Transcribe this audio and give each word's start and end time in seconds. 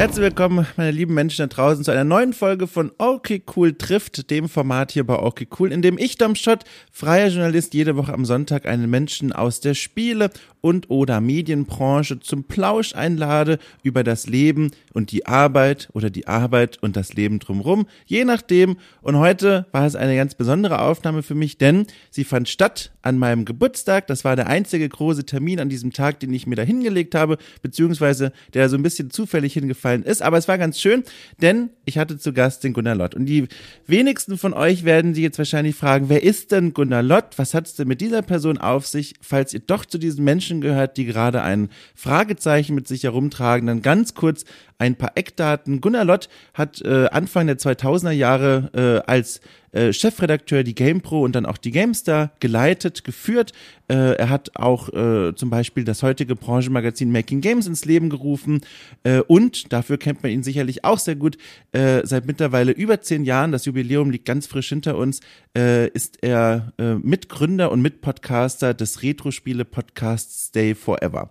Herzlich 0.00 0.24
willkommen, 0.24 0.66
meine 0.78 0.92
lieben 0.92 1.12
Menschen 1.12 1.46
da 1.46 1.54
draußen, 1.54 1.84
zu 1.84 1.90
einer 1.90 2.04
neuen 2.04 2.32
Folge 2.32 2.66
von 2.66 2.90
Okay 2.96 3.42
Cool 3.54 3.74
trifft, 3.74 4.30
dem 4.30 4.48
Format 4.48 4.92
hier 4.92 5.04
bei 5.04 5.18
Okay 5.18 5.46
Cool, 5.58 5.70
in 5.70 5.82
dem 5.82 5.98
ich, 5.98 6.16
Dom 6.16 6.36
Schott, 6.36 6.64
freier 6.90 7.28
Journalist, 7.28 7.74
jede 7.74 7.98
Woche 7.98 8.14
am 8.14 8.24
Sonntag 8.24 8.64
einen 8.64 8.88
Menschen 8.88 9.30
aus 9.30 9.60
der 9.60 9.74
Spiele- 9.74 10.30
und 10.62 10.88
oder 10.88 11.20
Medienbranche 11.20 12.20
zum 12.20 12.44
Plausch 12.44 12.94
einlade 12.94 13.58
über 13.82 14.02
das 14.02 14.26
Leben 14.26 14.70
und 14.94 15.12
die 15.12 15.26
Arbeit 15.26 15.90
oder 15.92 16.08
die 16.08 16.26
Arbeit 16.26 16.78
und 16.82 16.96
das 16.96 17.12
Leben 17.12 17.38
drumherum, 17.38 17.86
je 18.06 18.24
nachdem. 18.24 18.76
Und 19.02 19.16
heute 19.16 19.66
war 19.72 19.86
es 19.86 19.96
eine 19.96 20.16
ganz 20.16 20.34
besondere 20.34 20.80
Aufnahme 20.80 21.22
für 21.22 21.34
mich, 21.34 21.58
denn 21.58 21.86
sie 22.10 22.24
fand 22.24 22.48
statt 22.48 22.92
an 23.02 23.18
meinem 23.18 23.44
Geburtstag. 23.44 24.06
Das 24.06 24.24
war 24.24 24.36
der 24.36 24.46
einzige 24.46 24.88
große 24.88 25.24
Termin 25.24 25.60
an 25.60 25.68
diesem 25.68 25.92
Tag, 25.92 26.20
den 26.20 26.32
ich 26.32 26.46
mir 26.46 26.56
da 26.56 26.62
hingelegt 26.62 27.14
habe, 27.14 27.36
beziehungsweise 27.62 28.32
der 28.54 28.68
so 28.70 28.76
ein 28.76 28.82
bisschen 28.82 29.10
zufällig 29.10 29.54
hingefallen 29.54 29.89
ist. 29.96 30.22
Aber 30.22 30.38
es 30.38 30.48
war 30.48 30.58
ganz 30.58 30.80
schön, 30.80 31.04
denn 31.40 31.70
ich 31.84 31.98
hatte 31.98 32.18
zu 32.18 32.32
Gast 32.32 32.64
den 32.64 32.72
Gunnar 32.72 32.94
Lott. 32.94 33.14
Und 33.14 33.26
die 33.26 33.48
wenigsten 33.86 34.38
von 34.38 34.52
euch 34.54 34.84
werden 34.84 35.14
sich 35.14 35.22
jetzt 35.22 35.38
wahrscheinlich 35.38 35.76
fragen, 35.76 36.08
wer 36.08 36.22
ist 36.22 36.52
denn 36.52 36.72
Gunnar 36.72 37.02
Lott? 37.02 37.34
Was 37.36 37.54
hat 37.54 37.66
es 37.66 37.74
denn 37.74 37.88
mit 37.88 38.00
dieser 38.00 38.22
Person 38.22 38.58
auf 38.58 38.86
sich? 38.86 39.14
Falls 39.20 39.52
ihr 39.54 39.60
doch 39.60 39.84
zu 39.84 39.98
diesen 39.98 40.24
Menschen 40.24 40.60
gehört, 40.60 40.96
die 40.96 41.04
gerade 41.04 41.42
ein 41.42 41.68
Fragezeichen 41.94 42.74
mit 42.74 42.88
sich 42.88 43.04
herumtragen. 43.04 43.66
Dann 43.66 43.82
ganz 43.82 44.14
kurz 44.14 44.44
ein 44.80 44.96
paar 44.96 45.12
Eckdaten. 45.14 45.80
Gunnar 45.80 46.04
Lott 46.04 46.28
hat 46.54 46.80
äh, 46.82 47.06
Anfang 47.10 47.46
der 47.46 47.58
2000er 47.58 48.10
Jahre 48.10 49.02
äh, 49.06 49.10
als 49.10 49.40
äh, 49.72 49.92
Chefredakteur 49.92 50.64
die 50.64 50.74
GamePro 50.74 51.22
und 51.22 51.34
dann 51.36 51.46
auch 51.46 51.58
die 51.58 51.70
GameStar 51.70 52.32
geleitet, 52.40 53.04
geführt. 53.04 53.52
Äh, 53.88 54.16
er 54.16 54.28
hat 54.28 54.56
auch 54.56 54.88
äh, 54.92 55.34
zum 55.34 55.50
Beispiel 55.50 55.84
das 55.84 56.02
heutige 56.02 56.34
Branchenmagazin 56.34 57.12
Making 57.12 57.40
Games 57.40 57.66
ins 57.66 57.84
Leben 57.84 58.10
gerufen 58.10 58.62
äh, 59.04 59.20
und 59.20 59.72
dafür 59.72 59.98
kennt 59.98 60.22
man 60.22 60.32
ihn 60.32 60.42
sicherlich 60.42 60.84
auch 60.84 60.98
sehr 60.98 61.16
gut. 61.16 61.36
Äh, 61.72 62.04
seit 62.04 62.26
mittlerweile 62.26 62.72
über 62.72 63.00
zehn 63.00 63.24
Jahren, 63.24 63.52
das 63.52 63.64
Jubiläum 63.64 64.10
liegt 64.10 64.24
ganz 64.24 64.46
frisch 64.46 64.70
hinter 64.70 64.96
uns, 64.96 65.20
äh, 65.56 65.88
ist 65.88 66.22
er 66.22 66.72
äh, 66.78 66.94
Mitgründer 66.94 67.70
und 67.70 67.82
Mitpodcaster 67.82 68.74
des 68.74 69.02
Retro-Spiele-Podcasts 69.02 70.48
Stay 70.48 70.74
Forever. 70.74 71.28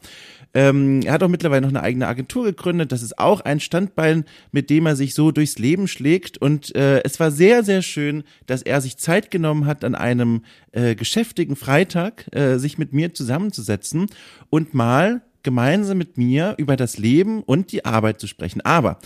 Ähm, 0.53 1.01
er 1.03 1.13
hat 1.13 1.23
auch 1.23 1.27
mittlerweile 1.27 1.61
noch 1.61 1.69
eine 1.69 1.83
eigene 1.83 2.07
Agentur 2.07 2.45
gegründet. 2.45 2.91
Das 2.91 3.03
ist 3.03 3.19
auch 3.19 3.41
ein 3.41 3.59
Standbein, 3.59 4.25
mit 4.51 4.69
dem 4.69 4.85
er 4.85 4.95
sich 4.95 5.13
so 5.13 5.31
durchs 5.31 5.59
Leben 5.59 5.87
schlägt. 5.87 6.37
Und 6.37 6.75
äh, 6.75 7.01
es 7.03 7.19
war 7.19 7.31
sehr, 7.31 7.63
sehr 7.63 7.81
schön, 7.81 8.23
dass 8.47 8.61
er 8.61 8.81
sich 8.81 8.97
Zeit 8.97 9.31
genommen 9.31 9.65
hat, 9.65 9.83
an 9.83 9.95
einem 9.95 10.43
äh, 10.71 10.95
geschäftigen 10.95 11.55
Freitag 11.55 12.25
äh, 12.35 12.57
sich 12.57 12.77
mit 12.77 12.93
mir 12.93 13.13
zusammenzusetzen 13.13 14.07
und 14.49 14.73
mal 14.73 15.21
gemeinsam 15.43 15.97
mit 15.97 16.17
mir 16.17 16.55
über 16.57 16.75
das 16.75 16.97
Leben 16.97 17.43
und 17.43 17.71
die 17.71 17.85
Arbeit 17.85 18.19
zu 18.19 18.27
sprechen. 18.27 18.61
Aber 18.61 18.99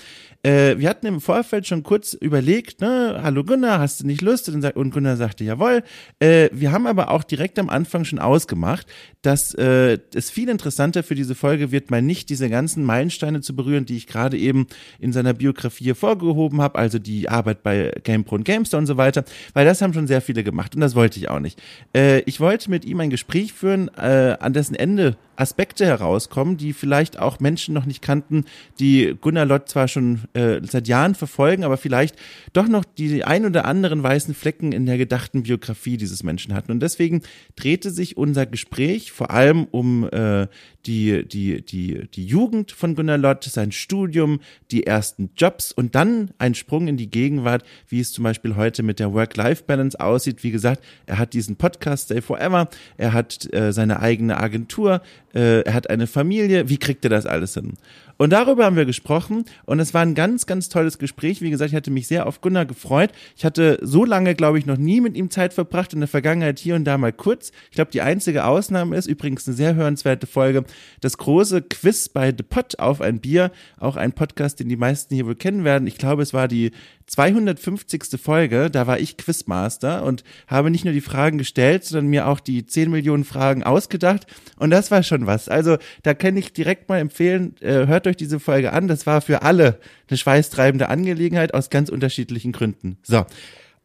äh, 0.43 0.77
wir 0.77 0.89
hatten 0.89 1.07
im 1.07 1.21
Vorfeld 1.21 1.65
schon 1.65 1.83
kurz 1.83 2.13
überlegt, 2.13 2.81
ne, 2.81 3.19
hallo 3.23 3.45
Gunnar, 3.45 3.79
hast 3.79 4.01
du 4.01 4.05
nicht 4.05 4.21
Lust? 4.21 4.49
Und 4.49 4.91
Gunnar 4.91 5.15
sagte, 5.15 5.45
jawohl. 5.45 5.83
Äh, 6.19 6.49
wir 6.51 6.73
haben 6.73 6.85
aber 6.85 7.11
auch 7.11 7.23
direkt 7.23 7.57
am 7.59 7.69
Anfang 7.69 8.03
schon 8.03 8.19
ausgemacht, 8.19 8.85
dass 9.21 9.53
äh, 9.53 9.97
es 10.13 10.29
viel 10.29 10.49
interessanter 10.49 11.01
für 11.01 11.15
diese 11.15 11.33
Folge 11.33 11.71
wird, 11.71 11.91
mal 11.91 12.01
nicht 12.01 12.29
diese 12.29 12.49
ganzen 12.49 12.83
Meilensteine 12.83 13.39
zu 13.39 13.55
berühren, 13.55 13.85
die 13.85 13.95
ich 13.95 14.05
gerade 14.05 14.37
eben 14.37 14.67
in 14.99 15.13
seiner 15.13 15.33
Biografie 15.33 15.85
hervorgehoben 15.85 16.61
habe, 16.61 16.77
also 16.77 16.99
die 16.99 17.29
Arbeit 17.29 17.63
bei 17.63 17.93
GamePro 18.03 18.35
und 18.35 18.43
GameStar 18.43 18.79
und 18.79 18.85
so 18.85 18.97
weiter, 18.97 19.23
weil 19.53 19.65
das 19.65 19.81
haben 19.81 19.93
schon 19.93 20.07
sehr 20.07 20.21
viele 20.21 20.43
gemacht 20.43 20.75
und 20.75 20.81
das 20.81 20.93
wollte 20.93 21.19
ich 21.19 21.29
auch 21.29 21.39
nicht. 21.39 21.61
Äh, 21.95 22.19
ich 22.21 22.41
wollte 22.41 22.69
mit 22.69 22.83
ihm 22.83 22.99
ein 22.99 23.09
Gespräch 23.09 23.53
führen, 23.53 23.89
äh, 23.97 24.35
an 24.39 24.51
dessen 24.51 24.75
Ende 24.75 25.15
Aspekte 25.35 25.85
herauskommen, 25.85 26.57
die 26.57 26.73
vielleicht 26.73 27.17
auch 27.17 27.39
Menschen 27.39 27.73
noch 27.73 27.85
nicht 27.85 28.01
kannten, 28.01 28.45
die 28.79 29.15
Gunnar 29.19 29.45
Lott 29.45 29.69
zwar 29.69 29.87
schon 29.87 30.21
äh, 30.33 30.61
seit 30.63 30.87
Jahren 30.87 31.15
verfolgen, 31.15 31.63
aber 31.63 31.77
vielleicht 31.77 32.15
doch 32.53 32.67
noch 32.67 32.85
die 32.85 33.23
ein 33.23 33.45
oder 33.45 33.65
anderen 33.65 34.03
weißen 34.03 34.33
Flecken 34.33 34.71
in 34.71 34.85
der 34.85 34.97
gedachten 34.97 35.43
Biografie 35.43 35.97
dieses 35.97 36.23
Menschen 36.23 36.53
hatten. 36.53 36.71
Und 36.71 36.79
deswegen 36.81 37.21
drehte 37.55 37.91
sich 37.91 38.17
unser 38.17 38.45
Gespräch 38.45 39.11
vor 39.11 39.31
allem 39.31 39.65
um 39.65 40.09
äh, 40.11 40.47
die, 40.85 41.25
die, 41.27 41.63
die, 41.63 42.07
die 42.13 42.25
Jugend 42.25 42.71
von 42.71 42.95
Gunnar 42.95 43.17
Lott, 43.17 43.43
sein 43.43 43.71
Studium, 43.71 44.39
die 44.71 44.85
ersten 44.85 45.29
Jobs 45.35 45.71
und 45.71 45.95
dann 45.95 46.31
ein 46.37 46.55
Sprung 46.55 46.87
in 46.87 46.97
die 46.97 47.09
Gegenwart, 47.09 47.63
wie 47.87 47.99
es 47.99 48.11
zum 48.11 48.23
Beispiel 48.23 48.55
heute 48.55 48.83
mit 48.83 48.99
der 48.99 49.13
Work-Life-Balance 49.13 49.99
aussieht. 49.99 50.43
Wie 50.43 50.51
gesagt, 50.51 50.83
er 51.05 51.19
hat 51.19 51.33
diesen 51.33 51.55
Podcast 51.55 52.05
Stay 52.05 52.21
Forever, 52.21 52.69
er 52.97 53.13
hat 53.13 53.51
äh, 53.53 53.71
seine 53.71 53.99
eigene 53.99 54.37
Agentur, 54.37 55.01
äh, 55.33 55.61
er 55.61 55.73
hat 55.73 55.89
eine 55.89 56.07
Familie. 56.07 56.69
Wie 56.69 56.77
kriegt 56.77 57.03
er 57.05 57.09
das 57.09 57.25
alles 57.25 57.53
hin? 57.53 57.73
Und 58.17 58.31
darüber 58.31 58.65
haben 58.65 58.75
wir 58.75 58.85
gesprochen 58.85 59.45
und 59.65 59.79
es 59.79 59.93
war 59.93 60.01
ein 60.01 60.15
ganz, 60.15 60.22
ganz 60.45 60.69
tolles 60.69 60.97
Gespräch. 60.97 61.41
Wie 61.41 61.49
gesagt, 61.49 61.71
ich 61.71 61.75
hatte 61.75 61.91
mich 61.91 62.07
sehr 62.07 62.27
auf 62.27 62.41
Gunnar 62.41 62.65
gefreut. 62.65 63.11
Ich 63.35 63.45
hatte 63.45 63.79
so 63.81 64.05
lange, 64.05 64.35
glaube 64.35 64.59
ich, 64.59 64.65
noch 64.65 64.77
nie 64.77 65.01
mit 65.01 65.15
ihm 65.15 65.29
Zeit 65.29 65.53
verbracht, 65.53 65.93
in 65.93 65.99
der 65.99 66.07
Vergangenheit 66.07 66.59
hier 66.59 66.75
und 66.75 66.85
da 66.85 66.97
mal 66.97 67.13
kurz. 67.13 67.51
Ich 67.69 67.75
glaube, 67.75 67.91
die 67.91 68.01
einzige 68.01 68.45
Ausnahme 68.45 68.95
ist 68.95 69.07
übrigens 69.07 69.47
eine 69.47 69.55
sehr 69.55 69.75
hörenswerte 69.75 70.27
Folge, 70.27 70.63
das 71.01 71.17
große 71.17 71.61
Quiz 71.61 72.09
bei 72.09 72.33
The 72.35 72.43
Pot 72.43 72.79
auf 72.79 73.01
ein 73.01 73.19
Bier, 73.19 73.51
auch 73.77 73.95
ein 73.95 74.13
Podcast, 74.13 74.59
den 74.59 74.69
die 74.69 74.77
meisten 74.77 75.13
hier 75.15 75.25
wohl 75.25 75.35
kennen 75.35 75.63
werden. 75.63 75.87
Ich 75.87 75.97
glaube, 75.97 76.23
es 76.23 76.33
war 76.33 76.47
die 76.47 76.71
250. 77.07 78.19
Folge, 78.21 78.69
da 78.69 78.87
war 78.87 78.99
ich 78.99 79.17
Quizmaster 79.17 80.03
und 80.03 80.23
habe 80.47 80.69
nicht 80.69 80.85
nur 80.85 80.93
die 80.93 81.01
Fragen 81.01 81.37
gestellt, 81.37 81.83
sondern 81.83 82.07
mir 82.07 82.27
auch 82.27 82.39
die 82.39 82.65
10 82.65 82.89
Millionen 82.91 83.23
Fragen 83.23 83.63
ausgedacht 83.63 84.27
und 84.57 84.69
das 84.69 84.91
war 84.91 85.03
schon 85.03 85.25
was. 85.25 85.49
Also 85.49 85.77
da 86.03 86.13
kann 86.13 86.37
ich 86.37 86.53
direkt 86.53 86.89
mal 86.89 86.99
empfehlen, 86.99 87.55
äh, 87.61 87.87
hört 87.87 88.07
euch 88.07 88.17
diese 88.17 88.39
Folge 88.39 88.73
an, 88.73 88.87
das 88.87 89.05
war 89.05 89.21
für 89.21 89.41
alle 89.41 89.79
eine 90.07 90.17
schweißtreibende 90.17 90.89
Angelegenheit 90.89 91.53
aus 91.53 91.69
ganz 91.69 91.89
unterschiedlichen 91.89 92.51
Gründen. 92.51 92.97
So. 93.03 93.25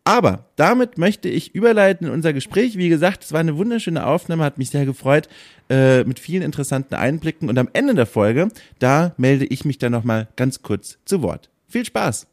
Aber 0.08 0.46
damit 0.56 0.96
möchte 0.96 1.28
ich 1.28 1.54
überleiten 1.54 2.06
in 2.06 2.12
unser 2.14 2.32
Gespräch. 2.32 2.78
Wie 2.78 2.88
gesagt, 2.88 3.24
es 3.24 3.32
war 3.32 3.40
eine 3.40 3.58
wunderschöne 3.58 4.06
Aufnahme, 4.06 4.42
hat 4.42 4.56
mich 4.56 4.70
sehr 4.70 4.86
gefreut, 4.86 5.28
äh, 5.68 6.02
mit 6.04 6.18
vielen 6.18 6.42
interessanten 6.42 6.94
Einblicken. 6.94 7.50
Und 7.50 7.58
am 7.58 7.68
Ende 7.74 7.94
der 7.94 8.06
Folge, 8.06 8.48
da 8.78 9.12
melde 9.18 9.44
ich 9.44 9.66
mich 9.66 9.76
dann 9.76 9.92
nochmal 9.92 10.28
ganz 10.36 10.62
kurz 10.62 10.96
zu 11.04 11.20
Wort. 11.20 11.50
Viel 11.68 11.84
Spaß! 11.84 12.26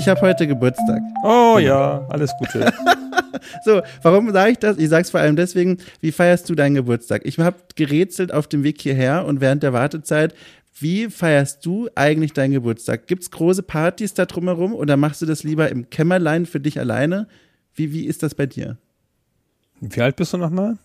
Ich 0.00 0.08
habe 0.08 0.22
heute 0.22 0.46
Geburtstag. 0.46 1.02
Oh 1.22 1.58
ja, 1.58 2.06
alles 2.08 2.32
Gute. 2.38 2.72
so, 3.64 3.82
warum 4.00 4.32
sage 4.32 4.52
ich 4.52 4.58
das? 4.58 4.78
Ich 4.78 4.88
sage 4.88 5.02
es 5.02 5.10
vor 5.10 5.20
allem 5.20 5.36
deswegen, 5.36 5.76
wie 6.00 6.10
feierst 6.10 6.48
du 6.48 6.54
deinen 6.54 6.74
Geburtstag? 6.74 7.22
Ich 7.26 7.38
habe 7.38 7.58
gerätselt 7.74 8.32
auf 8.32 8.46
dem 8.46 8.64
Weg 8.64 8.80
hierher 8.80 9.26
und 9.26 9.42
während 9.42 9.62
der 9.62 9.74
Wartezeit, 9.74 10.34
wie 10.78 11.10
feierst 11.10 11.66
du 11.66 11.90
eigentlich 11.96 12.32
deinen 12.32 12.52
Geburtstag? 12.52 13.08
Gibt 13.08 13.24
es 13.24 13.30
große 13.30 13.62
Partys 13.62 14.14
da 14.14 14.24
drumherum 14.24 14.74
oder 14.74 14.96
machst 14.96 15.20
du 15.20 15.26
das 15.26 15.42
lieber 15.42 15.68
im 15.68 15.90
Kämmerlein 15.90 16.46
für 16.46 16.60
dich 16.60 16.78
alleine? 16.78 17.28
Wie, 17.74 17.92
wie 17.92 18.06
ist 18.06 18.22
das 18.22 18.34
bei 18.34 18.46
dir? 18.46 18.78
Wie 19.80 20.00
alt 20.00 20.16
bist 20.16 20.32
du 20.32 20.36
nochmal? 20.36 20.78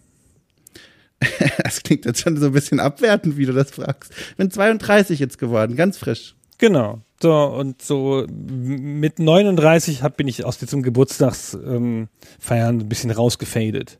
das 1.63 1.83
klingt 1.83 2.05
jetzt 2.05 2.21
schon 2.21 2.37
so 2.37 2.47
ein 2.47 2.51
bisschen 2.51 2.79
abwertend, 2.79 3.37
wie 3.37 3.45
du 3.45 3.53
das 3.53 3.71
fragst. 3.71 4.11
Ich 4.31 4.35
bin 4.37 4.51
32 4.51 5.19
jetzt 5.19 5.37
geworden, 5.37 5.75
ganz 5.75 5.97
frisch. 5.97 6.35
Genau. 6.57 7.01
So, 7.21 7.33
und 7.33 7.81
so 7.81 8.25
mit 8.29 9.19
39 9.19 10.03
hab, 10.03 10.17
bin 10.17 10.27
ich 10.27 10.43
aus 10.43 10.57
diesem 10.57 10.83
Geburtstagsfeiern 10.83 11.59
ähm, 11.65 12.09
ein 12.49 12.89
bisschen 12.89 13.11
rausgefadet. 13.11 13.99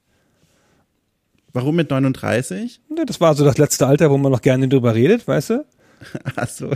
Warum 1.54 1.76
mit 1.76 1.90
39? 1.90 2.82
Ja, 2.98 3.06
das 3.06 3.22
war 3.22 3.34
so 3.34 3.46
das 3.46 3.58
letzte 3.58 3.88
Alter, 3.88 4.12
wo 4.12 4.18
man 4.18 4.32
noch 4.32 4.42
gerne 4.42 4.68
drüber 4.68 4.94
redet, 4.94 5.26
weißt 5.28 5.52
du? 5.52 5.66
Ach 6.36 6.50
so. 6.50 6.72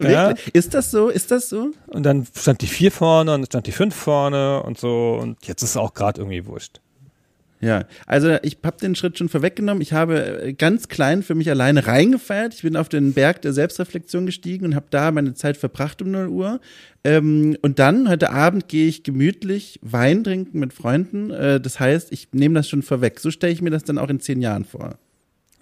Ja. 0.00 0.34
Ist 0.54 0.72
das 0.72 0.90
so? 0.90 1.08
Ist 1.10 1.30
das 1.30 1.50
so? 1.50 1.72
Und 1.88 2.04
dann 2.04 2.26
stand 2.34 2.62
die 2.62 2.66
4 2.66 2.90
vorne 2.90 3.34
und 3.34 3.42
dann 3.42 3.46
stand 3.46 3.66
die 3.66 3.72
5 3.72 3.94
vorne 3.94 4.62
und 4.62 4.78
so 4.78 5.18
und 5.20 5.46
jetzt 5.46 5.62
ist 5.62 5.70
es 5.70 5.76
auch 5.76 5.92
gerade 5.92 6.22
irgendwie 6.22 6.46
wurscht. 6.46 6.80
Ja, 7.62 7.84
also 8.06 8.38
ich 8.42 8.58
habe 8.64 8.76
den 8.78 8.96
Schritt 8.96 9.16
schon 9.16 9.28
vorweggenommen. 9.28 9.82
Ich 9.82 9.92
habe 9.92 10.42
äh, 10.42 10.52
ganz 10.52 10.88
klein 10.88 11.22
für 11.22 11.36
mich 11.36 11.48
alleine 11.48 11.86
reingefeiert. 11.86 12.54
Ich 12.54 12.62
bin 12.62 12.76
auf 12.76 12.88
den 12.88 13.12
Berg 13.12 13.40
der 13.42 13.52
Selbstreflexion 13.52 14.26
gestiegen 14.26 14.66
und 14.66 14.74
habe 14.74 14.86
da 14.90 15.12
meine 15.12 15.34
Zeit 15.34 15.56
verbracht 15.56 16.02
um 16.02 16.10
0 16.10 16.26
Uhr. 16.26 16.60
Ähm, 17.04 17.56
und 17.62 17.78
dann, 17.78 18.08
heute 18.08 18.30
Abend, 18.30 18.66
gehe 18.66 18.88
ich 18.88 19.04
gemütlich 19.04 19.78
Wein 19.80 20.24
trinken 20.24 20.58
mit 20.58 20.72
Freunden. 20.72 21.30
Äh, 21.30 21.60
das 21.60 21.78
heißt, 21.78 22.10
ich 22.10 22.28
nehme 22.32 22.56
das 22.56 22.68
schon 22.68 22.82
vorweg. 22.82 23.20
So 23.20 23.30
stelle 23.30 23.52
ich 23.52 23.62
mir 23.62 23.70
das 23.70 23.84
dann 23.84 23.96
auch 23.96 24.10
in 24.10 24.18
zehn 24.18 24.42
Jahren 24.42 24.64
vor. 24.64 24.96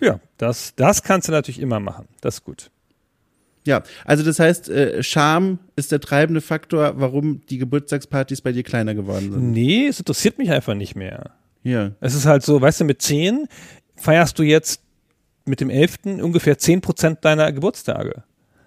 Ja, 0.00 0.20
das, 0.38 0.75
das 0.76 1.02
kannst 1.02 1.29
du 1.29 1.32
natürlich 1.32 1.61
immer 1.61 1.81
machen. 1.81 2.08
Das 2.23 2.37
ist 2.37 2.44
gut. 2.44 2.70
Ja, 3.67 3.82
also 4.06 4.25
das 4.25 4.41
heißt, 4.41 4.70
äh, 4.70 5.02
Scham 5.02 5.58
ist 5.76 5.93
der 5.93 6.00
treibende 6.00 6.41
Faktor, 6.41 6.94
warum 6.97 7.43
die 7.50 7.58
Geburtstagspartys 7.58 8.41
bei 8.41 8.52
dir 8.52 8.62
kleiner 8.62 8.94
geworden 8.94 9.32
sind. 9.32 9.50
Nee, 9.50 9.87
es 9.87 9.99
interessiert 9.99 10.38
mich 10.38 10.50
einfach 10.50 10.75
nicht 10.75 10.97
mehr. 10.97 11.32
Ja. 11.62 11.93
Es 12.01 12.15
ist 12.15 12.27
halt 12.27 12.43
so, 12.43 12.61
weißt 12.61 12.81
du, 12.81 12.85
mit 12.85 13.03
10 13.03 13.47
feierst 13.97 14.39
du 14.39 14.43
jetzt 14.43 14.81
mit 15.45 15.61
dem 15.61 15.71
11. 15.71 15.99
ungefähr 16.23 16.59
10 16.59 16.81
Prozent 16.81 17.25
deiner 17.25 17.53
Geburtstage. 17.53 18.23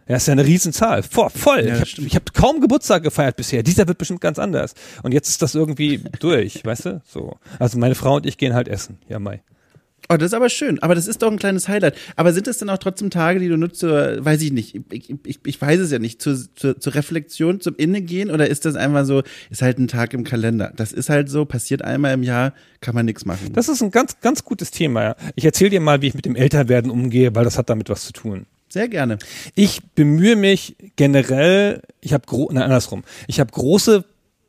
Ja, 0.07 0.18
ist 0.18 0.28
ja 0.28 0.34
eine 0.34 0.45
Riesenzahl. 0.45 1.01
Voll, 1.01 1.30
voll. 1.30 1.66
Ja, 1.66 1.81
ich 1.81 1.98
habe 1.98 2.10
hab 2.16 2.34
kaum 2.34 2.60
Geburtstag 2.60 3.04
gefeiert 3.04 3.38
bisher. 3.38 3.63
Dieser 3.63 3.88
wird 3.88 3.98
bestimmt 3.98 4.19
ganz 4.19 4.38
anders. 4.38 4.75
Und 5.01 5.13
jetzt 5.13 5.30
ist 5.30 5.42
das 5.42 5.56
irgendwie 5.56 6.04
durch, 6.19 6.63
weißt 6.66 6.86
du? 6.86 7.01
So. 7.06 7.38
Also 7.57 7.78
meine 7.78 7.95
Frau 7.95 8.18
und 8.18 8.25
ich 8.25 8.38
gehen 8.38 8.54
halt 8.54 8.68
essen. 8.68 8.98
Ja, 9.07 9.19
Mai. 9.19 9.42
Oh, 10.10 10.18
das 10.18 10.28
ist 10.28 10.34
aber 10.34 10.50
schön. 10.50 10.80
Aber 10.84 10.96
das 10.96 11.08
ist 11.08 11.22
doch 11.22 11.32
ein 11.32 11.40
kleines 11.40 11.68
Highlight. 11.68 11.96
Aber 12.16 12.34
sind 12.34 12.48
es 12.48 12.58
dann 12.58 12.70
auch 12.70 12.78
trotzdem 12.78 13.10
Tage, 13.10 13.40
die 13.40 13.48
du 13.48 13.58
nutzt, 13.58 13.80
zur, 13.80 14.24
weiß 14.24 14.42
ich 14.42 14.52
nicht, 14.52 14.76
ich, 14.92 15.10
ich, 15.24 15.40
ich 15.44 15.62
weiß 15.62 15.80
es 15.80 15.92
ja 15.92 16.00
nicht, 16.00 16.22
zur, 16.22 16.38
zur, 16.56 16.80
zur 16.80 16.96
Reflexion, 16.96 17.62
zum 17.62 17.76
Innegehen? 17.78 18.30
Oder 18.30 18.48
ist 18.48 18.66
das 18.66 18.76
einfach 18.76 19.06
so, 19.06 19.24
ist 19.50 19.62
halt 19.62 19.80
ein 19.80 19.88
Tag 19.88 20.14
im 20.14 20.24
Kalender? 20.24 20.74
Das 20.76 20.92
ist 20.92 21.10
halt 21.10 21.30
so, 21.30 21.46
passiert 21.46 21.84
einmal 21.84 22.14
im 22.14 22.24
Jahr, 22.24 22.54
kann 22.82 22.96
man 22.96 23.06
nichts 23.06 23.26
machen. 23.26 23.54
Das 23.54 23.70
ist 23.70 23.82
ein 23.82 23.92
ganz, 23.92 24.20
ganz 24.20 24.44
gutes 24.44 24.72
Thema. 24.72 25.04
Ja. 25.04 25.16
Ich 25.36 25.46
erzähle 25.46 25.70
dir 25.70 25.80
mal, 25.80 26.02
wie 26.02 26.08
ich 26.08 26.16
mit 26.16 26.26
dem 26.26 26.36
Älterwerden 26.36 26.92
umgehe, 26.92 27.34
weil 27.34 27.46
das 27.46 27.58
hat 27.58 27.70
damit 27.70 27.90
was 27.90 28.06
zu 28.06 28.14
tun. 28.14 28.46
Sehr 28.70 28.90
gerne. 28.90 29.20
Ich 29.56 29.84
bemühe 29.96 30.36
mich 30.36 30.76
generell, 30.96 31.82
ich 32.02 32.12
habe, 32.12 32.26
nein, 32.52 32.64
andersrum, 32.64 33.04
ich 33.28 33.40
habe 33.40 33.52
große 33.52 34.04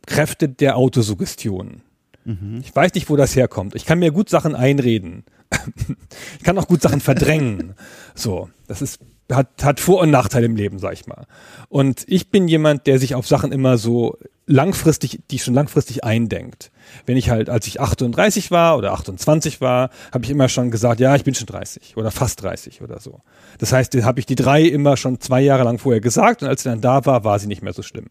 Kräfte 0.07 0.49
der 0.49 0.77
Autosuggestion. 0.77 1.83
Mhm. 2.25 2.63
Ich 2.65 2.75
weiß 2.75 2.95
nicht, 2.95 3.11
wo 3.11 3.17
das 3.17 3.37
herkommt. 3.37 3.75
Ich 3.75 3.85
kann 3.85 3.99
mir 3.99 4.11
gut 4.11 4.31
Sachen 4.31 4.55
einreden. 4.55 5.25
ich 6.39 6.45
kann 6.45 6.59
auch 6.59 6.69
gut 6.69 6.83
Sachen 6.83 7.01
verdrängen. 7.01 7.75
So, 8.15 8.49
das 8.67 8.83
ist 8.83 9.01
hat, 9.33 9.63
hat 9.63 9.81
Vor- 9.81 10.01
und 10.01 10.11
Nachteile 10.11 10.47
im 10.47 10.57
Leben, 10.57 10.79
sag 10.79 10.93
ich 10.93 11.07
mal. 11.07 11.27
Und 11.69 12.05
ich 12.07 12.31
bin 12.31 12.49
jemand, 12.49 12.87
der 12.87 12.99
sich 12.99 13.15
auf 13.15 13.27
Sachen 13.27 13.53
immer 13.53 13.79
so 13.79 14.19
langfristig, 14.47 15.21
die 15.31 15.39
schon 15.39 15.55
langfristig 15.55 16.05
eindenkt. 16.05 16.71
Wenn 17.07 17.17
ich 17.17 17.31
halt, 17.31 17.51
als 17.51 17.67
ich 17.67 17.81
38 17.81 18.51
war 18.51 18.77
oder 18.77 18.93
28 18.93 19.61
war, 19.61 19.91
habe 20.13 20.25
ich 20.25 20.31
immer 20.31 20.49
schon 20.49 20.71
gesagt, 20.71 21.01
ja, 21.01 21.15
ich 21.15 21.25
bin 21.25 21.35
schon 21.35 21.47
30 21.47 21.97
oder 21.97 22.11
fast 22.11 22.43
30 22.43 22.83
oder 22.83 23.01
so. 23.01 23.21
Das 23.59 23.73
heißt, 23.73 23.95
habe 24.03 24.21
ich 24.21 24.27
die 24.27 24.35
drei 24.35 24.63
immer 24.63 24.97
schon 24.97 25.21
zwei 25.21 25.41
Jahre 25.41 25.65
lang 25.65 25.79
vorher 25.79 26.01
gesagt 26.01 26.43
und 26.43 26.49
als 26.49 26.63
sie 26.63 26.69
dann 26.69 26.81
da 26.81 27.05
war, 27.07 27.25
war 27.25 27.39
sie 27.39 27.47
nicht 27.47 27.63
mehr 27.63 27.73
so 27.73 27.83
schlimm 27.83 28.07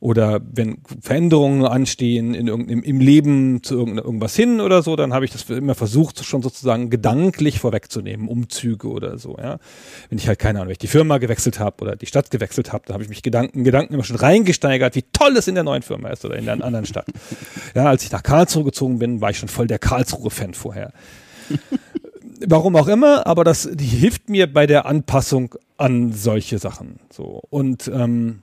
oder 0.00 0.40
wenn 0.52 0.78
Veränderungen 1.00 1.64
anstehen 1.64 2.34
in 2.34 2.46
irgendeinem, 2.46 2.82
im 2.82 3.00
Leben 3.00 3.62
zu 3.62 3.76
irgendwas 3.76 4.36
hin 4.36 4.60
oder 4.60 4.82
so, 4.82 4.96
dann 4.96 5.12
habe 5.12 5.24
ich 5.24 5.32
das 5.32 5.48
immer 5.50 5.74
versucht, 5.74 6.24
schon 6.24 6.42
sozusagen 6.42 6.90
gedanklich 6.90 7.58
vorwegzunehmen, 7.60 8.28
Umzüge 8.28 8.88
oder 8.88 9.18
so, 9.18 9.36
ja. 9.38 9.58
Wenn 10.08 10.18
ich 10.18 10.28
halt 10.28 10.38
keine 10.38 10.58
Ahnung, 10.58 10.68
wenn 10.68 10.72
ich 10.72 10.78
die 10.78 10.86
Firma 10.86 11.18
gewechselt 11.18 11.58
habe 11.58 11.82
oder 11.82 11.96
die 11.96 12.06
Stadt 12.06 12.30
gewechselt 12.30 12.72
habe, 12.72 12.84
dann 12.86 12.94
habe 12.94 13.02
ich 13.02 13.08
mich 13.08 13.22
Gedanken, 13.22 13.64
Gedanken 13.64 13.94
immer 13.94 14.04
schon 14.04 14.16
reingesteigert, 14.16 14.94
wie 14.94 15.04
toll 15.12 15.36
es 15.36 15.48
in 15.48 15.54
der 15.54 15.64
neuen 15.64 15.82
Firma 15.82 16.10
ist 16.10 16.24
oder 16.24 16.36
in 16.36 16.44
der 16.44 16.62
anderen 16.62 16.86
Stadt. 16.86 17.06
Ja, 17.74 17.84
als 17.98 18.04
ich 18.04 18.12
nach 18.12 18.22
Karlsruhe 18.22 18.62
gezogen 18.62 19.00
bin, 19.00 19.20
war 19.20 19.30
ich 19.30 19.38
schon 19.38 19.48
voll 19.48 19.66
der 19.66 19.80
Karlsruhe-Fan 19.80 20.54
vorher. 20.54 20.92
Warum 22.46 22.76
auch 22.76 22.86
immer, 22.86 23.26
aber 23.26 23.42
das 23.42 23.68
die 23.72 23.86
hilft 23.86 24.30
mir 24.30 24.52
bei 24.52 24.68
der 24.68 24.86
Anpassung 24.86 25.56
an 25.78 26.12
solche 26.12 26.60
Sachen. 26.60 27.00
So 27.10 27.42
und 27.50 27.88
ähm, 27.92 28.42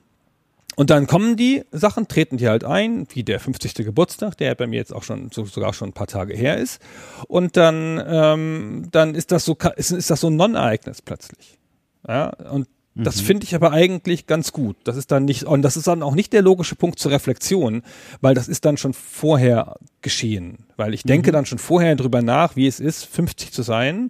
und 0.74 0.90
dann 0.90 1.06
kommen 1.06 1.38
die 1.38 1.64
Sachen, 1.72 2.06
treten 2.06 2.36
die 2.36 2.48
halt 2.48 2.64
ein, 2.64 3.06
wie 3.08 3.24
der 3.24 3.40
50. 3.40 3.72
Geburtstag, 3.76 4.36
der 4.36 4.54
bei 4.54 4.66
mir 4.66 4.76
jetzt 4.76 4.92
auch 4.92 5.04
schon 5.04 5.30
so, 5.32 5.46
sogar 5.46 5.72
schon 5.72 5.88
ein 5.88 5.94
paar 5.94 6.06
Tage 6.06 6.36
her 6.36 6.58
ist. 6.58 6.82
Und 7.28 7.56
dann, 7.56 7.98
ähm, 8.06 8.88
dann 8.90 9.14
ist 9.14 9.32
das 9.32 9.46
so, 9.46 9.56
ist, 9.76 9.90
ist 9.90 10.10
das 10.10 10.20
so 10.20 10.28
ein 10.28 10.36
Non-Ereignis 10.36 11.00
plötzlich. 11.00 11.58
Ja, 12.06 12.28
und 12.50 12.68
das 12.96 13.20
mhm. 13.20 13.26
finde 13.26 13.44
ich 13.44 13.54
aber 13.54 13.72
eigentlich 13.72 14.26
ganz 14.26 14.52
gut. 14.52 14.76
Das 14.84 14.96
ist 14.96 15.12
dann 15.12 15.26
nicht, 15.26 15.44
und 15.44 15.60
das 15.62 15.76
ist 15.76 15.86
dann 15.86 16.02
auch 16.02 16.14
nicht 16.14 16.32
der 16.32 16.40
logische 16.40 16.76
Punkt 16.76 16.98
zur 16.98 17.12
Reflexion, 17.12 17.82
weil 18.22 18.34
das 18.34 18.48
ist 18.48 18.64
dann 18.64 18.78
schon 18.78 18.94
vorher 18.94 19.76
geschehen. 20.00 20.64
Weil 20.76 20.94
ich 20.94 21.02
denke 21.02 21.30
mhm. 21.30 21.34
dann 21.34 21.46
schon 21.46 21.58
vorher 21.58 21.94
drüber 21.94 22.22
nach, 22.22 22.56
wie 22.56 22.66
es 22.66 22.80
ist, 22.80 23.04
50 23.04 23.52
zu 23.52 23.62
sein, 23.62 24.08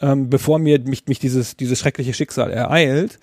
ähm, 0.00 0.28
bevor 0.30 0.58
mir 0.58 0.80
mich, 0.80 1.06
mich 1.06 1.20
dieses, 1.20 1.56
dieses 1.56 1.78
schreckliche 1.78 2.12
Schicksal 2.12 2.50
ereilt. 2.50 3.20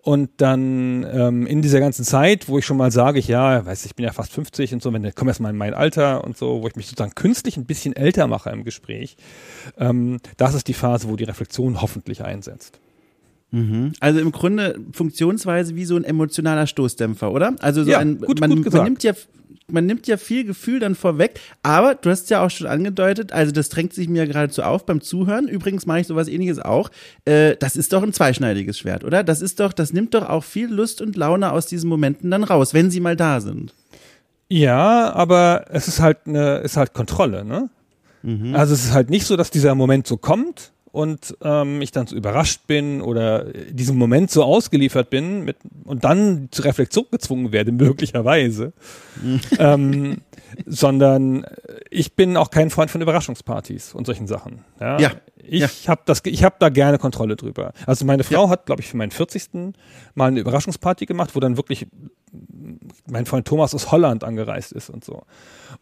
Und 0.00 0.30
dann 0.38 1.06
ähm, 1.12 1.46
in 1.46 1.60
dieser 1.60 1.80
ganzen 1.80 2.04
Zeit, 2.04 2.48
wo 2.48 2.58
ich 2.58 2.64
schon 2.64 2.76
mal 2.76 2.90
sage, 2.90 3.18
ich 3.18 3.28
ja, 3.28 3.66
weiß 3.66 3.84
ich 3.84 3.96
bin 3.96 4.06
ja 4.06 4.12
fast 4.12 4.32
50 4.32 4.72
und 4.72 4.82
so, 4.82 4.92
wenn 4.92 5.04
ich 5.04 5.14
komme 5.14 5.30
erst 5.30 5.40
mal 5.40 5.50
in 5.50 5.56
mein 5.56 5.74
Alter 5.74 6.24
und 6.24 6.38
so, 6.38 6.62
wo 6.62 6.68
ich 6.68 6.76
mich 6.76 6.86
sozusagen 6.86 7.14
künstlich 7.14 7.56
ein 7.56 7.66
bisschen 7.66 7.94
älter 7.94 8.26
mache 8.26 8.50
im 8.50 8.64
Gespräch, 8.64 9.16
ähm, 9.76 10.18
das 10.36 10.54
ist 10.54 10.68
die 10.68 10.74
Phase, 10.74 11.08
wo 11.08 11.16
die 11.16 11.24
Reflexion 11.24 11.82
hoffentlich 11.82 12.22
einsetzt. 12.22 12.80
Mhm. 13.50 13.92
Also 14.00 14.20
im 14.20 14.32
Grunde 14.32 14.78
Funktionsweise 14.92 15.74
wie 15.74 15.84
so 15.84 15.96
ein 15.96 16.04
emotionaler 16.04 16.66
Stoßdämpfer, 16.66 17.32
oder? 17.32 17.54
Also 17.60 17.84
so 17.84 17.90
ja, 17.90 17.98
ein, 17.98 18.18
gut, 18.18 18.40
man, 18.40 18.62
gut 18.62 18.72
man 18.72 18.84
nimmt 18.84 19.02
ja 19.02 19.14
man 19.70 19.86
nimmt 19.86 20.06
ja 20.06 20.16
viel 20.16 20.44
Gefühl 20.44 20.80
dann 20.80 20.94
vorweg, 20.94 21.40
aber 21.62 21.94
du 21.94 22.10
hast 22.10 22.30
ja 22.30 22.44
auch 22.44 22.50
schon 22.50 22.66
angedeutet, 22.66 23.32
also 23.32 23.52
das 23.52 23.68
drängt 23.68 23.92
sich 23.92 24.08
mir 24.08 24.26
geradezu 24.26 24.62
auf 24.62 24.86
beim 24.86 25.00
Zuhören. 25.00 25.46
Übrigens 25.46 25.86
mache 25.86 26.00
ich 26.00 26.06
sowas 26.06 26.28
ähnliches 26.28 26.58
auch. 26.58 26.90
Äh, 27.24 27.56
das 27.56 27.76
ist 27.76 27.92
doch 27.92 28.02
ein 28.02 28.12
zweischneidiges 28.12 28.78
Schwert, 28.78 29.04
oder? 29.04 29.22
Das 29.22 29.42
ist 29.42 29.60
doch, 29.60 29.72
das 29.72 29.92
nimmt 29.92 30.14
doch 30.14 30.28
auch 30.28 30.44
viel 30.44 30.72
Lust 30.72 31.02
und 31.02 31.16
Laune 31.16 31.52
aus 31.52 31.66
diesen 31.66 31.88
Momenten 31.88 32.30
dann 32.30 32.44
raus, 32.44 32.72
wenn 32.72 32.90
sie 32.90 33.00
mal 33.00 33.16
da 33.16 33.40
sind. 33.40 33.74
Ja, 34.48 35.12
aber 35.12 35.66
es 35.68 35.88
ist 35.88 36.00
halt 36.00 36.18
eine, 36.26 36.58
ist 36.58 36.78
halt 36.78 36.94
Kontrolle, 36.94 37.44
ne? 37.44 37.68
Mhm. 38.22 38.54
Also 38.54 38.74
es 38.74 38.86
ist 38.86 38.92
halt 38.92 39.10
nicht 39.10 39.26
so, 39.26 39.36
dass 39.36 39.50
dieser 39.50 39.74
Moment 39.74 40.06
so 40.06 40.16
kommt 40.16 40.72
und 40.98 41.36
ähm, 41.44 41.80
ich 41.80 41.92
dann 41.92 42.08
so 42.08 42.16
überrascht 42.16 42.66
bin 42.66 43.02
oder 43.02 43.44
diesem 43.70 43.96
Moment 43.96 44.32
so 44.32 44.42
ausgeliefert 44.42 45.10
bin 45.10 45.44
mit, 45.44 45.56
und 45.84 46.02
dann 46.02 46.48
zur 46.50 46.64
Reflexion 46.64 47.06
gezwungen 47.12 47.52
werde, 47.52 47.70
möglicherweise. 47.84 48.72
ähm, 49.60 50.22
sondern 50.66 51.46
ich 51.88 52.16
bin 52.16 52.36
auch 52.36 52.50
kein 52.50 52.70
Freund 52.70 52.90
von 52.90 53.00
Überraschungspartys 53.00 53.94
und 53.94 54.06
solchen 54.06 54.26
Sachen. 54.26 54.64
Ja. 54.80 54.98
ja. 54.98 55.12
Ich 55.36 55.84
ja. 55.84 55.90
habe 55.92 56.02
das, 56.04 56.20
ich 56.24 56.42
habe 56.42 56.56
da 56.58 56.68
gerne 56.68 56.98
Kontrolle 56.98 57.36
drüber. 57.36 57.72
Also 57.86 58.04
meine 58.04 58.24
Frau 58.24 58.46
ja. 58.46 58.50
hat, 58.50 58.66
glaube 58.66 58.82
ich, 58.82 58.88
für 58.88 58.96
meinen 58.96 59.12
40. 59.12 59.74
mal 60.16 60.26
eine 60.26 60.40
Überraschungsparty 60.40 61.06
gemacht, 61.06 61.36
wo 61.36 61.40
dann 61.40 61.56
wirklich 61.56 61.86
mein 63.06 63.26
Freund 63.26 63.46
Thomas 63.46 63.74
aus 63.74 63.90
Holland 63.90 64.24
angereist 64.24 64.72
ist 64.72 64.90
und 64.90 65.04
so. 65.04 65.22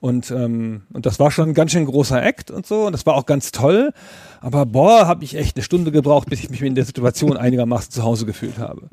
Und, 0.01 0.31
ähm, 0.31 0.83
und 0.93 1.07
das 1.07 1.19
war 1.19 1.31
schon 1.31 1.51
ein 1.51 1.55
ganz 1.55 1.73
schön 1.73 1.87
großer 1.87 2.23
Act 2.23 2.51
und 2.51 2.67
so. 2.67 2.87
Und 2.87 2.93
das 2.93 3.07
war 3.07 3.15
auch 3.15 3.27
ganz 3.27 3.53
toll. 3.53 3.93
Aber 4.41 4.67
boah, 4.67 5.07
habe 5.07 5.25
ich 5.25 5.35
echt 5.35 5.57
eine 5.57 5.65
Stunde 5.65 5.91
gebraucht, 5.91 6.29
bis 6.29 6.41
ich 6.41 6.51
mich 6.51 6.63
in 6.63 6.75
der 6.75 6.85
Situation 6.85 7.37
einigermaßen 7.37 7.91
zu 7.91 8.03
Hause 8.03 8.27
gefühlt 8.27 8.59
habe. 8.59 8.89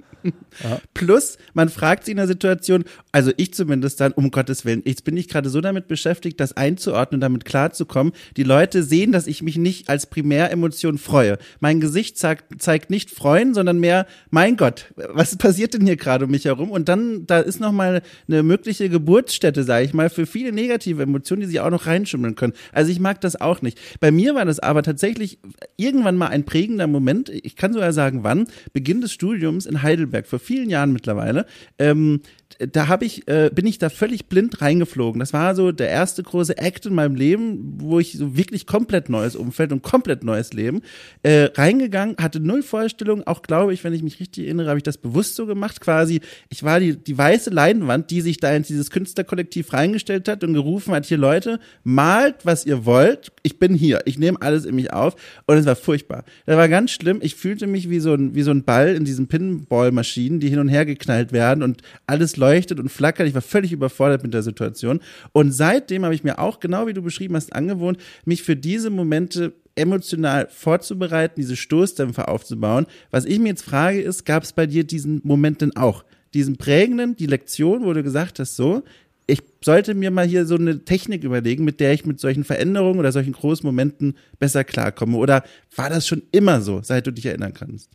Ja. 0.63 0.79
Plus, 0.93 1.37
man 1.53 1.69
fragt 1.69 2.05
sich 2.05 2.13
in 2.13 2.17
der 2.17 2.27
Situation, 2.27 2.85
also 3.11 3.31
ich 3.37 3.53
zumindest 3.53 3.99
dann, 3.99 4.13
um 4.13 4.31
Gottes 4.31 4.65
Willen, 4.65 4.81
jetzt 4.85 5.03
bin 5.03 5.17
ich 5.17 5.27
gerade 5.27 5.49
so 5.49 5.61
damit 5.61 5.87
beschäftigt, 5.87 6.39
das 6.39 6.55
einzuordnen, 6.55 7.21
damit 7.21 7.45
klarzukommen. 7.45 8.13
Die 8.37 8.43
Leute 8.43 8.83
sehen, 8.83 9.11
dass 9.11 9.27
ich 9.27 9.41
mich 9.41 9.57
nicht 9.57 9.89
als 9.89 10.05
Primäremotion 10.05 10.97
freue. 10.97 11.37
Mein 11.59 11.79
Gesicht 11.79 12.17
zeigt, 12.17 12.61
zeigt 12.61 12.89
nicht 12.89 13.11
freuen, 13.11 13.53
sondern 13.53 13.79
mehr, 13.79 14.07
mein 14.29 14.57
Gott, 14.57 14.93
was 14.95 15.35
passiert 15.37 15.73
denn 15.73 15.85
hier 15.85 15.97
gerade 15.97 16.25
um 16.25 16.31
mich 16.31 16.45
herum? 16.45 16.71
Und 16.71 16.89
dann, 16.89 17.25
da 17.27 17.42
ist 17.43 17.59
nochmal 17.59 18.01
eine 18.27 18.43
mögliche 18.43 18.89
Geburtsstätte, 18.89 19.63
sage 19.63 19.85
ich 19.85 19.93
mal, 19.93 20.09
für 20.09 20.25
viele 20.25 20.51
negative 20.51 21.03
Emotionen, 21.03 21.41
die 21.41 21.47
sich 21.47 21.59
auch 21.59 21.69
noch 21.69 21.85
reinschimmeln 21.85 22.35
können. 22.35 22.53
Also 22.71 22.91
ich 22.91 22.99
mag 22.99 23.21
das 23.21 23.39
auch 23.39 23.61
nicht. 23.61 23.79
Bei 23.99 24.11
mir 24.11 24.35
war 24.35 24.45
das 24.45 24.59
aber 24.59 24.83
tatsächlich 24.83 25.39
irgendwann 25.77 26.17
mal 26.17 26.27
ein 26.27 26.45
prägender 26.45 26.87
Moment, 26.87 27.29
ich 27.29 27.55
kann 27.55 27.73
sogar 27.73 27.93
sagen, 27.93 28.23
wann, 28.23 28.47
Beginn 28.73 29.01
des 29.01 29.11
Studiums 29.11 29.65
in 29.65 29.81
Heidelberg, 29.81 30.27
vor 30.27 30.39
vielen 30.39 30.69
Jahren 30.69 30.93
mittlerweile. 30.93 31.45
Ähm, 31.77 32.21
da 32.59 32.87
habe 32.87 33.05
ich, 33.05 33.27
äh, 33.27 33.49
bin 33.53 33.65
ich 33.65 33.77
da 33.77 33.89
völlig 33.89 34.25
blind 34.25 34.61
reingeflogen. 34.61 35.19
Das 35.19 35.33
war 35.33 35.55
so 35.55 35.71
der 35.71 35.89
erste 35.89 36.23
große 36.23 36.57
Act 36.57 36.85
in 36.85 36.93
meinem 36.93 37.15
Leben, 37.15 37.75
wo 37.77 37.99
ich 37.99 38.13
so 38.13 38.35
wirklich 38.37 38.67
komplett 38.67 39.09
neues 39.09 39.35
Umfeld 39.35 39.71
und 39.71 39.81
komplett 39.81 40.23
neues 40.23 40.53
Leben 40.53 40.81
äh, 41.23 41.49
reingegangen, 41.55 42.15
hatte 42.19 42.39
null 42.39 42.63
Vorstellung. 42.63 43.25
Auch 43.25 43.41
glaube 43.41 43.73
ich, 43.73 43.83
wenn 43.83 43.93
ich 43.93 44.03
mich 44.03 44.19
richtig 44.19 44.45
erinnere, 44.45 44.69
habe 44.69 44.77
ich 44.77 44.83
das 44.83 44.97
bewusst 44.97 45.35
so 45.35 45.45
gemacht. 45.45 45.81
Quasi, 45.81 46.21
ich 46.49 46.63
war 46.63 46.79
die, 46.79 46.95
die 46.95 47.17
weiße 47.17 47.49
Leinwand, 47.49 48.11
die 48.11 48.21
sich 48.21 48.37
da 48.37 48.53
in 48.53 48.63
dieses 48.63 48.91
Künstlerkollektiv 48.91 49.73
reingestellt 49.73 50.27
hat 50.27 50.43
und 50.43 50.53
gerufen 50.53 50.93
hat, 50.93 51.05
hier 51.05 51.17
Leute, 51.17 51.59
malt, 51.83 52.35
was 52.43 52.65
ihr 52.65 52.85
wollt. 52.85 53.31
Ich 53.43 53.59
bin 53.59 53.73
hier. 53.73 54.01
Ich 54.05 54.19
nehme 54.19 54.41
alles 54.41 54.65
in 54.65 54.75
mich 54.75 54.93
auf. 54.93 55.15
Und 55.45 55.57
es 55.57 55.65
war 55.65 55.75
furchtbar. 55.75 56.23
Das 56.45 56.57
war 56.57 56.69
ganz 56.69 56.91
schlimm. 56.91 57.19
Ich 57.21 57.35
fühlte 57.35 57.67
mich 57.67 57.89
wie 57.89 57.99
so 57.99 58.13
ein, 58.13 58.35
wie 58.35 58.43
so 58.43 58.51
ein 58.51 58.63
Ball 58.63 58.95
in 58.95 59.05
diesen 59.05 59.27
Pinball-Maschinen, 59.27 60.39
die 60.39 60.49
hin 60.49 60.59
und 60.59 60.69
her 60.69 60.85
geknallt 60.85 61.31
werden 61.31 61.63
und 61.63 61.81
alles 62.07 62.37
leuchtet 62.43 62.79
und 62.79 62.89
flackert. 62.89 63.27
Ich 63.27 63.33
war 63.33 63.41
völlig 63.41 63.71
überfordert 63.71 64.23
mit 64.23 64.33
der 64.33 64.43
Situation. 64.43 64.99
Und 65.31 65.51
seitdem 65.53 66.03
habe 66.03 66.15
ich 66.15 66.23
mir 66.23 66.39
auch, 66.39 66.59
genau 66.59 66.87
wie 66.87 66.93
du 66.93 67.01
beschrieben 67.01 67.35
hast, 67.35 67.53
angewohnt, 67.53 67.97
mich 68.25 68.43
für 68.43 68.55
diese 68.55 68.89
Momente 68.89 69.53
emotional 69.75 70.47
vorzubereiten, 70.51 71.35
diese 71.37 71.55
Stoßdämpfer 71.55 72.27
aufzubauen. 72.27 72.85
Was 73.11 73.25
ich 73.25 73.39
mir 73.39 73.49
jetzt 73.49 73.63
frage, 73.63 74.01
ist, 74.01 74.25
gab 74.25 74.43
es 74.43 74.53
bei 74.53 74.67
dir 74.67 74.83
diesen 74.83 75.21
Moment 75.23 75.61
denn 75.61 75.75
auch? 75.75 76.03
Diesen 76.33 76.57
prägenden, 76.57 77.15
die 77.15 77.27
Lektion, 77.27 77.85
wo 77.85 77.93
du 77.93 78.03
gesagt 78.03 78.39
hast, 78.39 78.55
so, 78.55 78.83
ich 79.25 79.41
sollte 79.63 79.93
mir 79.93 80.11
mal 80.11 80.27
hier 80.27 80.45
so 80.45 80.55
eine 80.55 80.83
Technik 80.83 81.23
überlegen, 81.23 81.63
mit 81.63 81.79
der 81.79 81.93
ich 81.93 82.05
mit 82.05 82.19
solchen 82.19 82.43
Veränderungen 82.43 82.99
oder 82.99 83.11
solchen 83.11 83.33
großen 83.33 83.65
Momenten 83.65 84.15
besser 84.37 84.63
klarkomme. 84.63 85.17
Oder 85.17 85.43
war 85.75 85.89
das 85.89 86.05
schon 86.07 86.23
immer 86.31 86.61
so, 86.61 86.81
seit 86.83 87.07
du 87.07 87.11
dich 87.11 87.25
erinnern 87.25 87.53
kannst? 87.53 87.89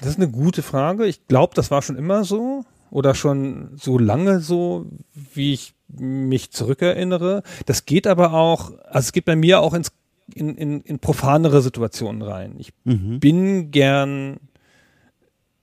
Das 0.00 0.10
ist 0.10 0.16
eine 0.16 0.30
gute 0.30 0.62
Frage. 0.62 1.06
Ich 1.06 1.26
glaube, 1.26 1.54
das 1.54 1.70
war 1.70 1.82
schon 1.82 1.96
immer 1.96 2.24
so 2.24 2.64
oder 2.90 3.14
schon 3.14 3.70
so 3.76 3.98
lange 3.98 4.40
so, 4.40 4.86
wie 5.34 5.52
ich 5.52 5.74
mich 5.88 6.50
zurückerinnere. 6.50 7.42
Das 7.66 7.84
geht 7.84 8.06
aber 8.06 8.32
auch, 8.32 8.72
also 8.84 9.06
es 9.06 9.12
geht 9.12 9.24
bei 9.24 9.36
mir 9.36 9.60
auch 9.60 9.74
ins, 9.74 9.92
in, 10.34 10.54
in, 10.56 10.80
in 10.82 10.98
profanere 10.98 11.62
Situationen 11.62 12.22
rein. 12.22 12.56
Ich 12.58 12.72
mhm. 12.84 13.20
bin 13.20 13.70
gern 13.70 14.38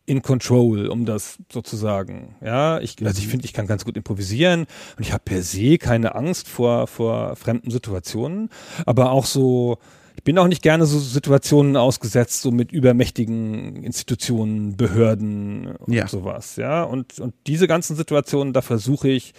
in 0.08 0.22
control, 0.22 0.88
um 0.88 1.06
das 1.06 1.40
sozusagen. 1.52 2.36
Ja, 2.42 2.80
ich, 2.80 2.96
also 3.04 3.20
ich 3.20 3.28
finde, 3.28 3.46
ich 3.46 3.54
kann 3.54 3.66
ganz 3.66 3.86
gut 3.86 3.98
improvisieren 3.98 4.68
und 4.98 5.04
ich 5.04 5.14
habe 5.14 5.24
per 5.24 5.42
se 5.42 5.78
keine 5.78 6.16
Angst 6.16 6.48
vor, 6.48 6.88
vor 6.88 7.36
fremden 7.36 7.72
Situationen, 7.72 8.50
aber 8.86 9.12
auch 9.12 9.26
so, 9.26 9.80
ich 10.16 10.24
bin 10.24 10.38
auch 10.38 10.48
nicht 10.48 10.62
gerne 10.62 10.86
so 10.86 11.00
Situationen 11.00 11.76
ausgesetzt, 11.78 12.42
so 12.42 12.52
mit 12.52 12.72
übermächtigen 12.72 13.84
Institutionen, 13.84 14.78
Behörden 14.78 15.76
und 15.76 15.94
ja. 15.94 16.08
sowas, 16.08 16.56
ja. 16.56 16.84
Und, 16.84 17.20
und 17.20 17.34
diese 17.48 17.68
ganzen 17.68 17.96
Situationen, 17.96 18.54
da 18.54 18.62
versuche 18.62 19.10
ich, 19.10 19.34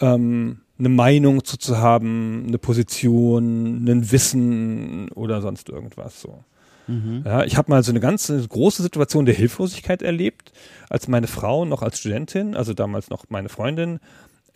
ähm, 0.00 0.60
eine 0.78 0.88
Meinung 0.88 1.44
zu, 1.44 1.56
zu 1.56 1.78
haben, 1.78 2.44
eine 2.46 2.58
Position, 2.58 3.84
ein 3.84 4.12
Wissen 4.12 5.10
oder 5.10 5.40
sonst 5.42 5.68
irgendwas 5.68 6.20
so. 6.20 6.44
Mhm. 6.86 7.22
Ja, 7.24 7.44
ich 7.44 7.56
habe 7.56 7.70
mal 7.70 7.82
so 7.82 7.90
eine 7.92 8.00
ganz 8.00 8.32
große 8.48 8.82
Situation 8.82 9.26
der 9.26 9.34
Hilflosigkeit 9.34 10.02
erlebt, 10.02 10.52
als 10.88 11.08
meine 11.08 11.26
Frau 11.26 11.64
noch 11.64 11.82
als 11.82 11.98
Studentin, 11.98 12.54
also 12.54 12.74
damals 12.74 13.10
noch 13.10 13.24
meine 13.28 13.48
Freundin, 13.48 13.98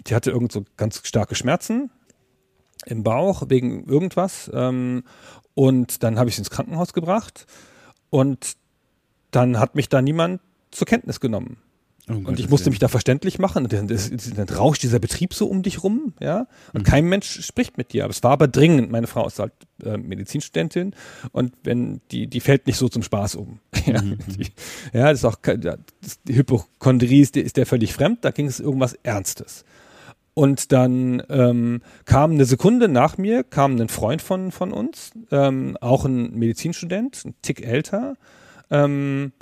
die 0.06 0.14
hatte 0.14 0.30
irgend 0.30 0.52
so 0.52 0.64
ganz 0.76 1.00
starke 1.04 1.34
Schmerzen 1.34 1.90
im 2.86 3.02
Bauch 3.02 3.44
wegen 3.48 3.84
irgendwas. 3.86 4.50
Ähm, 4.52 5.04
und 5.54 6.02
dann 6.02 6.18
habe 6.18 6.28
ich 6.28 6.36
sie 6.36 6.40
ins 6.40 6.50
Krankenhaus 6.50 6.92
gebracht 6.92 7.46
und 8.10 8.56
dann 9.30 9.58
hat 9.58 9.74
mich 9.74 9.88
da 9.88 10.02
niemand 10.02 10.40
zur 10.70 10.86
Kenntnis 10.86 11.20
genommen. 11.20 11.58
Oh 12.10 12.14
und 12.14 12.40
ich 12.40 12.50
musste 12.50 12.70
mich 12.70 12.80
da 12.80 12.88
verständlich 12.88 13.38
machen. 13.38 13.68
Dann, 13.68 13.86
dann, 13.86 14.48
rauscht 14.48 14.82
dieser 14.82 14.98
Betrieb 14.98 15.34
so 15.34 15.46
um 15.46 15.62
dich 15.62 15.84
rum, 15.84 16.14
ja. 16.20 16.48
Und 16.72 16.80
mhm. 16.80 16.84
kein 16.84 17.04
Mensch 17.06 17.44
spricht 17.44 17.78
mit 17.78 17.92
dir. 17.92 18.04
Aber 18.04 18.10
es 18.10 18.22
war 18.24 18.32
aber 18.32 18.48
dringend. 18.48 18.90
Meine 18.90 19.06
Frau 19.06 19.26
ist 19.26 19.38
halt 19.38 19.52
äh, 19.84 19.96
Medizinstudentin 19.96 20.94
und 21.30 21.54
wenn 21.62 22.00
die, 22.10 22.26
die 22.26 22.40
fällt 22.40 22.66
nicht 22.66 22.76
so 22.76 22.88
zum 22.88 23.04
Spaß 23.04 23.36
um. 23.36 23.60
ja, 23.86 24.02
mhm. 24.02 24.18
die, 24.26 24.48
ja, 24.92 25.10
das 25.10 25.20
ist 25.20 25.24
auch 25.24 25.36
das, 25.42 26.22
die 26.24 26.34
Hypochondrie 26.34 27.20
ist, 27.20 27.36
ist 27.36 27.56
der 27.56 27.66
völlig 27.66 27.92
fremd. 27.92 28.24
Da 28.24 28.32
ging 28.32 28.46
es 28.46 28.58
irgendwas 28.58 28.94
Ernstes. 29.04 29.64
Und 30.34 30.72
dann 30.72 31.22
ähm, 31.28 31.82
kam 32.06 32.32
eine 32.32 32.46
Sekunde 32.46 32.88
nach 32.88 33.18
mir, 33.18 33.44
kam 33.44 33.78
ein 33.78 33.88
Freund 33.88 34.22
von, 34.22 34.50
von 34.50 34.72
uns, 34.72 35.10
ähm, 35.30 35.76
auch 35.80 36.06
ein 36.06 36.32
Medizinstudent, 36.32 37.24
ein 37.24 37.34
Tick 37.42 37.66
älter, 37.66 38.14
ähm, 38.70 39.32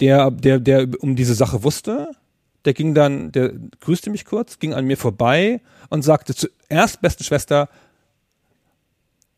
der, 0.00 0.30
der, 0.30 0.60
der 0.60 0.88
um 1.00 1.16
diese 1.16 1.34
Sache 1.34 1.62
wusste. 1.62 2.10
Der 2.66 2.74
ging 2.74 2.94
dann, 2.94 3.32
der 3.32 3.52
grüßte 3.80 4.10
mich 4.10 4.24
kurz, 4.26 4.58
ging 4.58 4.74
an 4.74 4.84
mir 4.84 4.96
vorbei 4.96 5.62
und 5.88 6.02
sagte 6.02 6.34
zuerst, 6.34 7.00
beste 7.00 7.24
Schwester, 7.24 7.68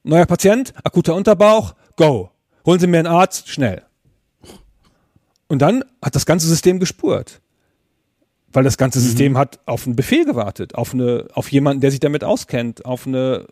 neuer 0.03 0.27
Patient, 0.27 0.73
akuter 0.83 1.15
Unterbauch, 1.15 1.75
go. 1.97 2.31
Holen 2.65 2.81
Sie 2.81 2.87
mir 2.89 2.99
einen 2.99 3.07
Arzt, 3.07 3.49
schnell. 3.49 3.83
Und 5.49 5.61
dann 5.63 5.85
hat 6.03 6.17
das 6.17 6.27
ganze 6.27 6.49
System 6.49 6.81
gespurt. 6.81 7.41
Weil 8.57 8.65
das 8.65 8.79
ganze 8.79 9.01
mhm. 9.01 9.03
System 9.03 9.37
hat 9.37 9.61
auf 9.67 9.85
einen 9.87 9.97
Befehl 9.97 10.25
gewartet, 10.25 10.77
auf, 10.77 10.95
eine, 10.95 11.29
auf 11.35 11.53
jemanden, 11.53 11.83
der 11.83 11.91
sich 11.91 12.01
damit 12.01 12.25
auskennt, 12.25 12.87
auf 12.87 13.07
eine 13.07 13.47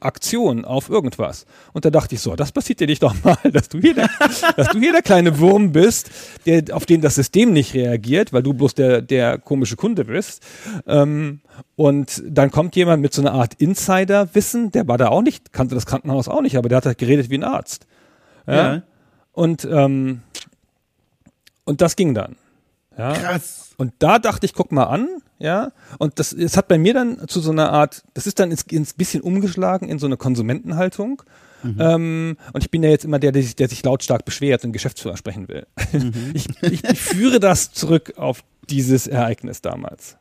Aktion 0.00 0.64
auf 0.64 0.88
irgendwas. 0.88 1.46
Und 1.72 1.84
da 1.84 1.90
dachte 1.90 2.16
ich 2.16 2.20
so, 2.20 2.34
das 2.34 2.50
passiert 2.50 2.80
dir 2.80 2.88
nicht 2.88 3.00
doch 3.00 3.14
mal, 3.22 3.36
dass 3.52 3.68
du 3.68 3.78
hier 3.78 3.94
der, 3.94 4.10
dass 4.56 4.66
du 4.70 4.80
hier 4.80 4.90
der 4.90 5.02
kleine 5.02 5.38
Wurm 5.38 5.70
bist, 5.70 6.10
der, 6.46 6.64
auf 6.74 6.84
den 6.84 7.00
das 7.00 7.14
System 7.14 7.52
nicht 7.52 7.74
reagiert, 7.74 8.32
weil 8.32 8.42
du 8.42 8.52
bloß 8.52 8.74
der, 8.74 9.02
der 9.02 9.38
komische 9.38 9.76
Kunde 9.76 10.04
bist. 10.06 10.42
Ähm, 10.84 11.42
und 11.76 12.20
dann 12.26 12.50
kommt 12.50 12.74
jemand 12.74 13.02
mit 13.02 13.14
so 13.14 13.22
einer 13.22 13.34
Art 13.34 13.54
Insider-Wissen, 13.54 14.72
der 14.72 14.88
war 14.88 14.98
da 14.98 15.10
auch 15.10 15.22
nicht, 15.22 15.52
kannte 15.52 15.76
das 15.76 15.86
Krankenhaus 15.86 16.26
auch 16.26 16.42
nicht, 16.42 16.56
aber 16.56 16.68
der 16.68 16.78
hat 16.78 16.86
halt 16.86 16.98
geredet 16.98 17.30
wie 17.30 17.38
ein 17.38 17.44
Arzt. 17.44 17.86
Ja. 18.48 18.54
ja. 18.54 18.82
Und, 19.30 19.64
ähm, 19.70 20.22
und 21.66 21.80
das 21.80 21.94
ging 21.94 22.14
dann. 22.14 22.34
Ja. 22.98 23.12
Krass. 23.12 23.69
Und 23.80 23.94
da 23.98 24.18
dachte 24.18 24.44
ich, 24.44 24.52
guck 24.52 24.72
mal 24.72 24.84
an, 24.84 25.08
ja. 25.38 25.72
Und 25.96 26.18
das, 26.18 26.34
es 26.34 26.58
hat 26.58 26.68
bei 26.68 26.76
mir 26.76 26.92
dann 26.92 27.26
zu 27.28 27.40
so 27.40 27.50
einer 27.50 27.72
Art, 27.72 28.04
das 28.12 28.26
ist 28.26 28.38
dann 28.38 28.50
ins, 28.50 28.60
ins 28.64 28.92
bisschen 28.92 29.22
umgeschlagen 29.22 29.88
in 29.88 29.98
so 29.98 30.04
eine 30.04 30.18
Konsumentenhaltung. 30.18 31.22
Mhm. 31.62 31.76
Ähm, 31.78 32.36
und 32.52 32.62
ich 32.62 32.70
bin 32.70 32.82
ja 32.82 32.90
jetzt 32.90 33.06
immer 33.06 33.18
der, 33.18 33.32
der 33.32 33.42
sich, 33.42 33.56
der 33.56 33.70
sich 33.70 33.82
lautstark 33.82 34.26
beschwert 34.26 34.66
und 34.66 34.72
Geschäftsführer 34.72 35.16
sprechen 35.16 35.48
will. 35.48 35.66
Mhm. 35.92 36.12
Ich, 36.34 36.46
ich, 36.60 36.84
ich 36.84 37.00
führe 37.00 37.40
das 37.40 37.72
zurück 37.72 38.12
auf 38.18 38.44
dieses 38.68 39.06
Ereignis 39.06 39.62
damals. 39.62 40.18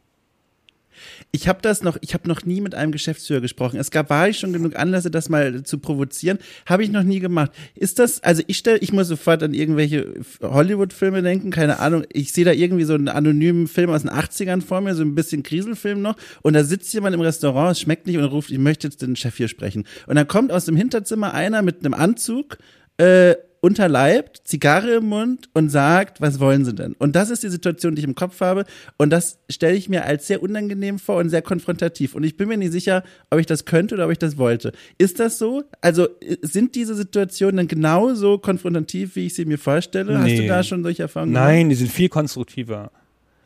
Ich 1.31 1.47
habe 1.47 1.59
das 1.61 1.83
noch, 1.83 1.97
ich 2.01 2.13
habe 2.13 2.27
noch 2.27 2.43
nie 2.45 2.61
mit 2.61 2.75
einem 2.75 2.91
Geschäftsführer 2.91 3.41
gesprochen. 3.41 3.79
Es 3.79 3.91
gab 3.91 4.09
war 4.09 4.29
ich 4.29 4.39
schon 4.39 4.53
genug 4.53 4.75
Anlässe, 4.75 5.11
das 5.11 5.29
mal 5.29 5.63
zu 5.63 5.77
provozieren, 5.77 6.39
habe 6.65 6.83
ich 6.83 6.91
noch 6.91 7.03
nie 7.03 7.19
gemacht. 7.19 7.51
Ist 7.75 7.99
das, 7.99 8.23
also 8.23 8.43
ich 8.47 8.57
stelle, 8.57 8.79
ich 8.79 8.91
muss 8.91 9.07
sofort 9.07 9.43
an 9.43 9.53
irgendwelche 9.53 10.13
Hollywood-Filme 10.41 11.21
denken, 11.21 11.51
keine 11.51 11.79
Ahnung. 11.79 12.03
Ich 12.11 12.33
sehe 12.33 12.45
da 12.45 12.51
irgendwie 12.51 12.85
so 12.85 12.93
einen 12.93 13.07
anonymen 13.07 13.67
Film 13.67 13.89
aus 13.89 14.01
den 14.01 14.11
80ern 14.11 14.61
vor 14.61 14.81
mir, 14.81 14.95
so 14.95 15.03
ein 15.03 15.15
bisschen 15.15 15.43
Kriselfilm 15.43 16.01
noch, 16.01 16.15
und 16.41 16.53
da 16.53 16.63
sitzt 16.63 16.93
jemand 16.93 17.15
im 17.15 17.21
Restaurant, 17.21 17.73
es 17.73 17.81
schmeckt 17.81 18.07
nicht 18.07 18.17
und 18.17 18.25
ruft, 18.25 18.51
ich 18.51 18.59
möchte 18.59 18.87
jetzt 18.87 19.01
den 19.01 19.15
Chef 19.15 19.37
hier 19.37 19.47
sprechen. 19.47 19.85
Und 20.07 20.15
dann 20.15 20.27
kommt 20.27 20.51
aus 20.51 20.65
dem 20.65 20.75
Hinterzimmer 20.75 21.33
einer 21.33 21.61
mit 21.61 21.79
einem 21.79 21.93
Anzug 21.93 22.57
äh, 22.97 23.35
unterleibt, 23.61 24.41
Zigarre 24.45 24.95
im 24.95 25.07
Mund 25.07 25.49
und 25.53 25.69
sagt, 25.69 26.21
was 26.21 26.39
wollen 26.39 26.65
sie 26.65 26.73
denn? 26.73 26.93
Und 26.93 27.15
das 27.15 27.29
ist 27.29 27.43
die 27.43 27.49
Situation, 27.49 27.95
die 27.95 27.99
ich 27.99 28.07
im 28.07 28.15
Kopf 28.15 28.39
habe. 28.41 28.65
Und 28.97 29.09
das 29.09 29.39
stelle 29.49 29.75
ich 29.75 29.89
mir 29.89 30.05
als 30.05 30.27
sehr 30.27 30.41
unangenehm 30.41 30.99
vor 30.99 31.17
und 31.17 31.29
sehr 31.29 31.41
konfrontativ. 31.41 32.15
Und 32.15 32.23
ich 32.23 32.37
bin 32.37 32.47
mir 32.47 32.57
nicht 32.57 32.71
sicher, 32.71 33.03
ob 33.29 33.39
ich 33.39 33.45
das 33.45 33.65
könnte 33.65 33.95
oder 33.95 34.05
ob 34.05 34.11
ich 34.11 34.17
das 34.17 34.37
wollte. 34.37 34.71
Ist 34.97 35.19
das 35.19 35.37
so? 35.37 35.63
Also 35.81 36.07
sind 36.41 36.75
diese 36.75 36.95
Situationen 36.95 37.57
dann 37.57 37.67
genauso 37.67 38.37
konfrontativ, 38.37 39.15
wie 39.15 39.25
ich 39.25 39.33
sie 39.33 39.45
mir 39.45 39.57
vorstelle? 39.57 40.19
Nee. 40.19 40.31
Hast 40.31 40.43
du 40.43 40.47
da 40.47 40.63
schon 40.63 40.83
solche 40.83 41.03
Erfahrungen 41.03 41.33
Nein, 41.33 41.57
gemacht? 41.57 41.71
die 41.71 41.75
sind 41.75 41.91
viel 41.91 42.09
konstruktiver. 42.09 42.91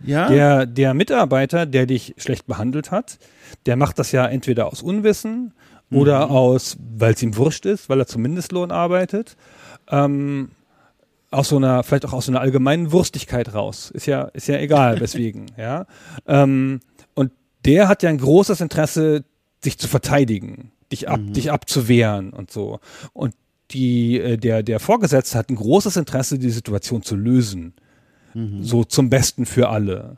Ja? 0.06 0.28
Der, 0.30 0.66
der 0.66 0.94
Mitarbeiter, 0.94 1.66
der 1.66 1.86
dich 1.86 2.14
schlecht 2.18 2.46
behandelt 2.46 2.92
hat, 2.92 3.18
der 3.66 3.78
macht 3.78 3.98
das 4.00 4.12
ja 4.12 4.28
entweder 4.28 4.68
aus 4.68 4.82
Unwissen 4.82 5.54
oder 5.92 6.28
mhm. 6.28 6.32
aus, 6.32 6.78
weil 6.98 7.14
es 7.14 7.24
ihm 7.24 7.36
wurscht 7.38 7.66
ist, 7.66 7.90
weil 7.90 8.00
er 8.00 8.08
zum 8.08 8.22
Mindestlohn 8.22 8.72
arbeitet 8.72 9.38
ähm, 9.90 10.52
aus 11.32 11.50
so 11.50 11.58
einer, 11.58 11.84
vielleicht 11.84 12.06
auch 12.06 12.14
aus 12.14 12.28
so 12.28 12.32
einer 12.32 12.42
allgemeinen 12.42 12.92
Wurstigkeit 12.92 13.54
raus. 13.54 13.92
Ist 13.92 14.06
ja, 14.06 14.24
ist 14.24 14.48
ja 14.48 14.58
egal, 14.60 15.00
weswegen, 15.00 15.48
ja. 15.58 15.86
Ähm, 16.28 16.80
und 17.14 17.32
der 17.66 17.88
hat 17.88 18.04
ja 18.04 18.10
ein 18.10 18.18
großes 18.18 18.62
Interesse, 18.62 19.24
sich 19.64 19.78
zu 19.78 19.88
verteidigen, 19.88 20.72
dich 20.92 21.10
ab, 21.10 21.20
mhm. 21.20 21.34
dich 21.34 21.52
abzuwehren 21.52 22.32
und 22.32 22.52
so. 22.52 22.80
Und 23.14 23.34
die, 23.72 24.20
äh, 24.20 24.38
der, 24.38 24.62
der 24.62 24.80
Vorgesetzte 24.80 25.38
hat 25.38 25.50
ein 25.50 25.56
großes 25.56 25.98
Interesse, 25.98 26.38
die 26.38 26.50
Situation 26.50 27.02
zu 27.02 27.16
lösen. 27.16 27.74
Mhm. 28.34 28.64
So 28.64 28.84
zum 28.84 29.10
Besten 29.10 29.46
für 29.46 29.70
alle. 29.70 30.18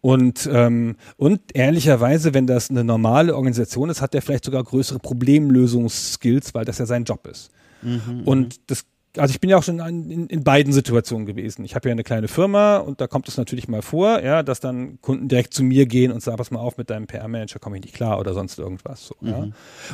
Und, 0.00 0.48
ähm, 0.52 0.96
und 1.16 1.40
ehrlicherweise, 1.54 2.34
wenn 2.34 2.46
das 2.46 2.70
eine 2.70 2.84
normale 2.84 3.34
Organisation 3.34 3.88
ist, 3.88 4.00
hat 4.00 4.14
der 4.14 4.22
vielleicht 4.22 4.44
sogar 4.44 4.62
größere 4.62 4.98
Problemlösungsskills, 4.98 6.54
weil 6.54 6.64
das 6.64 6.78
ja 6.78 6.86
sein 6.86 7.04
Job 7.04 7.26
ist. 7.26 7.50
Mhm, 7.82 8.22
und 8.24 8.58
mhm. 8.58 8.62
das 8.66 8.84
also 9.16 9.32
ich 9.32 9.40
bin 9.40 9.50
ja 9.50 9.58
auch 9.58 9.62
schon 9.62 9.78
in, 9.78 10.26
in 10.26 10.42
beiden 10.42 10.72
Situationen 10.72 11.26
gewesen. 11.26 11.64
Ich 11.64 11.74
habe 11.74 11.88
ja 11.88 11.92
eine 11.92 12.02
kleine 12.02 12.28
Firma 12.28 12.78
und 12.78 13.00
da 13.00 13.06
kommt 13.06 13.28
es 13.28 13.36
natürlich 13.36 13.68
mal 13.68 13.82
vor, 13.82 14.22
ja, 14.22 14.42
dass 14.42 14.60
dann 14.60 15.00
Kunden 15.02 15.28
direkt 15.28 15.52
zu 15.52 15.62
mir 15.62 15.86
gehen 15.86 16.12
und 16.12 16.22
sagen, 16.22 16.38
pass 16.38 16.50
mal 16.50 16.60
auf, 16.60 16.78
mit 16.78 16.88
deinem 16.88 17.06
PR-Manager 17.06 17.58
komme 17.58 17.76
ich 17.76 17.82
nicht 17.82 17.94
klar 17.94 18.18
oder 18.18 18.32
sonst 18.32 18.58
irgendwas. 18.58 19.06
So, 19.06 19.16
mhm. 19.20 19.28
ja. 19.28 19.48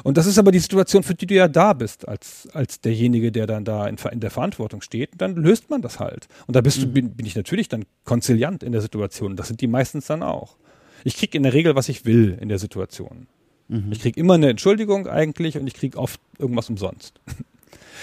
Und 0.04 0.16
das 0.16 0.26
ist 0.26 0.38
aber 0.38 0.52
die 0.52 0.60
Situation, 0.60 1.02
für 1.02 1.14
die 1.14 1.26
du 1.26 1.34
ja 1.34 1.48
da 1.48 1.72
bist, 1.72 2.06
als, 2.06 2.48
als 2.52 2.80
derjenige, 2.80 3.32
der 3.32 3.46
dann 3.46 3.64
da 3.64 3.88
in, 3.88 3.96
in 4.12 4.20
der 4.20 4.30
Verantwortung 4.30 4.82
steht. 4.82 5.12
Und 5.12 5.20
dann 5.20 5.34
löst 5.34 5.68
man 5.68 5.82
das 5.82 5.98
halt. 5.98 6.28
Und 6.46 6.54
da 6.54 6.60
bist 6.60 6.78
mhm. 6.78 6.82
du, 6.82 6.88
bin, 6.92 7.10
bin 7.16 7.26
ich 7.26 7.34
natürlich 7.34 7.68
dann 7.68 7.86
konziliant 8.04 8.62
in 8.62 8.72
der 8.72 8.80
Situation. 8.80 9.36
Das 9.36 9.48
sind 9.48 9.60
die 9.60 9.66
meistens 9.66 10.06
dann 10.06 10.22
auch. 10.22 10.56
Ich 11.02 11.16
kriege 11.16 11.36
in 11.36 11.42
der 11.42 11.52
Regel, 11.52 11.74
was 11.74 11.88
ich 11.88 12.04
will 12.04 12.36
in 12.40 12.48
der 12.48 12.58
Situation. 12.58 13.26
Mhm. 13.68 13.90
Ich 13.90 14.00
kriege 14.00 14.18
immer 14.20 14.34
eine 14.34 14.50
Entschuldigung 14.50 15.08
eigentlich 15.08 15.58
und 15.58 15.66
ich 15.66 15.74
kriege 15.74 15.98
oft 15.98 16.20
irgendwas 16.38 16.70
umsonst. 16.70 17.20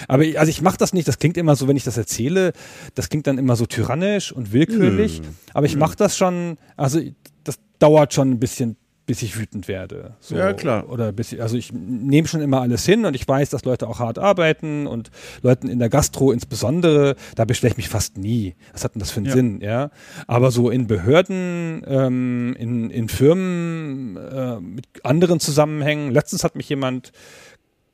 Aber 0.08 0.24
ich, 0.24 0.38
also 0.38 0.50
ich 0.50 0.62
mache 0.62 0.78
das 0.78 0.92
nicht, 0.92 1.08
das 1.08 1.18
klingt 1.18 1.36
immer 1.36 1.56
so, 1.56 1.68
wenn 1.68 1.76
ich 1.76 1.84
das 1.84 1.96
erzähle, 1.96 2.52
das 2.94 3.08
klingt 3.08 3.26
dann 3.26 3.38
immer 3.38 3.56
so 3.56 3.66
tyrannisch 3.66 4.32
und 4.32 4.52
willkürlich. 4.52 5.22
Mhm. 5.22 5.26
Aber 5.54 5.66
ich 5.66 5.76
mache 5.76 5.96
das 5.96 6.16
schon, 6.16 6.58
also 6.76 7.00
das 7.44 7.58
dauert 7.78 8.14
schon 8.14 8.30
ein 8.30 8.40
bisschen, 8.40 8.76
bis 9.06 9.22
ich 9.22 9.38
wütend 9.38 9.68
werde. 9.68 10.16
So, 10.20 10.36
ja, 10.36 10.52
klar. 10.52 10.90
Oder 10.90 11.12
bis 11.12 11.32
ich, 11.32 11.40
also 11.40 11.56
ich 11.56 11.72
nehme 11.72 12.26
schon 12.26 12.40
immer 12.40 12.60
alles 12.60 12.84
hin 12.84 13.06
und 13.06 13.14
ich 13.14 13.26
weiß, 13.26 13.50
dass 13.50 13.64
Leute 13.64 13.88
auch 13.88 14.00
hart 14.00 14.18
arbeiten 14.18 14.88
und 14.88 15.10
Leuten 15.42 15.68
in 15.68 15.78
der 15.78 15.88
Gastro 15.88 16.32
insbesondere, 16.32 17.14
da 17.36 17.44
beschwere 17.44 17.70
ich 17.70 17.76
mich 17.76 17.88
fast 17.88 18.18
nie. 18.18 18.56
Was 18.72 18.82
hat 18.82 18.94
denn 18.94 19.00
das 19.00 19.12
für 19.12 19.18
einen 19.18 19.26
ja. 19.26 19.32
Sinn, 19.32 19.60
ja? 19.60 19.90
Aber 20.26 20.50
so 20.50 20.70
in 20.70 20.88
Behörden, 20.88 21.84
ähm, 21.86 22.56
in, 22.58 22.90
in 22.90 23.08
Firmen, 23.08 24.16
äh, 24.16 24.60
mit 24.60 24.86
anderen 25.04 25.38
Zusammenhängen, 25.38 26.10
letztens 26.10 26.42
hat 26.42 26.56
mich 26.56 26.68
jemand 26.68 27.12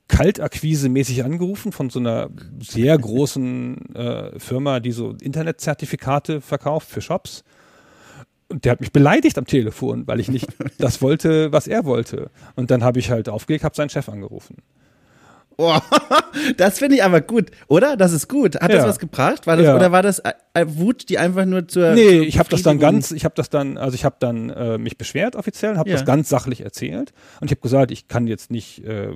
Kaltakquise-mäßig 0.08 1.24
angerufen 1.24 1.72
von 1.72 1.90
so 1.90 1.98
einer 1.98 2.30
sehr 2.60 2.96
großen 2.98 3.94
äh, 3.94 4.38
Firma, 4.38 4.80
die 4.80 4.92
so 4.92 5.14
Internetzertifikate 5.20 6.40
verkauft 6.40 6.88
für 6.90 7.00
Shops. 7.00 7.44
Und 8.48 8.64
der 8.66 8.72
hat 8.72 8.80
mich 8.80 8.92
beleidigt 8.92 9.38
am 9.38 9.46
Telefon, 9.46 10.06
weil 10.06 10.20
ich 10.20 10.28
nicht 10.28 10.46
das 10.78 11.00
wollte, 11.00 11.52
was 11.52 11.66
er 11.66 11.84
wollte. 11.86 12.30
Und 12.56 12.70
dann 12.70 12.84
habe 12.84 12.98
ich 12.98 13.10
halt 13.10 13.28
aufgelegt, 13.28 13.64
habe 13.64 13.74
seinen 13.74 13.88
Chef 13.88 14.08
angerufen. 14.08 14.56
Oh, 15.58 15.78
das 16.56 16.78
finde 16.78 16.96
ich 16.96 17.04
aber 17.04 17.20
gut, 17.20 17.50
oder? 17.68 17.96
Das 17.96 18.12
ist 18.12 18.28
gut. 18.28 18.56
Hat 18.60 18.70
Ja. 18.70 18.78
das 18.78 18.86
was 18.88 18.98
gebracht? 18.98 19.46
War 19.46 19.56
das, 19.56 19.66
Ja. 19.66 19.76
Oder 19.76 19.92
war 19.92 20.02
das 20.02 20.18
äh, 20.18 20.32
äh, 20.54 20.64
Wut, 20.66 21.08
die 21.08 21.18
einfach 21.18 21.44
nur 21.44 21.68
zur. 21.68 21.92
Nee, 21.92 22.20
ich 22.20 22.38
habe 22.38 22.48
das 22.48 22.62
dann 22.62 22.78
ganz, 22.78 23.12
ich 23.12 23.24
habe 23.24 23.34
das 23.34 23.48
dann, 23.50 23.76
also 23.78 23.94
ich 23.94 24.04
habe 24.04 24.16
dann 24.18 24.50
äh, 24.50 24.78
mich 24.78 24.96
beschwert 24.98 25.36
offiziell, 25.36 25.76
habe 25.76 25.88
Ja. 25.90 25.96
das 25.96 26.04
ganz 26.06 26.28
sachlich 26.28 26.62
erzählt 26.62 27.12
und 27.40 27.46
ich 27.46 27.52
habe 27.52 27.60
gesagt, 27.60 27.90
ich 27.90 28.08
kann 28.08 28.26
jetzt 28.26 28.50
nicht, 28.50 28.82
äh, 28.84 29.10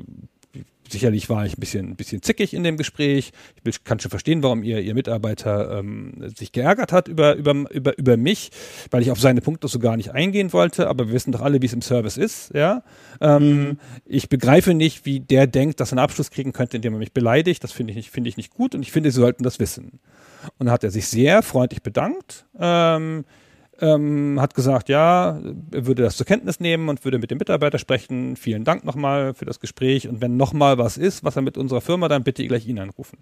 sicherlich 0.93 1.29
war 1.29 1.47
ich 1.47 1.57
ein 1.57 1.61
bisschen, 1.61 1.91
ein 1.91 1.97
bisschen 1.97 2.23
zickig 2.23 2.55
in 2.55 2.63
dem 2.65 2.77
Gespräch. 2.77 3.33
Ich 3.65 3.85
kann 3.85 4.01
schon 4.01 4.11
verstehen, 4.11 4.43
warum 4.43 4.63
ihr, 4.63 4.81
ihr 4.81 4.95
Mitarbeiter 4.95 5.79
ähm, 5.79 6.33
sich 6.37 6.53
geärgert 6.53 6.93
hat 6.93 7.09
über, 7.09 7.35
über, 7.37 7.53
über, 7.71 7.99
über 7.99 8.17
mich, 8.17 8.51
weil 8.91 9.03
ich 9.03 9.11
auf 9.11 9.21
seine 9.21 9.41
Punkte 9.41 9.69
so 9.69 9.79
gar 9.79 9.97
nicht 9.97 10.13
eingehen 10.13 10.53
wollte, 10.53 10.89
aber 10.89 11.09
wir 11.09 11.15
wissen 11.15 11.33
doch 11.33 11.41
alle, 11.43 11.63
wie 11.63 11.67
es 11.67 11.73
im 11.73 11.83
Service 11.83 12.17
ist, 12.17 12.53
ja. 12.55 12.83
Ähm, 13.21 13.79
Ich 14.05 14.29
begreife 14.29 14.75
nicht, 14.75 15.05
wie 15.05 15.21
der 15.21 15.47
denkt, 15.47 15.81
dass 15.81 15.91
er 15.91 15.95
einen 15.95 16.05
Abschluss 16.05 16.31
kriegen 16.31 16.53
könnte, 16.53 16.77
indem 16.77 16.95
er 16.95 16.99
mich 16.99 17.13
beleidigt. 17.13 17.63
Das 17.65 17.73
finde 17.73 17.91
ich 17.93 17.97
nicht, 17.97 18.11
finde 18.11 18.29
ich 18.29 18.37
nicht 18.37 18.53
gut 18.53 18.75
und 18.75 18.83
ich 18.83 18.93
finde, 18.93 19.11
sie 19.11 19.21
sollten 19.21 19.43
das 19.43 19.59
wissen. 19.59 20.01
Und 20.59 20.67
dann 20.67 20.71
hat 20.71 20.85
er 20.85 20.91
sich 20.91 21.09
sehr 21.09 21.43
freundlich 21.43 21.83
bedankt, 21.83 22.47
ähm, 22.59 23.25
ähm, 23.81 24.41
hat 24.41 24.55
gesagt, 24.55 24.89
ja, 24.89 25.41
er 25.73 25.87
würde 25.87 26.03
das 26.03 26.17
zur 26.17 26.27
Kenntnis 26.27 26.61
nehmen 26.61 26.89
und 26.89 27.05
würde 27.05 27.19
mit 27.19 27.31
dem 27.31 27.39
Mitarbeiter 27.39 27.79
sprechen. 27.79 28.37
Vielen 28.37 28.65
Dank 28.65 28.85
nochmal 28.85 29.35
für 29.35 29.45
das 29.45 29.61
Gespräch. 29.61 30.09
Und 30.09 30.21
wenn 30.21 30.37
nochmal 30.37 30.79
was 30.79 30.97
ist, 30.97 31.25
was 31.25 31.37
er 31.37 31.43
mit 31.43 31.57
unserer 31.57 31.81
Firma, 31.81 32.09
dann 32.09 32.25
bitte 32.25 32.47
gleich 32.47 32.67
ihn 32.67 32.79
anrufen. 32.79 33.19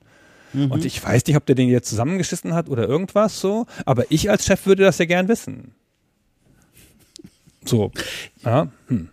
Und 0.54 0.84
ich 0.84 1.02
weiß 1.02 1.26
nicht, 1.26 1.36
ob 1.36 1.46
der 1.46 1.56
den 1.56 1.68
jetzt 1.68 1.88
zusammengeschissen 1.88 2.54
hat 2.54 2.68
oder 2.68 2.86
irgendwas 2.88 3.40
so, 3.40 3.66
aber 3.84 4.04
ich 4.10 4.30
als 4.30 4.46
Chef 4.46 4.66
würde 4.66 4.84
das 4.84 4.98
ja 4.98 5.04
gern 5.04 5.26
wissen. 5.26 5.74
So. 7.64 7.90
Ja. 8.44 8.68
Hm. 8.88 9.08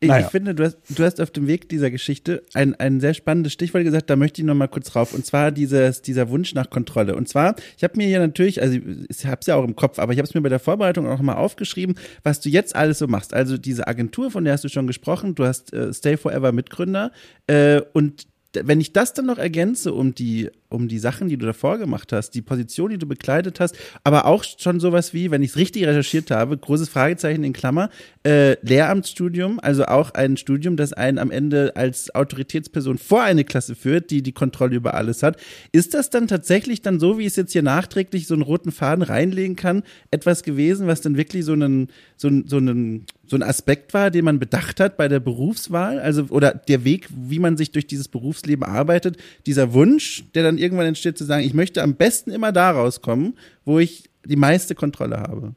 Ich, 0.00 0.08
Naja. 0.08 0.26
ich 0.26 0.30
finde, 0.30 0.54
du 0.54 0.64
hast, 0.64 0.78
du 0.88 1.02
hast 1.02 1.20
auf 1.20 1.32
dem 1.32 1.48
Weg 1.48 1.68
dieser 1.68 1.90
Geschichte 1.90 2.42
ein, 2.54 2.74
ein 2.76 3.00
sehr 3.00 3.14
spannendes 3.14 3.52
Stichwort 3.52 3.82
gesagt, 3.82 4.08
da 4.08 4.14
möchte 4.14 4.40
ich 4.40 4.46
noch 4.46 4.54
mal 4.54 4.68
kurz 4.68 4.90
drauf. 4.90 5.12
Und 5.12 5.26
zwar 5.26 5.50
dieses, 5.50 6.02
dieser 6.02 6.28
Wunsch 6.30 6.54
nach 6.54 6.70
Kontrolle. 6.70 7.16
Und 7.16 7.28
zwar, 7.28 7.56
ich 7.76 7.82
habe 7.82 7.96
mir 7.96 8.06
hier 8.06 8.20
natürlich, 8.20 8.62
also 8.62 8.78
ich 9.08 9.26
habe 9.26 9.38
es 9.40 9.46
ja 9.48 9.56
auch 9.56 9.64
im 9.64 9.74
Kopf, 9.74 9.98
aber 9.98 10.12
ich 10.12 10.18
habe 10.18 10.28
es 10.28 10.34
mir 10.34 10.40
bei 10.40 10.48
der 10.48 10.60
Vorbereitung 10.60 11.08
auch 11.08 11.20
mal 11.20 11.34
aufgeschrieben, 11.34 11.96
was 12.22 12.40
du 12.40 12.48
jetzt 12.48 12.76
alles 12.76 12.98
so 12.98 13.08
machst. 13.08 13.34
Also 13.34 13.58
diese 13.58 13.88
Agentur, 13.88 14.30
von 14.30 14.44
der 14.44 14.52
hast 14.52 14.62
du 14.62 14.68
schon 14.68 14.86
gesprochen, 14.86 15.34
du 15.34 15.44
hast 15.44 15.72
äh, 15.72 15.92
Stay 15.92 16.16
Forever 16.16 16.52
Mitgründer 16.52 17.10
äh, 17.48 17.80
und 17.92 18.28
wenn 18.54 18.80
ich 18.80 18.92
das 18.92 19.12
dann 19.12 19.26
noch 19.26 19.38
ergänze 19.38 19.92
um 19.92 20.14
die 20.14 20.50
um 20.70 20.88
die 20.88 20.98
Sachen, 20.98 21.28
die 21.28 21.36
du 21.36 21.46
davor 21.46 21.78
gemacht 21.78 22.12
hast, 22.12 22.30
die 22.30 22.42
Position, 22.42 22.90
die 22.90 22.98
du 22.98 23.06
bekleidet 23.06 23.58
hast, 23.60 23.76
aber 24.04 24.26
auch 24.26 24.44
schon 24.44 24.80
sowas 24.80 25.14
wie, 25.14 25.30
wenn 25.30 25.42
ich 25.42 25.50
es 25.50 25.56
richtig 25.56 25.86
recherchiert 25.86 26.30
habe, 26.30 26.58
großes 26.58 26.88
Fragezeichen 26.88 27.42
in 27.44 27.52
Klammer, 27.52 27.90
äh, 28.24 28.56
Lehramtsstudium, 28.62 29.60
also 29.60 29.86
auch 29.86 30.10
ein 30.10 30.36
Studium, 30.36 30.76
das 30.76 30.92
einen 30.92 31.18
am 31.18 31.30
Ende 31.30 31.72
als 31.76 32.14
Autoritätsperson 32.14 32.98
vor 32.98 33.22
eine 33.22 33.44
Klasse 33.44 33.74
führt, 33.74 34.10
die 34.10 34.22
die 34.22 34.32
Kontrolle 34.32 34.76
über 34.76 34.94
alles 34.94 35.22
hat. 35.22 35.38
Ist 35.72 35.94
das 35.94 36.10
dann 36.10 36.28
tatsächlich 36.28 36.82
dann 36.82 37.00
so, 37.00 37.18
wie 37.18 37.22
ich 37.22 37.28
es 37.28 37.36
jetzt 37.36 37.52
hier 37.52 37.62
nachträglich 37.62 38.26
so 38.26 38.34
einen 38.34 38.42
roten 38.42 38.72
Faden 38.72 39.02
reinlegen 39.02 39.56
kann, 39.56 39.82
etwas 40.10 40.42
gewesen, 40.42 40.86
was 40.86 41.00
dann 41.00 41.16
wirklich 41.16 41.44
so 41.46 41.52
einen, 41.52 41.88
so, 42.16 42.30
so 42.44 42.58
einen, 42.58 43.06
so 43.26 43.36
ein 43.36 43.42
Aspekt 43.42 43.94
war, 43.94 44.10
den 44.10 44.24
man 44.24 44.38
bedacht 44.38 44.80
hat 44.80 44.96
bei 44.96 45.08
der 45.08 45.20
Berufswahl, 45.20 45.98
also 45.98 46.24
oder 46.30 46.52
der 46.52 46.84
Weg, 46.84 47.08
wie 47.10 47.38
man 47.38 47.56
sich 47.56 47.72
durch 47.72 47.86
dieses 47.86 48.08
Berufsleben 48.08 48.64
arbeitet, 48.64 49.16
dieser 49.46 49.72
Wunsch, 49.72 50.24
der 50.34 50.42
dann 50.42 50.57
irgendwann 50.58 50.86
entsteht, 50.86 51.18
zu 51.18 51.24
sagen, 51.24 51.44
ich 51.44 51.54
möchte 51.54 51.82
am 51.82 51.94
besten 51.94 52.30
immer 52.30 52.52
da 52.52 52.70
rauskommen, 52.70 53.38
wo 53.64 53.78
ich 53.78 54.10
die 54.24 54.36
meiste 54.36 54.74
Kontrolle 54.74 55.18
habe. 55.20 55.54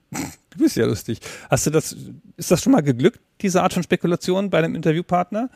Du 0.52 0.60
bist 0.60 0.76
ja 0.76 0.86
lustig. 0.86 1.20
Hast 1.50 1.66
du 1.66 1.72
das, 1.72 1.96
ist 2.38 2.52
das 2.52 2.62
schon 2.62 2.74
mal 2.74 2.82
geglückt, 2.82 3.20
diese 3.42 3.62
Art 3.64 3.74
von 3.74 3.84
Spekulation 3.84 4.50
bei 4.50 4.60
einem 4.60 4.76
Interviewpartner? 4.76 5.50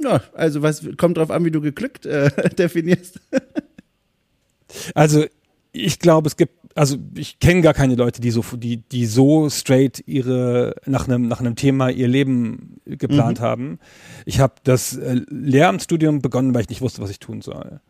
Ja, 0.00 0.20
also 0.34 0.62
was 0.62 0.86
kommt 0.96 1.16
drauf 1.16 1.30
an, 1.30 1.44
wie 1.44 1.50
du 1.50 1.60
geglückt 1.60 2.06
äh, 2.06 2.30
definierst. 2.58 3.20
Also 4.94 5.24
ich 5.72 5.98
glaube, 5.98 6.28
es 6.28 6.36
gibt, 6.36 6.54
also 6.74 6.96
ich 7.14 7.38
kenne 7.38 7.62
gar 7.62 7.74
keine 7.74 7.94
Leute, 7.94 8.20
die 8.20 8.30
so, 8.30 8.42
die, 8.56 8.78
die 8.78 9.06
so 9.06 9.48
straight 9.48 10.02
ihre 10.06 10.74
nach 10.84 11.08
einem 11.08 11.28
nach 11.28 11.40
einem 11.40 11.56
Thema 11.56 11.88
ihr 11.88 12.08
Leben 12.08 12.80
geplant 12.84 13.40
haben. 13.40 13.78
Ich 14.26 14.40
habe 14.40 14.54
das 14.64 14.96
äh, 14.96 15.20
Lehramtsstudium 15.28 16.20
begonnen, 16.20 16.54
weil 16.54 16.62
ich 16.62 16.68
nicht 16.68 16.82
wusste, 16.82 17.00
was 17.02 17.10
ich 17.10 17.18
tun 17.18 17.40
soll. 17.40 17.80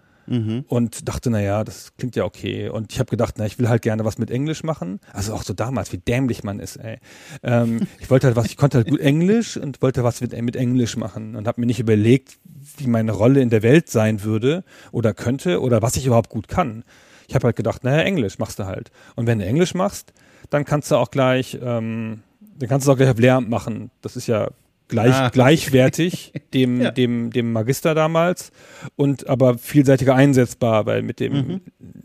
Und 0.69 1.09
dachte, 1.09 1.31
na 1.31 1.41
ja, 1.41 1.65
das 1.65 1.93
klingt 1.97 2.17
ja 2.17 2.25
okay. 2.25 2.69
Und 2.69 2.93
ich 2.93 2.99
habe 2.99 3.11
gedacht, 3.11 3.35
na, 3.39 3.47
ich 3.47 3.59
will 3.59 3.69
halt 3.69 3.83
gerne 3.83 4.05
was 4.05 4.19
mit 4.19 4.31
Englisch 4.31 4.62
machen. 4.62 5.01
Also 5.12 5.35
auch 5.35 5.43
so 5.43 5.55
damals, 5.55 5.93
wie 5.93 5.99
dämlich 5.99 6.45
man 6.45 6.61
ist, 6.61 6.77
ey. 6.77 6.99
Ähm, 7.43 7.87
ich 8.01 8.11
wollte 8.11 8.27
halt 8.27 8.37
was, 8.37 8.47
ich 8.47 8.57
konnte 8.57 8.79
halt 8.79 8.89
gut 8.89 9.01
Englisch 9.01 9.57
und 9.57 9.83
wollte 9.83 10.05
was 10.05 10.21
mit, 10.21 10.41
mit 10.43 10.57
Englisch 10.57 10.97
machen 10.97 11.37
und 11.37 11.47
habe 11.47 11.61
mir 11.61 11.67
nicht 11.67 11.81
überlegt, 11.81 12.39
wie 12.79 12.87
meine 12.87 13.12
Rolle 13.12 13.41
in 13.41 13.51
der 13.51 13.62
Welt 13.62 13.89
sein 13.89 14.23
würde 14.23 14.65
oder 14.93 15.15
könnte 15.15 15.61
oder 15.61 15.83
was 15.83 15.97
ich 15.97 16.07
überhaupt 16.07 16.31
gut 16.31 16.49
kann. 16.49 16.85
Ich 17.29 17.35
habe 17.35 17.47
halt 17.47 17.57
gedacht, 17.57 17.85
naja, 17.85 18.03
Englisch 18.03 18.39
machst 18.39 18.59
du 18.59 18.67
halt. 18.67 18.91
Und 19.15 19.27
wenn 19.27 19.39
du 19.39 19.47
Englisch 19.47 19.75
machst, 19.75 20.12
dann 20.51 20.65
kannst 20.65 20.91
du 20.91 20.97
auch 20.97 21.11
gleich, 21.11 21.59
ähm, 21.61 22.23
dann 22.59 22.69
kannst 22.69 22.87
du 22.87 22.93
auch 22.93 22.97
gleich 22.97 23.11
auf 23.11 23.19
Lehramt 23.19 23.49
machen. 23.49 23.91
Das 24.01 24.17
ist 24.17 24.27
ja 24.27 24.51
gleich, 24.88 25.14
Ah. 25.14 25.29
gleichwertig 25.31 26.33
dem, 26.55 26.81
Ja. 26.81 26.90
dem, 26.90 27.31
dem 27.31 27.53
Magister 27.53 27.94
damals 27.94 28.53
und 28.96 29.27
aber 29.29 29.59
vielseitiger 29.59 30.14
einsetzbar, 30.14 30.87
weil 30.87 31.03
mit 31.03 31.20
dem 31.20 31.33
Mhm. 31.33 31.61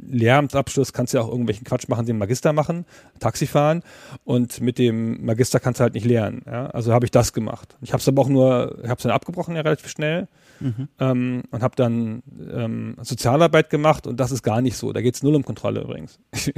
Lehramtsabschluss 0.07 0.93
kannst 0.93 1.13
du 1.13 1.17
ja 1.17 1.23
auch 1.23 1.29
irgendwelchen 1.29 1.63
Quatsch 1.63 1.87
machen, 1.87 2.05
den 2.05 2.17
Magister 2.17 2.53
machen, 2.53 2.85
Taxi 3.19 3.47
fahren 3.47 3.81
und 4.25 4.59
mit 4.61 4.77
dem 4.77 5.23
Magister 5.25 5.59
kannst 5.59 5.79
du 5.79 5.83
halt 5.83 5.93
nicht 5.93 6.05
lernen. 6.05 6.41
Ja? 6.45 6.67
Also 6.67 6.93
habe 6.93 7.05
ich 7.05 7.11
das 7.11 7.33
gemacht. 7.33 7.77
Ich 7.81 7.93
habe 7.93 8.01
es 8.01 8.07
aber 8.07 8.21
auch 8.21 8.29
nur, 8.29 8.77
ich 8.83 8.89
habe 8.89 8.97
es 8.97 9.03
dann 9.03 9.11
abgebrochen 9.11 9.55
ja 9.55 9.61
relativ 9.61 9.89
schnell 9.89 10.27
Mhm. 10.59 10.87
ähm, 10.99 11.43
und 11.49 11.63
habe 11.63 11.75
dann 11.75 12.21
ähm, 12.53 12.95
Sozialarbeit 13.01 13.69
gemacht 13.71 14.05
und 14.05 14.19
das 14.19 14.31
ist 14.31 14.43
gar 14.43 14.61
nicht 14.61 14.77
so. 14.77 14.93
Da 14.93 15.01
geht's 15.01 15.23
null 15.23 15.33
um 15.35 15.43
Kontrolle 15.43 15.81
übrigens. 15.81 16.19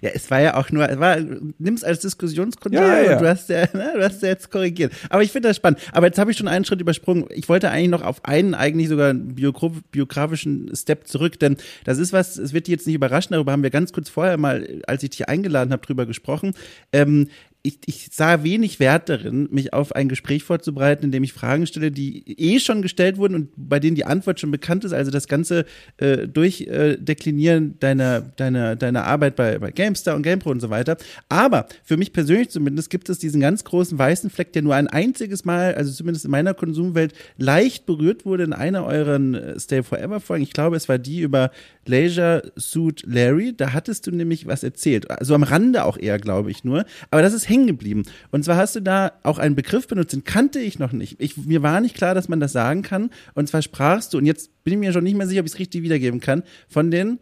Ja, 0.00 0.10
es 0.14 0.30
war 0.30 0.40
ja 0.40 0.56
auch 0.56 0.70
nur, 0.70 0.88
es 0.88 0.98
war, 0.98 1.18
nimm's 1.58 1.84
als 1.84 2.00
Diskussionsgrundlage 2.00 2.86
Ja, 2.86 3.02
ja, 3.02 3.10
ja. 3.12 3.18
du 3.18 3.28
hast 3.28 3.48
ja, 3.48 3.66
ne, 3.72 3.92
du 3.94 4.02
hast 4.02 4.22
ja 4.22 4.28
jetzt 4.28 4.50
korrigiert. 4.50 4.92
Aber 5.08 5.22
ich 5.22 5.32
finde 5.32 5.48
das 5.48 5.56
spannend. 5.56 5.80
Aber 5.92 6.06
jetzt 6.06 6.18
habe 6.18 6.30
ich 6.30 6.36
schon 6.36 6.48
einen 6.48 6.64
Schritt 6.64 6.80
übersprungen. 6.80 7.26
Ich 7.30 7.48
wollte 7.48 7.70
eigentlich 7.70 7.90
noch 7.90 8.02
auf 8.02 8.24
einen 8.24 8.54
eigentlich 8.54 8.88
sogar 8.88 9.14
biogra 9.14 9.70
biografischen 9.90 10.74
Step 10.74 11.06
zurück, 11.06 11.38
denn 11.38 11.56
das 11.84 11.98
ist 11.98 12.12
was, 12.12 12.36
es 12.36 12.52
wird 12.52 12.66
dich 12.66 12.72
jetzt 12.72 12.86
nicht 12.86 12.96
überraschen, 12.96 13.32
darüber 13.32 13.52
haben 13.52 13.62
wir 13.62 13.70
ganz 13.70 13.92
kurz 13.92 14.08
vorher 14.08 14.36
mal, 14.36 14.82
als 14.86 15.02
ich 15.02 15.10
dich 15.10 15.28
eingeladen 15.28 15.72
habe, 15.72 15.84
drüber 15.84 16.06
gesprochen. 16.06 16.54
Ähm, 16.92 17.28
ich, 17.66 17.78
ich 17.86 18.08
sah 18.12 18.44
wenig 18.44 18.78
Wert 18.78 19.08
darin, 19.08 19.48
mich 19.50 19.72
auf 19.72 19.94
ein 19.94 20.10
Gespräch 20.10 20.44
vorzubereiten, 20.44 21.06
in 21.06 21.12
dem 21.12 21.24
ich 21.24 21.32
Fragen 21.32 21.66
stelle, 21.66 21.90
die 21.90 22.22
eh 22.38 22.60
schon 22.60 22.82
gestellt 22.82 23.16
wurden 23.16 23.34
und 23.34 23.48
bei 23.56 23.80
denen 23.80 23.96
die 23.96 24.04
Antwort 24.04 24.38
schon 24.38 24.50
bekannt 24.50 24.84
ist. 24.84 24.92
Also 24.92 25.10
das 25.10 25.28
ganze 25.28 25.64
äh, 25.96 26.28
Durchdeklinieren 26.28 27.78
deiner, 27.80 28.20
deiner, 28.20 28.76
deiner 28.76 29.04
Arbeit 29.06 29.36
bei, 29.36 29.58
bei 29.58 29.70
GameStar 29.70 30.14
und 30.14 30.22
GamePro 30.22 30.50
und 30.50 30.60
so 30.60 30.68
weiter. 30.68 30.98
Aber 31.30 31.66
für 31.82 31.96
mich 31.96 32.12
persönlich 32.12 32.50
zumindest 32.50 32.90
gibt 32.90 33.08
es 33.08 33.18
diesen 33.18 33.40
ganz 33.40 33.64
großen 33.64 33.98
weißen 33.98 34.28
Fleck, 34.28 34.52
der 34.52 34.60
nur 34.60 34.74
ein 34.74 34.88
einziges 34.88 35.46
Mal, 35.46 35.74
also 35.74 35.90
zumindest 35.90 36.26
in 36.26 36.32
meiner 36.32 36.52
Konsumwelt, 36.52 37.14
leicht 37.38 37.86
berührt 37.86 38.26
wurde 38.26 38.44
in 38.44 38.52
einer 38.52 38.84
euren 38.84 39.34
äh, 39.34 39.58
Stay 39.58 39.82
Forever 39.82 40.20
Folgen. 40.20 40.42
Ich 40.42 40.52
glaube, 40.52 40.76
es 40.76 40.90
war 40.90 40.98
die 40.98 41.20
über 41.20 41.50
Leisure 41.86 42.52
Suit 42.56 43.02
Larry. 43.06 43.54
Da 43.56 43.72
hattest 43.72 44.06
du 44.06 44.10
nämlich 44.10 44.46
was 44.46 44.62
erzählt. 44.62 45.10
Also 45.10 45.34
am 45.34 45.42
Rande 45.42 45.84
auch 45.84 45.96
eher, 45.96 46.18
glaube 46.18 46.50
ich 46.50 46.62
nur. 46.62 46.84
Aber 47.10 47.22
das 47.22 47.32
ist 47.32 47.53
hängen 47.54 47.66
geblieben. 47.66 48.02
Und 48.30 48.44
zwar 48.44 48.56
hast 48.56 48.76
du 48.76 48.80
da 48.80 49.12
auch 49.22 49.38
einen 49.38 49.54
Begriff 49.54 49.86
benutzt, 49.86 50.12
den 50.12 50.24
kannte 50.24 50.58
ich 50.58 50.78
noch 50.78 50.92
nicht. 50.92 51.16
Ich, 51.20 51.36
mir 51.36 51.62
war 51.62 51.80
nicht 51.80 51.94
klar, 51.94 52.14
dass 52.14 52.28
man 52.28 52.40
das 52.40 52.52
sagen 52.52 52.82
kann. 52.82 53.10
Und 53.34 53.48
zwar 53.48 53.62
sprachst 53.62 54.12
du, 54.12 54.18
und 54.18 54.26
jetzt 54.26 54.50
bin 54.64 54.74
ich 54.74 54.78
mir 54.80 54.92
schon 54.92 55.04
nicht 55.04 55.16
mehr 55.16 55.26
sicher, 55.26 55.40
ob 55.40 55.46
ich 55.46 55.52
es 55.52 55.58
richtig 55.58 55.82
wiedergeben 55.82 56.20
kann, 56.20 56.42
von 56.68 56.90
den 56.90 57.20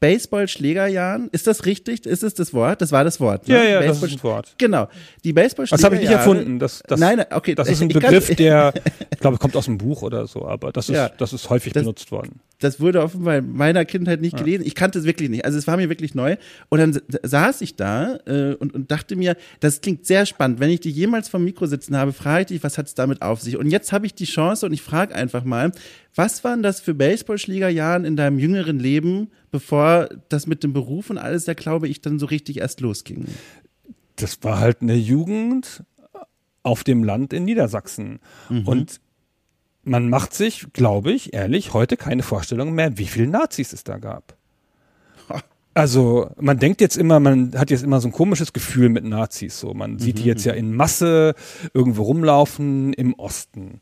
Baseball-Schlägerjahren. 0.00 1.28
Ist 1.32 1.46
das 1.46 1.64
richtig? 1.66 2.06
Ist 2.06 2.22
es 2.22 2.34
das 2.34 2.52
Wort? 2.52 2.80
Das 2.80 2.92
war 2.92 3.04
das 3.04 3.20
Wort. 3.20 3.48
Ne? 3.48 3.54
Ja, 3.54 3.64
ja, 3.64 3.82
das 3.82 4.02
ist 4.02 4.14
das 4.14 4.24
Wort. 4.24 4.54
Genau. 4.58 4.88
Die 5.24 5.32
baseball 5.32 5.66
Das 5.66 5.82
habe 5.84 5.94
ich 5.96 6.02
nicht 6.02 6.10
erfunden. 6.10 6.58
Das, 6.58 6.82
das, 6.86 7.00
Nein, 7.00 7.24
okay. 7.30 7.54
das 7.54 7.68
ist 7.68 7.80
ein 7.82 7.88
ich 7.90 7.94
Begriff, 7.94 8.34
der, 8.36 8.74
ich 9.10 9.18
glaube, 9.20 9.38
kommt 9.38 9.56
aus 9.56 9.64
dem 9.66 9.78
Buch 9.78 10.02
oder 10.02 10.26
so, 10.26 10.46
aber 10.46 10.72
das 10.72 10.88
ist, 10.88 10.96
Ja. 10.96 11.08
das 11.08 11.32
ist 11.32 11.48
häufig 11.50 11.72
Das- 11.72 11.82
benutzt 11.82 12.10
worden. 12.12 12.40
das 12.60 12.80
wurde 12.80 13.02
offenbar 13.02 13.36
in 13.38 13.52
meiner 13.52 13.84
Kindheit 13.84 14.20
nicht 14.20 14.36
gelesen. 14.36 14.64
Ich 14.66 14.74
kannte 14.74 14.98
es 14.98 15.04
wirklich 15.04 15.28
nicht. 15.30 15.44
Also 15.44 15.58
es 15.58 15.66
war 15.66 15.76
mir 15.76 15.88
wirklich 15.88 16.14
neu. 16.14 16.36
Und 16.68 16.78
dann 16.78 17.00
saß 17.22 17.60
ich 17.62 17.76
da 17.76 18.16
äh, 18.26 18.54
und, 18.54 18.74
und 18.74 18.90
dachte 18.90 19.16
mir, 19.16 19.36
das 19.60 19.80
klingt 19.80 20.06
sehr 20.06 20.26
spannend. 20.26 20.60
Wenn 20.60 20.70
ich 20.70 20.80
dich 20.80 20.94
jemals 20.94 21.28
vom 21.28 21.44
Mikro 21.44 21.66
sitzen 21.66 21.96
habe, 21.96 22.12
frage 22.12 22.40
ich 22.42 22.46
dich, 22.48 22.62
was 22.64 22.78
hat 22.78 22.86
es 22.86 22.94
damit 22.94 23.22
auf 23.22 23.40
sich? 23.40 23.56
Und 23.56 23.70
jetzt 23.70 23.92
habe 23.92 24.06
ich 24.06 24.14
die 24.14 24.24
Chance 24.24 24.66
und 24.66 24.72
ich 24.72 24.82
frage 24.82 25.14
einfach 25.14 25.44
mal, 25.44 25.72
was 26.14 26.44
waren 26.44 26.62
das 26.62 26.80
für 26.80 26.94
Baseballschlägerjahren 26.94 28.04
in 28.06 28.16
deinem 28.16 28.38
jüngeren 28.38 28.78
Leben, 28.78 29.28
bevor 29.56 30.08
das 30.28 30.46
mit 30.46 30.62
dem 30.62 30.72
Beruf 30.72 31.10
und 31.10 31.18
alles, 31.18 31.46
da 31.46 31.54
glaube 31.54 31.88
ich, 31.88 32.00
dann 32.00 32.18
so 32.18 32.26
richtig 32.26 32.58
erst 32.58 32.80
losging? 32.80 33.26
das 34.16 34.42
war 34.42 34.58
halt 34.58 34.82
eine 34.82 34.94
Jugend 34.94 35.84
auf 36.62 36.82
dem 36.82 37.04
Land 37.04 37.32
in 37.32 37.44
Niedersachsen. 37.44 38.18
Und 38.64 39.00
man 39.84 40.08
macht 40.08 40.34
sich, 40.34 40.66
glaube 40.72 41.12
ich, 41.12 41.32
ehrlich, 41.32 41.74
heute 41.74 41.96
keine 41.96 42.22
Vorstellung 42.22 42.74
mehr, 42.74 42.98
wie 42.98 43.06
viele 43.06 43.28
Nazis 43.28 43.72
es 43.72 43.84
da 43.84 43.98
gab. 43.98 44.36
Also 45.74 46.30
man 46.40 46.58
denkt 46.58 46.80
jetzt 46.80 46.96
immer, 46.96 47.20
man 47.20 47.52
hat 47.54 47.70
jetzt 47.70 47.84
immer 47.84 48.00
so 48.00 48.08
ein 48.08 48.12
komisches 48.12 48.54
Gefühl 48.54 48.88
mit 48.88 49.04
Nazis. 49.04 49.60
So, 49.60 49.74
man 49.74 49.98
sieht 49.98 50.18
die 50.18 50.24
jetzt 50.24 50.46
ja 50.46 50.54
in 50.54 50.74
Masse 50.74 51.34
irgendwo 51.74 52.04
rumlaufen 52.04 52.94
im 52.94 53.12
Osten. 53.12 53.80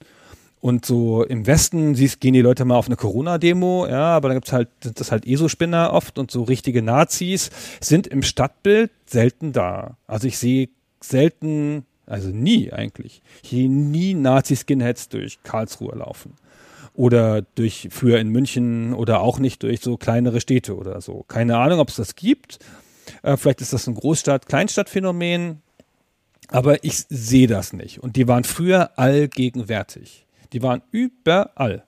Und 0.65 0.87
so 0.87 1.23
im 1.23 1.47
Westen 1.47 1.95
siehst, 1.95 2.23
gehen 2.23 2.33
die 2.33 2.41
Leute 2.41 2.65
mal 2.65 2.77
auf 2.77 2.87
eine 2.87 2.97
Corona-Demo, 2.97 3.87
ja, 3.87 4.17
aber 4.17 4.29
dann 4.29 4.39
gibt's 4.39 4.55
halt, 4.55 4.71
sind 4.83 4.99
das 4.99 5.13
halt 5.13 5.27
ESO-Spinner 5.27 5.93
oft 5.93 6.19
und 6.19 6.31
so 6.31 6.43
richtige 6.43 6.81
Nazis 6.81 7.51
sind 7.83 8.07
im 8.07 8.23
Stadtbild 8.23 8.91
selten 9.05 9.53
da. 9.53 9.99
Also 10.07 10.27
ich 10.27 10.39
sehe 10.39 10.71
selten, 11.03 11.85
also 12.07 12.31
nie 12.31 12.73
eigentlich, 12.73 13.21
hier 13.43 13.69
nie 13.69 14.15
Nazi-Skinheads 14.15 15.11
durch 15.11 15.43
Karlsruhe 15.43 15.97
laufen. 15.97 16.33
Oder 16.95 17.43
durch 17.43 17.89
früher 17.91 18.19
in 18.19 18.31
München 18.31 18.95
oder 18.95 19.21
auch 19.21 19.39
nicht 19.39 19.65
durch 19.65 19.81
so 19.81 19.99
kleinere 19.99 20.41
Städte 20.41 20.77
oder 20.77 21.03
so. 21.03 21.27
Keine 21.29 21.59
Ahnung, 21.59 21.79
ob 21.79 21.91
es 21.91 21.97
das 21.97 22.15
gibt. 22.15 22.59
Äh, 23.23 23.37
vielleicht 23.37 23.61
ist 23.61 23.75
das 23.75 23.87
ein 23.87 23.97
Großstadt-Kleinstadt-Phänomen. 23.97 25.61
Aber 26.49 26.83
ich 26.85 27.05
sehe 27.11 27.49
das 27.49 27.75
nicht. 27.75 28.03
Und 28.03 28.17
die 28.17 28.29
waren 28.29 28.45
früher 28.45 28.99
allgegenwärtig. 28.99 30.24
Die 30.55 30.63
waren 30.63 30.83
überall. 30.93 31.85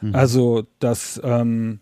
Mhm. 0.00 0.14
Also 0.14 0.66
das, 0.78 1.20
ähm, 1.22 1.80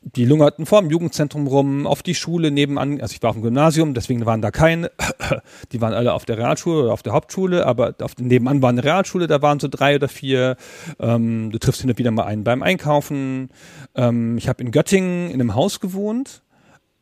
die 0.00 0.24
lungerten 0.24 0.64
vor 0.64 0.80
dem 0.80 0.90
Jugendzentrum 0.90 1.46
rum, 1.46 1.86
auf 1.86 2.02
die 2.02 2.14
Schule 2.14 2.50
nebenan, 2.50 3.00
also 3.00 3.12
ich 3.12 3.22
war 3.22 3.30
auf 3.30 3.36
dem 3.36 3.42
Gymnasium, 3.42 3.94
deswegen 3.94 4.24
waren 4.26 4.40
da 4.40 4.50
keine, 4.50 4.90
die 5.72 5.80
waren 5.80 5.92
alle 5.92 6.14
auf 6.14 6.24
der 6.24 6.38
Realschule 6.38 6.84
oder 6.84 6.92
auf 6.92 7.02
der 7.02 7.12
Hauptschule, 7.12 7.66
aber 7.66 7.94
auf 8.00 8.16
nebenan 8.18 8.62
war 8.62 8.70
eine 8.70 8.82
Realschule, 8.82 9.26
da 9.26 9.42
waren 9.42 9.60
so 9.60 9.68
drei 9.68 9.96
oder 9.96 10.08
vier. 10.08 10.56
Ähm, 10.98 11.50
du 11.50 11.58
triffst 11.58 11.82
hin 11.82 11.90
und 11.90 11.98
wieder 11.98 12.10
mal 12.10 12.24
einen 12.24 12.44
beim 12.44 12.62
Einkaufen. 12.62 13.50
Ähm, 13.94 14.38
ich 14.38 14.48
habe 14.48 14.62
in 14.62 14.70
Göttingen 14.70 15.28
in 15.30 15.40
einem 15.40 15.54
Haus 15.54 15.80
gewohnt, 15.80 16.42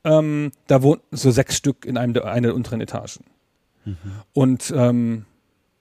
ähm, 0.04 0.52
da 0.66 0.82
wohnten 0.82 1.16
so 1.16 1.30
sechs 1.30 1.56
Stück 1.56 1.84
in 1.84 1.96
einem 1.96 2.14
der, 2.14 2.24
einer 2.24 2.48
der 2.48 2.56
unteren 2.56 2.80
Etagen. 2.80 3.24
Mhm. 3.84 3.96
Und 4.32 4.72
ähm, 4.74 5.26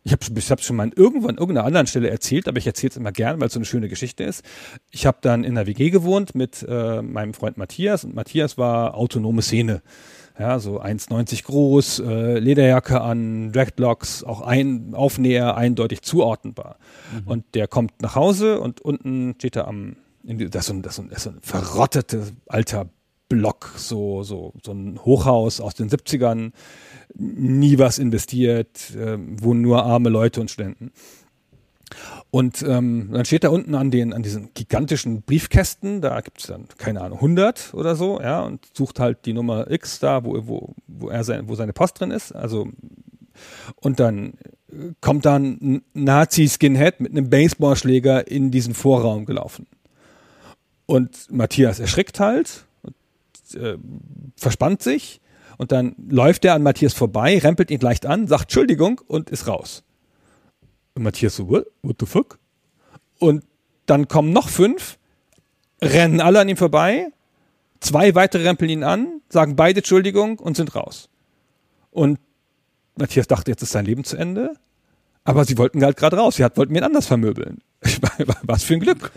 ich 0.06 0.12
habe 0.12 0.24
ich 0.38 0.52
hab's 0.52 0.64
schon 0.64 0.76
mal 0.76 0.92
irgendwo 0.96 1.28
an 1.28 1.38
irgendeiner 1.38 1.66
anderen 1.66 1.88
Stelle 1.88 2.12
erzählt, 2.12 2.48
aber 2.48 2.60
ich 2.60 2.68
erzähle 2.68 2.92
es 2.92 2.98
immer 2.98 3.12
gern, 3.12 3.40
weil 3.40 3.48
es 3.48 3.54
so 3.54 3.60
eine 3.60 3.66
schöne 3.66 3.90
Geschichte 3.90 4.24
ist. 4.24 4.44
Ich 4.92 5.08
habe 5.08 5.18
dann 5.22 5.44
in 5.44 5.56
der 5.56 5.66
WG 5.66 5.90
gewohnt 5.90 6.36
mit 6.36 6.64
äh, 6.70 7.02
meinem 7.02 7.34
Freund 7.34 7.58
Matthias 7.58 8.04
und 8.04 8.14
Matthias 8.14 8.56
war 8.56 8.96
autonome 8.96 9.42
Szene. 9.42 9.82
Ja, 10.38 10.60
so 10.60 10.80
1,90 10.80 11.46
groß, 11.46 12.00
äh, 12.00 12.38
Lederjacke 12.38 13.02
an, 13.02 13.52
Dreadlocks, 13.52 14.24
auch 14.24 14.42
ein 14.42 14.94
Aufnäher 14.94 15.58
eindeutig 15.58 16.04
zuordnenbar. 16.04 16.78
Mhm. 17.12 17.28
Und 17.28 17.56
der 17.56 17.68
kommt 17.68 18.02
nach 18.02 18.16
Hause 18.16 18.60
und 18.60 18.82
unten 18.82 19.34
steht 19.40 19.56
er 19.56 19.68
am, 19.68 19.96
in 20.24 20.38
das, 20.52 20.62
ist 20.62 20.68
so 20.68 20.74
ein, 20.74 20.82
das, 20.84 21.00
ist 21.00 21.24
so 21.24 21.30
ein 21.32 21.40
verrotteter 21.42 22.28
alter 22.48 22.90
Block, 23.28 23.72
so, 23.76 24.22
so, 24.22 24.54
so 24.64 24.72
ein 24.72 25.00
Hochhaus 25.04 25.60
aus 25.60 25.74
den 25.74 25.90
70ern, 25.90 26.52
nie 27.16 27.80
was 27.80 27.98
investiert, 27.98 28.96
äh, 28.96 29.18
wohnen 29.18 29.62
nur 29.62 29.84
arme 29.84 30.10
Leute 30.10 30.42
und 30.42 30.52
Studenten. 30.52 30.92
Und 32.32 32.64
ähm, 32.64 33.10
dann 33.14 33.26
steht 33.26 33.44
da 33.44 33.50
unten 33.50 33.76
an 33.76 33.92
den 33.92 34.12
an 34.12 34.24
diesen 34.24 34.54
gigantischen 34.54 35.22
Briefkästen, 35.22 36.02
da 36.02 36.20
gibt 36.22 36.42
es 36.42 36.48
dann 36.48 36.68
keine 36.78 37.02
Ahnung 37.02 37.20
100 37.20 37.74
oder 37.74 37.96
so, 37.96 38.20
ja, 38.20 38.42
und 38.42 38.66
sucht 38.74 39.00
halt 39.00 39.26
die 39.26 39.34
Nummer 39.34 39.70
X 39.72 40.00
da, 40.00 40.26
wo 40.26 40.36
wo 40.48 40.74
wo 40.88 41.10
er 41.10 41.24
sein, 41.24 41.48
wo 41.48 41.56
seine 41.56 41.74
Post 41.74 42.00
drin 42.00 42.12
ist. 42.12 42.34
Also 42.34 42.68
und 43.76 44.00
dann 44.00 44.34
kommt 45.00 45.26
dann 45.26 45.58
ein 45.62 45.82
Nazi-Skinhead 45.94 47.00
mit 47.00 47.12
einem 47.12 47.30
Baseballschläger 47.30 48.28
in 48.28 48.52
diesen 48.52 48.74
Vorraum 48.74 49.26
gelaufen. 49.26 49.68
Und 50.86 51.32
Matthias 51.32 51.80
erschrickt 51.80 52.20
halt 52.20 52.66
äh, 53.54 53.78
verspannt 54.36 54.82
sich 54.82 55.22
und 55.58 55.72
dann 55.72 55.96
läuft 56.10 56.46
er 56.46 56.54
an 56.54 56.64
Matthias 56.64 56.94
vorbei, 56.94 57.38
rempelt 57.38 57.72
ihn 57.72 57.80
leicht 57.80 58.06
an, 58.06 58.28
sagt 58.28 58.44
Entschuldigung 58.44 59.02
und 59.08 59.30
ist 59.30 59.48
raus. 59.48 59.84
Und 60.94 61.04
Matthias 61.04 61.36
so, 61.36 61.50
what, 61.50 61.66
what 61.82 61.98
the 62.00 62.06
fuck? 62.06 62.40
Und 63.20 63.44
dann 63.86 64.08
kommen 64.08 64.32
noch 64.32 64.50
fünf, 64.50 64.98
rennen 65.82 66.22
alle 66.22 66.40
an 66.40 66.50
ihm 66.50 66.58
vorbei, 66.58 67.10
zwei 67.80 68.16
weitere 68.16 68.44
rempeln 68.44 68.70
ihn 68.70 68.84
an, 68.84 69.22
sagen 69.30 69.56
beide 69.56 69.80
Entschuldigung 69.80 70.40
und 70.40 70.58
sind 70.58 70.76
raus. 70.76 71.10
Und 71.92 72.20
Matthias 72.98 73.28
dachte, 73.28 73.52
jetzt 73.52 73.62
ist 73.62 73.72
sein 73.72 73.86
Leben 73.86 74.04
zu 74.04 74.18
Ende. 74.18 74.54
Aber 75.24 75.44
sie 75.44 75.58
wollten 75.58 75.84
halt 75.84 75.98
gerade 75.98 76.18
raus. 76.18 76.36
Sie 76.36 76.44
hat, 76.44 76.56
wollten 76.56 76.76
ihn 76.76 76.84
anders 76.84 77.08
vermöbeln. 77.08 77.60
Was 78.44 78.64
für 78.64 78.76
ein 78.76 78.80
Glück. 78.80 79.12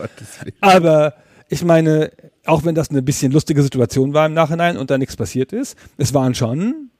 Aber 0.59 1.13
ich 1.49 1.65
meine, 1.65 2.11
auch 2.45 2.63
wenn 2.63 2.75
das 2.75 2.91
eine 2.91 3.01
bisschen 3.01 3.31
lustige 3.31 3.63
Situation 3.63 4.13
war 4.13 4.27
im 4.27 4.33
Nachhinein 4.33 4.77
und 4.77 4.91
da 4.91 4.97
nichts 4.97 5.17
passiert 5.17 5.51
ist, 5.51 5.75
es 5.97 6.13
waren 6.13 6.35
schon 6.35 6.91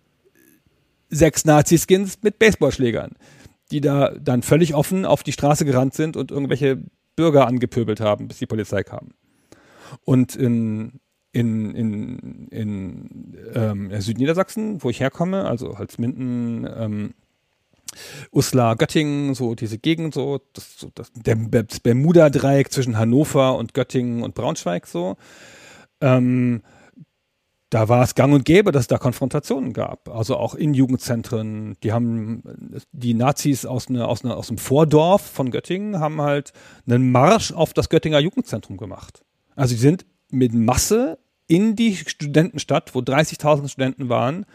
sechs 1.09 1.45
Nazi-Skins 1.45 2.19
mit 2.23 2.39
Baseballschlägern, 2.39 3.11
die 3.71 3.79
da 3.79 4.11
dann 4.19 4.41
völlig 4.41 4.73
offen 4.73 5.05
auf 5.05 5.21
die 5.21 5.31
Straße 5.31 5.65
gerannt 5.65 5.93
sind 5.93 6.17
und 6.17 6.31
irgendwelche 6.31 6.81
Bürger 7.15 7.47
angepöbelt 7.47 7.99
haben, 7.99 8.27
bis 8.27 8.39
die 8.39 8.47
Polizei 8.47 8.83
kam. 8.83 9.11
Und 10.03 10.35
in, 10.35 10.99
in, 11.31 11.75
in, 11.75 12.47
in 12.49 13.37
ähm, 13.53 14.01
Südniedersachsen, 14.01 14.83
wo 14.83 14.89
ich 14.89 14.99
herkomme, 14.99 15.45
also 15.45 15.77
Holzminden, 15.77 16.67
ähm, 16.75 17.13
Uslar, 18.31 18.75
Göttingen, 18.75 19.33
so 19.35 19.55
diese 19.55 19.77
Gegend, 19.77 20.13
so, 20.13 20.39
das, 20.53 20.77
so 20.77 20.89
das, 20.93 21.11
das 21.13 21.79
Bermuda-Dreieck 21.79 22.71
zwischen 22.71 22.97
Hannover 22.97 23.57
und 23.57 23.73
Göttingen 23.73 24.23
und 24.23 24.35
Braunschweig, 24.35 24.87
so. 24.87 25.17
Ähm, 26.01 26.61
da 27.69 27.87
war 27.87 28.03
es 28.03 28.15
gang 28.15 28.33
und 28.33 28.45
gäbe, 28.45 28.71
dass 28.71 28.83
es 28.83 28.87
da 28.87 28.97
Konfrontationen 28.97 29.73
gab. 29.73 30.09
Also 30.09 30.37
auch 30.37 30.55
in 30.55 30.73
Jugendzentren. 30.73 31.77
Die 31.83 31.91
haben, 31.91 32.41
die 32.91 33.13
Nazis 33.13 33.65
aus, 33.65 33.89
ne, 33.89 34.07
aus, 34.07 34.23
ne, 34.23 34.35
aus 34.35 34.47
dem 34.47 34.57
Vordorf 34.57 35.21
von 35.21 35.51
Göttingen 35.51 35.99
haben 35.99 36.21
halt 36.21 36.51
einen 36.87 37.11
Marsch 37.11 37.51
auf 37.51 37.73
das 37.73 37.89
Göttinger 37.89 38.19
Jugendzentrum 38.19 38.77
gemacht. 38.77 39.23
Also 39.55 39.75
sie 39.75 39.81
sind 39.81 40.05
mit 40.31 40.53
Masse 40.53 41.19
in 41.47 41.75
die 41.75 41.95
Studentenstadt, 41.95 42.95
wo 42.95 42.99
30.000 42.99 43.69
Studenten 43.69 44.09
waren, 44.09 44.45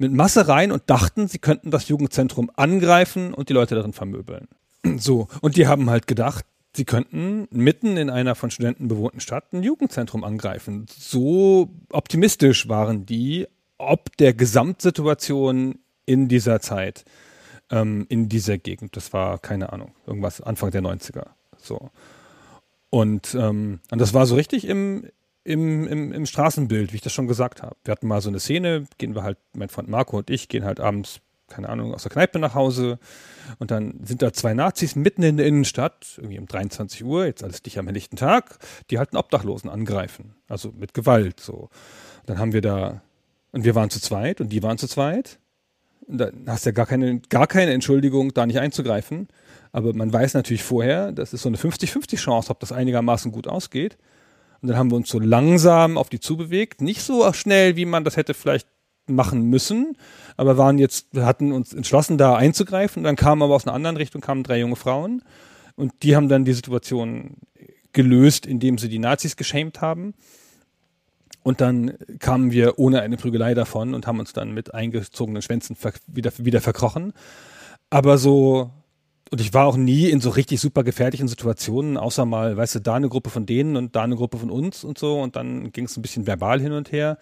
mit 0.00 0.12
Masse 0.12 0.48
rein 0.48 0.72
und 0.72 0.88
dachten, 0.88 1.28
sie 1.28 1.38
könnten 1.38 1.70
das 1.70 1.88
Jugendzentrum 1.88 2.50
angreifen 2.56 3.34
und 3.34 3.48
die 3.48 3.52
Leute 3.52 3.74
darin 3.74 3.92
vermöbeln. 3.92 4.48
So. 4.96 5.28
Und 5.42 5.56
die 5.56 5.66
haben 5.66 5.90
halt 5.90 6.06
gedacht, 6.06 6.46
sie 6.74 6.86
könnten 6.86 7.46
mitten 7.50 7.98
in 7.98 8.08
einer 8.08 8.34
von 8.34 8.50
Studenten 8.50 8.88
bewohnten 8.88 9.20
Stadt 9.20 9.52
ein 9.52 9.62
Jugendzentrum 9.62 10.24
angreifen. 10.24 10.86
So 10.88 11.68
optimistisch 11.92 12.68
waren 12.68 13.04
die, 13.04 13.46
ob 13.76 14.16
der 14.16 14.32
Gesamtsituation 14.32 15.80
in 16.06 16.28
dieser 16.28 16.60
Zeit, 16.60 17.04
ähm, 17.70 18.06
in 18.08 18.30
dieser 18.30 18.56
Gegend. 18.56 18.96
Das 18.96 19.12
war, 19.12 19.38
keine 19.38 19.70
Ahnung, 19.72 19.92
irgendwas 20.06 20.40
Anfang 20.40 20.70
der 20.70 20.80
90er. 20.80 21.26
So. 21.58 21.90
Und, 22.88 23.34
ähm, 23.34 23.80
und 23.90 24.00
das 24.00 24.14
war 24.14 24.24
so 24.24 24.34
richtig 24.34 24.66
im, 24.66 25.04
im, 25.50 25.86
im, 25.88 26.12
im 26.12 26.26
Straßenbild, 26.26 26.92
wie 26.92 26.96
ich 26.96 27.02
das 27.02 27.12
schon 27.12 27.26
gesagt 27.26 27.62
habe. 27.62 27.76
Wir 27.84 27.92
hatten 27.92 28.06
mal 28.06 28.20
so 28.20 28.28
eine 28.28 28.38
Szene, 28.38 28.86
gehen 28.98 29.14
wir 29.14 29.22
halt, 29.22 29.38
mein 29.52 29.68
Freund 29.68 29.88
Marco 29.88 30.18
und 30.18 30.30
ich 30.30 30.48
gehen 30.48 30.64
halt 30.64 30.78
abends, 30.78 31.20
keine 31.48 31.68
Ahnung, 31.68 31.92
aus 31.92 32.04
der 32.04 32.12
Kneipe 32.12 32.38
nach 32.38 32.54
Hause 32.54 33.00
und 33.58 33.72
dann 33.72 33.98
sind 34.04 34.22
da 34.22 34.32
zwei 34.32 34.54
Nazis 34.54 34.94
mitten 34.94 35.24
in 35.24 35.36
der 35.36 35.46
Innenstadt, 35.46 36.14
irgendwie 36.16 36.38
um 36.38 36.46
23 36.46 37.04
Uhr, 37.04 37.26
jetzt 37.26 37.42
alles 37.42 37.62
dicht 37.62 37.78
am 37.78 37.86
helllichten 37.86 38.16
Tag, 38.16 38.58
die 38.90 38.98
halt 38.98 39.12
einen 39.12 39.18
Obdachlosen 39.18 39.68
angreifen. 39.68 40.36
Also 40.46 40.72
mit 40.76 40.94
Gewalt, 40.94 41.40
so. 41.40 41.54
Und 41.54 41.70
dann 42.26 42.38
haben 42.38 42.52
wir 42.52 42.60
da, 42.60 43.02
und 43.50 43.64
wir 43.64 43.74
waren 43.74 43.90
zu 43.90 44.00
zweit 44.00 44.40
und 44.40 44.50
die 44.50 44.62
waren 44.62 44.78
zu 44.78 44.86
zweit. 44.86 45.40
Und 46.06 46.18
dann 46.18 46.44
hast 46.46 46.64
du 46.64 46.70
ja 46.70 46.72
gar 46.72 46.86
keine, 46.86 47.20
gar 47.28 47.48
keine 47.48 47.72
Entschuldigung, 47.72 48.32
da 48.32 48.46
nicht 48.46 48.60
einzugreifen. 48.60 49.28
Aber 49.72 49.92
man 49.94 50.12
weiß 50.12 50.34
natürlich 50.34 50.62
vorher, 50.62 51.12
das 51.12 51.32
ist 51.32 51.42
so 51.42 51.48
eine 51.48 51.56
50-50 51.56 52.16
Chance, 52.16 52.50
ob 52.50 52.60
das 52.60 52.72
einigermaßen 52.72 53.32
gut 53.32 53.48
ausgeht. 53.48 53.96
Und 54.62 54.68
dann 54.68 54.76
haben 54.76 54.90
wir 54.90 54.96
uns 54.96 55.08
so 55.08 55.18
langsam 55.18 55.96
auf 55.96 56.08
die 56.08 56.20
zubewegt. 56.20 56.80
Nicht 56.80 57.02
so 57.02 57.30
schnell, 57.32 57.76
wie 57.76 57.86
man 57.86 58.04
das 58.04 58.16
hätte 58.16 58.34
vielleicht 58.34 58.66
machen 59.06 59.44
müssen, 59.44 59.96
aber 60.36 60.56
waren 60.56 60.78
jetzt, 60.78 61.08
wir 61.12 61.26
hatten 61.26 61.52
uns 61.52 61.72
entschlossen, 61.72 62.18
da 62.18 62.36
einzugreifen. 62.36 63.00
Und 63.00 63.04
dann 63.04 63.16
kamen 63.16 63.42
aber 63.42 63.54
aus 63.54 63.66
einer 63.66 63.74
anderen 63.74 63.96
Richtung 63.96 64.20
kamen 64.20 64.42
drei 64.42 64.60
junge 64.60 64.76
Frauen 64.76 65.22
und 65.76 66.02
die 66.02 66.16
haben 66.16 66.28
dann 66.28 66.44
die 66.44 66.52
Situation 66.52 67.36
gelöst, 67.92 68.46
indem 68.46 68.78
sie 68.78 68.88
die 68.88 68.98
Nazis 68.98 69.36
geschämt 69.36 69.80
haben. 69.80 70.14
Und 71.42 71.60
dann 71.60 71.94
kamen 72.18 72.52
wir 72.52 72.78
ohne 72.78 73.00
eine 73.00 73.16
Prügelei 73.16 73.54
davon 73.54 73.94
und 73.94 74.06
haben 74.06 74.20
uns 74.20 74.32
dann 74.32 74.52
mit 74.52 74.74
eingezogenen 74.74 75.42
Schwänzen 75.42 75.76
wieder, 76.06 76.32
wieder 76.36 76.60
verkrochen. 76.60 77.14
Aber 77.88 78.18
so 78.18 78.70
und 79.30 79.40
ich 79.40 79.54
war 79.54 79.66
auch 79.66 79.76
nie 79.76 80.08
in 80.08 80.20
so 80.20 80.30
richtig 80.30 80.60
super 80.60 80.82
gefährlichen 80.82 81.28
Situationen, 81.28 81.96
außer 81.96 82.24
mal, 82.26 82.56
weißt 82.56 82.76
du, 82.76 82.80
da 82.80 82.96
eine 82.96 83.08
Gruppe 83.08 83.30
von 83.30 83.46
denen 83.46 83.76
und 83.76 83.94
da 83.94 84.02
eine 84.02 84.16
Gruppe 84.16 84.38
von 84.38 84.50
uns 84.50 84.82
und 84.82 84.98
so. 84.98 85.20
Und 85.20 85.36
dann 85.36 85.70
ging 85.70 85.84
es 85.84 85.96
ein 85.96 86.02
bisschen 86.02 86.26
verbal 86.26 86.60
hin 86.60 86.72
und 86.72 86.90
her. 86.90 87.16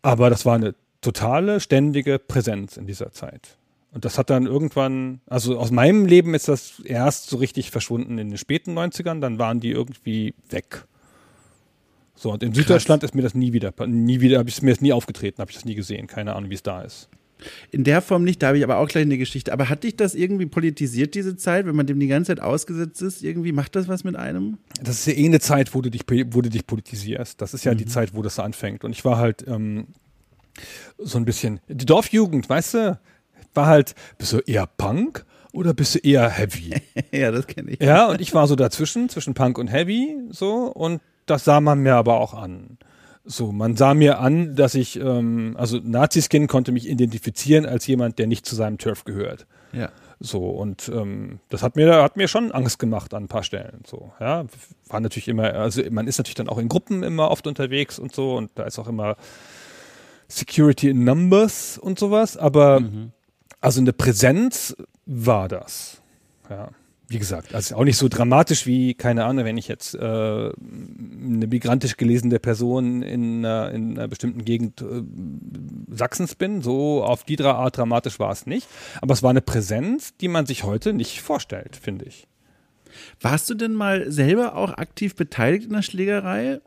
Aber 0.00 0.30
das 0.30 0.46
war 0.46 0.54
eine 0.54 0.76
totale, 1.00 1.58
ständige 1.58 2.20
Präsenz 2.20 2.76
in 2.76 2.86
dieser 2.86 3.10
Zeit. 3.10 3.58
Und 3.90 4.04
das 4.04 4.16
hat 4.16 4.30
dann 4.30 4.46
irgendwann, 4.46 5.20
also 5.26 5.58
aus 5.58 5.72
meinem 5.72 6.06
Leben 6.06 6.34
ist 6.34 6.48
das 6.48 6.80
erst 6.84 7.28
so 7.28 7.36
richtig 7.36 7.70
verschwunden 7.72 8.18
in 8.18 8.28
den 8.28 8.38
späten 8.38 8.76
90ern, 8.76 9.20
dann 9.20 9.38
waren 9.38 9.60
die 9.60 9.70
irgendwie 9.70 10.34
weg. 10.50 10.86
So, 12.14 12.32
und 12.32 12.42
in 12.42 12.52
Krass. 12.52 12.58
Süddeutschland 12.58 13.02
ist 13.02 13.14
mir 13.14 13.22
das 13.22 13.34
nie 13.34 13.52
wieder, 13.52 13.72
nie 13.86 14.20
wieder, 14.20 14.38
habe 14.38 14.48
ich 14.48 14.62
mir 14.62 14.70
das 14.70 14.80
nie 14.80 14.92
aufgetreten, 14.92 15.40
habe 15.40 15.50
ich 15.50 15.56
das 15.56 15.64
nie 15.64 15.74
gesehen, 15.74 16.06
keine 16.06 16.34
Ahnung, 16.34 16.50
wie 16.50 16.54
es 16.54 16.62
da 16.62 16.82
ist. 16.82 17.08
In 17.70 17.84
der 17.84 18.02
Form 18.02 18.24
nicht, 18.24 18.42
da 18.42 18.48
habe 18.48 18.58
ich 18.58 18.64
aber 18.64 18.78
auch 18.78 18.88
gleich 18.88 19.02
eine 19.02 19.18
Geschichte. 19.18 19.52
Aber 19.52 19.68
hat 19.68 19.84
dich 19.84 19.96
das 19.96 20.14
irgendwie 20.14 20.46
politisiert, 20.46 21.14
diese 21.14 21.36
Zeit, 21.36 21.66
wenn 21.66 21.76
man 21.76 21.86
dem 21.86 22.00
die 22.00 22.06
ganze 22.06 22.34
Zeit 22.34 22.40
ausgesetzt 22.40 23.02
ist? 23.02 23.22
Irgendwie 23.22 23.52
macht 23.52 23.76
das 23.76 23.88
was 23.88 24.04
mit 24.04 24.16
einem? 24.16 24.58
Das 24.82 25.00
ist 25.00 25.06
ja 25.06 25.12
eh 25.14 25.26
eine 25.26 25.40
Zeit, 25.40 25.74
wo 25.74 25.80
du 25.80 25.90
dich, 25.90 26.02
wo 26.08 26.40
du 26.40 26.50
dich 26.50 26.66
politisierst. 26.66 27.40
Das 27.40 27.54
ist 27.54 27.64
ja 27.64 27.72
mhm. 27.72 27.78
die 27.78 27.86
Zeit, 27.86 28.14
wo 28.14 28.22
das 28.22 28.38
anfängt. 28.38 28.84
Und 28.84 28.92
ich 28.92 29.04
war 29.04 29.18
halt 29.18 29.44
ähm, 29.46 29.86
so 30.98 31.18
ein 31.18 31.24
bisschen, 31.24 31.60
die 31.68 31.86
Dorfjugend, 31.86 32.48
weißt 32.48 32.74
du, 32.74 32.98
war 33.54 33.66
halt, 33.66 33.94
bist 34.18 34.32
du 34.32 34.38
eher 34.38 34.66
Punk 34.66 35.24
oder 35.52 35.74
bist 35.74 35.94
du 35.94 35.98
eher 36.00 36.28
Heavy? 36.28 36.74
ja, 37.12 37.30
das 37.30 37.46
kenne 37.46 37.72
ich. 37.72 37.80
Ja, 37.80 38.08
und 38.08 38.20
ich 38.20 38.34
war 38.34 38.46
so 38.46 38.56
dazwischen, 38.56 39.08
zwischen 39.08 39.34
Punk 39.34 39.58
und 39.58 39.68
Heavy, 39.68 40.16
so, 40.30 40.66
und 40.72 41.00
das 41.26 41.44
sah 41.44 41.60
man 41.60 41.80
mir 41.80 41.94
aber 41.94 42.20
auch 42.20 42.34
an. 42.34 42.78
So, 43.24 43.52
man 43.52 43.74
sah 43.76 43.94
mir 43.94 44.18
an, 44.18 44.54
dass 44.54 44.74
ich, 44.74 45.00
ähm, 45.00 45.56
also 45.58 45.78
Nazi-Skin 45.82 46.46
konnte 46.46 46.72
mich 46.72 46.88
identifizieren 46.88 47.64
als 47.64 47.86
jemand, 47.86 48.18
der 48.18 48.26
nicht 48.26 48.44
zu 48.44 48.54
seinem 48.54 48.76
Turf 48.76 49.04
gehört. 49.04 49.46
Ja. 49.72 49.90
So, 50.20 50.50
und 50.50 50.90
ähm, 50.94 51.40
das 51.48 51.62
hat 51.62 51.76
mir, 51.76 52.02
hat 52.02 52.16
mir 52.16 52.28
schon 52.28 52.52
Angst 52.52 52.78
gemacht 52.78 53.14
an 53.14 53.24
ein 53.24 53.28
paar 53.28 53.42
Stellen. 53.42 53.82
So, 53.86 54.12
ja. 54.20 54.44
War 54.88 55.00
natürlich 55.00 55.28
immer, 55.28 55.54
also 55.54 55.82
man 55.90 56.06
ist 56.06 56.18
natürlich 56.18 56.34
dann 56.34 56.48
auch 56.48 56.58
in 56.58 56.68
Gruppen 56.68 57.02
immer 57.02 57.30
oft 57.30 57.46
unterwegs 57.46 57.98
und 57.98 58.14
so, 58.14 58.36
und 58.36 58.50
da 58.56 58.64
ist 58.64 58.78
auch 58.78 58.88
immer 58.88 59.16
Security 60.28 60.90
in 60.90 61.04
Numbers 61.04 61.78
und 61.78 61.98
sowas, 61.98 62.36
aber 62.36 62.80
mhm. 62.80 63.12
also 63.60 63.80
eine 63.80 63.92
Präsenz 63.92 64.76
war 65.06 65.48
das. 65.48 66.02
Ja 66.50 66.70
wie 67.08 67.18
gesagt, 67.18 67.54
also 67.54 67.76
auch 67.76 67.84
nicht 67.84 67.98
so 67.98 68.08
dramatisch 68.08 68.66
wie, 68.66 68.94
keine 68.94 69.24
Ahnung, 69.24 69.44
wenn 69.44 69.58
ich 69.58 69.68
jetzt 69.68 69.94
äh, 69.94 69.98
eine 69.98 71.46
migrantisch 71.46 71.96
gelesene 71.96 72.38
Person 72.38 73.02
in, 73.02 73.44
äh, 73.44 73.70
in 73.70 73.98
einer 73.98 74.08
bestimmten 74.08 74.44
Gegend 74.44 74.80
äh, 74.80 75.02
Sachsens 75.94 76.34
bin. 76.34 76.62
So 76.62 77.04
auf 77.04 77.24
die 77.24 77.38
Art 77.40 77.76
dramatisch 77.76 78.18
war 78.18 78.32
es 78.32 78.46
nicht. 78.46 78.66
Aber 79.02 79.12
es 79.12 79.22
war 79.22 79.30
eine 79.30 79.42
Präsenz, 79.42 80.16
die 80.16 80.28
man 80.28 80.46
sich 80.46 80.64
heute 80.64 80.92
nicht 80.92 81.20
vorstellt, 81.20 81.76
finde 81.76 82.06
ich. 82.06 82.26
Warst 83.20 83.50
du 83.50 83.54
denn 83.54 83.74
mal 83.74 84.10
selber 84.10 84.56
auch 84.56 84.72
aktiv 84.72 85.14
beteiligt 85.14 85.66
in 85.66 85.72
der 85.72 85.82
Schlägerei? 85.82 86.60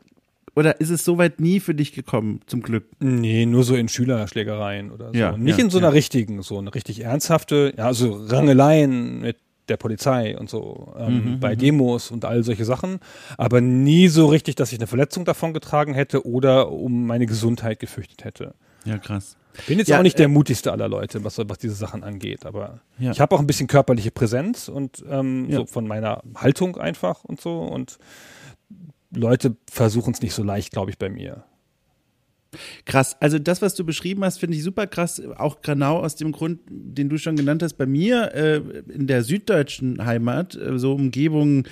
Oder 0.54 0.80
ist 0.80 0.90
es 0.90 1.04
soweit 1.04 1.40
nie 1.40 1.60
für 1.60 1.74
dich 1.74 1.92
gekommen, 1.92 2.40
zum 2.46 2.62
Glück? 2.62 2.84
Nee, 3.00 3.46
nur 3.46 3.64
so 3.64 3.76
in 3.76 3.88
Schülerschlägereien 3.88 4.90
oder 4.90 5.08
so. 5.08 5.18
Ja, 5.18 5.36
Nicht 5.36 5.58
ja, 5.58 5.64
in 5.64 5.70
so 5.70 5.78
einer 5.78 5.88
ja. 5.88 5.92
richtigen, 5.92 6.42
so 6.42 6.58
eine 6.58 6.74
richtig 6.74 7.00
ernsthafte, 7.04 7.72
ja, 7.76 7.92
so 7.94 8.24
Rangeleien 8.26 9.20
mit 9.20 9.36
der 9.68 9.76
Polizei 9.76 10.36
und 10.38 10.48
so, 10.50 10.94
ähm, 10.98 11.32
Mhm, 11.34 11.40
bei 11.40 11.54
mhm. 11.54 11.58
Demos 11.58 12.10
und 12.10 12.24
all 12.24 12.42
solche 12.44 12.64
Sachen, 12.64 13.00
aber 13.36 13.60
nie 13.60 14.08
so 14.08 14.26
richtig, 14.26 14.56
dass 14.56 14.72
ich 14.72 14.78
eine 14.78 14.86
Verletzung 14.86 15.24
davon 15.24 15.52
getragen 15.52 15.94
hätte 15.94 16.26
oder 16.26 16.70
um 16.72 17.06
meine 17.06 17.26
Gesundheit 17.26 17.78
gefürchtet 17.80 18.24
hätte. 18.24 18.54
Ja, 18.84 18.98
krass. 18.98 19.36
Bin 19.66 19.78
jetzt 19.78 19.88
Ja, 19.88 19.98
auch 19.98 20.02
nicht 20.02 20.18
der 20.18 20.26
äh, 20.26 20.28
mutigste 20.28 20.70
aller 20.70 20.86
Leute, 20.88 21.24
was, 21.24 21.36
was 21.38 21.58
diese 21.58 21.74
Sachen 21.74 22.04
angeht, 22.04 22.46
aber 22.46 22.80
Ja. 22.98 23.10
ich 23.10 23.20
habe 23.20 23.34
auch 23.34 23.40
ein 23.40 23.46
bisschen 23.46 23.66
körperliche 23.66 24.10
Präsenz 24.12 24.68
und 24.68 25.04
ähm, 25.10 25.48
Ja. 25.50 25.56
so 25.58 25.66
von 25.66 25.86
meiner 25.88 26.22
Haltung 26.36 26.76
einfach 26.76 27.24
und 27.24 27.40
so 27.40 27.58
und 27.62 27.98
Leute 29.10 29.56
versuchen 29.70 30.12
es 30.12 30.20
nicht 30.22 30.34
so 30.34 30.42
leicht, 30.42 30.72
glaube 30.72 30.90
ich, 30.90 30.98
bei 30.98 31.08
mir. 31.08 31.44
Krass. 32.86 33.16
Also 33.20 33.38
das, 33.38 33.60
was 33.60 33.74
du 33.74 33.84
beschrieben 33.84 34.24
hast, 34.24 34.38
finde 34.38 34.56
ich 34.56 34.62
super 34.62 34.86
krass. 34.86 35.22
Auch 35.36 35.60
genau 35.60 35.98
aus 35.98 36.16
dem 36.16 36.32
Grund, 36.32 36.60
den 36.68 37.08
du 37.08 37.18
schon 37.18 37.36
genannt 37.36 37.62
hast. 37.62 37.74
Bei 37.74 37.86
mir 37.86 38.34
äh, 38.34 38.62
in 38.92 39.06
der 39.06 39.22
süddeutschen 39.22 40.04
Heimat, 40.04 40.54
äh, 40.54 40.78
so 40.78 40.94
Umgebung, 40.94 41.66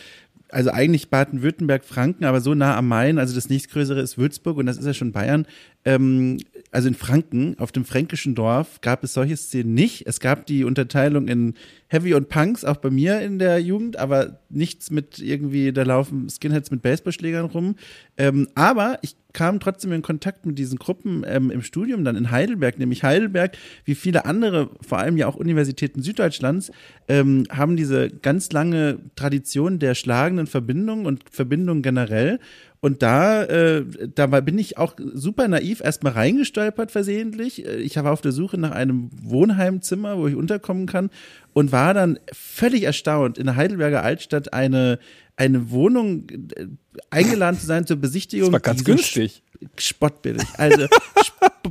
also 0.51 0.71
eigentlich 0.71 1.09
Baden-Württemberg, 1.09 1.85
Franken, 1.85 2.25
aber 2.25 2.41
so 2.41 2.55
nah 2.55 2.77
am 2.77 2.89
Main. 2.89 3.19
Also 3.19 3.35
das 3.35 3.49
nächstgrößere 3.49 4.01
ist 4.01 4.19
Würzburg 4.19 4.59
und 4.59 4.67
das 4.67 4.77
ist 4.77 4.87
ja 4.87 4.95
schon 4.95 5.13
Bayern. 5.13 5.47
Ähm, 5.85 6.39
also 6.73 6.89
in 6.89 6.95
Franken, 6.95 7.57
auf 7.59 7.73
dem 7.73 7.85
fränkischen 7.85 8.35
Dorf, 8.35 8.81
gab 8.81 9.05
es 9.05 9.15
solche 9.15 9.37
Szenen 9.37 9.75
nicht. 9.75 10.07
Es 10.07 10.21
gab 10.21 10.47
die 10.47 10.65
Unterteilung 10.65 11.29
in 11.29 11.55
Heavy 11.89 12.15
und 12.15 12.29
Punks, 12.29 12.65
auch 12.65 12.77
bei 12.77 12.91
mir 12.91 13.21
in 13.21 13.39
der 13.39 13.61
Jugend, 13.61 13.97
aber 13.97 14.41
nichts 14.49 14.91
mit 14.91 15.19
irgendwie, 15.19 15.73
da 15.73 15.85
laufen 15.85 16.29
Skinheads 16.29 16.71
mit 16.71 16.83
Baseballschlägern 16.83 17.47
rum. 17.47 17.77
Ähm, 18.17 18.49
aber 18.55 18.99
ich 19.03 19.15
kam 19.33 19.61
trotzdem 19.61 19.93
in 19.93 20.03
Kontakt 20.03 20.47
mit 20.47 20.59
diesen 20.59 20.79
Gruppen 20.79 21.23
ähm, 21.27 21.51
im 21.51 21.63
Studium 21.63 22.05
dann 22.05 22.17
in 22.17 22.31
Heidelberg, 22.31 22.79
nämlich 22.79 23.03
Heidelberg, 23.03 23.57
wie 23.85 23.95
viele 23.95 24.25
andere, 24.25 24.71
vor 24.81 24.99
allem 24.99 25.17
ja 25.17 25.29
auch 25.29 25.37
Universitäten 25.37 26.03
Süddeutschlands, 26.03 26.73
ähm, 27.07 27.45
haben 27.51 27.77
diese 27.77 28.09
ganz 28.09 28.51
lange 28.51 28.99
Tradition 29.15 29.79
der 29.79 29.95
schlagenden 29.95 30.47
Verbindung 30.47 31.05
und 31.05 31.23
Verbindung 31.31 31.83
generell. 31.83 32.41
Und 32.87 33.03
da, 33.03 33.43
äh, 33.43 33.85
da 34.15 34.29
bin 34.29 34.57
ich 34.61 34.79
auch 34.79 34.95
super 34.97 35.49
naiv 35.49 35.81
erstmal 35.81 36.13
reingestolpert 36.13 36.93
versehentlich. 36.93 37.67
Äh, 37.67 37.79
Ich 37.79 37.97
war 37.97 38.13
auf 38.13 38.21
der 38.21 38.31
Suche 38.31 38.59
nach 38.59 38.71
einem 38.71 39.11
Wohnheimzimmer, 39.25 40.17
wo 40.19 40.29
ich 40.29 40.37
unterkommen 40.37 40.87
kann 40.87 41.11
und 41.53 41.73
war 41.73 41.95
dann 41.95 42.21
völlig 42.33 42.85
erstaunt, 42.85 43.39
in 43.39 43.47
der 43.47 43.57
Heidelberger 43.57 44.05
Altstadt 44.05 44.53
eine, 44.53 45.01
eine 45.35 45.73
Wohnung 45.73 46.29
äh, 46.31 46.67
eingeladen 47.11 47.59
zu 47.59 47.67
sein 47.67 47.89
zur 47.89 47.97
Besichtigung. 47.97 48.53
Das 48.53 48.53
war 48.53 48.61
ganz 48.61 48.85
günstig. 48.85 49.43
Spottbillig. 49.77 50.45
Also 50.57 50.87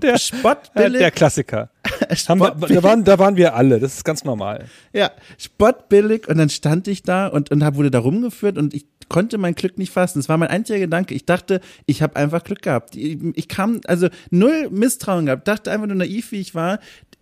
spottbillig. 0.18 1.00
Der 1.00 1.12
Klassiker. 1.12 1.70
Haben 2.28 2.40
wir, 2.40 2.52
da, 2.52 2.84
waren, 2.84 3.04
da 3.04 3.20
waren 3.20 3.36
wir 3.36 3.56
alle, 3.56 3.80
das 3.80 3.96
ist 3.96 4.04
ganz 4.04 4.24
normal. 4.24 4.66
Ja, 4.94 5.12
spottbillig 5.38 6.28
und 6.28 6.38
dann 6.38 6.50
stand 6.50 6.88
ich 6.88 7.04
da 7.04 7.28
und, 7.28 7.52
und 7.52 7.64
hab, 7.64 7.76
wurde 7.76 7.92
da 7.92 8.00
rumgeführt 8.00 8.58
und 8.58 8.74
ich 8.74 8.86
konnte 9.10 9.38
mein 9.38 9.54
Glück 9.56 9.78
nicht 9.78 9.92
fassen. 9.92 10.20
Das 10.20 10.30
war 10.30 10.38
mein 10.38 10.50
einziger 10.50 10.80
Gedanke. 10.80 11.14
Ich 11.14 11.26
dachte, 11.26 11.62
ich 11.86 12.02
habe 12.02 12.16
einfach 12.16 12.44
Glück 12.44 12.62
gehabt. 12.64 12.96
Ich, 12.96 13.18
ich 13.36 13.48
kam, 13.48 13.82
also 13.86 14.10
null 14.32 14.70
Misstrauen 14.72 15.28
gehabt, 15.28 15.48
dachte 15.48 15.72
einfach 15.72 15.88
nur 15.88 15.96
naiv, 15.96 16.32
wie 16.32 16.40
ich 16.40 16.56
war, 16.56 16.80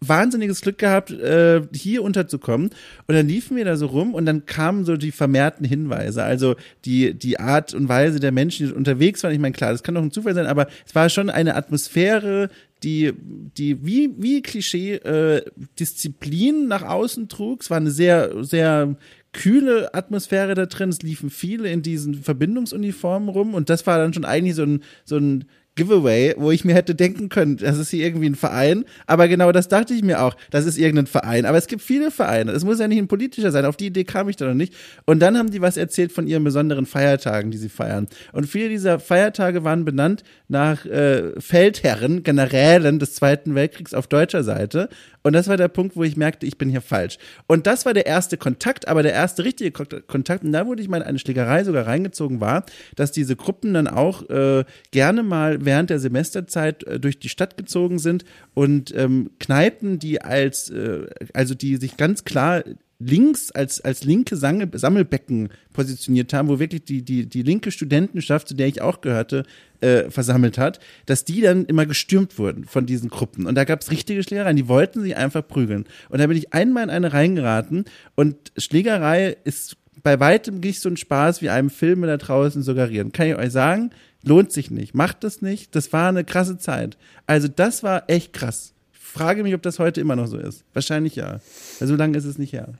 wahnsinniges 0.07 0.61
Glück 0.61 0.77
gehabt, 0.77 1.11
äh, 1.11 1.61
hier 1.73 2.03
unterzukommen. 2.03 2.69
Und 3.07 3.15
dann 3.15 3.27
liefen 3.27 3.57
wir 3.57 3.65
da 3.65 3.75
so 3.75 3.87
rum 3.87 4.13
und 4.13 4.25
dann 4.25 4.45
kamen 4.45 4.85
so 4.85 4.97
die 4.97 5.11
vermehrten 5.11 5.65
Hinweise. 5.65 6.23
Also 6.23 6.55
die, 6.85 7.13
die 7.13 7.39
Art 7.39 7.73
und 7.73 7.89
Weise 7.89 8.19
der 8.19 8.31
Menschen, 8.31 8.67
die 8.67 8.73
unterwegs 8.73 9.23
waren. 9.23 9.33
Ich 9.33 9.39
meine, 9.39 9.53
klar, 9.53 9.71
das 9.71 9.83
kann 9.83 9.95
doch 9.95 10.01
ein 10.01 10.11
Zufall 10.11 10.33
sein, 10.33 10.47
aber 10.47 10.67
es 10.85 10.95
war 10.95 11.09
schon 11.09 11.29
eine 11.29 11.55
Atmosphäre, 11.55 12.49
die, 12.83 13.13
die 13.57 13.85
wie, 13.85 14.13
wie 14.17 14.41
Klischee 14.41 14.95
äh, 14.95 15.43
Disziplin 15.79 16.67
nach 16.67 16.83
außen 16.83 17.29
trug. 17.29 17.61
Es 17.61 17.69
war 17.69 17.77
eine 17.77 17.91
sehr, 17.91 18.43
sehr 18.43 18.95
kühle 19.31 19.93
Atmosphäre 19.93 20.53
da 20.53 20.65
drin. 20.65 20.89
Es 20.89 21.01
liefen 21.01 21.29
viele 21.29 21.69
in 21.69 21.81
diesen 21.81 22.15
Verbindungsuniformen 22.15 23.29
rum 23.29 23.53
und 23.53 23.69
das 23.69 23.87
war 23.87 23.97
dann 23.97 24.13
schon 24.13 24.25
eigentlich 24.25 24.55
so 24.55 24.63
ein, 24.63 24.83
so 25.05 25.17
ein 25.17 25.45
Giveaway, 25.75 26.35
wo 26.37 26.51
ich 26.51 26.65
mir 26.65 26.75
hätte 26.75 26.95
denken 26.95 27.29
können, 27.29 27.57
das 27.57 27.77
ist 27.77 27.89
hier 27.89 28.05
irgendwie 28.05 28.27
ein 28.27 28.35
Verein. 28.35 28.85
Aber 29.07 29.27
genau 29.27 29.51
das 29.51 29.67
dachte 29.67 29.93
ich 29.93 30.03
mir 30.03 30.21
auch, 30.21 30.35
das 30.51 30.65
ist 30.65 30.77
irgendein 30.77 31.07
Verein. 31.07 31.45
Aber 31.45 31.57
es 31.57 31.67
gibt 31.67 31.81
viele 31.81 32.11
Vereine. 32.11 32.51
Es 32.51 32.63
muss 32.63 32.79
ja 32.79 32.87
nicht 32.87 32.99
ein 32.99 33.07
politischer 33.07 33.51
sein. 33.51 33.65
Auf 33.65 33.77
die 33.77 33.87
Idee 33.87 34.03
kam 34.03 34.29
ich 34.29 34.35
da 34.35 34.45
noch 34.45 34.53
nicht. 34.53 34.73
Und 35.05 35.19
dann 35.19 35.37
haben 35.37 35.51
die 35.51 35.61
was 35.61 35.77
erzählt 35.77 36.11
von 36.11 36.27
ihren 36.27 36.43
besonderen 36.43 36.85
Feiertagen, 36.85 37.51
die 37.51 37.57
sie 37.57 37.69
feiern. 37.69 38.07
Und 38.31 38.45
viele 38.45 38.69
dieser 38.69 38.99
Feiertage 38.99 39.63
waren 39.63 39.85
benannt 39.85 40.23
nach 40.47 40.85
äh, 40.85 41.39
Feldherren, 41.39 42.23
Generälen 42.23 42.99
des 42.99 43.15
Zweiten 43.15 43.55
Weltkriegs 43.55 43.93
auf 43.93 44.07
deutscher 44.07 44.43
Seite. 44.43 44.89
Und 45.23 45.33
das 45.33 45.47
war 45.47 45.55
der 45.55 45.69
Punkt, 45.69 45.95
wo 45.95 46.03
ich 46.03 46.17
merkte, 46.17 46.45
ich 46.45 46.57
bin 46.57 46.69
hier 46.69 46.81
falsch. 46.81 47.17
Und 47.47 47.65
das 47.65 47.85
war 47.85 47.93
der 47.93 48.05
erste 48.05 48.37
Kontakt, 48.37 48.89
aber 48.89 49.03
der 49.03 49.13
erste 49.13 49.45
richtige 49.45 49.71
Kon- 49.71 49.87
Kontakt, 50.05 50.43
und 50.43 50.51
da 50.51 50.67
wurde 50.67 50.81
ich 50.81 50.89
mal 50.89 50.97
in 50.97 51.03
eine 51.03 51.17
Schlägerei 51.17 51.63
sogar 51.63 51.87
reingezogen, 51.87 52.41
war, 52.41 52.65
dass 52.97 53.13
diese 53.13 53.37
Gruppen 53.37 53.73
dann 53.73 53.87
auch 53.87 54.29
äh, 54.29 54.65
gerne 54.91 55.23
mal 55.23 55.62
während 55.65 55.89
der 55.89 55.99
Semesterzeit 55.99 56.83
äh, 56.83 56.99
durch 56.99 57.19
die 57.19 57.29
Stadt 57.29 57.57
gezogen 57.57 57.99
sind 57.99 58.25
und 58.53 58.93
ähm, 58.95 59.31
Kneipen, 59.39 59.99
die 59.99 60.21
als, 60.21 60.69
äh, 60.69 61.07
also 61.33 61.55
die 61.55 61.77
sich 61.77 61.97
ganz 61.97 62.23
klar 62.23 62.63
links 62.99 63.51
als, 63.51 63.81
als 63.81 64.03
linke 64.03 64.35
Sammelbecken 64.35 65.49
positioniert 65.73 66.33
haben, 66.33 66.47
wo 66.47 66.59
wirklich 66.59 66.83
die, 66.85 67.03
die, 67.03 67.27
die 67.27 67.41
linke 67.41 67.71
Studentenschaft, 67.71 68.47
zu 68.47 68.55
der 68.55 68.67
ich 68.67 68.81
auch 68.81 69.01
gehörte, 69.01 69.43
äh, 69.81 70.09
versammelt 70.09 70.57
hat, 70.57 70.79
dass 71.05 71.25
die 71.25 71.41
dann 71.41 71.65
immer 71.65 71.85
gestürmt 71.85 72.37
wurden 72.37 72.65
von 72.65 72.85
diesen 72.85 73.09
Gruppen. 73.09 73.45
Und 73.45 73.55
da 73.55 73.65
gab 73.65 73.81
es 73.81 73.91
richtige 73.91 74.23
Schlägereien, 74.23 74.55
die 74.55 74.67
wollten 74.67 75.01
sich 75.01 75.15
einfach 75.15 75.45
prügeln. 75.45 75.85
Und 76.09 76.19
da 76.19 76.27
bin 76.27 76.37
ich 76.37 76.53
einmal 76.53 76.83
in 76.83 76.89
eine 76.89 77.13
reingeraten 77.13 77.85
und 78.15 78.35
Schlägerei 78.57 79.37
ist 79.43 79.77
bei 80.01 80.19
weitem 80.19 80.59
nicht 80.59 80.81
so 80.81 80.89
ein 80.89 80.97
Spaß, 80.97 81.41
wie 81.41 81.49
einem 81.49 81.69
Filme 81.69 82.07
da 82.07 82.17
draußen 82.17 82.61
suggerieren. 82.61 83.11
Kann 83.11 83.27
ich 83.27 83.35
euch 83.35 83.51
sagen, 83.51 83.91
lohnt 84.23 84.51
sich 84.51 84.71
nicht. 84.71 84.93
Macht 84.93 85.23
das 85.23 85.41
nicht. 85.41 85.75
Das 85.75 85.93
war 85.93 86.09
eine 86.09 86.23
krasse 86.23 86.57
Zeit. 86.57 86.97
Also 87.27 87.47
das 87.47 87.83
war 87.83 88.09
echt 88.09 88.33
krass. 88.33 88.73
Ich 88.93 88.99
frage 88.99 89.43
mich, 89.43 89.53
ob 89.53 89.61
das 89.61 89.79
heute 89.79 90.01
immer 90.01 90.15
noch 90.15 90.27
so 90.27 90.37
ist. 90.37 90.63
Wahrscheinlich 90.73 91.15
ja. 91.15 91.39
Weil 91.79 91.87
so 91.87 91.95
lange 91.95 92.17
ist 92.17 92.25
es 92.25 92.37
nicht 92.37 92.53
her. 92.53 92.73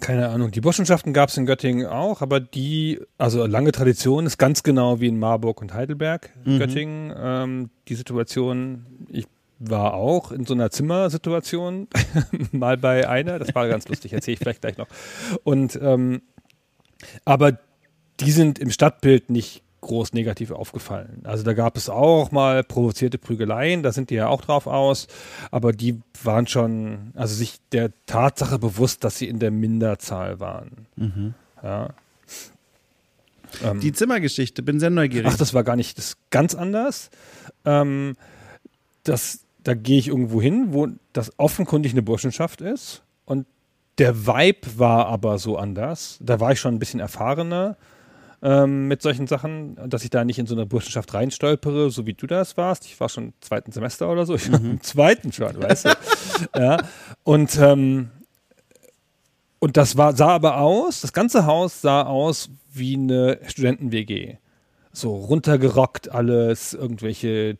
Keine 0.00 0.28
Ahnung. 0.28 0.50
Die 0.50 0.60
Burschenschaften 0.60 1.12
gab 1.12 1.30
es 1.30 1.36
in 1.38 1.46
Göttingen 1.46 1.86
auch, 1.86 2.20
aber 2.20 2.38
die, 2.38 3.00
also 3.16 3.46
lange 3.46 3.72
Tradition, 3.72 4.26
ist 4.26 4.36
ganz 4.38 4.62
genau 4.62 5.00
wie 5.00 5.06
in 5.08 5.18
Marburg 5.18 5.60
und 5.62 5.72
Heidelberg, 5.72 6.30
Mhm. 6.44 6.58
Göttingen. 6.58 7.14
Ähm, 7.16 7.70
die 7.88 7.94
Situation, 7.94 8.84
ich 9.10 9.26
war 9.58 9.94
auch 9.94 10.32
in 10.32 10.44
so 10.44 10.52
einer 10.52 10.70
Zimmersituation, 10.70 11.88
mal 12.52 12.76
bei 12.76 13.08
einer, 13.08 13.38
das 13.38 13.54
war 13.54 13.68
ganz 13.68 13.88
lustig, 13.88 14.12
erzähle 14.12 14.34
ich 14.34 14.38
vielleicht 14.38 14.60
gleich 14.60 14.76
noch. 14.76 14.88
Und 15.44 15.78
ähm, 15.80 16.20
aber 17.24 17.58
die 18.20 18.32
sind 18.32 18.58
im 18.58 18.70
Stadtbild 18.70 19.30
nicht 19.30 19.62
groß 19.86 20.12
negativ 20.12 20.50
aufgefallen. 20.50 21.22
Also 21.24 21.44
da 21.44 21.54
gab 21.54 21.76
es 21.76 21.88
auch 21.88 22.32
mal 22.32 22.64
provozierte 22.64 23.18
Prügeleien, 23.18 23.82
da 23.82 23.92
sind 23.92 24.10
die 24.10 24.16
ja 24.16 24.28
auch 24.28 24.42
drauf 24.42 24.66
aus, 24.66 25.06
aber 25.50 25.72
die 25.72 26.00
waren 26.22 26.46
schon, 26.46 27.12
also 27.14 27.34
sich 27.34 27.60
der 27.72 27.90
Tatsache 28.06 28.58
bewusst, 28.58 29.04
dass 29.04 29.16
sie 29.18 29.28
in 29.28 29.38
der 29.38 29.50
Minderzahl 29.50 30.40
waren. 30.40 30.86
Mhm. 30.96 31.34
Ja. 31.62 31.90
Ähm, 33.64 33.80
die 33.80 33.92
Zimmergeschichte, 33.92 34.62
bin 34.62 34.80
sehr 34.80 34.90
neugierig. 34.90 35.30
Ach, 35.32 35.38
das 35.38 35.54
war 35.54 35.62
gar 35.62 35.76
nicht, 35.76 35.96
das 35.98 36.16
ganz 36.30 36.54
anders. 36.54 37.10
Ähm, 37.64 38.16
das, 39.04 39.40
da 39.62 39.74
gehe 39.74 39.98
ich 39.98 40.08
irgendwo 40.08 40.42
hin, 40.42 40.68
wo 40.70 40.88
das 41.12 41.32
offenkundig 41.38 41.92
eine 41.92 42.02
Burschenschaft 42.02 42.60
ist 42.60 43.02
und 43.24 43.46
der 43.98 44.26
Vibe 44.26 44.78
war 44.78 45.06
aber 45.06 45.38
so 45.38 45.56
anders. 45.56 46.18
Da 46.20 46.40
war 46.40 46.52
ich 46.52 46.60
schon 46.60 46.74
ein 46.74 46.78
bisschen 46.78 47.00
erfahrener 47.00 47.76
ähm, 48.42 48.88
mit 48.88 49.02
solchen 49.02 49.26
Sachen, 49.26 49.76
dass 49.88 50.04
ich 50.04 50.10
da 50.10 50.24
nicht 50.24 50.38
in 50.38 50.46
so 50.46 50.54
eine 50.54 50.66
Burschenschaft 50.66 51.14
reinstolpere, 51.14 51.90
so 51.90 52.06
wie 52.06 52.14
du 52.14 52.26
das 52.26 52.56
warst. 52.56 52.84
Ich 52.86 52.98
war 53.00 53.08
schon 53.08 53.24
im 53.24 53.32
zweiten 53.40 53.72
Semester 53.72 54.10
oder 54.10 54.26
so. 54.26 54.34
Ich 54.34 54.50
war 54.52 54.60
mhm. 54.60 54.72
im 54.72 54.82
zweiten 54.82 55.32
schon, 55.32 55.60
weißt 55.62 55.86
du. 55.86 55.90
ja. 56.58 56.78
Und, 57.24 57.58
ähm, 57.58 58.10
und 59.58 59.76
das 59.76 59.96
war, 59.96 60.14
sah 60.14 60.28
aber 60.28 60.58
aus, 60.58 61.00
das 61.00 61.12
ganze 61.12 61.46
Haus 61.46 61.80
sah 61.80 62.02
aus 62.02 62.50
wie 62.72 62.94
eine 62.94 63.38
Studenten-WG. 63.46 64.36
So 64.92 65.14
runtergerockt 65.14 66.10
alles, 66.10 66.74
irgendwelche 66.74 67.58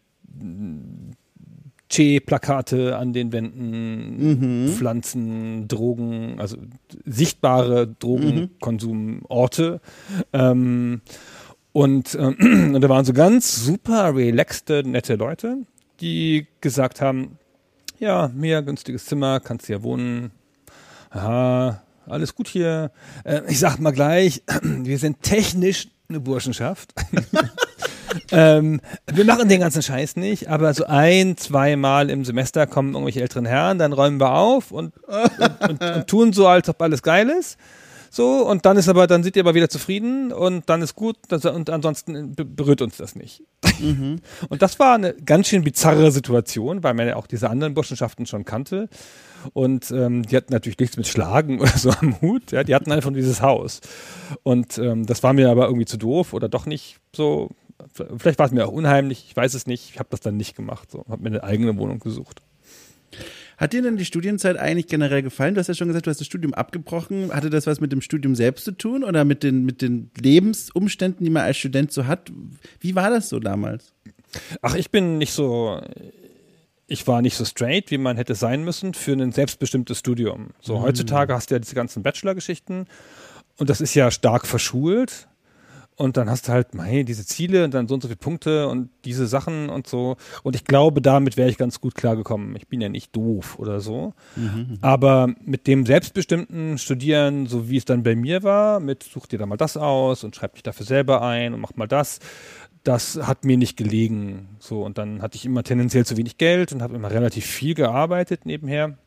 Che-Plakate 1.89 2.97
an 2.97 3.13
den 3.13 3.33
Wänden, 3.33 4.65
mhm. 4.65 4.69
Pflanzen, 4.69 5.69
Drogen, 5.69 6.41
also 6.41 6.57
sichtbare 7.05 7.87
Drogenkonsumorte. 7.87 9.81
Ähm, 10.33 11.01
und, 11.73 12.15
äh, 12.15 12.19
und 12.27 12.81
da 12.81 12.89
waren 12.89 13.05
so 13.05 13.13
ganz 13.13 13.65
super 13.65 14.15
relaxte, 14.15 14.83
nette 14.85 15.15
Leute, 15.15 15.59
die 16.01 16.47
gesagt 16.61 17.01
haben, 17.01 17.39
ja, 17.99 18.31
mehr 18.35 18.63
günstiges 18.63 19.07
Zimmer, 19.07 19.41
kannst 19.41 19.69
ja 19.69 19.83
wohnen. 19.83 20.33
Aha, 21.11 21.83
alles 22.07 22.35
gut 22.35 22.49
hier. 22.49 22.91
Äh, 23.25 23.43
ich 23.49 23.59
sag 23.59 23.79
mal 23.79 23.93
gleich, 23.93 24.43
wir 24.63 24.99
sind 24.99 25.23
technisch 25.23 25.89
eine 26.09 26.21
Burschenschaft. 26.21 26.95
ähm, 28.31 28.81
wir 29.07 29.25
machen 29.25 29.49
den 29.49 29.61
ganzen 29.61 29.83
Scheiß 29.83 30.17
nicht, 30.17 30.49
aber 30.49 30.73
so 30.75 30.85
ein, 30.87 31.37
zweimal 31.37 32.11
im 32.11 32.25
Semester 32.25 32.67
kommen 32.67 32.93
irgendwelche 32.93 33.21
älteren 33.21 33.47
Herren, 33.47 33.79
dann 33.79 33.93
räumen 33.93 34.21
wir 34.21 34.33
auf 34.33 34.71
und, 34.71 34.95
und, 35.07 35.69
und, 35.69 35.83
und 35.83 36.07
tun 36.07 36.33
so, 36.33 36.47
als 36.47 36.69
ob 36.69 36.81
alles 36.83 37.03
geil 37.03 37.29
ist. 37.29 37.59
So, 38.11 38.49
und 38.49 38.65
dann 38.65 38.79
ist 38.79 38.89
aber, 38.89 39.07
dann 39.07 39.23
seid 39.23 39.37
ihr 39.37 39.43
aber 39.43 39.55
wieder 39.55 39.69
zufrieden 39.69 40.33
und 40.33 40.71
dann 40.71 40.81
ist 40.81 40.95
gut 40.95 41.17
und 41.31 41.69
ansonsten 41.69 42.35
berührt 42.35 42.81
uns 42.81 42.97
das 42.97 43.15
nicht. 43.15 43.43
Mhm. 43.79 44.21
Und 44.49 44.63
das 44.63 44.79
war 44.79 44.95
eine 44.95 45.13
ganz 45.13 45.49
schön 45.49 45.63
bizarre 45.63 46.11
Situation, 46.11 46.83
weil 46.83 46.95
man 46.95 47.07
ja 47.09 47.17
auch 47.17 47.27
diese 47.27 47.51
anderen 47.51 47.75
Burschenschaften 47.75 48.25
schon 48.25 48.47
kannte. 48.47 48.89
Und 49.53 49.91
ähm, 49.91 50.23
die 50.23 50.37
hatten 50.37 50.53
natürlich 50.53 50.79
nichts 50.79 50.97
mit 50.97 51.07
Schlagen 51.07 51.61
oder 51.61 51.77
so 51.77 51.91
am 51.91 52.21
Hut. 52.21 52.53
Ja, 52.53 52.65
die 52.65 52.75
hatten 52.75 52.91
einfach 52.91 53.13
dieses 53.13 53.43
Haus. 53.43 53.81
Und 54.43 54.79
ähm, 54.79 55.05
das 55.05 55.23
war 55.23 55.33
mir 55.33 55.51
aber 55.51 55.67
irgendwie 55.67 55.87
zu 55.87 55.99
doof 55.99 56.33
oder 56.33 56.49
doch 56.49 56.65
nicht 56.67 56.99
so 57.15 57.51
Vielleicht 58.19 58.39
war 58.39 58.47
es 58.47 58.53
mir 58.53 58.67
auch 58.67 58.73
unheimlich, 58.73 59.27
ich 59.29 59.37
weiß 59.37 59.55
es 59.55 59.67
nicht. 59.67 59.91
Ich 59.91 59.99
habe 59.99 60.09
das 60.11 60.21
dann 60.21 60.37
nicht 60.37 60.57
gemacht. 60.57 60.91
So, 60.91 61.05
habe 61.09 61.23
mir 61.23 61.29
eine 61.29 61.45
eigene 61.45 61.77
Wohnung 61.77 61.99
gesucht. 61.99 62.43
Hat 63.57 63.73
dir 63.73 63.81
denn 63.81 63.97
die 63.97 64.05
Studienzeit 64.05 64.59
eigentlich 64.59 64.87
generell 64.87 65.23
gefallen? 65.23 65.55
Du 65.55 65.61
hast 65.61 65.69
ja 65.69 65.75
schon 65.75 65.89
gesagt, 65.89 66.07
du 66.07 66.11
hast 66.11 66.21
das 66.21 66.27
Studium 66.27 66.53
abgebrochen. 66.53 67.33
Hatte 67.33 67.49
das 67.49 67.67
was 67.67 67.81
mit 67.81 67.91
dem 67.91 68.03
Studium 68.03 68.35
selbst 68.35 68.65
zu 68.65 68.73
tun 68.73 69.03
oder 69.03 69.25
mit 69.25 69.43
den, 69.43 69.65
mit 69.65 69.81
den 69.81 70.11
Lebensumständen, 70.21 71.25
die 71.25 71.31
man 71.31 71.43
als 71.43 71.57
Student 71.57 71.91
so 71.91 72.07
hat? 72.07 72.31
Wie 72.81 72.95
war 72.95 73.09
das 73.09 73.31
so 73.31 73.41
damals? 73.41 73.95
Ach, 74.61 74.75
ich 74.75 74.91
bin 74.91 75.17
nicht 75.17 75.33
so, 75.33 75.81
ich 76.87 77.07
war 77.07 77.23
nicht 77.23 77.37
so 77.37 77.45
straight, 77.45 77.91
wie 77.91 77.99
man 77.99 78.17
hätte 78.17 78.35
sein 78.35 78.63
müssen 78.63 78.93
für 78.93 79.13
ein 79.13 79.33
selbstbestimmtes 79.33 79.99
Studium. 79.99 80.49
So, 80.61 80.79
mhm. 80.79 80.83
heutzutage 80.83 81.33
hast 81.33 81.51
du 81.51 81.55
ja 81.55 81.59
diese 81.59 81.75
ganzen 81.75 82.03
Bachelor-Geschichten 82.03 82.87
und 83.57 83.71
das 83.71 83.81
ist 83.81 83.95
ja 83.95 84.11
stark 84.11 84.47
verschult. 84.47 85.29
Und 85.97 86.19
dann 86.19 86.29
hast 86.29 86.47
du 86.47 86.53
halt, 86.53 86.69
hey, 86.79 87.05
diese 87.05 87.25
Ziele 87.25 87.65
und 87.65 87.73
dann 87.73 87.89
so 87.89 87.95
und 87.95 88.03
so 88.03 88.09
viele 88.09 88.19
Punkte 88.19 88.69
und 88.69 88.91
diese 89.07 89.27
Sachen 89.27 89.71
und 89.71 89.87
so. 89.87 90.17
Und 90.43 90.55
ich 90.55 90.65
glaube, 90.65 91.01
damit 91.01 91.39
wäre 91.39 91.49
ich 91.49 91.57
ganz 91.57 91.81
gut 91.81 91.95
klargekommen. 91.95 92.55
Ich 92.57 92.69
bin 92.69 92.83
ja 92.83 92.91
nicht 92.91 93.17
doof 93.17 93.59
oder 93.59 93.81
so. 93.81 94.13
Mhm, 94.37 94.79
Aber 94.83 95.35
mit 95.43 95.67
dem 95.67 95.87
selbstbestimmten 95.87 96.77
Studieren, 96.77 97.47
so 97.47 97.71
wie 97.71 97.79
es 97.79 97.87
dann 97.87 98.03
bei 98.03 98.15
mir 98.15 98.43
war, 98.43 98.79
mit 98.79 99.05
such 99.05 99.27
dir 99.27 99.39
da 99.39 99.47
mal 99.47 99.57
das 99.57 99.79
aus 99.79 100.23
und 100.23 100.37
schreib 100.37 100.53
dich 100.53 100.63
dafür 100.63 100.85
selber 100.85 101.23
ein 101.23 101.55
und 101.55 101.61
mach 101.61 101.75
mal 101.77 101.89
das, 101.89 102.19
das 102.85 103.19
hat 103.23 103.47
mir 103.47 103.57
nicht 103.57 103.79
gelegen. 103.79 104.51
So, 104.59 104.83
und 104.83 104.99
dann 104.99 105.23
hatte 105.23 105.37
ich 105.37 105.47
immer 105.47 105.63
tendenziell 105.63 106.05
zu 106.05 106.19
wenig 106.19 106.37
Geld 106.37 106.73
und 106.73 106.83
habe 106.83 106.95
immer 106.95 107.11
relativ 107.11 107.47
viel 107.47 107.75
gearbeitet 107.75 108.45
nebenher. 108.45 108.99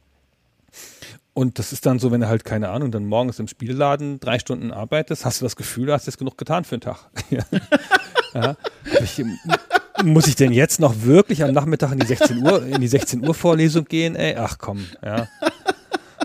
Und 1.40 1.58
das 1.58 1.72
ist 1.72 1.86
dann 1.86 2.00
so, 2.00 2.12
wenn 2.12 2.20
du 2.20 2.28
halt, 2.28 2.44
keine 2.44 2.68
Ahnung, 2.68 2.92
dann 2.92 3.06
morgens 3.06 3.40
im 3.40 3.48
Spielladen 3.48 4.20
drei 4.20 4.40
Stunden 4.40 4.72
arbeitest, 4.72 5.24
hast 5.24 5.40
du 5.40 5.46
das 5.46 5.56
Gefühl, 5.56 5.86
du 5.86 5.94
hast 5.94 6.06
jetzt 6.06 6.18
genug 6.18 6.38
getan 6.38 6.66
für 6.66 6.78
den 6.78 6.82
Tag. 6.82 6.98
ja. 8.34 8.58
Ich, 9.02 9.24
muss 10.04 10.28
ich 10.28 10.36
denn 10.36 10.52
jetzt 10.52 10.82
noch 10.82 11.04
wirklich 11.04 11.42
am 11.46 11.54
Nachmittag 11.54 11.94
in 11.94 12.00
die 12.00 12.06
16 12.06 12.44
Uhr, 12.46 12.66
in 12.66 12.82
die 12.82 12.90
16 12.90 13.26
Uhr 13.26 13.34
Vorlesung 13.34 13.86
gehen? 13.86 14.18
Ey, 14.18 14.36
ach 14.36 14.58
komm, 14.58 14.86
ja. 15.02 15.30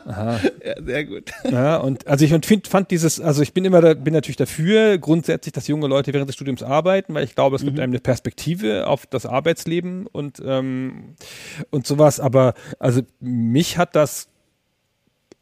Aha. 0.05 0.41
Ja, 0.65 0.83
sehr 0.85 1.05
gut. 1.05 1.31
Ja, 1.49 1.77
und 1.77 2.09
also 2.09 2.25
ich 2.25 2.35
und 2.35 2.45
find, 2.45 2.67
fand 2.67 2.91
dieses, 2.91 3.21
also 3.21 3.41
ich 3.41 3.55
bin 3.55 3.65
immer 3.65 3.81
da, 3.81 3.95
bin 3.95 4.15
natürlich 4.15 4.37
dafür, 4.37 4.99
grundsätzlich, 4.99 5.53
dass 5.53 5.69
junge 5.69 5.87
Leute 5.87 6.13
während 6.13 6.29
des 6.29 6.35
Studiums 6.35 6.65
arbeiten, 6.65 7.15
weil 7.15 7.23
ich 7.23 7.37
glaube, 7.37 7.55
es 7.55 7.63
mhm. 7.63 7.67
gibt 7.67 7.79
einem 7.79 7.93
eine 7.93 8.01
Perspektive 8.01 8.89
auf 8.89 9.07
das 9.07 9.27
Arbeitsleben 9.27 10.09
und, 10.09 10.43
ähm, 10.45 11.15
und 11.71 11.87
sowas. 11.87 12.19
Aber 12.19 12.55
also 12.81 13.03
mich 13.21 13.79
hat 13.79 13.95
das 13.95 14.29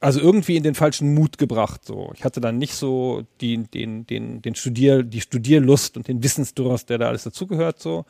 also 0.02 0.20
irgendwie 0.20 0.56
in 0.56 0.64
den 0.64 0.74
falschen 0.74 1.14
Mut 1.14 1.38
gebracht. 1.38 1.84
So, 1.84 2.10
ich 2.14 2.24
hatte 2.24 2.40
dann 2.40 2.58
nicht 2.58 2.74
so 2.74 3.22
die, 3.40 3.58
den, 3.58 4.06
den, 4.06 4.42
den 4.42 4.54
Studier, 4.54 5.04
die 5.04 5.20
Studierlust 5.20 5.96
und 5.96 6.08
den 6.08 6.22
Wissensdurst, 6.22 6.90
der 6.90 6.98
da 6.98 7.08
alles 7.08 7.22
dazugehört, 7.22 7.80
so, 7.80 8.04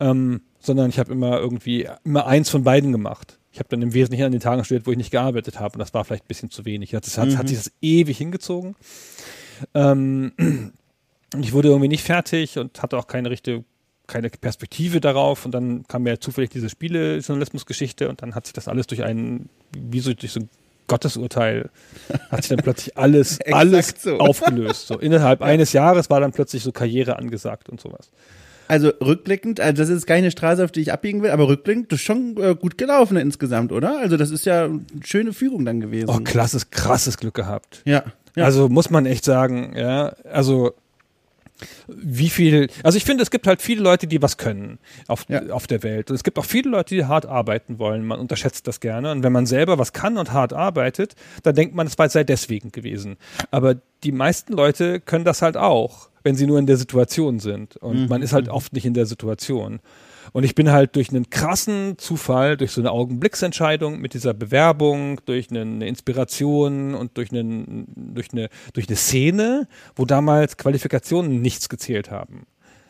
ähm, 0.00 0.40
sondern 0.58 0.88
ich 0.88 0.98
habe 0.98 1.12
immer 1.12 1.38
irgendwie 1.38 1.88
immer 2.04 2.26
eins 2.26 2.48
von 2.48 2.64
beiden 2.64 2.90
gemacht. 2.90 3.38
Ich 3.52 3.58
habe 3.58 3.68
dann 3.68 3.82
im 3.82 3.92
Wesentlichen 3.92 4.24
an 4.24 4.32
den 4.32 4.40
Tagen 4.40 4.64
studiert, 4.64 4.86
wo 4.86 4.92
ich 4.92 4.96
nicht 4.96 5.10
gearbeitet 5.10 5.60
habe 5.60 5.74
und 5.74 5.80
das 5.80 5.92
war 5.92 6.04
vielleicht 6.04 6.24
ein 6.24 6.28
bisschen 6.28 6.50
zu 6.50 6.64
wenig. 6.64 6.90
Das 6.90 7.18
hat, 7.18 7.28
mhm. 7.28 7.38
hat 7.38 7.48
sich 7.48 7.58
das 7.58 7.72
ewig 7.82 8.16
hingezogen. 8.16 8.74
Ähm, 9.74 10.32
und 10.38 10.72
ich 11.44 11.52
wurde 11.52 11.68
irgendwie 11.68 11.88
nicht 11.88 12.04
fertig 12.04 12.58
und 12.58 12.82
hatte 12.82 12.96
auch 12.96 13.06
keine 13.06 13.30
richtige 13.30 13.64
keine 14.06 14.28
Perspektive 14.28 15.00
darauf 15.00 15.44
und 15.44 15.52
dann 15.52 15.86
kam 15.86 16.02
mir 16.02 16.18
zufällig 16.18 16.50
diese 16.50 16.68
Spiele-Journalismus-Geschichte 16.68 18.08
und 18.08 18.22
dann 18.22 18.34
hat 18.34 18.44
sich 18.44 18.52
das 18.52 18.66
alles 18.66 18.88
durch 18.88 19.04
einen, 19.04 19.48
wie 19.72 20.00
so 20.00 20.12
durch 20.12 20.32
so 20.32 20.40
ein 20.40 20.48
Gottesurteil 20.90 21.70
hat 22.30 22.42
sich 22.42 22.48
dann 22.48 22.58
plötzlich 22.58 22.98
alles, 22.98 23.38
alles 23.52 23.94
so. 23.96 24.18
aufgelöst. 24.18 24.88
So 24.88 24.98
innerhalb 24.98 25.40
ja. 25.40 25.46
eines 25.46 25.72
Jahres 25.72 26.10
war 26.10 26.20
dann 26.20 26.32
plötzlich 26.32 26.64
so 26.64 26.72
Karriere 26.72 27.16
angesagt 27.16 27.68
und 27.68 27.80
sowas. 27.80 28.10
Also 28.66 28.92
rückblickend, 29.00 29.60
also 29.60 29.82
das 29.82 29.88
ist 29.88 30.06
keine 30.06 30.30
Straße, 30.30 30.64
auf 30.64 30.72
die 30.72 30.80
ich 30.80 30.92
abbiegen 30.92 31.22
will, 31.22 31.30
aber 31.30 31.48
rückblickend, 31.48 31.92
das 31.92 32.00
ist 32.00 32.04
schon 32.04 32.36
äh, 32.36 32.54
gut 32.54 32.76
gelaufen 32.76 33.16
insgesamt, 33.16 33.72
oder? 33.72 33.98
Also 34.00 34.16
das 34.16 34.30
ist 34.30 34.46
ja 34.46 34.64
eine 34.64 34.82
schöne 35.04 35.32
Führung 35.32 35.64
dann 35.64 35.80
gewesen. 35.80 36.08
Oh, 36.08 36.20
krasses, 36.22 36.70
krasses 36.70 37.18
Glück 37.18 37.34
gehabt. 37.34 37.82
Ja. 37.84 38.04
ja. 38.36 38.44
Also 38.44 38.68
muss 38.68 38.90
man 38.90 39.06
echt 39.06 39.24
sagen, 39.24 39.74
ja, 39.76 40.14
also 40.30 40.74
wie 41.88 42.30
viel, 42.30 42.68
also 42.82 42.96
ich 42.96 43.04
finde, 43.04 43.22
es 43.22 43.30
gibt 43.30 43.46
halt 43.46 43.62
viele 43.62 43.82
Leute, 43.82 44.06
die 44.06 44.22
was 44.22 44.36
können 44.36 44.78
auf, 45.06 45.26
ja. 45.28 45.46
auf 45.50 45.66
der 45.66 45.82
Welt. 45.82 46.10
Und 46.10 46.16
es 46.16 46.24
gibt 46.24 46.38
auch 46.38 46.44
viele 46.44 46.70
Leute, 46.70 46.94
die 46.94 47.04
hart 47.04 47.26
arbeiten 47.26 47.78
wollen. 47.78 48.04
Man 48.04 48.20
unterschätzt 48.20 48.66
das 48.66 48.80
gerne. 48.80 49.12
Und 49.12 49.22
wenn 49.22 49.32
man 49.32 49.46
selber 49.46 49.78
was 49.78 49.92
kann 49.92 50.18
und 50.18 50.32
hart 50.32 50.52
arbeitet, 50.52 51.14
dann 51.42 51.54
denkt 51.54 51.74
man, 51.74 51.86
es 51.86 51.96
sei 52.12 52.24
deswegen 52.24 52.72
gewesen. 52.72 53.16
Aber 53.50 53.76
die 54.04 54.12
meisten 54.12 54.52
Leute 54.52 55.00
können 55.00 55.24
das 55.24 55.42
halt 55.42 55.56
auch, 55.56 56.08
wenn 56.22 56.36
sie 56.36 56.46
nur 56.46 56.58
in 56.58 56.66
der 56.66 56.76
Situation 56.76 57.38
sind. 57.40 57.76
Und 57.76 58.02
mhm. 58.02 58.08
man 58.08 58.22
ist 58.22 58.32
halt 58.32 58.48
oft 58.48 58.72
nicht 58.72 58.86
in 58.86 58.94
der 58.94 59.06
Situation. 59.06 59.80
Und 60.32 60.44
ich 60.44 60.54
bin 60.54 60.70
halt 60.70 60.96
durch 60.96 61.10
einen 61.10 61.28
krassen 61.30 61.98
Zufall, 61.98 62.56
durch 62.56 62.72
so 62.72 62.80
eine 62.80 62.92
Augenblicksentscheidung 62.92 64.00
mit 64.00 64.14
dieser 64.14 64.34
Bewerbung, 64.34 65.20
durch 65.24 65.50
eine 65.50 65.86
Inspiration 65.86 66.94
und 66.94 67.16
durch, 67.16 67.32
einen, 67.32 67.86
durch, 68.14 68.28
eine, 68.32 68.48
durch 68.72 68.88
eine 68.88 68.96
Szene, 68.96 69.68
wo 69.96 70.04
damals 70.04 70.56
Qualifikationen 70.56 71.40
nichts 71.40 71.68
gezählt 71.68 72.10
haben. 72.10 72.46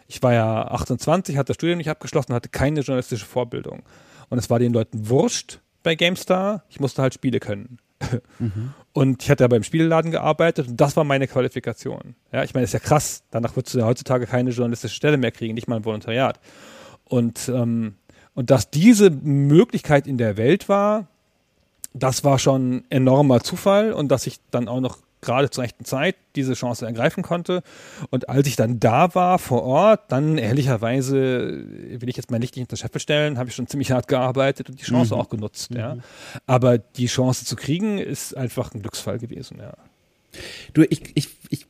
Ich 0.06 0.22
war 0.22 0.34
ja 0.34 0.62
28, 0.66 1.36
hatte 1.36 1.48
das 1.48 1.54
Studium 1.54 1.78
nicht 1.78 1.88
abgeschlossen, 1.88 2.34
hatte 2.34 2.48
keine 2.48 2.80
journalistische 2.80 3.26
Vorbildung. 3.26 3.82
Und 4.28 4.38
es 4.38 4.50
war 4.50 4.58
den 4.58 4.72
Leuten 4.72 5.08
wurscht 5.08 5.60
bei 5.82 5.94
GameStar, 5.94 6.64
ich 6.68 6.80
musste 6.80 7.00
halt 7.00 7.14
Spiele 7.14 7.40
können. 7.40 7.78
Mhm. 8.38 8.74
Und 8.92 9.22
ich 9.22 9.30
hatte 9.30 9.44
ja 9.44 9.48
beim 9.48 9.62
Spielladen 9.62 10.10
gearbeitet 10.10 10.68
und 10.68 10.80
das 10.80 10.96
war 10.96 11.04
meine 11.04 11.28
Qualifikation. 11.28 12.16
Ja, 12.32 12.42
ich 12.42 12.54
meine, 12.54 12.64
das 12.64 12.70
ist 12.70 12.82
ja 12.82 12.86
krass. 12.88 13.22
Danach 13.30 13.54
würdest 13.56 13.74
du 13.74 13.78
ja 13.78 13.86
heutzutage 13.86 14.26
keine 14.26 14.50
journalistische 14.50 14.94
Stelle 14.94 15.16
mehr 15.16 15.30
kriegen, 15.30 15.54
nicht 15.54 15.68
mal 15.68 15.76
ein 15.76 15.84
Volontariat. 15.84 16.40
Und, 17.10 17.50
ähm, 17.52 17.94
und 18.34 18.50
dass 18.50 18.70
diese 18.70 19.10
Möglichkeit 19.10 20.06
in 20.06 20.16
der 20.16 20.36
Welt 20.36 20.68
war, 20.68 21.08
das 21.92 22.22
war 22.22 22.38
schon 22.38 22.84
enormer 22.88 23.40
Zufall 23.40 23.92
und 23.92 24.08
dass 24.08 24.26
ich 24.26 24.38
dann 24.50 24.68
auch 24.68 24.80
noch 24.80 24.98
gerade 25.22 25.50
zur 25.50 25.64
rechten 25.64 25.84
Zeit 25.84 26.16
diese 26.36 26.54
Chance 26.54 26.86
ergreifen 26.86 27.22
konnte. 27.22 27.62
Und 28.10 28.28
als 28.28 28.46
ich 28.46 28.56
dann 28.56 28.80
da 28.80 29.14
war 29.14 29.38
vor 29.38 29.64
Ort, 29.64 30.10
dann 30.12 30.38
ehrlicherweise 30.38 31.64
will 31.66 32.08
ich 32.08 32.16
jetzt 32.16 32.30
mein 32.30 32.40
Licht 32.40 32.56
nicht 32.56 32.64
unter 32.64 32.76
Scheffel 32.76 33.00
stellen, 33.00 33.36
habe 33.36 33.50
ich 33.50 33.54
schon 33.54 33.66
ziemlich 33.66 33.90
hart 33.90 34.08
gearbeitet 34.08 34.70
und 34.70 34.80
die 34.80 34.84
Chance 34.84 35.14
mhm. 35.14 35.20
auch 35.20 35.28
genutzt. 35.28 35.72
Mhm. 35.72 35.76
Ja. 35.76 35.96
Aber 36.46 36.78
die 36.78 37.06
Chance 37.06 37.44
zu 37.44 37.56
kriegen 37.56 37.98
ist 37.98 38.36
einfach 38.36 38.72
ein 38.72 38.80
Glücksfall 38.80 39.18
gewesen. 39.18 39.58
Ja. 39.58 39.74
Du, 40.72 40.84
ich, 40.88 41.02
ich, 41.14 41.28
ich 41.50 41.66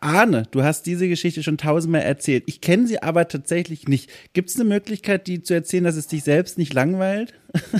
ahne, 0.00 0.44
du 0.50 0.62
hast 0.62 0.86
diese 0.86 1.08
Geschichte 1.08 1.42
schon 1.42 1.58
tausendmal 1.58 2.02
erzählt. 2.02 2.44
Ich 2.46 2.60
kenne 2.60 2.86
sie 2.86 3.02
aber 3.02 3.28
tatsächlich 3.28 3.88
nicht. 3.88 4.10
Gibt 4.32 4.50
es 4.50 4.56
eine 4.56 4.64
Möglichkeit, 4.64 5.26
die 5.26 5.42
zu 5.42 5.54
erzählen, 5.54 5.84
dass 5.84 5.96
es 5.96 6.06
dich 6.06 6.24
selbst 6.24 6.58
nicht 6.58 6.72
langweilt? 6.72 7.34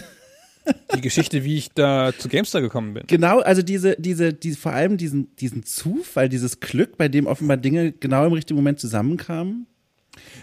Die 0.95 1.03
Geschichte, 1.03 1.45
wie 1.45 1.59
ich 1.59 1.73
da 1.73 2.13
zu 2.17 2.31
Gamestar 2.31 2.63
gekommen 2.63 2.95
bin. 2.95 3.03
Genau, 3.07 3.41
also 3.41 3.61
diese, 3.61 3.97
diese, 3.99 4.33
diese, 4.33 4.59
vor 4.59 4.73
allem 4.73 4.97
diesen, 4.97 5.37
diesen 5.37 5.65
Zufall, 5.65 6.31
dieses 6.31 6.61
Glück, 6.61 6.97
bei 6.97 7.09
dem 7.09 7.27
offenbar 7.27 7.59
Dinge 7.59 7.93
genau 7.93 8.25
im 8.25 8.33
richtigen 8.33 8.57
Moment 8.57 8.81
zusammenkamen. 8.81 9.67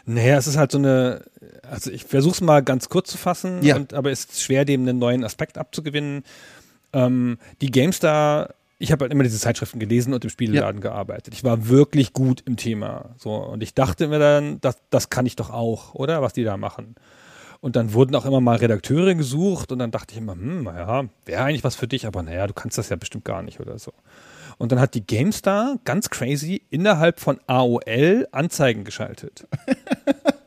Naja, 0.05 0.37
es 0.37 0.45
ist 0.45 0.57
halt 0.57 0.71
so 0.71 0.77
eine, 0.77 1.23
also 1.63 1.89
ich 1.89 2.03
versuche 2.03 2.35
es 2.35 2.41
mal 2.41 2.61
ganz 2.61 2.89
kurz 2.89 3.09
zu 3.09 3.17
fassen, 3.17 3.63
ja. 3.63 3.77
und, 3.77 3.93
aber 3.93 4.11
es 4.11 4.25
ist 4.25 4.43
schwer, 4.43 4.65
dem 4.65 4.81
einen 4.81 4.99
neuen 4.99 5.23
Aspekt 5.23 5.57
abzugewinnen. 5.57 6.23
Ähm, 6.93 7.37
die 7.61 7.71
Gamestar 7.71 8.53
ich 8.81 8.91
habe 8.91 9.03
halt 9.03 9.11
immer 9.11 9.23
diese 9.23 9.39
Zeitschriften 9.39 9.79
gelesen 9.79 10.13
und 10.13 10.23
im 10.23 10.29
Spielladen 10.29 10.81
ja. 10.81 10.89
gearbeitet. 10.89 11.33
Ich 11.33 11.43
war 11.43 11.67
wirklich 11.67 12.13
gut 12.13 12.41
im 12.45 12.57
Thema. 12.57 13.11
So, 13.17 13.35
und 13.35 13.61
ich 13.61 13.75
dachte 13.75 14.07
mir 14.07 14.19
dann, 14.19 14.59
das, 14.61 14.77
das 14.89 15.09
kann 15.09 15.25
ich 15.25 15.35
doch 15.35 15.51
auch, 15.51 15.93
oder? 15.93 16.21
Was 16.21 16.33
die 16.33 16.43
da 16.43 16.57
machen. 16.57 16.95
Und 17.59 17.75
dann 17.75 17.93
wurden 17.93 18.15
auch 18.15 18.25
immer 18.25 18.41
mal 18.41 18.57
Redakteure 18.57 19.13
gesucht 19.13 19.71
und 19.71 19.77
dann 19.77 19.91
dachte 19.91 20.13
ich 20.13 20.17
immer, 20.17 20.33
hm, 20.33 20.63
naja, 20.63 21.05
wäre 21.25 21.43
eigentlich 21.43 21.63
was 21.63 21.75
für 21.75 21.87
dich, 21.87 22.07
aber 22.07 22.23
naja, 22.23 22.47
du 22.47 22.53
kannst 22.53 22.79
das 22.79 22.89
ja 22.89 22.95
bestimmt 22.95 23.23
gar 23.23 23.43
nicht 23.43 23.59
oder 23.59 23.77
so. 23.77 23.93
Und 24.57 24.71
dann 24.71 24.79
hat 24.79 24.95
die 24.95 25.05
GameStar 25.05 25.77
ganz 25.85 26.09
crazy 26.09 26.63
innerhalb 26.71 27.19
von 27.19 27.39
AOL 27.45 28.27
Anzeigen 28.31 28.83
geschaltet. 28.83 29.47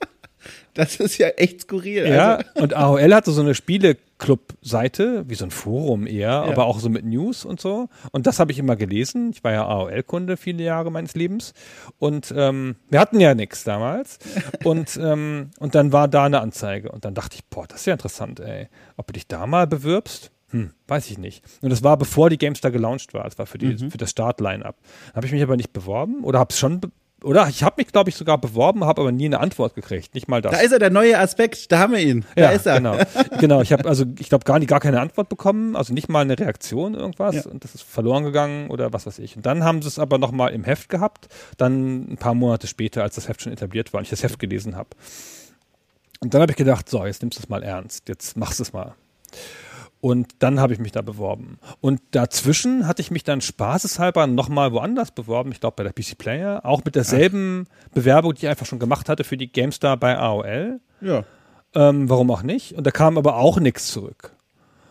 Das 0.74 0.96
ist 0.96 1.18
ja 1.18 1.28
echt 1.28 1.62
skurril. 1.62 2.06
Ja, 2.08 2.36
also. 2.36 2.62
und 2.62 2.74
AOL 2.74 3.14
hatte 3.14 3.30
so 3.30 3.40
eine 3.40 3.54
Spieleclub-Seite, 3.54 5.24
wie 5.28 5.34
so 5.36 5.44
ein 5.44 5.52
Forum 5.52 6.06
eher, 6.06 6.28
ja. 6.28 6.42
aber 6.42 6.66
auch 6.66 6.80
so 6.80 6.88
mit 6.88 7.04
News 7.04 7.44
und 7.44 7.60
so. 7.60 7.88
Und 8.10 8.26
das 8.26 8.40
habe 8.40 8.50
ich 8.50 8.58
immer 8.58 8.74
gelesen. 8.74 9.30
Ich 9.32 9.44
war 9.44 9.52
ja 9.52 9.66
AOL-Kunde 9.66 10.36
viele 10.36 10.64
Jahre 10.64 10.90
meines 10.90 11.14
Lebens. 11.14 11.54
Und 11.98 12.34
ähm, 12.36 12.74
wir 12.90 12.98
hatten 12.98 13.20
ja 13.20 13.34
nichts 13.34 13.62
damals. 13.62 14.18
und, 14.64 14.96
ähm, 15.00 15.50
und 15.60 15.76
dann 15.76 15.92
war 15.92 16.08
da 16.08 16.24
eine 16.24 16.40
Anzeige. 16.40 16.90
Und 16.90 17.04
dann 17.04 17.14
dachte 17.14 17.36
ich, 17.36 17.44
boah, 17.46 17.66
das 17.68 17.80
ist 17.80 17.86
ja 17.86 17.92
interessant, 17.92 18.40
ey. 18.40 18.68
Ob 18.96 19.06
du 19.06 19.12
dich 19.12 19.28
da 19.28 19.46
mal 19.46 19.68
bewirbst? 19.68 20.32
Hm, 20.50 20.72
weiß 20.86 21.10
ich 21.10 21.18
nicht. 21.18 21.44
Und 21.62 21.70
das 21.70 21.82
war 21.82 21.96
bevor 21.96 22.30
die 22.30 22.38
GameStar 22.38 22.70
gelauncht 22.70 23.14
war. 23.14 23.24
Das 23.24 23.38
war 23.38 23.46
für, 23.46 23.58
die, 23.58 23.74
mhm. 23.74 23.90
für 23.90 23.98
das 23.98 24.10
Start-Line-Up. 24.10 24.76
Habe 25.14 25.26
ich 25.26 25.32
mich 25.32 25.42
aber 25.42 25.56
nicht 25.56 25.72
beworben 25.72 26.22
oder 26.24 26.38
habe 26.38 26.52
es 26.52 26.58
schon 26.58 26.80
oder? 27.24 27.48
Ich 27.48 27.62
habe 27.62 27.74
mich, 27.78 27.88
glaube 27.88 28.10
ich, 28.10 28.16
sogar 28.16 28.38
beworben, 28.38 28.84
habe 28.84 29.00
aber 29.00 29.12
nie 29.12 29.24
eine 29.24 29.40
Antwort 29.40 29.74
gekriegt. 29.74 30.14
Nicht 30.14 30.28
mal 30.28 30.42
das. 30.42 30.52
Da 30.52 30.60
ist 30.60 30.72
er, 30.72 30.78
der 30.78 30.90
neue 30.90 31.18
Aspekt. 31.18 31.72
Da 31.72 31.78
haben 31.78 31.92
wir 31.94 32.00
ihn. 32.00 32.24
Da 32.36 32.42
ja, 32.42 32.50
ist 32.50 32.66
er. 32.66 32.76
Genau. 32.76 32.96
genau. 33.40 33.60
Ich 33.62 33.72
habe 33.72 33.88
also, 33.88 34.04
ich 34.18 34.28
glaube, 34.28 34.44
gar, 34.44 34.60
gar 34.60 34.80
keine 34.80 35.00
Antwort 35.00 35.28
bekommen. 35.28 35.74
Also 35.74 35.94
nicht 35.94 36.08
mal 36.08 36.20
eine 36.20 36.38
Reaktion, 36.38 36.94
irgendwas. 36.94 37.34
Ja. 37.34 37.50
Und 37.50 37.64
das 37.64 37.74
ist 37.74 37.82
verloren 37.82 38.24
gegangen 38.24 38.70
oder 38.70 38.92
was 38.92 39.06
weiß 39.06 39.18
ich. 39.18 39.36
Und 39.36 39.46
dann 39.46 39.64
haben 39.64 39.82
sie 39.82 39.88
es 39.88 39.98
aber 39.98 40.18
nochmal 40.18 40.52
im 40.52 40.64
Heft 40.64 40.88
gehabt. 40.88 41.28
Dann 41.56 42.12
ein 42.12 42.16
paar 42.16 42.34
Monate 42.34 42.66
später, 42.66 43.02
als 43.02 43.14
das 43.14 43.28
Heft 43.28 43.42
schon 43.42 43.52
etabliert 43.52 43.92
war 43.92 43.98
und 43.98 44.04
ich 44.04 44.10
das 44.10 44.22
Heft 44.22 44.38
gelesen 44.38 44.76
habe. 44.76 44.90
Und 46.20 46.34
dann 46.34 46.42
habe 46.42 46.52
ich 46.52 46.56
gedacht, 46.56 46.88
so, 46.88 47.04
jetzt 47.04 47.22
nimmst 47.22 47.38
du 47.38 47.42
es 47.42 47.48
mal 47.48 47.62
ernst. 47.62 48.08
Jetzt 48.08 48.36
machst 48.36 48.58
du 48.58 48.62
es 48.62 48.72
mal. 48.72 48.94
Und 50.04 50.34
dann 50.40 50.60
habe 50.60 50.74
ich 50.74 50.78
mich 50.78 50.92
da 50.92 51.00
beworben. 51.00 51.56
Und 51.80 51.98
dazwischen 52.10 52.86
hatte 52.86 53.00
ich 53.00 53.10
mich 53.10 53.24
dann 53.24 53.40
spaßeshalber 53.40 54.26
nochmal 54.26 54.70
woanders 54.70 55.12
beworben. 55.12 55.50
Ich 55.50 55.60
glaube 55.60 55.76
bei 55.76 55.82
der 55.82 55.94
PC 55.94 56.18
Player. 56.18 56.60
Auch 56.66 56.84
mit 56.84 56.94
derselben 56.94 57.66
Ach. 57.70 57.94
Bewerbung, 57.94 58.34
die 58.34 58.40
ich 58.40 58.48
einfach 58.48 58.66
schon 58.66 58.78
gemacht 58.78 59.08
hatte 59.08 59.24
für 59.24 59.38
die 59.38 59.50
GameStar 59.50 59.96
bei 59.96 60.18
AOL. 60.18 60.78
Ja. 61.00 61.24
Ähm, 61.74 62.10
warum 62.10 62.30
auch 62.30 62.42
nicht? 62.42 62.74
Und 62.74 62.86
da 62.86 62.90
kam 62.90 63.16
aber 63.16 63.36
auch 63.36 63.58
nichts 63.58 63.86
zurück. 63.86 64.36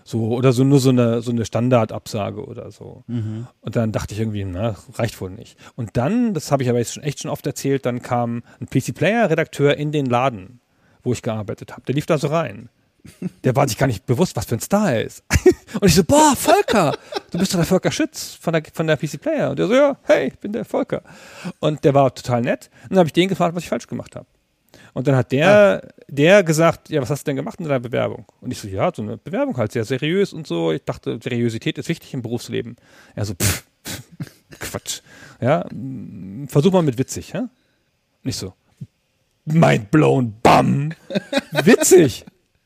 So, 0.03 0.29
oder 0.29 0.51
so 0.51 0.63
nur 0.63 0.79
so 0.79 0.89
eine, 0.89 1.21
so 1.21 1.29
eine 1.29 1.45
Standardabsage 1.45 2.43
oder 2.43 2.71
so. 2.71 3.03
Mhm. 3.05 3.45
Und 3.61 3.75
dann 3.75 3.91
dachte 3.91 4.15
ich 4.15 4.19
irgendwie, 4.19 4.43
na, 4.45 4.77
reicht 4.95 5.21
wohl 5.21 5.29
nicht. 5.29 5.59
Und 5.75 5.95
dann, 5.95 6.33
das 6.33 6.51
habe 6.51 6.63
ich 6.63 6.69
aber 6.69 6.79
jetzt 6.79 6.95
schon 6.95 7.03
echt 7.03 7.21
schon 7.21 7.29
oft 7.29 7.45
erzählt, 7.45 7.85
dann 7.85 8.01
kam 8.01 8.41
ein 8.59 8.65
PC 8.65 8.95
Player 8.95 9.29
Redakteur 9.29 9.77
in 9.77 9.91
den 9.91 10.07
Laden, 10.07 10.59
wo 11.03 11.13
ich 11.13 11.21
gearbeitet 11.21 11.71
habe. 11.73 11.83
Der 11.83 11.93
lief 11.93 12.07
da 12.07 12.17
so 12.17 12.29
rein 12.29 12.69
der 13.43 13.55
war 13.55 13.67
sich 13.67 13.77
gar 13.77 13.87
nicht 13.87 14.05
bewusst, 14.05 14.35
was 14.35 14.45
für 14.45 14.55
ein 14.55 14.61
Star 14.61 14.93
er 14.93 15.03
ist. 15.03 15.23
Und 15.79 15.87
ich 15.87 15.95
so, 15.95 16.03
boah, 16.03 16.35
Volker, 16.35 16.95
du 17.31 17.37
bist 17.37 17.53
doch 17.53 17.59
der 17.59 17.65
Volker 17.65 17.91
Schütz 17.91 18.37
von 18.39 18.53
der, 18.53 18.63
von 18.73 18.87
der 18.87 18.97
PC 18.97 19.19
Player. 19.21 19.49
Und 19.49 19.59
der 19.59 19.67
so, 19.67 19.73
ja, 19.73 19.97
hey, 20.03 20.27
ich 20.27 20.39
bin 20.39 20.53
der 20.53 20.65
Volker. 20.65 21.01
Und 21.59 21.83
der 21.83 21.93
war 21.93 22.13
total 22.13 22.41
nett. 22.41 22.69
Und 22.83 22.91
dann 22.91 22.99
habe 22.99 23.07
ich 23.07 23.13
den 23.13 23.27
gefragt, 23.27 23.55
was 23.55 23.63
ich 23.63 23.69
falsch 23.69 23.87
gemacht 23.87 24.15
habe. 24.15 24.27
Und 24.93 25.07
dann 25.07 25.15
hat 25.15 25.31
der, 25.31 25.83
ah. 25.83 25.87
der 26.07 26.43
gesagt, 26.43 26.89
ja, 26.89 27.01
was 27.01 27.09
hast 27.09 27.23
du 27.23 27.29
denn 27.29 27.35
gemacht 27.35 27.59
in 27.59 27.65
deiner 27.65 27.79
Bewerbung? 27.79 28.25
Und 28.41 28.51
ich 28.51 28.59
so, 28.59 28.67
ja, 28.67 28.91
so 28.93 29.01
eine 29.01 29.17
Bewerbung 29.17 29.57
halt, 29.57 29.71
sehr 29.71 29.85
seriös 29.85 30.33
und 30.33 30.47
so. 30.47 30.71
Ich 30.71 30.83
dachte, 30.83 31.19
Seriosität 31.21 31.77
ist 31.77 31.89
wichtig 31.89 32.13
im 32.13 32.21
Berufsleben. 32.21 32.75
Er 33.15 33.25
so, 33.25 33.33
pff, 33.33 33.63
Quatsch. 34.59 35.01
Ja, 35.41 35.65
versuch 36.47 36.71
mal 36.71 36.83
mit 36.83 36.97
witzig, 36.97 37.33
ja? 37.33 37.49
Nicht 38.21 38.37
so, 38.37 38.53
mind 39.45 39.91
blown, 39.91 40.35
bam. 40.41 40.93
Witzig. 41.51 42.25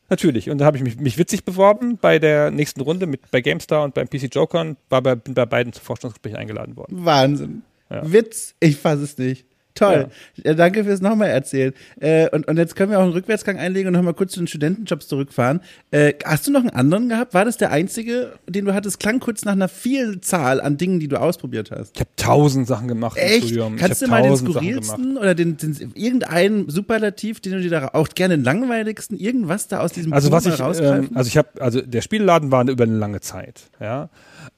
Natürlich. 0.10 0.50
Und 0.50 0.60
da 0.60 0.66
habe 0.66 0.78
ich 0.78 0.84
mich, 0.84 0.98
mich, 1.00 1.18
witzig 1.18 1.44
beworben 1.44 1.98
bei 1.98 2.20
der 2.20 2.52
nächsten 2.52 2.82
Runde 2.82 3.08
mit 3.08 3.30
bei 3.32 3.42
GameStar 3.42 3.84
und 3.84 3.94
beim 3.94 4.10
PC 4.10 4.34
Joker 4.34 4.62
und 4.62 4.78
war 4.90 5.02
bei, 5.02 5.16
bin 5.16 5.34
bei 5.34 5.46
beiden 5.46 5.74
zum 5.74 5.84
Vorstellungsgespräch 5.84 6.38
eingeladen 6.38 6.78
worden. 6.78 7.06
Wahnsinn. 7.06 7.64
Ja. 7.90 8.10
Witz, 8.12 8.56
ich 8.60 8.78
fasse 8.78 9.04
es 9.04 9.18
nicht. 9.18 9.46
Toll. 9.78 10.08
Ja. 10.44 10.54
danke 10.54 10.84
fürs 10.84 11.02
nochmal 11.02 11.30
erzählen. 11.30 11.74
Äh, 12.00 12.30
und, 12.30 12.48
und 12.48 12.58
jetzt 12.58 12.76
können 12.76 12.92
wir 12.92 13.00
auch 13.00 13.04
einen 13.04 13.12
Rückwärtsgang 13.12 13.58
einlegen 13.58 13.88
und 13.88 13.94
nochmal 13.94 14.14
kurz 14.14 14.34
zu 14.34 14.40
den 14.40 14.48
Studentenjobs 14.48 15.08
zurückfahren. 15.08 15.62
Äh, 15.92 16.14
hast 16.26 16.48
du 16.48 16.52
noch 16.52 16.62
einen 16.62 16.70
anderen 16.72 17.10
gehabt? 17.10 17.34
War 17.34 17.46
das 17.46 17.58
der 17.58 17.72
einzige, 17.72 18.34
den 18.48 18.66
du 18.66 18.74
hattest? 18.74 19.00
Klang 19.00 19.20
kurz 19.20 19.46
nach 19.46 19.54
einer 19.54 19.68
Vielzahl 19.68 20.62
an 20.62 20.78
Dingen, 20.78 21.00
die 21.00 21.08
du 21.08 21.20
ausprobiert 21.20 21.72
hast. 21.72 21.96
Ich 21.96 22.02
habe 22.02 22.10
tausend 22.16 22.68
Sachen 22.68 22.88
gemacht 22.88 23.18
Echt? 23.18 23.36
im 23.36 23.42
Studium. 23.48 23.76
Kannst 23.78 24.02
du 24.02 24.08
mal 24.08 24.24
den 24.24 24.36
skurrilsten 24.36 25.18
oder 25.18 25.36
den, 25.36 25.58
den, 25.58 25.92
irgendeinen 25.96 26.70
Superlativ, 26.70 27.40
den 27.40 27.54
du 27.54 27.62
dir 27.62 27.70
da 27.70 27.90
auch 27.94 28.10
gerne 28.10 28.38
den 28.38 28.44
langweiligsten, 28.44 29.18
irgendwas 29.18 29.68
da 29.68 29.80
aus 29.80 29.92
diesem 29.94 30.14
Also 30.14 30.32
was 30.32 30.46
ich, 30.46 30.60
ähm, 30.60 31.10
also 31.14 31.28
ich 31.28 31.38
habe, 31.38 31.50
also 31.60 31.82
der 31.82 32.02
Spielladen 32.02 32.52
war 32.52 32.68
über 32.68 32.84
eine 32.84 32.98
lange 32.98 33.22
Zeit, 33.22 33.70
ja. 33.80 34.10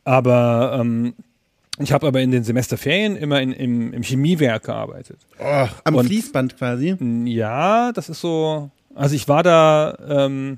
Aber 0.03 0.77
ähm, 0.79 1.13
ich 1.79 1.91
habe 1.91 2.07
aber 2.07 2.21
in 2.21 2.31
den 2.31 2.43
Semesterferien 2.43 3.15
immer 3.15 3.41
in, 3.41 3.51
im, 3.51 3.93
im 3.93 4.03
Chemiewerk 4.03 4.63
gearbeitet. 4.63 5.19
Oh, 5.39 5.67
am 5.83 5.95
Und, 5.95 6.05
Fließband 6.05 6.57
quasi? 6.57 6.95
Ja, 7.25 7.91
das 7.91 8.09
ist 8.09 8.21
so. 8.21 8.69
Also 8.95 9.15
ich 9.15 9.27
war 9.27 9.43
da, 9.43 9.97
ähm, 10.07 10.57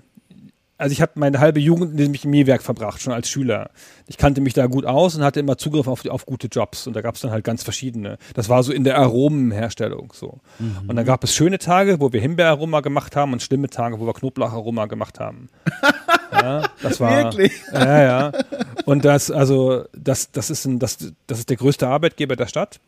also 0.81 0.93
ich 0.93 1.01
habe 1.01 1.11
meine 1.15 1.39
halbe 1.39 1.59
Jugend 1.59 1.91
in 1.91 1.97
diesem 1.97 2.13
Chemiewerk 2.15 2.63
verbracht, 2.63 3.01
schon 3.01 3.13
als 3.13 3.29
Schüler. 3.29 3.69
Ich 4.07 4.17
kannte 4.17 4.41
mich 4.41 4.53
da 4.53 4.65
gut 4.65 4.85
aus 4.85 5.15
und 5.15 5.23
hatte 5.23 5.39
immer 5.39 5.57
Zugriff 5.57 5.87
auf, 5.87 6.05
auf 6.07 6.25
gute 6.25 6.47
Jobs. 6.47 6.87
Und 6.87 6.95
da 6.95 7.01
gab 7.01 7.15
es 7.15 7.21
dann 7.21 7.29
halt 7.29 7.43
ganz 7.43 7.61
verschiedene. 7.63 8.17
Das 8.33 8.49
war 8.49 8.63
so 8.63 8.73
in 8.73 8.83
der 8.83 8.97
Aromenherstellung 8.97 10.11
so. 10.13 10.39
Mhm. 10.57 10.89
Und 10.89 10.95
dann 10.95 11.05
gab 11.05 11.23
es 11.23 11.35
schöne 11.35 11.59
Tage, 11.59 11.99
wo 11.99 12.11
wir 12.11 12.19
Himbeeraroma 12.19 12.81
gemacht 12.81 13.15
haben 13.15 13.31
und 13.31 13.43
schlimme 13.43 13.69
Tage, 13.69 13.99
wo 13.99 14.07
wir 14.07 14.13
Knoblaucharoma 14.13 14.87
gemacht 14.87 15.19
haben. 15.19 15.49
Ja, 16.33 16.69
das 16.81 17.01
war. 17.01 17.25
Wirklich? 17.25 17.51
Ja, 17.73 18.01
ja. 18.01 18.31
Und 18.85 19.03
das, 19.03 19.29
also, 19.29 19.83
das, 19.93 20.31
das 20.31 20.49
ist 20.49 20.63
ein, 20.63 20.79
das, 20.79 20.97
das 21.27 21.39
ist 21.39 21.49
der 21.49 21.57
größte 21.57 21.89
Arbeitgeber 21.89 22.37
der 22.37 22.47
Stadt. 22.47 22.79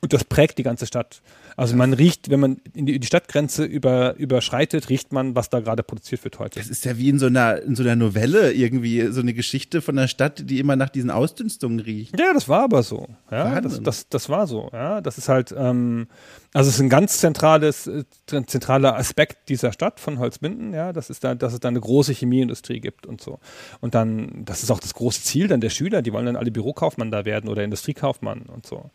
Und 0.00 0.12
das 0.12 0.24
prägt 0.24 0.58
die 0.58 0.62
ganze 0.62 0.86
Stadt. 0.86 1.20
Also 1.56 1.76
man 1.76 1.92
riecht, 1.92 2.30
wenn 2.30 2.40
man 2.40 2.56
in 2.74 2.86
die, 2.86 2.98
die 2.98 3.06
Stadtgrenze 3.06 3.64
über, 3.64 4.16
überschreitet, 4.16 4.88
riecht 4.88 5.12
man, 5.12 5.34
was 5.34 5.50
da 5.50 5.60
gerade 5.60 5.82
produziert 5.82 6.24
wird 6.24 6.38
heute. 6.38 6.58
Das 6.58 6.68
ist 6.68 6.86
ja 6.86 6.96
wie 6.96 7.10
in 7.10 7.18
so 7.18 7.26
einer, 7.26 7.60
in 7.60 7.76
so 7.76 7.82
einer 7.82 7.96
Novelle 7.96 8.52
irgendwie, 8.52 9.08
so 9.08 9.20
eine 9.20 9.34
Geschichte 9.34 9.82
von 9.82 9.96
der 9.96 10.08
Stadt, 10.08 10.48
die 10.48 10.58
immer 10.58 10.76
nach 10.76 10.88
diesen 10.88 11.10
Ausdünstungen 11.10 11.80
riecht. 11.80 12.18
Ja, 12.18 12.32
das 12.32 12.48
war 12.48 12.64
aber 12.64 12.82
so. 12.82 13.08
Ja, 13.30 13.60
das, 13.60 13.82
das, 13.82 14.08
das 14.08 14.30
war 14.30 14.46
so. 14.46 14.70
Ja, 14.72 15.02
das 15.02 15.18
ist 15.18 15.28
halt, 15.28 15.54
ähm, 15.56 16.06
also 16.54 16.68
es 16.68 16.76
ist 16.76 16.80
ein 16.80 16.88
ganz 16.88 17.18
zentrales, 17.18 17.86
äh, 17.86 18.04
zentraler 18.26 18.96
Aspekt 18.96 19.50
dieser 19.50 19.72
Stadt 19.72 20.00
von 20.00 20.18
Holzminden, 20.18 20.72
ja, 20.72 20.94
das 20.94 21.10
ist 21.10 21.24
da, 21.24 21.34
dass 21.34 21.52
es 21.52 21.60
da 21.60 21.68
eine 21.68 21.80
große 21.80 22.12
Chemieindustrie 22.12 22.80
gibt 22.80 23.06
und 23.06 23.20
so. 23.20 23.38
Und 23.80 23.94
dann, 23.94 24.44
das 24.46 24.62
ist 24.62 24.70
auch 24.70 24.80
das 24.80 24.94
große 24.94 25.22
Ziel 25.22 25.46
dann 25.46 25.60
der 25.60 25.70
Schüler, 25.70 26.00
die 26.00 26.12
wollen 26.12 26.26
dann 26.26 26.36
alle 26.36 26.50
Bürokaufmann 26.50 27.10
da 27.10 27.24
werden 27.24 27.50
oder 27.50 27.62
Industriekaufmann 27.62 28.42
und 28.42 28.66
so. 28.66 28.90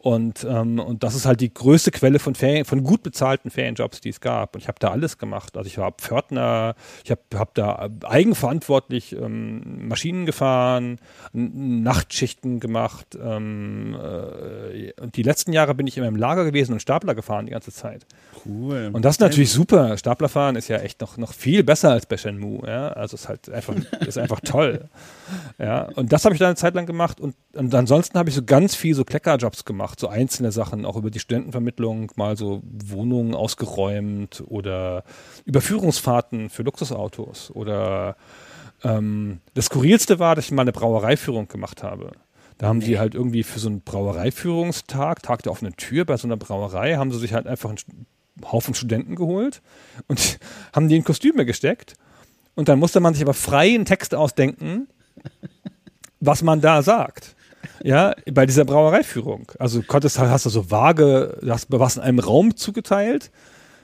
Und, 0.00 0.46
ähm, 0.48 0.78
und 0.78 1.02
das 1.02 1.16
ist 1.16 1.26
halt 1.26 1.40
die 1.40 1.52
größte 1.52 1.90
Quelle 1.90 2.20
von 2.20 2.36
Ferien, 2.36 2.64
von 2.64 2.84
gut 2.84 3.02
bezahlten 3.02 3.50
Ferienjobs, 3.50 4.00
die 4.00 4.10
es 4.10 4.20
gab. 4.20 4.54
Und 4.54 4.60
ich 4.60 4.68
habe 4.68 4.78
da 4.78 4.90
alles 4.90 5.18
gemacht. 5.18 5.56
Also 5.56 5.66
ich 5.66 5.78
war 5.78 5.90
Pförtner, 5.90 6.76
ich 7.04 7.10
habe 7.10 7.20
hab 7.34 7.54
da 7.54 7.88
eigenverantwortlich 8.04 9.14
ähm, 9.14 9.88
Maschinen 9.88 10.24
gefahren, 10.24 11.00
Nachtschichten 11.32 12.60
gemacht. 12.60 13.18
Ähm, 13.20 13.96
äh, 14.00 14.92
und 15.00 15.16
die 15.16 15.24
letzten 15.24 15.52
Jahre 15.52 15.74
bin 15.74 15.88
ich 15.88 15.98
immer 15.98 16.06
im 16.06 16.16
Lager 16.16 16.44
gewesen 16.44 16.74
und 16.74 16.80
Stapler 16.80 17.16
gefahren 17.16 17.46
die 17.46 17.52
ganze 17.52 17.72
Zeit. 17.72 18.06
Cool. 18.46 18.90
Und 18.92 19.04
das 19.04 19.16
ist 19.16 19.20
natürlich 19.20 19.50
super. 19.50 19.96
Staplerfahren 19.96 20.54
ist 20.54 20.68
ja 20.68 20.78
echt 20.78 21.00
noch, 21.00 21.16
noch 21.16 21.32
viel 21.32 21.64
besser 21.64 21.90
als 21.90 22.06
bei 22.06 22.16
Shenmue. 22.16 22.66
Ja? 22.66 22.88
Also 22.90 23.16
es 23.16 23.22
ist 23.22 23.28
halt 23.28 23.50
einfach, 23.50 23.74
ist 24.06 24.18
einfach 24.18 24.40
toll. 24.40 24.88
Ja? 25.58 25.88
Und 25.96 26.12
das 26.12 26.24
habe 26.24 26.34
ich 26.34 26.38
dann 26.38 26.48
eine 26.48 26.56
Zeit 26.56 26.74
lang 26.74 26.86
gemacht. 26.86 27.20
Und, 27.20 27.34
und 27.54 27.74
ansonsten 27.74 28.18
habe 28.18 28.28
ich 28.28 28.34
so 28.34 28.44
ganz 28.44 28.74
viel 28.74 28.94
so 28.94 29.04
Kleckerjobs 29.04 29.64
gemacht, 29.64 29.87
so 29.96 30.08
einzelne 30.08 30.52
Sachen, 30.52 30.84
auch 30.84 30.96
über 30.96 31.10
die 31.10 31.20
Studentenvermittlung, 31.20 32.12
mal 32.16 32.36
so 32.36 32.62
Wohnungen 32.64 33.34
ausgeräumt 33.34 34.42
oder 34.46 35.04
Überführungsfahrten 35.44 36.50
für 36.50 36.62
Luxusautos. 36.62 37.50
Oder 37.52 38.16
ähm, 38.82 39.40
das 39.54 39.66
Skurrilste 39.66 40.18
war, 40.18 40.34
dass 40.34 40.46
ich 40.46 40.52
mal 40.52 40.62
eine 40.62 40.72
Brauereiführung 40.72 41.48
gemacht 41.48 41.82
habe. 41.82 42.12
Da 42.58 42.66
haben 42.66 42.80
die 42.80 42.98
halt 42.98 43.14
irgendwie 43.14 43.44
für 43.44 43.60
so 43.60 43.68
einen 43.68 43.82
Brauereiführungstag, 43.82 45.22
Tag 45.22 45.42
der 45.44 45.52
offenen 45.52 45.76
Tür 45.76 46.04
bei 46.04 46.16
so 46.16 46.26
einer 46.26 46.36
Brauerei, 46.36 46.96
haben 46.96 47.12
sie 47.12 47.18
sich 47.18 47.32
halt 47.32 47.46
einfach 47.46 47.70
einen 47.70 48.06
Haufen 48.44 48.74
Studenten 48.74 49.14
geholt 49.14 49.62
und 50.08 50.38
haben 50.72 50.88
die 50.88 50.96
in 50.96 51.04
Kostüme 51.04 51.46
gesteckt. 51.46 51.94
Und 52.54 52.68
dann 52.68 52.80
musste 52.80 52.98
man 52.98 53.14
sich 53.14 53.22
aber 53.22 53.34
frei 53.34 53.74
einen 53.74 53.84
Text 53.84 54.14
ausdenken, 54.14 54.88
was 56.20 56.42
man 56.42 56.60
da 56.60 56.82
sagt. 56.82 57.36
Ja, 57.82 58.14
bei 58.32 58.46
dieser 58.46 58.64
Brauereiführung. 58.64 59.52
Also 59.58 59.82
konntest, 59.82 60.18
hast 60.18 60.46
du 60.46 60.50
so 60.50 60.70
vage, 60.70 61.38
hast, 61.48 61.70
warst 61.70 61.96
in 61.96 62.02
einem 62.02 62.18
Raum 62.18 62.56
zugeteilt 62.56 63.30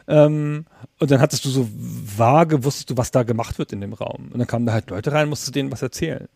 ähm, 0.07 0.67
und 0.99 1.11
dann 1.11 1.21
hattest 1.21 1.45
du 1.45 1.51
so 1.51 1.69
vage, 1.71 2.65
wusstest 2.65 2.91
du, 2.91 2.97
was 2.97 3.11
da 3.11 3.23
gemacht 3.23 3.59
wird 3.59 3.73
in 3.73 3.81
dem 3.81 3.93
Raum. 3.93 4.31
Und 4.33 4.39
dann 4.39 4.47
kamen 4.47 4.67
da 4.67 4.73
halt 4.73 4.91
Leute 4.91 5.13
rein, 5.13 5.29
musstest 5.29 5.49
du 5.49 5.53
denen 5.53 5.73
was 5.73 5.83
erzählen. 5.83 6.29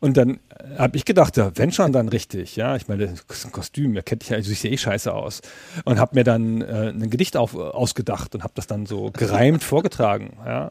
Und 0.00 0.16
dann 0.16 0.40
habe 0.78 0.96
ich 0.96 1.04
gedacht, 1.04 1.36
ja, 1.36 1.52
wenn 1.54 1.70
schon, 1.70 1.92
dann 1.92 2.08
richtig. 2.08 2.56
Ja, 2.56 2.74
ich 2.74 2.88
meine, 2.88 3.06
das 3.06 3.38
ist 3.38 3.44
ein 3.44 3.52
Kostüm, 3.52 3.94
ja, 3.94 4.02
kennt 4.02 4.22
ich 4.22 4.30
ja, 4.30 4.38
ich 4.38 4.58
sehe 4.58 4.72
eh 4.72 4.76
scheiße 4.76 5.12
aus. 5.12 5.42
Und 5.84 5.98
habe 5.98 6.14
mir 6.14 6.24
dann 6.24 6.62
äh, 6.62 6.88
ein 6.88 7.10
Gedicht 7.10 7.36
auf, 7.36 7.54
ausgedacht 7.54 8.34
und 8.34 8.42
habe 8.42 8.54
das 8.56 8.66
dann 8.66 8.86
so 8.86 9.10
gereimt 9.10 9.62
vorgetragen. 9.64 10.38
Ja. 10.44 10.70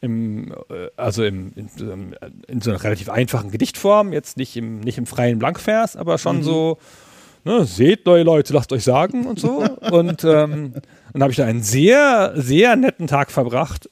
Im, 0.00 0.52
äh, 0.70 0.88
also 0.96 1.24
im, 1.24 1.52
in, 1.54 1.68
in, 2.48 2.60
so 2.60 2.70
einer 2.70 2.82
relativ 2.82 3.08
einfachen 3.08 3.50
Gedichtform, 3.50 4.12
jetzt 4.12 4.36
nicht 4.36 4.56
im, 4.56 4.80
nicht 4.80 4.98
im 4.98 5.06
freien 5.06 5.38
Blankvers, 5.38 5.96
aber 5.96 6.18
schon 6.18 6.38
mhm. 6.38 6.42
so, 6.42 6.78
ne, 7.44 7.64
seht 7.64 8.04
neue 8.04 8.24
Leute, 8.24 8.52
lasst 8.52 8.72
euch 8.72 8.84
sagen 8.84 9.26
und 9.26 9.38
so. 9.38 9.58
und 9.90 10.24
ähm, 10.24 10.74
dann 11.12 11.22
habe 11.22 11.30
ich 11.30 11.38
da 11.38 11.46
einen 11.46 11.62
sehr, 11.62 12.32
sehr 12.36 12.76
netten 12.76 13.06
Tag 13.06 13.30
verbracht 13.30 13.88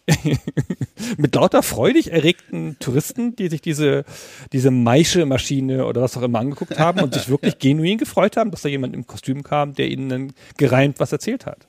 mit 1.16 1.34
lauter 1.34 1.62
freudig 1.62 2.12
erregten 2.12 2.76
Touristen, 2.80 3.34
die 3.36 3.48
sich 3.48 3.62
diese, 3.62 4.04
diese 4.52 4.70
Maische-Maschine 4.70 5.86
oder 5.86 6.02
was 6.02 6.16
auch 6.16 6.22
immer 6.22 6.40
angeguckt 6.40 6.78
haben 6.78 7.00
und 7.00 7.14
sich 7.14 7.28
wirklich 7.28 7.58
genuin 7.60 7.98
gefreut 7.98 8.36
haben, 8.36 8.50
dass 8.50 8.62
da 8.62 8.68
jemand 8.68 8.94
im 8.94 9.06
Kostüm 9.06 9.42
kam, 9.42 9.74
der 9.74 9.88
ihnen 9.88 10.08
dann 10.08 10.32
gereimt 10.58 11.00
was 11.00 11.12
erzählt 11.12 11.46
hat. 11.46 11.66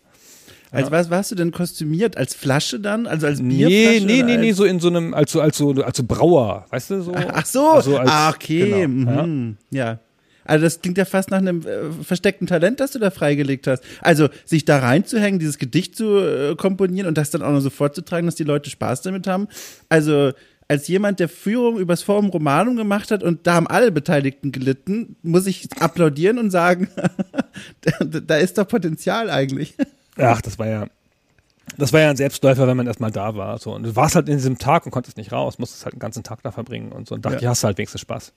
Als 0.72 0.92
was 0.92 1.10
warst 1.10 1.32
du 1.32 1.36
denn 1.36 1.52
kostümiert? 1.52 2.18
Als 2.18 2.34
Flasche 2.34 2.80
dann? 2.80 3.08
Also 3.08 3.28
als 3.28 3.42
Bierflasche? 3.42 4.06
Nee, 4.06 4.24
nee, 4.24 4.24
nee, 4.24 4.38
nee, 4.38 4.52
so 4.52 4.66
in 4.66 4.80
so 4.80 4.90
einem, 4.90 5.14
als 5.14 5.32
so, 5.32 5.42
als 5.42 5.58
so, 5.58 5.72
als 5.72 5.98
so 5.98 6.04
Brauer, 6.04 6.66
weißt 6.70 6.92
du, 6.92 7.02
so. 7.02 7.14
Ach 7.34 7.46
so, 7.46 7.70
also 7.70 7.98
als, 7.98 8.10
ah, 8.10 8.30
okay. 8.30 8.82
Genau, 8.82 9.26
mhm. 9.26 9.58
ja. 9.72 9.86
ja. 9.86 10.00
Also 10.46 10.64
das 10.64 10.80
klingt 10.80 10.98
ja 10.98 11.06
fast 11.06 11.32
nach 11.32 11.40
einem 11.40 11.62
äh, 11.66 11.92
versteckten 12.04 12.46
Talent, 12.46 12.80
das 12.80 12.92
du 12.92 13.00
da 13.00 13.10
freigelegt 13.10 13.66
hast. 13.66 13.84
Also 14.02 14.30
sich 14.46 14.64
da 14.64 14.78
reinzuhängen, 14.78 15.40
dieses 15.40 15.58
Gedicht 15.58 15.96
zu 15.96 16.20
äh, 16.20 16.56
komponieren 16.56 17.08
und 17.08 17.18
das 17.18 17.32
dann 17.32 17.42
auch 17.42 17.52
noch 17.52 17.62
so 17.62 17.72
vorzutragen, 17.72 18.28
dass 18.28 18.36
die 18.36 18.44
Leute 18.44 18.70
Spaß 18.70 19.02
damit 19.02 19.26
haben. 19.26 19.48
Also 19.90 20.34
als 20.68 20.88
jemand, 20.88 21.20
der 21.20 21.30
Führung 21.30 21.78
übers 21.78 22.04
Forum 22.04 22.30
Romanum 22.30 22.76
gemacht 22.76 23.12
hat 23.12 23.24
und 23.24 23.46
da 23.46 23.56
haben 23.56 23.68
alle 23.68 23.92
Beteiligten 23.92 24.52
gelitten, 24.52 25.16
muss 25.22 25.48
ich 25.48 25.68
applaudieren 25.80 26.38
und 26.38 26.52
sagen, 26.52 26.90
da 28.26 28.38
ist 28.38 28.58
doch 28.58 28.68
Potenzial 28.68 29.30
eigentlich. 29.30 29.76
Ach, 30.18 30.42
das 30.42 30.60
war 30.60 30.68
ja, 30.68 30.88
das 31.78 31.94
war 31.94 32.02
ja 32.02 32.10
ein 32.10 32.16
Selbstläufer, 32.16 32.68
wenn 32.68 32.78
man 32.78 32.88
erstmal 32.88 33.12
da 33.12 33.36
war. 33.36 33.58
So. 33.58 33.74
Und 33.74 33.84
du 33.84 33.96
warst 33.96 34.16
halt 34.16 34.30
in 34.30 34.38
diesem 34.38 34.58
Tag 34.58 34.86
und 34.86 34.92
konntest 34.92 35.18
nicht 35.18 35.32
raus, 35.32 35.60
musstest 35.60 35.86
halt 35.86 35.96
den 35.96 36.00
ganzen 36.00 36.24
Tag 36.24 36.42
da 36.44 36.52
verbringen 36.52 36.92
und 36.92 37.08
so. 37.08 37.16
Und 37.16 37.26
dachte, 37.26 37.44
ja. 37.44 37.50
hast 37.50 37.64
halt 37.64 37.78
wenigstens 37.78 38.02
Spaß. 38.02 38.34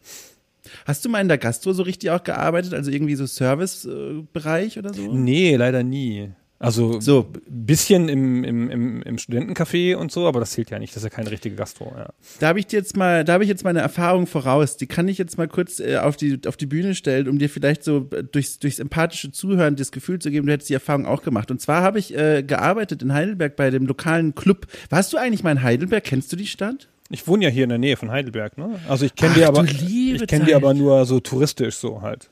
Hast 0.87 1.05
du 1.05 1.09
mal 1.09 1.21
in 1.21 1.29
der 1.29 1.39
Gastro 1.39 1.73
so 1.73 1.83
richtig 1.83 2.11
auch 2.11 2.23
gearbeitet, 2.23 2.75
also 2.75 2.91
irgendwie 2.91 3.15
so 3.15 3.27
Servicebereich 3.27 4.79
oder 4.79 4.93
so? 4.93 5.15
Nee, 5.15 5.57
leider 5.57 5.83
nie. 5.83 6.31
Also 6.61 7.01
so 7.01 7.31
bisschen 7.49 8.09
im, 8.09 8.43
im, 8.43 8.71
im, 8.71 9.03
im 9.03 9.19
Studentencafé 9.19 9.95
und 9.95 10.11
so, 10.11 10.27
aber 10.27 10.41
das 10.41 10.51
zählt 10.51 10.71
ja 10.71 10.81
nicht, 10.81 10.93
das 10.93 11.05
ist 11.05 11.05
ja 11.05 11.11
keine 11.11 11.31
richtige 11.31 11.55
Gastro. 11.55 11.93
Ja. 11.97 12.09
Da 12.41 12.49
habe 12.49 12.59
ich 12.59 12.71
jetzt 12.73 12.97
mal, 12.97 13.25
da 13.25 13.35
habe 13.35 13.45
ich 13.45 13.49
jetzt 13.49 13.63
meine 13.63 13.79
Erfahrung 13.79 14.27
voraus. 14.27 14.77
Die 14.77 14.89
kann 14.89 15.07
ich 15.07 15.19
jetzt 15.19 15.39
mal 15.39 15.47
kurz 15.47 15.79
äh, 15.79 15.99
auf, 15.99 16.17
die, 16.17 16.41
auf 16.49 16.57
die 16.57 16.67
Bühne 16.67 16.97
stellen, 16.97 17.29
um 17.29 17.39
dir 17.39 17.49
vielleicht 17.49 17.85
so 17.85 18.01
durchs, 18.01 18.59
durchs 18.59 18.81
empathische 18.81 19.31
Zuhören 19.31 19.77
das 19.77 19.93
Gefühl 19.93 20.19
zu 20.19 20.33
geben, 20.33 20.47
du 20.47 20.53
hättest 20.53 20.69
die 20.69 20.75
Erfahrung 20.75 21.07
auch 21.07 21.23
gemacht. 21.23 21.53
Und 21.53 21.61
zwar 21.61 21.83
habe 21.83 22.01
ich 22.01 22.17
äh, 22.17 22.43
gearbeitet 22.43 23.03
in 23.03 23.13
Heidelberg 23.13 23.55
bei 23.55 23.71
dem 23.71 23.87
lokalen 23.87 24.35
Club. 24.35 24.67
Warst 24.91 25.13
du 25.13 25.17
eigentlich 25.17 25.45
mal 25.45 25.53
in 25.53 25.63
Heidelberg? 25.63 26.03
Kennst 26.03 26.33
du 26.33 26.37
die 26.37 26.47
Stadt? 26.47 26.89
Ich 27.11 27.27
wohne 27.29 27.45
ja 27.45 27.51
hier 27.51 27.65
in 27.65 27.71
der 27.71 27.79
Nähe 27.79 27.97
von 27.97 28.11
Heidelberg, 28.11 28.59
ne? 28.59 28.81
Also 28.89 29.07
ich 29.07 29.15
kenne 29.15 29.35
die 29.35 29.45
aber 29.45 29.65
ich 29.65 30.27
kenne 30.27 30.45
die 30.45 30.55
aber 30.55 30.75
nur 30.75 31.07
so 31.07 31.21
touristisch 31.21 31.77
so 31.77 32.03
halt. 32.03 32.31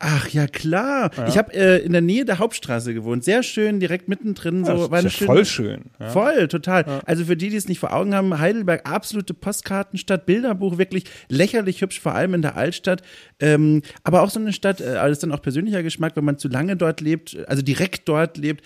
Ach 0.00 0.28
ja, 0.28 0.46
klar. 0.46 1.10
Ja. 1.16 1.28
Ich 1.28 1.36
habe 1.36 1.52
äh, 1.54 1.78
in 1.78 1.92
der 1.92 2.00
Nähe 2.00 2.24
der 2.24 2.38
Hauptstraße 2.38 2.94
gewohnt. 2.94 3.24
Sehr 3.24 3.42
schön, 3.42 3.80
direkt 3.80 4.08
mittendrin. 4.08 4.64
So, 4.64 4.72
ja, 4.72 4.90
war 4.90 4.98
eine 4.98 5.08
ja 5.08 5.26
voll 5.26 5.44
schön. 5.44 5.86
Ja. 5.98 6.10
Voll, 6.10 6.48
total. 6.48 7.02
Also 7.04 7.24
für 7.24 7.36
die, 7.36 7.50
die 7.50 7.56
es 7.56 7.68
nicht 7.68 7.80
vor 7.80 7.92
Augen 7.92 8.14
haben, 8.14 8.38
Heidelberg, 8.38 8.88
absolute 8.88 9.34
Postkartenstadt, 9.34 10.26
Bilderbuch, 10.26 10.78
wirklich 10.78 11.04
lächerlich 11.28 11.80
hübsch, 11.80 12.00
vor 12.00 12.14
allem 12.14 12.34
in 12.34 12.42
der 12.42 12.56
Altstadt. 12.56 13.02
Ähm, 13.40 13.82
aber 14.04 14.22
auch 14.22 14.30
so 14.30 14.38
eine 14.38 14.52
Stadt, 14.52 14.80
äh, 14.80 14.94
das 14.94 15.12
ist 15.12 15.22
dann 15.22 15.32
auch 15.32 15.42
persönlicher 15.42 15.82
Geschmack, 15.82 16.14
wenn 16.16 16.24
man 16.24 16.38
zu 16.38 16.48
lange 16.48 16.76
dort 16.76 17.00
lebt, 17.00 17.36
also 17.48 17.62
direkt 17.62 18.08
dort 18.08 18.36
lebt, 18.36 18.62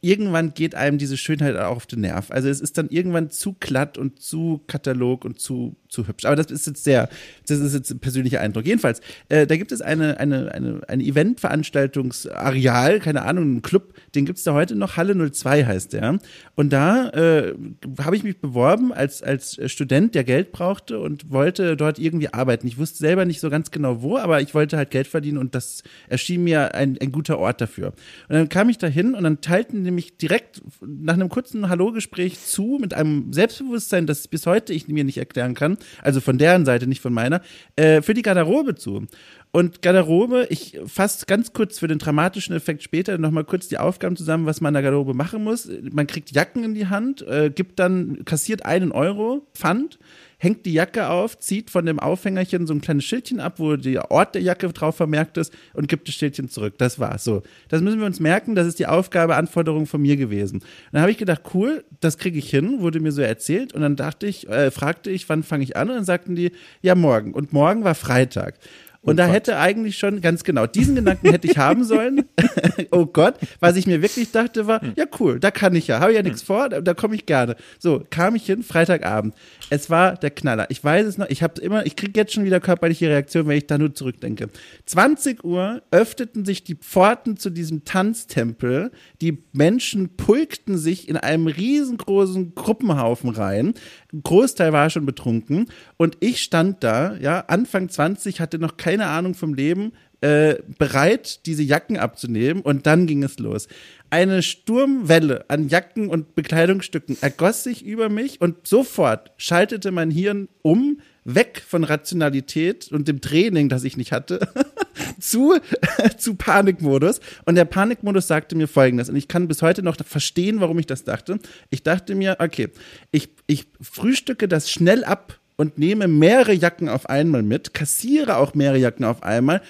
irgendwann 0.00 0.54
geht 0.54 0.74
einem 0.74 0.98
diese 0.98 1.16
Schönheit 1.16 1.56
auch 1.56 1.76
auf 1.76 1.86
den 1.86 2.02
Nerv. 2.02 2.30
Also 2.30 2.48
es 2.48 2.60
ist 2.60 2.78
dann 2.78 2.88
irgendwann 2.88 3.30
zu 3.30 3.56
glatt 3.58 3.98
und 3.98 4.20
zu 4.20 4.62
Katalog 4.66 5.24
und 5.24 5.40
zu 5.40 5.76
zu 5.88 6.06
hübsch. 6.06 6.24
Aber 6.24 6.36
das 6.36 6.50
ist 6.50 6.66
jetzt 6.66 6.84
sehr, 6.84 7.08
das 7.46 7.58
ist 7.58 7.74
jetzt 7.74 7.90
ein 7.90 7.98
persönlicher 7.98 8.40
Eindruck. 8.40 8.66
Jedenfalls, 8.66 9.00
äh, 9.28 9.46
da 9.46 9.56
gibt 9.56 9.72
es 9.72 9.80
eine, 9.80 10.20
eine, 10.20 10.52
eine, 10.52 10.80
eine 10.86 11.02
Eventveranstaltungsareal, 11.02 13.00
keine 13.00 13.22
Ahnung, 13.22 13.44
einen 13.44 13.62
Club, 13.62 13.94
den 14.14 14.26
gibt 14.26 14.38
es 14.38 14.44
da 14.44 14.52
heute 14.52 14.76
noch, 14.76 14.96
Halle 14.96 15.30
02 15.30 15.64
heißt 15.64 15.94
der. 15.94 16.18
Und 16.54 16.72
da 16.72 17.08
äh, 17.10 17.54
habe 18.02 18.16
ich 18.16 18.22
mich 18.22 18.40
beworben 18.40 18.92
als, 18.92 19.22
als 19.22 19.58
Student, 19.66 20.14
der 20.14 20.24
Geld 20.24 20.52
brauchte 20.52 21.00
und 21.00 21.30
wollte 21.30 21.76
dort 21.76 21.98
irgendwie 21.98 22.32
arbeiten. 22.32 22.66
Ich 22.66 22.78
wusste 22.78 22.98
selber 22.98 23.24
nicht 23.24 23.40
so 23.40 23.50
ganz 23.50 23.70
genau 23.70 24.02
wo, 24.02 24.18
aber 24.18 24.40
ich 24.40 24.54
wollte 24.54 24.76
halt 24.76 24.90
Geld 24.90 25.06
verdienen 25.06 25.38
und 25.38 25.54
das 25.54 25.82
erschien 26.08 26.44
mir 26.44 26.74
ein, 26.74 26.98
ein 27.00 27.12
guter 27.12 27.38
Ort 27.38 27.60
dafür. 27.60 27.88
Und 28.28 28.34
dann 28.34 28.48
kam 28.48 28.68
ich 28.68 28.78
da 28.78 28.86
hin 28.86 29.14
und 29.14 29.24
dann 29.24 29.40
teilten 29.40 29.84
die 29.84 29.90
mich 29.90 30.16
direkt 30.18 30.60
nach 30.80 31.14
einem 31.14 31.28
kurzen 31.28 31.68
Hallo-Gespräch 31.68 32.44
zu 32.44 32.78
mit 32.80 32.92
einem 32.94 33.32
Selbstbewusstsein, 33.32 34.06
das 34.06 34.28
bis 34.28 34.46
heute 34.46 34.72
ich 34.72 34.88
mir 34.88 35.04
nicht 35.04 35.18
erklären 35.18 35.54
kann 35.54 35.77
also 36.02 36.20
von 36.20 36.38
deren 36.38 36.64
Seite, 36.64 36.86
nicht 36.86 37.00
von 37.00 37.12
meiner, 37.12 37.42
äh, 37.76 38.02
für 38.02 38.14
die 38.14 38.22
Garderobe 38.22 38.74
zu. 38.74 39.06
Und 39.50 39.80
Garderobe, 39.80 40.46
ich 40.50 40.78
fasse 40.86 41.24
ganz 41.26 41.52
kurz 41.52 41.78
für 41.78 41.88
den 41.88 41.98
dramatischen 41.98 42.54
Effekt 42.54 42.82
später 42.82 43.16
nochmal 43.16 43.44
kurz 43.44 43.68
die 43.68 43.78
Aufgaben 43.78 44.16
zusammen, 44.16 44.46
was 44.46 44.60
man 44.60 44.70
in 44.70 44.74
der 44.74 44.82
Garderobe 44.82 45.14
machen 45.14 45.42
muss. 45.42 45.68
Man 45.90 46.06
kriegt 46.06 46.32
Jacken 46.32 46.64
in 46.64 46.74
die 46.74 46.88
Hand, 46.88 47.26
äh, 47.26 47.50
gibt 47.50 47.78
dann, 47.78 48.24
kassiert 48.24 48.66
einen 48.66 48.92
Euro 48.92 49.46
Pfand, 49.54 49.98
hängt 50.38 50.64
die 50.66 50.72
Jacke 50.72 51.08
auf, 51.08 51.36
zieht 51.38 51.68
von 51.68 51.84
dem 51.84 51.98
Aufhängerchen 51.98 52.66
so 52.66 52.72
ein 52.72 52.80
kleines 52.80 53.04
Schildchen 53.04 53.40
ab, 53.40 53.54
wo 53.58 53.76
der 53.76 54.10
Ort 54.10 54.34
der 54.36 54.42
Jacke 54.42 54.68
drauf 54.68 54.96
vermerkt 54.96 55.36
ist 55.36 55.52
und 55.74 55.88
gibt 55.88 56.08
das 56.08 56.14
Schildchen 56.14 56.48
zurück. 56.48 56.74
Das 56.78 56.98
war's. 56.98 57.24
So. 57.24 57.42
Das 57.68 57.82
müssen 57.82 57.98
wir 57.98 58.06
uns 58.06 58.20
merken. 58.20 58.54
Das 58.54 58.66
ist 58.66 58.78
die 58.78 58.86
Aufgabe, 58.86 59.34
Anforderung 59.34 59.86
von 59.86 60.00
mir 60.00 60.16
gewesen. 60.16 60.60
Und 60.60 60.64
dann 60.92 61.02
habe 61.02 61.10
ich 61.10 61.18
gedacht, 61.18 61.42
cool, 61.54 61.84
das 62.00 62.18
kriege 62.18 62.38
ich 62.38 62.48
hin, 62.48 62.80
wurde 62.80 63.00
mir 63.00 63.12
so 63.12 63.20
erzählt. 63.20 63.72
Und 63.72 63.82
dann 63.82 63.96
dachte 63.96 64.26
ich, 64.26 64.48
äh, 64.48 64.70
fragte 64.70 65.10
ich, 65.10 65.28
wann 65.28 65.42
fange 65.42 65.64
ich 65.64 65.76
an? 65.76 65.88
Und 65.88 65.96
dann 65.96 66.04
sagten 66.04 66.36
die, 66.36 66.52
ja, 66.82 66.94
morgen. 66.94 67.34
Und 67.34 67.52
morgen 67.52 67.82
war 67.82 67.96
Freitag. 67.96 68.54
Und 69.00 69.14
oh 69.14 69.16
da 69.16 69.26
Gott. 69.26 69.34
hätte 69.36 69.58
eigentlich 69.58 69.96
schon, 69.96 70.20
ganz 70.20 70.42
genau, 70.42 70.66
diesen 70.66 70.96
Gedanken 70.96 71.30
hätte 71.30 71.46
ich 71.46 71.56
haben 71.56 71.84
sollen. 71.84 72.24
oh 72.90 73.06
Gott, 73.06 73.36
was 73.60 73.76
ich 73.76 73.86
mir 73.86 74.02
wirklich 74.02 74.32
dachte 74.32 74.66
war, 74.66 74.80
hm. 74.82 74.94
ja 74.96 75.04
cool, 75.20 75.38
da 75.38 75.52
kann 75.52 75.76
ich 75.76 75.86
ja, 75.86 76.00
habe 76.00 76.12
ja 76.12 76.22
nichts 76.22 76.40
hm. 76.40 76.46
vor, 76.46 76.68
da, 76.68 76.80
da 76.80 76.94
komme 76.94 77.14
ich 77.14 77.24
gerne. 77.24 77.54
So, 77.78 78.02
kam 78.10 78.34
ich 78.34 78.44
hin, 78.44 78.64
Freitagabend. 78.64 79.34
Es 79.70 79.88
war 79.88 80.16
der 80.16 80.30
Knaller. 80.30 80.66
Ich 80.70 80.82
weiß 80.82 81.06
es 81.06 81.16
noch, 81.16 81.28
ich 81.28 81.44
habe 81.44 81.60
immer, 81.60 81.86
ich 81.86 81.94
kriege 81.94 82.18
jetzt 82.18 82.32
schon 82.32 82.44
wieder 82.44 82.58
körperliche 82.58 83.08
Reaktion, 83.08 83.46
wenn 83.46 83.58
ich 83.58 83.68
da 83.68 83.78
nur 83.78 83.94
zurückdenke. 83.94 84.48
20 84.86 85.44
Uhr 85.44 85.80
öffneten 85.92 86.44
sich 86.44 86.64
die 86.64 86.74
Pforten 86.74 87.36
zu 87.36 87.50
diesem 87.50 87.84
Tanztempel. 87.84 88.90
Die 89.20 89.44
Menschen 89.52 90.16
pulkten 90.16 90.76
sich 90.76 91.08
in 91.08 91.16
einem 91.16 91.46
riesengroßen 91.46 92.56
Gruppenhaufen 92.56 93.30
rein. 93.30 93.74
Ein 94.12 94.22
Großteil 94.22 94.72
war 94.72 94.90
schon 94.90 95.06
betrunken 95.06 95.66
und 95.96 96.16
ich 96.20 96.42
stand 96.42 96.82
da, 96.82 97.16
ja, 97.18 97.40
Anfang 97.46 97.88
20, 97.88 98.40
hatte 98.40 98.58
noch 98.58 98.76
keine 98.88 99.08
Ahnung 99.08 99.34
vom 99.34 99.52
Leben, 99.52 99.92
äh, 100.22 100.54
bereit, 100.78 101.44
diese 101.44 101.62
Jacken 101.62 101.98
abzunehmen 101.98 102.62
und 102.62 102.86
dann 102.86 103.06
ging 103.06 103.22
es 103.22 103.38
los. 103.38 103.68
Eine 104.08 104.42
Sturmwelle 104.42 105.44
an 105.48 105.68
Jacken 105.68 106.08
und 106.08 106.34
Bekleidungsstücken 106.34 107.18
ergoss 107.20 107.64
sich 107.64 107.84
über 107.84 108.08
mich 108.08 108.40
und 108.40 108.66
sofort 108.66 109.30
schaltete 109.36 109.90
mein 109.90 110.10
Hirn 110.10 110.48
um, 110.62 111.02
weg 111.24 111.62
von 111.68 111.84
Rationalität 111.84 112.90
und 112.90 113.08
dem 113.08 113.20
Training, 113.20 113.68
das 113.68 113.84
ich 113.84 113.98
nicht 113.98 114.10
hatte, 114.12 114.48
zu, 115.20 115.58
zu 116.16 116.34
Panikmodus. 116.34 117.20
Und 117.44 117.56
der 117.56 117.66
Panikmodus 117.66 118.26
sagte 118.26 118.56
mir 118.56 118.68
folgendes, 118.68 119.10
und 119.10 119.16
ich 119.16 119.28
kann 119.28 119.48
bis 119.48 119.60
heute 119.60 119.82
noch 119.82 119.96
verstehen, 120.02 120.60
warum 120.60 120.78
ich 120.78 120.86
das 120.86 121.04
dachte. 121.04 121.38
Ich 121.68 121.82
dachte 121.82 122.14
mir, 122.14 122.36
okay, 122.38 122.70
ich, 123.10 123.28
ich 123.46 123.66
frühstücke 123.82 124.48
das 124.48 124.70
schnell 124.70 125.04
ab 125.04 125.37
und 125.58 125.76
nehme 125.76 126.08
mehrere 126.08 126.54
Jacken 126.54 126.88
auf 126.88 127.10
einmal 127.10 127.42
mit, 127.42 127.74
kassiere 127.74 128.38
auch 128.38 128.54
mehrere 128.54 128.78
Jacken 128.78 129.04
auf 129.04 129.22
einmal 129.22 129.60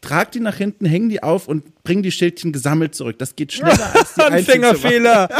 trag 0.00 0.30
die 0.32 0.40
nach 0.40 0.56
hinten, 0.56 0.86
häng 0.86 1.08
die 1.08 1.22
auf 1.22 1.48
und 1.48 1.82
bring 1.82 2.02
die 2.02 2.12
Schildchen 2.12 2.52
gesammelt 2.52 2.94
zurück. 2.94 3.18
Das 3.18 3.36
geht 3.36 3.52
schneller 3.52 3.94
als 3.94 4.14
die 4.14 4.22
Anfängerfehler. 4.22 5.28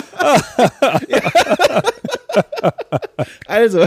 also, 3.46 3.86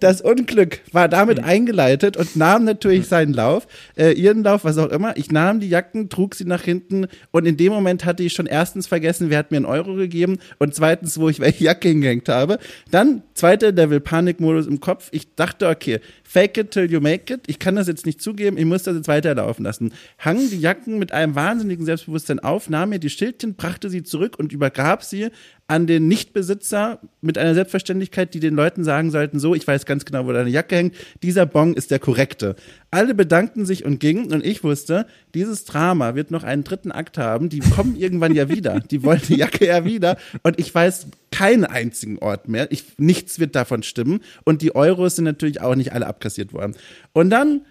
das 0.00 0.20
Unglück 0.20 0.80
war 0.92 1.08
damit 1.08 1.42
eingeleitet 1.42 2.16
und 2.16 2.36
nahm 2.36 2.64
natürlich 2.64 3.06
seinen 3.06 3.32
Lauf, 3.32 3.66
äh, 3.96 4.12
ihren 4.12 4.42
Lauf, 4.42 4.64
was 4.64 4.78
auch 4.78 4.90
immer. 4.90 5.16
Ich 5.16 5.30
nahm 5.30 5.60
die 5.60 5.68
Jacken, 5.68 6.08
trug 6.08 6.34
sie 6.34 6.44
nach 6.44 6.62
hinten 6.62 7.06
und 7.30 7.46
in 7.46 7.56
dem 7.56 7.72
Moment 7.72 8.04
hatte 8.04 8.22
ich 8.22 8.32
schon 8.32 8.46
erstens 8.46 8.86
vergessen, 8.86 9.30
wer 9.30 9.38
hat 9.38 9.50
mir 9.50 9.58
einen 9.58 9.66
Euro 9.66 9.94
gegeben 9.94 10.38
und 10.58 10.74
zweitens, 10.74 11.18
wo 11.18 11.28
ich 11.28 11.40
welche 11.40 11.64
Jacke 11.64 11.88
hingehängt 11.88 12.28
habe. 12.28 12.58
Dann 12.90 13.22
zweiter 13.34 13.72
Level 13.72 14.00
Panikmodus 14.00 14.66
im 14.66 14.80
Kopf. 14.80 15.08
Ich 15.12 15.34
dachte, 15.34 15.68
okay, 15.68 16.00
fake 16.36 16.58
it 16.58 16.70
till 16.70 16.90
you 16.90 17.00
make 17.00 17.32
it. 17.32 17.44
Ich 17.46 17.58
kann 17.58 17.76
das 17.76 17.88
jetzt 17.88 18.04
nicht 18.04 18.20
zugeben, 18.20 18.58
ich 18.58 18.66
muss 18.66 18.82
das 18.82 18.94
jetzt 18.94 19.08
weiterlaufen 19.08 19.64
lassen. 19.64 19.94
Hang 20.18 20.50
die 20.50 20.60
Jacken 20.60 20.98
mit 20.98 21.10
einem 21.10 21.34
wahnsinnigen 21.34 21.86
Selbstbewusstsein 21.86 22.40
auf, 22.40 22.68
nahm 22.68 22.90
mir 22.90 22.98
die 22.98 23.08
Schildchen, 23.08 23.54
brachte 23.54 23.88
sie 23.88 24.02
zurück 24.02 24.38
und 24.38 24.52
übergab 24.52 25.02
sie 25.02 25.30
an 25.66 25.86
den 25.86 26.08
Nichtbesitzer 26.08 27.00
mit 27.22 27.38
einer 27.38 27.54
Selbstverständlichkeit, 27.54 28.34
die 28.34 28.40
den 28.40 28.54
Leuten 28.54 28.84
sagen 28.84 29.10
sollten, 29.10 29.38
so, 29.38 29.54
ich 29.54 29.66
weiß 29.66 29.86
ganz 29.86 30.04
genau, 30.04 30.26
wo 30.26 30.32
deine 30.32 30.50
Jacke 30.50 30.76
hängt, 30.76 30.94
dieser 31.22 31.46
Bon 31.46 31.72
ist 31.72 31.90
der 31.90 32.00
korrekte. 32.00 32.54
Alle 32.90 33.14
bedankten 33.14 33.64
sich 33.64 33.86
und 33.86 33.98
gingen 33.98 34.30
und 34.30 34.44
ich 34.44 34.62
wusste, 34.62 35.06
dieses 35.34 35.64
Drama 35.64 36.14
wird 36.14 36.30
noch 36.30 36.44
einen 36.44 36.64
dritten 36.64 36.92
Akt 36.92 37.16
haben, 37.16 37.48
die 37.48 37.60
kommen 37.60 37.96
irgendwann 37.96 38.34
ja 38.34 38.50
wieder, 38.50 38.80
die 38.80 39.02
wollen 39.02 39.22
die 39.26 39.36
Jacke 39.36 39.66
ja 39.66 39.86
wieder 39.86 40.18
und 40.42 40.60
ich 40.60 40.72
weiß 40.72 41.06
keinen 41.36 41.64
einzigen 41.64 42.18
Ort 42.18 42.48
mehr, 42.48 42.72
ich, 42.72 42.84
nichts 42.96 43.38
wird 43.38 43.54
davon 43.54 43.82
stimmen 43.82 44.20
und 44.44 44.62
die 44.62 44.74
Euros 44.74 45.16
sind 45.16 45.26
natürlich 45.26 45.60
auch 45.60 45.74
nicht 45.74 45.92
alle 45.92 46.06
abkassiert 46.06 46.54
worden. 46.54 46.74
Und 47.12 47.28
dann 47.28 47.66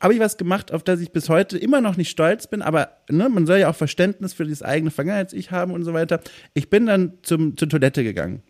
habe 0.00 0.14
ich 0.14 0.20
was 0.20 0.36
gemacht, 0.36 0.72
auf 0.72 0.84
das 0.84 1.00
ich 1.00 1.10
bis 1.10 1.28
heute 1.28 1.58
immer 1.58 1.80
noch 1.80 1.96
nicht 1.96 2.10
stolz 2.10 2.46
bin, 2.46 2.62
aber 2.62 2.90
ne, 3.10 3.28
man 3.28 3.46
soll 3.46 3.58
ja 3.58 3.70
auch 3.70 3.74
Verständnis 3.74 4.34
für 4.34 4.44
das 4.44 4.62
eigene 4.62 4.92
Vergangenheits-Ich 4.92 5.50
haben 5.50 5.72
und 5.72 5.84
so 5.84 5.92
weiter. 5.92 6.20
Ich 6.54 6.70
bin 6.70 6.86
dann 6.86 7.14
zum, 7.22 7.56
zur 7.56 7.68
Toilette 7.68 8.04
gegangen. 8.04 8.42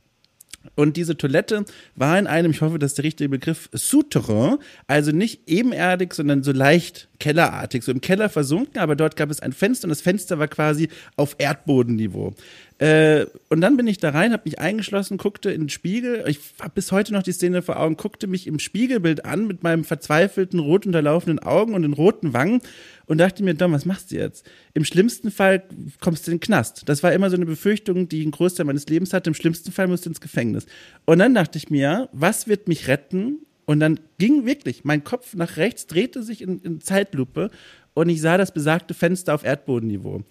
Und 0.74 0.96
diese 0.96 1.16
Toilette 1.16 1.64
war 1.94 2.18
in 2.18 2.26
einem, 2.26 2.50
ich 2.50 2.60
hoffe, 2.60 2.78
das 2.78 2.92
ist 2.92 2.98
der 2.98 3.04
richtige 3.04 3.30
Begriff, 3.30 3.70
Souterrain, 3.72 4.58
also 4.86 5.12
nicht 5.12 5.48
ebenerdig, 5.48 6.14
sondern 6.14 6.42
so 6.42 6.52
leicht 6.52 7.08
kellerartig, 7.18 7.84
so 7.84 7.92
im 7.92 8.00
Keller 8.00 8.28
versunken, 8.28 8.78
aber 8.78 8.94
dort 8.94 9.16
gab 9.16 9.30
es 9.30 9.40
ein 9.40 9.52
Fenster 9.52 9.86
und 9.86 9.90
das 9.90 10.00
Fenster 10.00 10.38
war 10.38 10.48
quasi 10.48 10.88
auf 11.16 11.36
Erdbodenniveau. 11.38 12.34
Äh, 12.78 13.26
und 13.48 13.60
dann 13.60 13.76
bin 13.76 13.88
ich 13.88 13.98
da 13.98 14.10
rein, 14.10 14.32
habe 14.32 14.44
mich 14.44 14.60
eingeschlossen, 14.60 15.18
guckte 15.18 15.50
in 15.50 15.62
den 15.62 15.68
Spiegel. 15.68 16.24
Ich 16.28 16.38
habe 16.60 16.72
bis 16.74 16.92
heute 16.92 17.12
noch 17.12 17.24
die 17.24 17.32
Szene 17.32 17.60
vor 17.60 17.78
Augen, 17.80 17.96
guckte 17.96 18.28
mich 18.28 18.46
im 18.46 18.60
Spiegelbild 18.60 19.24
an 19.24 19.48
mit 19.48 19.64
meinem 19.64 19.82
verzweifelten, 19.82 20.60
rot 20.60 20.86
unterlaufenden 20.86 21.40
Augen 21.40 21.74
und 21.74 21.82
den 21.82 21.92
roten 21.92 22.32
Wangen 22.34 22.60
und 23.06 23.18
dachte 23.18 23.42
mir, 23.42 23.54
Dom, 23.54 23.72
was 23.72 23.84
machst 23.84 24.12
du 24.12 24.16
jetzt? 24.16 24.48
Im 24.74 24.84
schlimmsten 24.84 25.32
Fall 25.32 25.64
kommst 26.00 26.26
du 26.26 26.30
in 26.30 26.36
den 26.36 26.40
Knast. 26.40 26.88
Das 26.88 27.02
war 27.02 27.12
immer 27.12 27.30
so 27.30 27.36
eine 27.36 27.46
Befürchtung, 27.46 28.08
die 28.08 28.18
ich 28.18 28.22
einen 28.22 28.30
Großteil 28.30 28.64
meines 28.64 28.86
Lebens 28.86 29.12
hatte. 29.12 29.30
Im 29.30 29.34
schlimmsten 29.34 29.72
Fall 29.72 29.88
musst 29.88 30.04
du 30.04 30.10
ins 30.10 30.20
Gefängnis. 30.20 30.66
Und 31.04 31.18
dann 31.18 31.34
dachte 31.34 31.58
ich 31.58 31.70
mir, 31.70 32.08
was 32.12 32.46
wird 32.46 32.68
mich 32.68 32.86
retten? 32.86 33.38
Und 33.66 33.80
dann 33.80 33.98
ging 34.18 34.46
wirklich, 34.46 34.84
mein 34.84 35.04
Kopf 35.04 35.34
nach 35.34 35.56
rechts 35.56 35.86
drehte 35.88 36.22
sich 36.22 36.42
in, 36.42 36.60
in 36.60 36.80
Zeitlupe 36.80 37.50
und 37.92 38.08
ich 38.08 38.20
sah 38.20 38.38
das 38.38 38.54
besagte 38.54 38.94
Fenster 38.94 39.34
auf 39.34 39.44
Erdbodenniveau. 39.44 40.22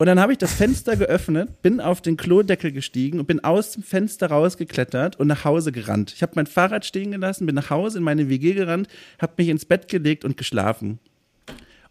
Und 0.00 0.06
dann 0.06 0.20
habe 0.20 0.30
ich 0.30 0.38
das 0.38 0.54
Fenster 0.54 0.94
geöffnet, 0.94 1.60
bin 1.60 1.80
auf 1.80 2.00
den 2.00 2.16
Klodeckel 2.16 2.70
gestiegen 2.70 3.18
und 3.18 3.26
bin 3.26 3.42
aus 3.42 3.72
dem 3.72 3.82
Fenster 3.82 4.28
rausgeklettert 4.28 5.16
und 5.16 5.26
nach 5.26 5.44
Hause 5.44 5.72
gerannt. 5.72 6.12
Ich 6.14 6.22
habe 6.22 6.32
mein 6.36 6.46
Fahrrad 6.46 6.84
stehen 6.84 7.10
gelassen, 7.10 7.46
bin 7.46 7.56
nach 7.56 7.70
Hause 7.70 7.98
in 7.98 8.04
meine 8.04 8.28
WG 8.28 8.54
gerannt, 8.54 8.86
habe 9.20 9.32
mich 9.38 9.48
ins 9.48 9.64
Bett 9.64 9.88
gelegt 9.88 10.24
und 10.24 10.36
geschlafen. 10.36 11.00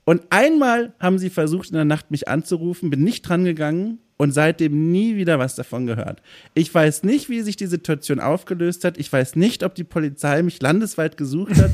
Und 0.05 0.22
einmal 0.30 0.93
haben 1.01 1.20
sie 1.20 1.30
versucht, 1.30 1.68
in 1.68 1.76
der 1.76 1.84
Nacht 1.84 2.10
mich 2.10 2.30
anzurufen, 2.30 2.89
bin 2.89 3.03
nicht 3.03 3.24
dran 3.24 3.43
gegangen 3.43 3.99
und 4.16 4.32
seitdem 4.32 4.89
nie 4.89 5.18
wieder 5.18 5.38
was 5.38 5.55
davon 5.55 5.86
gehört. 5.86 6.22
Ich 6.53 6.74
weiß 6.74 7.03
nicht, 7.03 7.28
wie 7.28 7.41
sich 7.41 7.58
die 7.58 7.68
Situation 7.68 8.22
aufgelöst 8.22 8.86
hat. 8.86 8.97
Ich 8.97 9.12
weiß 9.12 9.36
nicht, 9.36 9.64
ob 9.64 9.76
die 9.76 9.84
Polizei 9.84 10.41
mich 10.43 10.62
landesweit 10.62 11.18
gesucht 11.18 11.58
hat. 11.58 11.72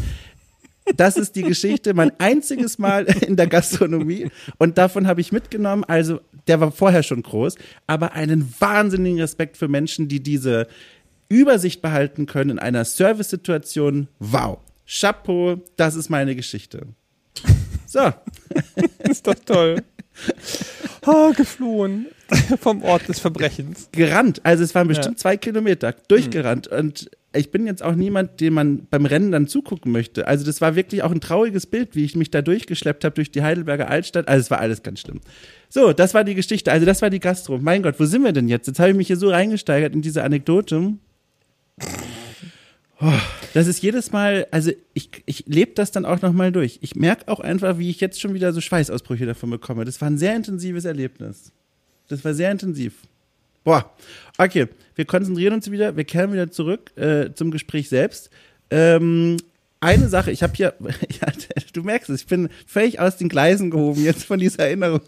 Das 0.97 1.17
ist 1.17 1.35
die 1.35 1.43
Geschichte, 1.43 1.93
mein 1.93 2.11
einziges 2.19 2.77
Mal 2.77 3.05
in 3.25 3.35
der 3.35 3.47
Gastronomie. 3.47 4.29
Und 4.57 4.77
davon 4.77 5.07
habe 5.07 5.21
ich 5.21 5.31
mitgenommen, 5.31 5.83
also 5.85 6.19
der 6.47 6.59
war 6.59 6.71
vorher 6.71 7.03
schon 7.03 7.23
groß, 7.23 7.55
aber 7.87 8.13
einen 8.13 8.53
wahnsinnigen 8.59 9.19
Respekt 9.19 9.57
für 9.57 9.67
Menschen, 9.67 10.07
die 10.07 10.21
diese 10.21 10.67
Übersicht 11.29 11.81
behalten 11.81 12.25
können 12.25 12.51
in 12.51 12.59
einer 12.59 12.85
Service-Situation. 12.85 14.07
Wow. 14.19 14.59
Chapeau, 14.85 15.61
das 15.77 15.95
ist 15.95 16.09
meine 16.09 16.35
Geschichte. 16.35 16.87
So. 17.85 18.11
ist 18.99 19.25
doch 19.25 19.35
toll. 19.45 19.83
Oh, 21.05 21.31
geflohen 21.33 22.07
vom 22.59 22.83
Ort 22.83 23.07
des 23.07 23.19
Verbrechens. 23.19 23.89
Gerannt. 23.91 24.41
Also 24.43 24.63
es 24.63 24.75
waren 24.75 24.87
bestimmt 24.87 25.17
ja. 25.17 25.21
zwei 25.21 25.37
Kilometer 25.37 25.93
durchgerannt. 26.07 26.69
Mhm. 26.71 26.77
Und 26.77 27.11
ich 27.35 27.51
bin 27.51 27.65
jetzt 27.65 27.83
auch 27.83 27.95
niemand, 27.95 28.39
dem 28.39 28.53
man 28.53 28.87
beim 28.89 29.05
Rennen 29.05 29.31
dann 29.31 29.47
zugucken 29.47 29.91
möchte. 29.91 30.27
Also 30.27 30.45
das 30.45 30.61
war 30.61 30.75
wirklich 30.75 31.03
auch 31.03 31.11
ein 31.11 31.21
trauriges 31.21 31.65
Bild, 31.65 31.95
wie 31.95 32.05
ich 32.05 32.15
mich 32.15 32.31
da 32.31 32.41
durchgeschleppt 32.41 33.03
habe 33.03 33.15
durch 33.15 33.31
die 33.31 33.41
Heidelberger 33.41 33.89
Altstadt. 33.89 34.27
Also 34.27 34.41
es 34.41 34.51
war 34.51 34.59
alles 34.59 34.83
ganz 34.83 35.01
schlimm. 35.01 35.21
So, 35.69 35.93
das 35.93 36.13
war 36.13 36.23
die 36.23 36.35
Geschichte. 36.35 36.71
Also 36.71 36.85
das 36.85 37.01
war 37.01 37.09
die 37.09 37.19
Gastro. 37.19 37.57
Mein 37.57 37.81
Gott, 37.81 37.99
wo 37.99 38.05
sind 38.05 38.23
wir 38.23 38.31
denn 38.31 38.47
jetzt? 38.47 38.67
Jetzt 38.67 38.79
habe 38.79 38.91
ich 38.91 38.95
mich 38.95 39.07
hier 39.07 39.17
so 39.17 39.29
reingesteigert 39.29 39.93
in 39.93 40.01
diese 40.01 40.23
Anekdote. 40.23 40.93
Oh, 43.01 43.11
das 43.53 43.67
ist 43.67 43.81
jedes 43.81 44.11
Mal, 44.11 44.47
also 44.51 44.71
ich, 44.93 45.09
ich 45.25 45.45
lebe 45.47 45.73
das 45.73 45.91
dann 45.91 46.05
auch 46.05 46.21
nochmal 46.21 46.51
durch. 46.51 46.79
Ich 46.81 46.95
merke 46.95 47.27
auch 47.27 47.39
einfach, 47.39 47.77
wie 47.79 47.89
ich 47.89 47.99
jetzt 47.99 48.21
schon 48.21 48.33
wieder 48.33 48.53
so 48.53 48.61
Schweißausbrüche 48.61 49.25
davon 49.25 49.49
bekomme. 49.49 49.83
Das 49.85 49.99
war 49.99 50.09
ein 50.09 50.17
sehr 50.17 50.35
intensives 50.35 50.85
Erlebnis. 50.85 51.51
Das 52.07 52.23
war 52.23 52.33
sehr 52.33 52.51
intensiv. 52.51 52.93
Boah, 53.63 53.93
okay, 54.37 54.67
wir 54.95 55.05
konzentrieren 55.05 55.53
uns 55.53 55.71
wieder, 55.71 55.95
wir 55.95 56.03
kehren 56.03 56.33
wieder 56.33 56.51
zurück 56.51 56.91
äh, 56.97 57.33
zum 57.33 57.51
Gespräch 57.51 57.89
selbst. 57.89 58.29
Ähm, 58.69 59.37
eine 59.79 60.07
Sache, 60.09 60.31
ich 60.31 60.43
habe 60.43 60.53
hier, 60.55 60.73
ja, 61.21 61.27
du 61.73 61.83
merkst 61.83 62.09
es, 62.09 62.21
ich 62.21 62.27
bin 62.27 62.49
völlig 62.65 62.99
aus 62.99 63.17
den 63.17 63.29
Gleisen 63.29 63.71
gehoben 63.71 64.03
jetzt 64.03 64.25
von 64.25 64.39
dieser 64.39 64.65
Erinnerung. 64.65 65.01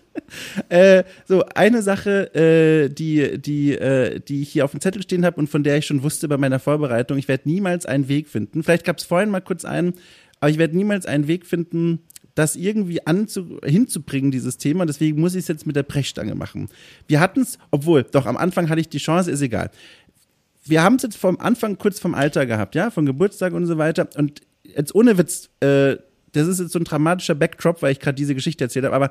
äh, 0.68 1.04
so, 1.26 1.44
eine 1.54 1.82
Sache, 1.82 2.34
äh, 2.34 2.88
die, 2.88 3.38
die, 3.38 3.72
äh, 3.72 4.20
die 4.20 4.42
ich 4.42 4.50
hier 4.50 4.64
auf 4.64 4.72
dem 4.72 4.80
Zettel 4.80 5.02
stehen 5.02 5.24
habe 5.24 5.38
und 5.38 5.48
von 5.48 5.62
der 5.62 5.78
ich 5.78 5.86
schon 5.86 6.02
wusste 6.02 6.28
bei 6.28 6.36
meiner 6.36 6.58
Vorbereitung, 6.58 7.18
ich 7.18 7.28
werde 7.28 7.48
niemals 7.48 7.86
einen 7.86 8.08
Weg 8.08 8.28
finden. 8.28 8.62
Vielleicht 8.62 8.84
gab 8.84 8.98
es 8.98 9.04
vorhin 9.04 9.30
mal 9.30 9.40
kurz 9.40 9.64
einen, 9.64 9.94
aber 10.40 10.50
ich 10.50 10.58
werde 10.58 10.76
niemals 10.76 11.06
einen 11.06 11.28
Weg 11.28 11.46
finden, 11.46 12.00
das 12.36 12.54
irgendwie 12.54 13.04
anzu 13.06 13.58
hinzubringen, 13.64 14.30
dieses 14.30 14.58
Thema. 14.58 14.86
Deswegen 14.86 15.20
muss 15.20 15.34
ich 15.34 15.40
es 15.40 15.48
jetzt 15.48 15.66
mit 15.66 15.74
der 15.74 15.82
Brechstange 15.82 16.36
machen. 16.36 16.68
Wir 17.08 17.18
hatten 17.18 17.40
es, 17.40 17.58
obwohl, 17.72 18.04
doch, 18.04 18.26
am 18.26 18.36
Anfang 18.36 18.68
hatte 18.68 18.80
ich 18.80 18.88
die 18.88 18.98
Chance, 18.98 19.30
ist 19.30 19.40
egal. 19.40 19.70
Wir 20.64 20.82
haben 20.82 20.96
es 20.96 21.02
jetzt 21.02 21.16
vom 21.16 21.40
Anfang 21.40 21.78
kurz 21.78 21.98
vom 21.98 22.14
Alter 22.14 22.44
gehabt, 22.44 22.74
ja, 22.74 22.90
von 22.90 23.06
Geburtstag 23.06 23.54
und 23.54 23.66
so 23.66 23.78
weiter. 23.78 24.08
Und 24.16 24.42
jetzt 24.62 24.94
ohne 24.94 25.16
Witz, 25.16 25.48
äh, 25.60 25.96
das 26.36 26.48
ist 26.48 26.60
jetzt 26.60 26.72
so 26.72 26.78
ein 26.78 26.84
dramatischer 26.84 27.34
Backdrop, 27.34 27.82
weil 27.82 27.92
ich 27.92 28.00
gerade 28.00 28.14
diese 28.14 28.34
Geschichte 28.34 28.64
erzählt 28.64 28.84
habe, 28.84 28.94
aber 28.94 29.10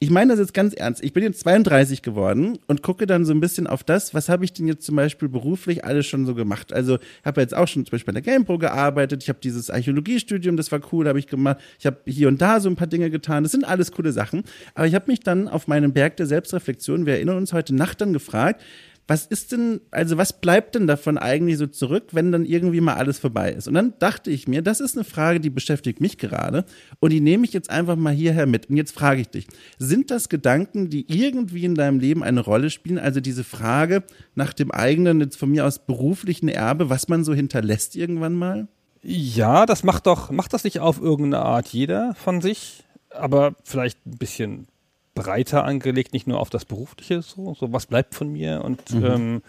ich 0.00 0.10
meine 0.10 0.32
das 0.32 0.40
jetzt 0.40 0.54
ganz 0.54 0.74
ernst. 0.74 1.02
Ich 1.04 1.12
bin 1.12 1.22
jetzt 1.22 1.40
32 1.40 2.02
geworden 2.02 2.58
und 2.66 2.82
gucke 2.82 3.06
dann 3.06 3.24
so 3.24 3.32
ein 3.32 3.40
bisschen 3.40 3.66
auf 3.66 3.84
das, 3.84 4.12
was 4.12 4.28
habe 4.28 4.44
ich 4.44 4.52
denn 4.52 4.66
jetzt 4.66 4.84
zum 4.84 4.96
Beispiel 4.96 5.28
beruflich 5.28 5.84
alles 5.84 6.06
schon 6.06 6.26
so 6.26 6.34
gemacht. 6.34 6.72
Also 6.72 6.98
habe 7.24 7.40
jetzt 7.40 7.54
auch 7.54 7.68
schon 7.68 7.86
zum 7.86 7.92
Beispiel 7.92 8.12
bei 8.12 8.20
der 8.20 8.32
GamePro 8.32 8.58
gearbeitet. 8.58 9.22
Ich 9.22 9.28
habe 9.28 9.38
dieses 9.42 9.70
Archäologiestudium, 9.70 10.56
das 10.56 10.72
war 10.72 10.80
cool, 10.92 11.06
habe 11.06 11.18
ich 11.18 11.26
gemacht. 11.26 11.58
Ich 11.78 11.86
habe 11.86 11.98
hier 12.06 12.28
und 12.28 12.42
da 12.42 12.60
so 12.60 12.68
ein 12.68 12.76
paar 12.76 12.88
Dinge 12.88 13.08
getan. 13.10 13.44
Das 13.44 13.52
sind 13.52 13.64
alles 13.64 13.92
coole 13.92 14.12
Sachen. 14.12 14.42
Aber 14.74 14.86
ich 14.86 14.94
habe 14.94 15.10
mich 15.10 15.20
dann 15.20 15.48
auf 15.48 15.68
meinem 15.68 15.92
Berg 15.92 16.16
der 16.16 16.26
Selbstreflexion, 16.26 17.06
wir 17.06 17.14
erinnern 17.14 17.36
uns 17.36 17.52
heute 17.52 17.74
Nacht 17.74 18.00
dann 18.00 18.12
gefragt, 18.12 18.62
was 19.06 19.26
ist 19.26 19.52
denn, 19.52 19.80
also 19.90 20.16
was 20.16 20.40
bleibt 20.40 20.74
denn 20.74 20.86
davon 20.86 21.18
eigentlich 21.18 21.58
so 21.58 21.66
zurück, 21.66 22.08
wenn 22.12 22.32
dann 22.32 22.44
irgendwie 22.44 22.80
mal 22.80 22.94
alles 22.94 23.18
vorbei 23.18 23.52
ist? 23.52 23.68
Und 23.68 23.74
dann 23.74 23.94
dachte 23.98 24.30
ich 24.30 24.48
mir, 24.48 24.62
das 24.62 24.80
ist 24.80 24.96
eine 24.96 25.04
Frage, 25.04 25.40
die 25.40 25.50
beschäftigt 25.50 26.00
mich 26.00 26.18
gerade 26.18 26.64
und 27.00 27.10
die 27.10 27.20
nehme 27.20 27.44
ich 27.44 27.52
jetzt 27.52 27.70
einfach 27.70 27.96
mal 27.96 28.14
hierher 28.14 28.46
mit. 28.46 28.70
Und 28.70 28.76
jetzt 28.76 28.92
frage 28.92 29.20
ich 29.20 29.28
dich, 29.28 29.46
sind 29.78 30.10
das 30.10 30.28
Gedanken, 30.28 30.88
die 30.88 31.06
irgendwie 31.08 31.64
in 31.64 31.74
deinem 31.74 32.00
Leben 32.00 32.22
eine 32.22 32.40
Rolle 32.40 32.70
spielen? 32.70 32.98
Also 32.98 33.20
diese 33.20 33.44
Frage 33.44 34.04
nach 34.34 34.52
dem 34.52 34.70
eigenen, 34.70 35.20
jetzt 35.20 35.36
von 35.36 35.50
mir 35.50 35.66
aus 35.66 35.84
beruflichen 35.84 36.48
Erbe, 36.48 36.90
was 36.90 37.08
man 37.08 37.24
so 37.24 37.34
hinterlässt 37.34 37.96
irgendwann 37.96 38.34
mal? 38.34 38.68
Ja, 39.02 39.66
das 39.66 39.84
macht 39.84 40.06
doch, 40.06 40.30
macht 40.30 40.54
das 40.54 40.64
nicht 40.64 40.80
auf 40.80 41.00
irgendeine 41.00 41.44
Art 41.44 41.68
jeder 41.68 42.14
von 42.14 42.40
sich? 42.40 42.84
aber 43.14 43.54
vielleicht 43.64 44.04
ein 44.06 44.18
bisschen 44.18 44.66
breiter 45.14 45.64
angelegt, 45.64 46.12
nicht 46.12 46.26
nur 46.26 46.40
auf 46.40 46.50
das 46.50 46.64
Berufliche, 46.64 47.22
so, 47.22 47.54
so 47.54 47.72
was 47.72 47.86
bleibt 47.86 48.14
von 48.14 48.32
mir 48.32 48.62
und 48.64 48.90
mhm. 48.92 49.04
ähm, 49.04 49.42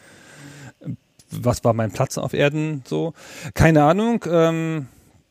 was 1.32 1.64
war 1.64 1.74
mein 1.74 1.92
Platz 1.92 2.18
auf 2.18 2.34
Erden, 2.34 2.84
so. 2.86 3.14
Keine 3.54 3.84
Ahnung. 3.84 4.24
Ähm, 4.30 4.88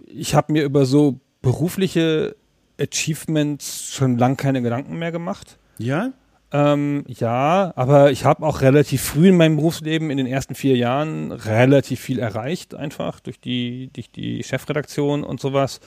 ich 0.07 0.35
habe 0.35 0.53
mir 0.53 0.65
über 0.65 0.87
so 0.87 1.21
berufliche 1.43 2.37
Achievements 2.81 3.93
schon 3.93 4.19
lang 4.19 4.37
keine 4.37 4.63
Gedanken 4.63 4.99
mehr 4.99 5.13
gemacht. 5.13 5.59
Ja? 5.79 6.13
Ähm, 6.53 7.05
ja, 7.09 7.73
aber 7.75 8.13
ich 8.13 8.25
habe 8.25 8.47
auch 8.47 8.61
relativ 8.61 9.03
früh 9.03 9.29
in 9.29 9.37
meinem 9.37 9.57
Berufsleben, 9.57 10.11
in 10.11 10.19
den 10.19 10.27
ersten 10.27 10.55
vier 10.55 10.77
Jahren, 10.77 11.33
relativ 11.33 12.01
viel 12.01 12.19
erreicht, 12.19 12.75
einfach 12.75 13.21
durch 13.21 13.41
die, 13.41 13.91
durch 13.93 14.11
die 14.11 14.43
Chefredaktion 14.43 15.25
und 15.25 15.41
sowas. 15.41 15.81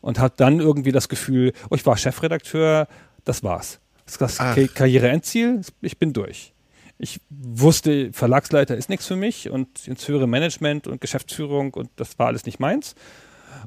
Und 0.00 0.18
hat 0.18 0.40
dann 0.40 0.60
irgendwie 0.60 0.92
das 0.92 1.08
Gefühl, 1.08 1.52
oh, 1.70 1.74
ich 1.74 1.86
war 1.86 1.96
Chefredakteur, 1.96 2.88
das 3.24 3.42
war's. 3.42 3.80
Das 4.08 4.32
ist 4.32 4.40
das. 4.40 4.74
Karriereendziel, 4.74 5.60
ich 5.82 5.98
bin 5.98 6.12
durch. 6.12 6.54
Ich 6.98 7.20
wusste, 7.30 8.10
Verlagsleiter 8.12 8.76
ist 8.76 8.88
nichts 8.88 9.06
für 9.06 9.16
mich 9.16 9.50
und 9.50 9.86
ins 9.86 10.08
höhere 10.08 10.26
Management 10.26 10.86
und 10.86 11.00
Geschäftsführung 11.00 11.74
und 11.74 11.90
das 11.96 12.18
war 12.18 12.26
alles 12.26 12.44
nicht 12.46 12.58
meins. 12.58 12.94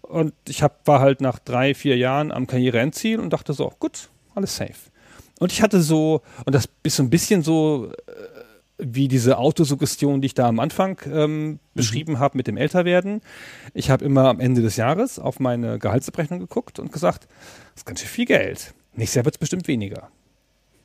Und 0.02 0.34
ich 0.48 0.64
hab, 0.64 0.86
war 0.88 1.00
halt 1.00 1.22
nach 1.22 1.40
drei, 1.40 1.74
vier 1.74 1.96
Jahren 1.96 2.32
am 2.32 2.48
Karriereendziel 2.48 3.20
und 3.20 3.32
dachte 3.32 3.54
so, 3.54 3.72
gut, 3.80 4.10
alles 4.36 4.56
safe. 4.56 4.74
Und 5.40 5.52
ich 5.52 5.62
hatte 5.62 5.82
so, 5.82 6.22
und 6.46 6.54
das 6.54 6.68
ist 6.84 6.98
so 6.98 7.04
ein 7.04 7.10
bisschen 7.10 7.42
so 7.44 7.92
äh, 8.08 8.12
wie 8.78 9.08
diese 9.08 9.38
Autosuggestion, 9.38 10.22
die 10.22 10.28
ich 10.28 10.34
da 10.34 10.48
am 10.48 10.60
Anfang 10.60 11.00
ähm, 11.06 11.48
mhm. 11.48 11.60
beschrieben 11.74 12.20
habe 12.20 12.38
mit 12.38 12.48
dem 12.48 12.58
Älterwerden. 12.58 13.22
Ich 13.74 13.90
habe 13.90 14.04
immer 14.04 14.28
am 14.28 14.40
Ende 14.40 14.62
des 14.62 14.76
Jahres 14.76 15.20
auf 15.20 15.40
meine 15.40 15.80
Gehaltsabrechnung 15.80 16.40
geguckt 16.40 16.80
und 16.80 16.92
gesagt, 16.92 17.28
das 17.74 17.82
ist 17.82 17.86
ganz 17.86 18.00
schön 18.02 18.10
viel 18.10 18.26
Geld. 18.26 18.74
Nächstes 18.94 19.16
Jahr 19.16 19.26
wird 19.26 19.36
es 19.36 19.40
bestimmt 19.40 19.68
weniger. 19.68 20.10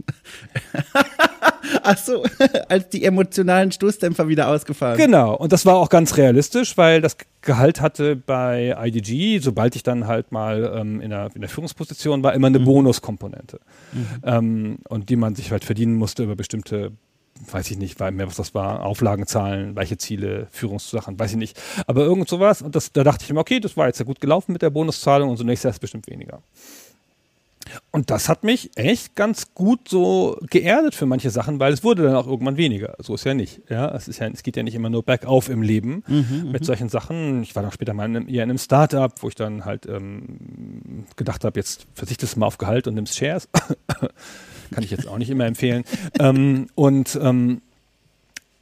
Ach 1.83 1.99
so, 1.99 2.25
als 2.69 2.89
die 2.89 3.05
emotionalen 3.05 3.73
Stoßdämpfer 3.73 4.29
wieder 4.29 4.49
ausgefahren. 4.49 4.97
Genau, 4.97 5.35
und 5.35 5.53
das 5.53 5.67
war 5.67 5.77
auch 5.77 5.89
ganz 5.89 6.17
realistisch, 6.17 6.77
weil 6.77 7.01
das 7.01 7.17
Gehalt 7.43 7.81
hatte 7.81 8.17
bei 8.17 8.77
IDG, 8.79 9.39
sobald 9.39 9.77
ich 9.77 9.83
dann 9.83 10.07
halt 10.07 10.33
mal 10.33 10.73
ähm, 10.77 11.01
in, 11.01 11.11
der, 11.11 11.31
in, 11.35 11.41
der, 11.41 11.51
Führungsposition 11.51 12.23
war, 12.23 12.35
immer 12.35 12.49
eine 12.49 12.59
mhm. 12.59 12.65
Bonuskomponente. 12.65 13.61
Mhm. 13.93 14.07
Ähm, 14.25 14.79
und 14.89 15.11
die 15.11 15.17
man 15.17 15.35
sich 15.35 15.51
halt 15.51 15.65
verdienen 15.65 15.95
musste 15.95 16.25
über 16.25 16.37
bestimmte 16.37 16.93
weiß 17.51 17.71
ich 17.71 17.79
nicht, 17.79 18.01
mehr 18.01 18.27
was 18.27 18.37
das 18.37 18.55
war, 18.55 18.83
Auflagenzahlen, 18.85 19.77
welche 19.77 19.99
Ziele, 19.99 20.47
Führungssachen, 20.51 21.19
weiß 21.19 21.33
ich 21.33 21.37
nicht. 21.37 21.61
Aber 21.87 22.03
irgend 22.03 22.29
sowas. 22.29 22.63
Und 22.63 22.75
das, 22.75 22.93
da 22.93 23.05
dachte 23.05 23.25
ich 23.25 23.33
mir, 23.33 23.39
okay, 23.39 23.61
das 23.61 23.77
war 23.77 23.87
jetzt 23.87 23.99
ja 23.99 24.05
gut 24.05 24.21
gelaufen 24.21 24.53
mit 24.53 24.63
der 24.63 24.71
Bonuszahlung 24.71 25.31
und 25.31 25.37
so 25.37 25.45
nächstes 25.45 25.65
Jahr 25.65 25.73
ist 25.73 25.81
bestimmt 25.81 26.07
weniger. 26.09 26.43
Und 27.91 28.11
das 28.11 28.29
hat 28.29 28.45
mich 28.45 28.71
echt 28.77 29.15
ganz 29.15 29.55
gut 29.55 29.89
so 29.89 30.39
geerdet 30.51 30.95
für 30.95 31.07
manche 31.07 31.31
Sachen, 31.31 31.59
weil 31.59 31.73
es 31.73 31.85
wurde 31.85 32.05
dann 32.05 32.15
auch 32.15 32.27
irgendwann 32.27 32.57
weniger. 32.57 32.95
So 32.99 33.15
ist 33.15 33.25
ja 33.25 33.35
nicht. 33.35 33.61
Ja, 33.69 33.95
es 33.95 34.09
ist 34.09 34.19
ja, 34.19 34.29
es 34.29 34.43
geht 34.43 34.57
ja 34.57 34.63
nicht 34.63 34.75
immer 34.75 34.91
nur 34.91 35.03
bergauf 35.03 35.49
im 35.49 35.63
Leben 35.63 36.03
mhm, 36.07 36.51
mit 36.53 36.63
mhm. 36.63 36.65
solchen 36.65 36.89
Sachen. 36.89 37.43
Ich 37.43 37.55
war 37.55 37.63
dann 37.63 37.73
später 37.73 37.95
mal 37.95 38.05
in 38.07 38.17
einem, 38.17 38.29
eher 38.29 38.45
in 38.45 38.51
einem 38.51 38.59
Startup, 38.59 39.13
wo 39.23 39.29
ich 39.29 39.35
dann 39.35 39.65
halt 39.65 39.87
ähm, 39.87 41.05
gedacht 41.17 41.45
habe, 41.45 41.59
jetzt 41.59 41.87
verzichtest 41.95 42.37
du 42.37 42.41
mal 42.41 42.47
auf 42.47 42.59
Gehalt 42.59 42.87
und 42.87 42.95
nimmst 42.95 43.17
Shares. 43.17 43.49
Kann 44.71 44.83
ich 44.83 44.91
jetzt 44.91 45.07
auch 45.07 45.19
nicht 45.19 45.31
immer 45.31 45.47
empfehlen. 45.47 45.85
ähm, 46.19 46.69
und 46.75 47.19
ähm, 47.21 47.63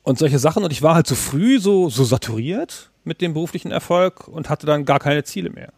und 0.04 0.18
solche 0.18 0.38
Sachen. 0.38 0.62
Und 0.62 0.70
ich 0.70 0.82
war 0.82 0.94
halt 0.94 1.06
zu 1.06 1.14
so 1.14 1.20
früh 1.20 1.58
so, 1.58 1.88
so 1.88 2.04
saturiert 2.04 2.90
mit 3.04 3.20
dem 3.20 3.34
beruflichen 3.34 3.72
Erfolg 3.72 4.28
und 4.28 4.48
hatte 4.48 4.66
dann 4.66 4.84
gar 4.84 5.00
keine 5.00 5.24
Ziele 5.24 5.50
mehr. 5.50 5.72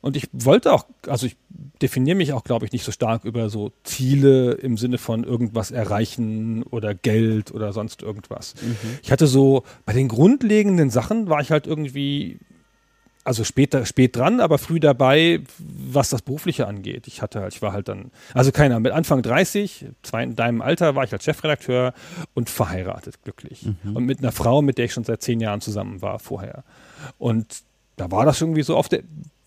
Und 0.00 0.16
ich 0.16 0.28
wollte 0.32 0.72
auch, 0.72 0.86
also 1.06 1.26
ich 1.26 1.36
definiere 1.82 2.16
mich 2.16 2.32
auch, 2.32 2.44
glaube 2.44 2.64
ich, 2.64 2.72
nicht 2.72 2.84
so 2.84 2.92
stark 2.92 3.24
über 3.24 3.50
so 3.50 3.72
Ziele 3.84 4.52
im 4.52 4.76
Sinne 4.76 4.98
von 4.98 5.24
irgendwas 5.24 5.70
erreichen 5.70 6.62
oder 6.62 6.94
Geld 6.94 7.52
oder 7.52 7.72
sonst 7.72 8.02
irgendwas. 8.02 8.54
Mhm. 8.62 8.76
Ich 9.02 9.12
hatte 9.12 9.26
so, 9.26 9.64
bei 9.84 9.92
den 9.92 10.08
grundlegenden 10.08 10.90
Sachen 10.90 11.28
war 11.28 11.40
ich 11.40 11.50
halt 11.50 11.66
irgendwie, 11.66 12.38
also 13.24 13.44
später, 13.44 13.84
spät 13.84 14.16
dran, 14.16 14.40
aber 14.40 14.56
früh 14.56 14.80
dabei, 14.80 15.42
was 15.58 16.08
das 16.08 16.22
Berufliche 16.22 16.66
angeht. 16.66 17.06
Ich 17.06 17.20
hatte 17.20 17.40
halt, 17.40 17.54
ich 17.54 17.60
war 17.60 17.72
halt 17.74 17.88
dann, 17.88 18.10
also 18.32 18.52
keiner, 18.52 18.80
mit 18.80 18.92
Anfang 18.92 19.20
30, 19.20 19.86
zwei 20.02 20.22
in 20.22 20.34
deinem 20.34 20.62
Alter, 20.62 20.94
war 20.94 21.04
ich 21.04 21.12
als 21.12 21.24
Chefredakteur 21.24 21.92
und 22.32 22.48
verheiratet, 22.48 23.22
glücklich. 23.22 23.66
Mhm. 23.84 23.96
Und 23.96 24.06
mit 24.06 24.20
einer 24.20 24.32
Frau, 24.32 24.62
mit 24.62 24.78
der 24.78 24.86
ich 24.86 24.94
schon 24.94 25.04
seit 25.04 25.20
zehn 25.20 25.40
Jahren 25.40 25.60
zusammen 25.60 26.00
war 26.00 26.18
vorher. 26.18 26.64
Und 27.18 27.62
da 27.96 28.10
war 28.10 28.24
das 28.24 28.40
irgendwie 28.40 28.62
so 28.62 28.76
auf 28.76 28.88
der, 28.88 29.02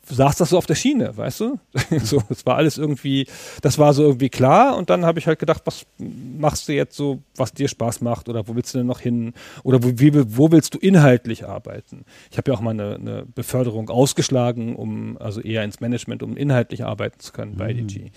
saß 0.05 0.35
das 0.35 0.49
so 0.49 0.57
auf 0.57 0.65
der 0.65 0.75
Schiene, 0.75 1.15
weißt 1.15 1.39
du? 1.39 1.59
so, 2.03 2.21
es 2.29 2.45
war 2.45 2.57
alles 2.57 2.77
irgendwie, 2.77 3.27
das 3.61 3.79
war 3.79 3.93
so 3.93 4.03
irgendwie 4.03 4.29
klar 4.29 4.77
und 4.77 4.89
dann 4.89 5.05
habe 5.05 5.19
ich 5.19 5.27
halt 5.27 5.39
gedacht, 5.39 5.61
was 5.65 5.85
machst 5.97 6.67
du 6.67 6.73
jetzt 6.73 6.95
so, 6.95 7.21
was 7.35 7.53
dir 7.53 7.67
Spaß 7.67 8.01
macht 8.01 8.27
oder 8.27 8.47
wo 8.47 8.55
willst 8.55 8.73
du 8.73 8.79
denn 8.79 8.87
noch 8.87 8.99
hin 8.99 9.33
oder 9.63 9.81
wo, 9.83 9.91
wie, 9.95 10.11
wo 10.37 10.51
willst 10.51 10.73
du 10.73 10.77
inhaltlich 10.79 11.47
arbeiten? 11.47 12.05
Ich 12.31 12.37
habe 12.37 12.51
ja 12.51 12.57
auch 12.57 12.61
mal 12.61 12.71
eine, 12.71 12.95
eine, 12.95 13.25
Beförderung 13.33 13.89
ausgeschlagen, 13.89 14.75
um 14.75 15.17
also 15.17 15.39
eher 15.39 15.63
ins 15.63 15.79
Management, 15.79 16.23
um 16.23 16.35
inhaltlich 16.35 16.83
arbeiten 16.83 17.19
zu 17.19 17.31
können 17.31 17.55
bei 17.55 17.73
mhm. 17.73 17.87
DG. 17.87 18.11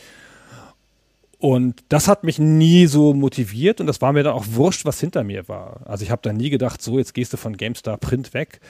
Und 1.39 1.85
das 1.91 2.09
hat 2.09 2.25
mich 2.25 2.39
nie 2.39 2.87
so 2.87 3.13
motiviert 3.13 3.83
und 3.83 3.87
das 3.87 4.01
war 4.01 4.15
mir 4.15 4.23
dann 4.23 4.33
auch 4.33 4.47
wurscht, 4.49 4.87
was 4.87 4.99
hinter 5.01 5.23
mir 5.23 5.49
war. 5.49 5.81
Also 5.85 6.03
ich 6.03 6.11
habe 6.11 6.23
dann 6.23 6.39
nie 6.39 6.49
gedacht, 6.49 6.81
so 6.81 6.99
jetzt 6.99 7.13
gehst 7.13 7.33
du 7.35 7.37
von 7.37 7.59
GameStar 7.59 7.99
Print 7.99 8.33
weg 8.33 8.61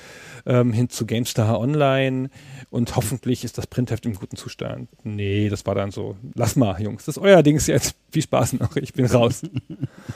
ähm, 0.47 0.73
hin 0.73 0.89
zu 0.89 1.07
GameStar 1.07 1.61
Online 1.61 2.29
und 2.71 2.97
hoffentlich 2.97 3.45
ist 3.45 3.57
das 3.57 3.69
Printheft 3.69 4.05
im 4.05 4.15
guten 4.15 4.37
Zustand. 4.37 4.89
Nee, 5.05 5.49
das 5.49 5.65
war 5.65 5.77
dann 5.77 5.93
so, 5.93 6.17
lass 6.35 6.57
mal, 6.57 6.81
Jungs, 6.83 7.05
das 7.05 7.17
ist 7.17 7.23
euer 7.23 7.45
Dings 7.45 7.69
jetzt. 7.69 7.95
Viel 8.11 8.23
Spaß 8.23 8.55
noch, 8.55 8.75
ich 8.75 8.93
bin 8.95 9.07
raus. 9.07 9.43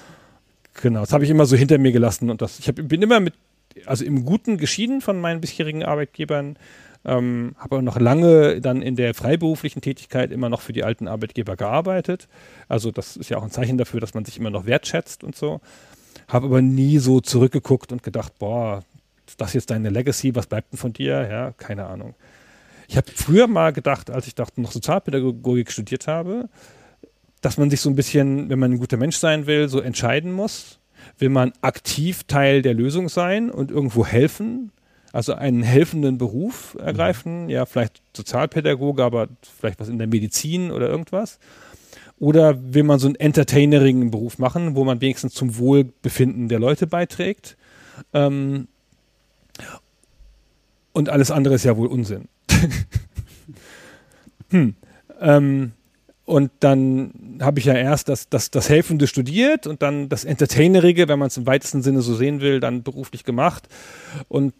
genau, 0.74 1.00
das 1.00 1.12
habe 1.12 1.22
ich 1.22 1.30
immer 1.30 1.46
so 1.46 1.56
hinter 1.56 1.78
mir 1.78 1.92
gelassen 1.92 2.30
und 2.30 2.42
das, 2.42 2.58
ich 2.58 2.66
hab, 2.66 2.74
bin 2.74 3.00
immer 3.00 3.20
mit, 3.20 3.34
also 3.86 4.04
im 4.04 4.24
Guten 4.24 4.58
geschieden 4.58 5.02
von 5.02 5.20
meinen 5.20 5.40
bisherigen 5.40 5.84
Arbeitgebern 5.84 6.56
ähm, 7.04 7.54
habe 7.58 7.76
auch 7.76 7.82
noch 7.82 7.98
lange 7.98 8.60
dann 8.60 8.82
in 8.82 8.96
der 8.96 9.14
freiberuflichen 9.14 9.80
Tätigkeit 9.80 10.30
immer 10.30 10.48
noch 10.48 10.60
für 10.60 10.72
die 10.72 10.84
alten 10.84 11.08
Arbeitgeber 11.08 11.56
gearbeitet. 11.56 12.28
Also 12.68 12.90
das 12.90 13.16
ist 13.16 13.30
ja 13.30 13.38
auch 13.38 13.42
ein 13.42 13.50
Zeichen 13.50 13.78
dafür, 13.78 14.00
dass 14.00 14.14
man 14.14 14.24
sich 14.24 14.38
immer 14.38 14.50
noch 14.50 14.66
wertschätzt 14.66 15.24
und 15.24 15.34
so. 15.34 15.60
Habe 16.28 16.46
aber 16.46 16.62
nie 16.62 16.98
so 16.98 17.20
zurückgeguckt 17.20 17.92
und 17.92 18.02
gedacht, 18.02 18.38
boah, 18.38 18.82
das 19.38 19.50
ist 19.50 19.54
jetzt 19.54 19.70
deine 19.70 19.90
Legacy, 19.90 20.34
was 20.34 20.46
bleibt 20.46 20.72
denn 20.72 20.78
von 20.78 20.92
dir? 20.92 21.26
Ja, 21.28 21.52
keine 21.52 21.86
Ahnung. 21.86 22.14
Ich 22.88 22.96
habe 22.96 23.10
früher 23.14 23.46
mal 23.46 23.72
gedacht, 23.72 24.10
als 24.10 24.26
ich 24.26 24.34
dachte, 24.34 24.60
noch 24.60 24.72
Sozialpädagogik 24.72 25.70
studiert 25.70 26.06
habe, 26.06 26.48
dass 27.40 27.56
man 27.56 27.70
sich 27.70 27.80
so 27.80 27.88
ein 27.88 27.94
bisschen, 27.94 28.50
wenn 28.50 28.58
man 28.58 28.72
ein 28.72 28.78
guter 28.78 28.96
Mensch 28.96 29.16
sein 29.16 29.46
will, 29.46 29.68
so 29.68 29.80
entscheiden 29.80 30.32
muss. 30.32 30.78
Will 31.18 31.30
man 31.30 31.52
aktiv 31.62 32.24
Teil 32.24 32.62
der 32.62 32.74
Lösung 32.74 33.08
sein 33.08 33.50
und 33.50 33.70
irgendwo 33.70 34.04
helfen 34.04 34.72
also 35.12 35.34
einen 35.34 35.62
helfenden 35.62 36.18
Beruf 36.18 36.76
ergreifen, 36.80 37.44
mhm. 37.44 37.50
ja, 37.50 37.66
vielleicht 37.66 38.02
Sozialpädagoge, 38.16 39.04
aber 39.04 39.28
vielleicht 39.58 39.80
was 39.80 39.88
in 39.88 39.98
der 39.98 40.06
Medizin 40.06 40.70
oder 40.70 40.88
irgendwas. 40.88 41.38
Oder 42.18 42.74
will 42.74 42.82
man 42.82 42.98
so 42.98 43.06
einen 43.06 43.16
entertainerigen 43.16 44.10
Beruf 44.10 44.38
machen, 44.38 44.76
wo 44.76 44.84
man 44.84 45.00
wenigstens 45.00 45.32
zum 45.32 45.56
Wohlbefinden 45.56 46.48
der 46.48 46.58
Leute 46.58 46.86
beiträgt? 46.86 47.56
Ähm, 48.12 48.68
und 50.92 51.08
alles 51.08 51.30
andere 51.30 51.54
ist 51.54 51.64
ja 51.64 51.76
wohl 51.76 51.86
Unsinn. 51.86 52.28
hm. 54.50 54.74
Ähm, 55.20 55.72
und 56.24 56.50
dann 56.60 57.38
habe 57.40 57.58
ich 57.58 57.64
ja 57.64 57.74
erst 57.74 58.08
das, 58.08 58.28
das, 58.28 58.50
das 58.50 58.68
Helfende 58.68 59.06
studiert 59.06 59.66
und 59.66 59.82
dann 59.82 60.08
das 60.08 60.24
Entertainerige, 60.24 61.08
wenn 61.08 61.18
man 61.18 61.28
es 61.28 61.36
im 61.36 61.46
weitesten 61.46 61.82
Sinne 61.82 62.02
so 62.02 62.14
sehen 62.14 62.40
will, 62.40 62.60
dann 62.60 62.82
beruflich 62.82 63.24
gemacht. 63.24 63.68
Und 64.28 64.54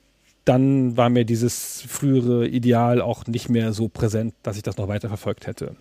dann 0.45 0.97
war 0.97 1.11
mir 1.11 1.25
dieses 1.25 1.83
frühere 1.87 2.47
Ideal 2.47 3.01
auch 3.01 3.27
nicht 3.27 3.49
mehr 3.49 3.73
so 3.73 3.89
präsent, 3.89 4.35
dass 4.43 4.57
ich 4.57 4.63
das 4.63 4.77
noch 4.77 4.89
weiter 4.89 5.09
verfolgt 5.09 5.47
hätte. 5.47 5.77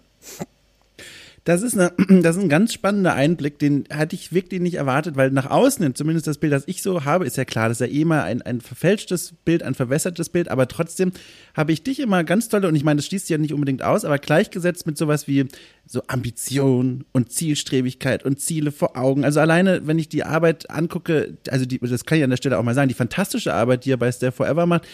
Das 1.50 1.64
ist, 1.64 1.76
eine, 1.76 1.92
das 2.22 2.38
ist 2.38 2.44
ein 2.44 2.50
ganz 2.50 2.74
spannender 2.74 3.16
Einblick, 3.16 3.58
den 3.58 3.86
hatte 3.92 4.16
ich 4.16 4.32
wirklich 4.32 4.62
nicht 4.62 4.76
erwartet, 4.76 5.16
weil 5.16 5.32
nach 5.32 5.50
außen, 5.50 5.96
zumindest 5.96 6.28
das 6.28 6.38
Bild, 6.38 6.54
das 6.54 6.68
ich 6.68 6.84
so 6.84 7.06
habe, 7.06 7.26
ist 7.26 7.38
ja 7.38 7.46
klar, 7.46 7.70
das 7.70 7.82
ist 7.82 7.88
ja 7.88 7.92
eh 7.92 8.06
mal 8.06 8.22
ein, 8.22 8.44
ein 8.44 8.62
verfälschtes 8.62 9.34
Bild, 9.46 9.64
ein 9.64 9.74
verwässertes 9.74 10.30
Bild, 10.30 10.52
aber 10.52 10.68
trotzdem 10.68 11.12
habe 11.56 11.72
ich 11.72 11.82
dich 11.82 12.02
immer 12.02 12.24
ganz 12.24 12.50
tolle, 12.50 12.68
und 12.68 12.76
ich 12.76 12.84
meine, 12.84 12.98
das 12.98 13.08
schließt 13.08 13.32
ja 13.32 13.40
nicht 13.40 13.52
unbedingt 13.52 13.82
aus, 13.82 14.06
aber 14.06 14.20
gleichgesetzt 14.20 14.86
mit 14.86 14.96
sowas 15.00 15.28
wie 15.28 15.48
so 15.88 16.04
Ambition 16.06 17.06
und 17.14 17.32
Zielstrebigkeit 17.32 18.24
und 18.24 18.40
Ziele 18.40 18.72
vor 18.72 18.96
Augen. 18.96 19.26
Also 19.26 19.40
alleine, 19.40 19.88
wenn 19.88 19.98
ich 19.98 20.08
die 20.08 20.24
Arbeit 20.24 20.70
angucke, 20.70 21.36
also 21.50 21.66
die, 21.66 21.80
das 21.80 22.06
kann 22.06 22.20
ich 22.20 22.24
an 22.24 22.30
der 22.30 22.38
Stelle 22.38 22.60
auch 22.60 22.64
mal 22.64 22.76
sagen, 22.76 22.90
die 22.90 22.94
fantastische 22.94 23.56
Arbeit, 23.56 23.86
die 23.86 23.92
er 23.92 23.98
bei 23.98 24.12
Stay 24.12 24.32
Forever 24.32 24.68
macht, 24.68 24.88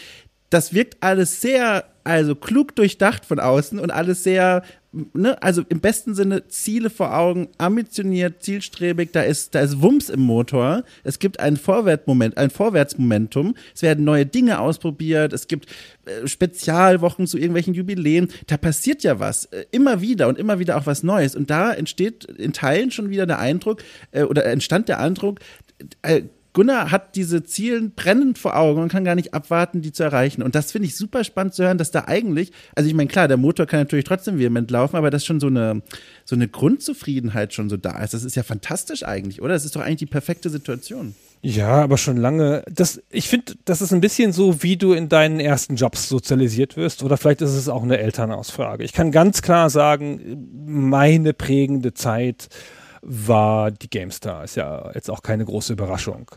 das 0.49 0.73
wirkt 0.73 0.97
alles 1.01 1.41
sehr, 1.41 1.83
also 2.05 2.33
klug 2.33 2.77
durchdacht 2.77 3.25
von 3.25 3.41
außen 3.41 3.77
und 3.77 3.91
alles 3.91 4.23
sehr 4.23 4.63
ne, 5.13 5.41
also 5.41 5.63
im 5.67 5.79
besten 5.79 6.15
Sinne 6.15 6.47
Ziele 6.47 6.89
vor 6.89 7.15
Augen, 7.17 7.49
ambitioniert, 7.57 8.43
zielstrebig, 8.43 9.11
da 9.11 9.21
ist, 9.21 9.55
da 9.55 9.61
ist 9.61 9.81
Wumms 9.81 10.09
im 10.09 10.21
Motor. 10.21 10.83
Es 11.03 11.19
gibt 11.19 11.39
ein 11.39 11.57
Vorwärtsmoment, 11.57 12.37
ein 12.37 12.49
Vorwärtsmomentum. 12.49 13.55
Es 13.73 13.81
werden 13.81 14.05
neue 14.05 14.25
Dinge 14.25 14.59
ausprobiert. 14.59 15.33
Es 15.33 15.47
gibt 15.47 15.69
äh, 16.05 16.27
Spezialwochen 16.27 17.27
zu 17.27 17.37
irgendwelchen 17.37 17.73
Jubiläen. 17.73 18.29
Da 18.47 18.57
passiert 18.57 19.03
ja 19.03 19.19
was. 19.19 19.45
Äh, 19.45 19.65
immer 19.71 20.01
wieder 20.01 20.27
und 20.27 20.37
immer 20.37 20.59
wieder 20.59 20.77
auch 20.77 20.85
was 20.85 21.03
Neues. 21.03 21.35
Und 21.35 21.49
da 21.49 21.73
entsteht 21.73 22.25
in 22.25 22.53
Teilen 22.53 22.91
schon 22.91 23.09
wieder 23.09 23.25
der 23.25 23.39
Eindruck, 23.39 23.83
äh, 24.11 24.23
oder 24.23 24.45
entstand 24.45 24.87
der 24.89 24.99
Eindruck, 24.99 25.39
äh, 26.01 26.23
Gunnar 26.55 26.89
hat 26.89 27.17
diese 27.17 27.43
Zielen 27.43 27.91
brennend 27.91 28.37
vor 28.37 28.55
Augen 28.55 28.81
und 28.81 28.87
kann 28.89 29.03
gar 29.03 29.15
nicht 29.15 29.33
abwarten, 29.33 29.81
die 29.81 29.91
zu 29.91 30.03
erreichen. 30.03 30.41
Und 30.41 30.55
das 30.55 30.71
finde 30.71 30.87
ich 30.87 30.95
super 30.95 31.25
spannend 31.25 31.53
zu 31.53 31.65
hören, 31.65 31.77
dass 31.77 31.91
da 31.91 32.05
eigentlich, 32.07 32.53
also 32.75 32.87
ich 32.87 32.95
meine, 32.95 33.09
klar, 33.09 33.27
der 33.27 33.35
Motor 33.35 33.65
kann 33.65 33.81
natürlich 33.81 34.05
trotzdem 34.05 34.39
vehement 34.39 34.71
laufen, 34.71 34.95
aber 34.95 35.09
dass 35.09 35.25
schon 35.25 35.41
so 35.41 35.47
eine, 35.47 35.81
so 36.23 36.33
eine 36.33 36.47
Grundzufriedenheit 36.47 37.53
schon 37.53 37.69
so 37.69 37.75
da 37.75 38.01
ist. 38.01 38.13
Das 38.13 38.23
ist 38.23 38.35
ja 38.35 38.43
fantastisch 38.43 39.03
eigentlich, 39.03 39.41
oder? 39.41 39.53
Das 39.53 39.65
ist 39.65 39.75
doch 39.75 39.81
eigentlich 39.81 39.97
die 39.97 40.05
perfekte 40.05 40.49
Situation. 40.49 41.13
Ja, 41.41 41.83
aber 41.83 41.97
schon 41.97 42.15
lange. 42.15 42.63
Das, 42.71 43.03
ich 43.11 43.27
finde, 43.27 43.53
das 43.65 43.81
ist 43.81 43.91
ein 43.91 43.99
bisschen 43.99 44.31
so, 44.31 44.63
wie 44.63 44.77
du 44.77 44.93
in 44.93 45.09
deinen 45.09 45.41
ersten 45.41 45.75
Jobs 45.75 46.07
sozialisiert 46.07 46.77
wirst. 46.77 47.03
Oder 47.03 47.17
vielleicht 47.17 47.41
ist 47.41 47.53
es 47.53 47.67
auch 47.67 47.83
eine 47.83 47.97
Elternausfrage. 47.97 48.85
Ich 48.85 48.93
kann 48.93 49.11
ganz 49.11 49.41
klar 49.41 49.69
sagen, 49.69 50.47
meine 50.65 51.33
prägende 51.33 51.93
Zeit 51.93 52.47
war 53.05 53.71
die 53.71 53.89
GameStar. 53.89 54.43
Ist 54.43 54.55
ja 54.55 54.91
jetzt 54.93 55.09
auch 55.09 55.21
keine 55.21 55.45
große 55.45 55.73
Überraschung. 55.73 56.31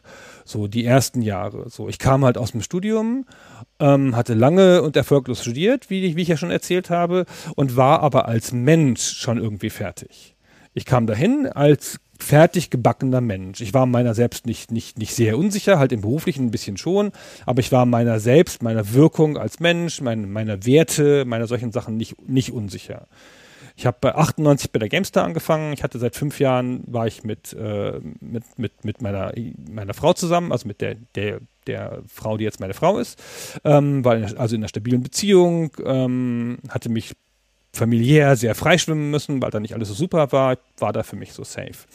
So 0.44 0.68
die 0.68 0.84
ersten 0.84 1.22
Jahre. 1.22 1.68
So, 1.70 1.88
ich 1.88 1.98
kam 1.98 2.24
halt 2.24 2.38
aus 2.38 2.52
dem 2.52 2.62
Studium, 2.62 3.24
ähm, 3.80 4.14
hatte 4.14 4.34
lange 4.34 4.82
und 4.82 4.96
erfolglos 4.96 5.42
studiert, 5.42 5.90
wie 5.90 6.04
ich, 6.04 6.16
wie 6.16 6.22
ich 6.22 6.28
ja 6.28 6.36
schon 6.36 6.50
erzählt 6.50 6.90
habe, 6.90 7.24
und 7.56 7.76
war 7.76 8.00
aber 8.00 8.28
als 8.28 8.52
Mensch 8.52 9.02
schon 9.02 9.38
irgendwie 9.38 9.70
fertig. 9.70 10.36
Ich 10.74 10.84
kam 10.84 11.06
dahin 11.06 11.46
als 11.46 11.98
fertig 12.18 12.70
gebackener 12.70 13.20
Mensch. 13.20 13.60
Ich 13.60 13.74
war 13.74 13.86
meiner 13.86 14.14
selbst 14.14 14.46
nicht, 14.46 14.70
nicht, 14.70 14.98
nicht 14.98 15.14
sehr 15.14 15.38
unsicher, 15.38 15.78
halt 15.78 15.92
im 15.92 16.00
beruflichen 16.00 16.46
ein 16.46 16.50
bisschen 16.50 16.76
schon, 16.76 17.12
aber 17.46 17.60
ich 17.60 17.72
war 17.72 17.86
meiner 17.86 18.20
selbst, 18.20 18.62
meiner 18.62 18.92
Wirkung 18.92 19.38
als 19.38 19.60
Mensch, 19.60 20.00
mein, 20.00 20.30
meiner 20.30 20.66
Werte, 20.66 21.24
meiner 21.24 21.46
solchen 21.46 21.72
Sachen 21.72 21.96
nicht, 21.96 22.28
nicht 22.28 22.52
unsicher. 22.52 23.06
Ich 23.78 23.86
habe 23.86 23.96
bei 24.00 24.12
98 24.12 24.72
bei 24.72 24.80
der 24.80 24.88
GameStar 24.88 25.24
angefangen. 25.24 25.72
Ich 25.72 25.84
hatte 25.84 26.00
seit 26.00 26.16
fünf 26.16 26.40
Jahren 26.40 26.82
war 26.88 27.06
ich 27.06 27.22
mit, 27.22 27.52
äh, 27.52 28.00
mit, 28.18 28.42
mit, 28.58 28.84
mit 28.84 29.00
meiner, 29.00 29.32
meiner 29.70 29.94
Frau 29.94 30.14
zusammen, 30.14 30.50
also 30.50 30.66
mit 30.66 30.80
der, 30.80 30.96
der, 31.14 31.38
der 31.68 32.02
Frau, 32.08 32.36
die 32.36 32.42
jetzt 32.42 32.58
meine 32.58 32.74
Frau 32.74 32.98
ist. 32.98 33.22
Ähm, 33.62 34.04
war 34.04 34.16
in, 34.16 34.36
also 34.36 34.56
in 34.56 34.62
einer 34.62 34.68
stabilen 34.68 35.04
Beziehung, 35.04 35.70
ähm, 35.84 36.58
hatte 36.68 36.88
mich 36.88 37.14
familiär 37.72 38.34
sehr 38.34 38.56
freischwimmen 38.56 39.12
müssen, 39.12 39.40
weil 39.40 39.52
da 39.52 39.60
nicht 39.60 39.74
alles 39.74 39.86
so 39.86 39.94
super 39.94 40.32
war, 40.32 40.58
war 40.78 40.92
da 40.92 41.04
für 41.04 41.14
mich 41.14 41.32
so 41.32 41.44
safe. 41.44 41.86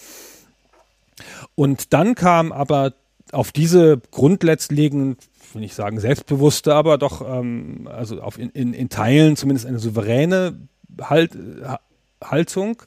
Und 1.56 1.92
dann 1.92 2.16
kam 2.16 2.54
aber 2.54 2.94
auf 3.34 3.52
diese 3.52 4.00
grundletzlegend, 4.10 5.18
will 5.52 5.66
ich 5.66 5.74
sagen 5.74 6.00
selbstbewusste, 6.00 6.76
aber 6.76 6.98
doch 6.98 7.28
ähm, 7.28 7.90
also 7.92 8.22
auf 8.22 8.40
in, 8.40 8.52
in, 8.52 8.74
in 8.74 8.88
Teilen 8.88 9.36
zumindest 9.36 9.66
eine 9.66 9.80
souveräne 9.80 10.58
halt, 11.02 11.38
Haltung 12.30 12.82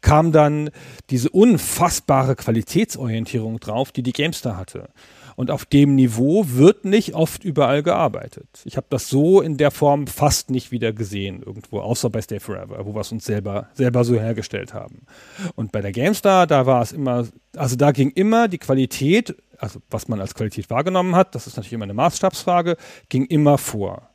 kam 0.00 0.32
dann 0.32 0.70
diese 1.10 1.30
unfassbare 1.30 2.36
Qualitätsorientierung 2.36 3.60
drauf, 3.60 3.92
die 3.92 4.02
die 4.02 4.12
Gamestar 4.12 4.56
hatte. 4.56 4.88
Und 5.34 5.50
auf 5.50 5.64
dem 5.64 5.94
Niveau 5.94 6.44
wird 6.46 6.84
nicht 6.84 7.14
oft 7.14 7.42
überall 7.42 7.82
gearbeitet. 7.82 8.46
Ich 8.64 8.76
habe 8.76 8.86
das 8.90 9.08
so 9.08 9.40
in 9.40 9.56
der 9.56 9.70
Form 9.70 10.06
fast 10.06 10.50
nicht 10.50 10.70
wieder 10.72 10.92
gesehen 10.92 11.42
irgendwo, 11.42 11.80
außer 11.80 12.10
bei 12.10 12.20
Stay 12.20 12.38
Forever, 12.38 12.84
wo 12.84 12.94
wir 12.94 13.00
es 13.00 13.12
uns 13.12 13.24
selber, 13.24 13.68
selber 13.72 14.04
so 14.04 14.14
hergestellt 14.14 14.74
haben. 14.74 15.06
Und 15.54 15.72
bei 15.72 15.80
der 15.80 15.92
GameStar, 15.92 16.46
da 16.46 16.66
war 16.66 16.82
es 16.82 16.92
immer, 16.92 17.26
also 17.56 17.76
da 17.76 17.92
ging 17.92 18.10
immer 18.10 18.46
die 18.46 18.58
Qualität, 18.58 19.34
also 19.58 19.80
was 19.88 20.06
man 20.06 20.20
als 20.20 20.34
Qualität 20.34 20.68
wahrgenommen 20.68 21.16
hat, 21.16 21.34
das 21.34 21.46
ist 21.46 21.56
natürlich 21.56 21.72
immer 21.72 21.84
eine 21.84 21.94
Maßstabsfrage, 21.94 22.76
ging 23.08 23.24
immer 23.24 23.56
vor. 23.56 24.10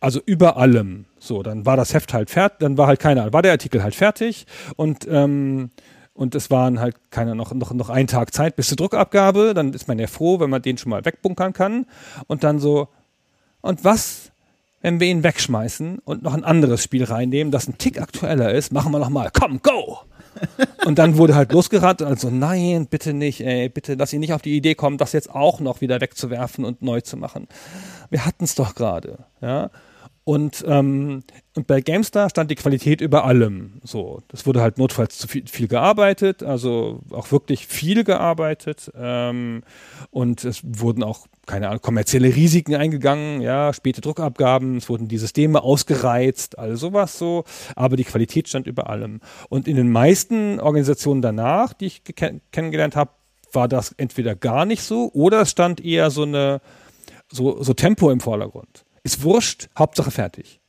Also 0.00 0.20
über 0.26 0.58
allem. 0.58 1.06
So, 1.24 1.42
dann 1.42 1.64
war 1.64 1.76
das 1.76 1.94
Heft 1.94 2.12
halt 2.12 2.30
fertig, 2.30 2.58
dann 2.60 2.76
war 2.76 2.86
halt 2.86 3.00
keiner, 3.00 3.32
war 3.32 3.42
der 3.42 3.52
Artikel 3.52 3.82
halt 3.82 3.94
fertig 3.94 4.46
und 4.76 5.06
ähm, 5.08 5.70
und 6.16 6.36
es 6.36 6.48
waren 6.48 6.78
halt 6.78 7.10
keiner 7.10 7.34
noch, 7.34 7.52
noch, 7.52 7.72
noch 7.72 7.90
einen 7.90 8.06
Tag 8.06 8.32
Zeit 8.32 8.54
bis 8.54 8.68
zur 8.68 8.76
Druckabgabe. 8.76 9.52
Dann 9.52 9.72
ist 9.72 9.88
man 9.88 9.98
ja 9.98 10.06
froh, 10.06 10.38
wenn 10.38 10.48
man 10.48 10.62
den 10.62 10.78
schon 10.78 10.90
mal 10.90 11.04
wegbunkern 11.04 11.52
kann. 11.52 11.86
Und 12.28 12.44
dann 12.44 12.60
so, 12.60 12.86
und 13.62 13.82
was, 13.82 14.30
wenn 14.80 15.00
wir 15.00 15.08
ihn 15.08 15.24
wegschmeißen 15.24 15.98
und 16.04 16.22
noch 16.22 16.34
ein 16.34 16.44
anderes 16.44 16.84
Spiel 16.84 17.02
reinnehmen, 17.02 17.50
das 17.50 17.66
ein 17.66 17.78
Tick 17.78 18.00
aktueller 18.00 18.52
ist, 18.52 18.72
machen 18.72 18.92
wir 18.92 19.00
nochmal, 19.00 19.30
komm, 19.32 19.60
go! 19.60 19.98
und 20.84 20.98
dann 20.98 21.16
wurde 21.16 21.34
halt 21.34 21.52
losgerannt 21.52 22.02
und 22.02 22.08
also 22.08 22.30
nein, 22.30 22.86
bitte 22.86 23.12
nicht, 23.12 23.40
ey, 23.40 23.68
bitte, 23.68 23.96
dass 23.96 24.12
ihr 24.12 24.18
nicht 24.18 24.34
auf 24.34 24.42
die 24.42 24.56
Idee 24.56 24.74
kommt, 24.74 25.00
das 25.00 25.12
jetzt 25.12 25.30
auch 25.30 25.58
noch 25.60 25.80
wieder 25.80 26.00
wegzuwerfen 26.00 26.64
und 26.64 26.82
neu 26.82 27.00
zu 27.00 27.16
machen. 27.16 27.48
Wir 28.10 28.24
hatten 28.24 28.44
es 28.44 28.54
doch 28.54 28.74
gerade, 28.74 29.18
ja. 29.40 29.70
Und, 30.26 30.64
ähm, 30.66 31.22
und 31.54 31.66
bei 31.66 31.82
GameStar 31.82 32.30
stand 32.30 32.50
die 32.50 32.54
Qualität 32.54 33.02
über 33.02 33.26
allem. 33.26 33.74
So, 33.84 34.22
das 34.28 34.46
wurde 34.46 34.62
halt 34.62 34.78
notfalls 34.78 35.18
zu 35.18 35.28
viel, 35.28 35.46
viel 35.46 35.68
gearbeitet, 35.68 36.42
also 36.42 37.00
auch 37.10 37.30
wirklich 37.30 37.66
viel 37.66 38.04
gearbeitet. 38.04 38.90
Ähm, 38.96 39.62
und 40.10 40.42
es 40.44 40.62
wurden 40.64 41.02
auch, 41.02 41.26
keine 41.44 41.68
Ahnung, 41.68 41.82
kommerzielle 41.82 42.34
Risiken 42.34 42.74
eingegangen, 42.74 43.42
ja, 43.42 43.74
späte 43.74 44.00
Druckabgaben, 44.00 44.78
es 44.78 44.88
wurden 44.88 45.08
die 45.08 45.18
Systeme 45.18 45.62
ausgereizt, 45.62 46.58
all 46.58 46.76
sowas 46.76 47.18
so. 47.18 47.44
Aber 47.76 47.96
die 47.96 48.04
Qualität 48.04 48.48
stand 48.48 48.66
über 48.66 48.88
allem. 48.88 49.20
Und 49.50 49.68
in 49.68 49.76
den 49.76 49.92
meisten 49.92 50.58
Organisationen 50.58 51.20
danach, 51.20 51.74
die 51.74 51.86
ich 51.86 52.02
kennengelernt 52.50 52.96
habe, 52.96 53.10
war 53.52 53.68
das 53.68 53.92
entweder 53.98 54.34
gar 54.34 54.64
nicht 54.64 54.82
so 54.82 55.10
oder 55.12 55.42
es 55.42 55.50
stand 55.50 55.84
eher 55.84 56.10
so 56.10 56.22
eine, 56.22 56.62
so, 57.30 57.62
so 57.62 57.74
Tempo 57.74 58.10
im 58.10 58.20
Vordergrund 58.20 58.83
ist 59.04 59.22
wurscht, 59.22 59.68
Hauptsache 59.78 60.10
fertig. 60.10 60.60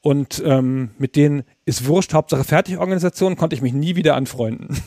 Und 0.00 0.40
ähm, 0.46 0.90
mit 0.98 1.16
den 1.16 1.42
ist 1.64 1.86
wurscht, 1.86 2.14
Hauptsache 2.14 2.44
fertig 2.44 2.78
Organisationen 2.78 3.36
konnte 3.36 3.56
ich 3.56 3.62
mich 3.62 3.72
nie 3.72 3.96
wieder 3.96 4.14
anfreunden. 4.14 4.80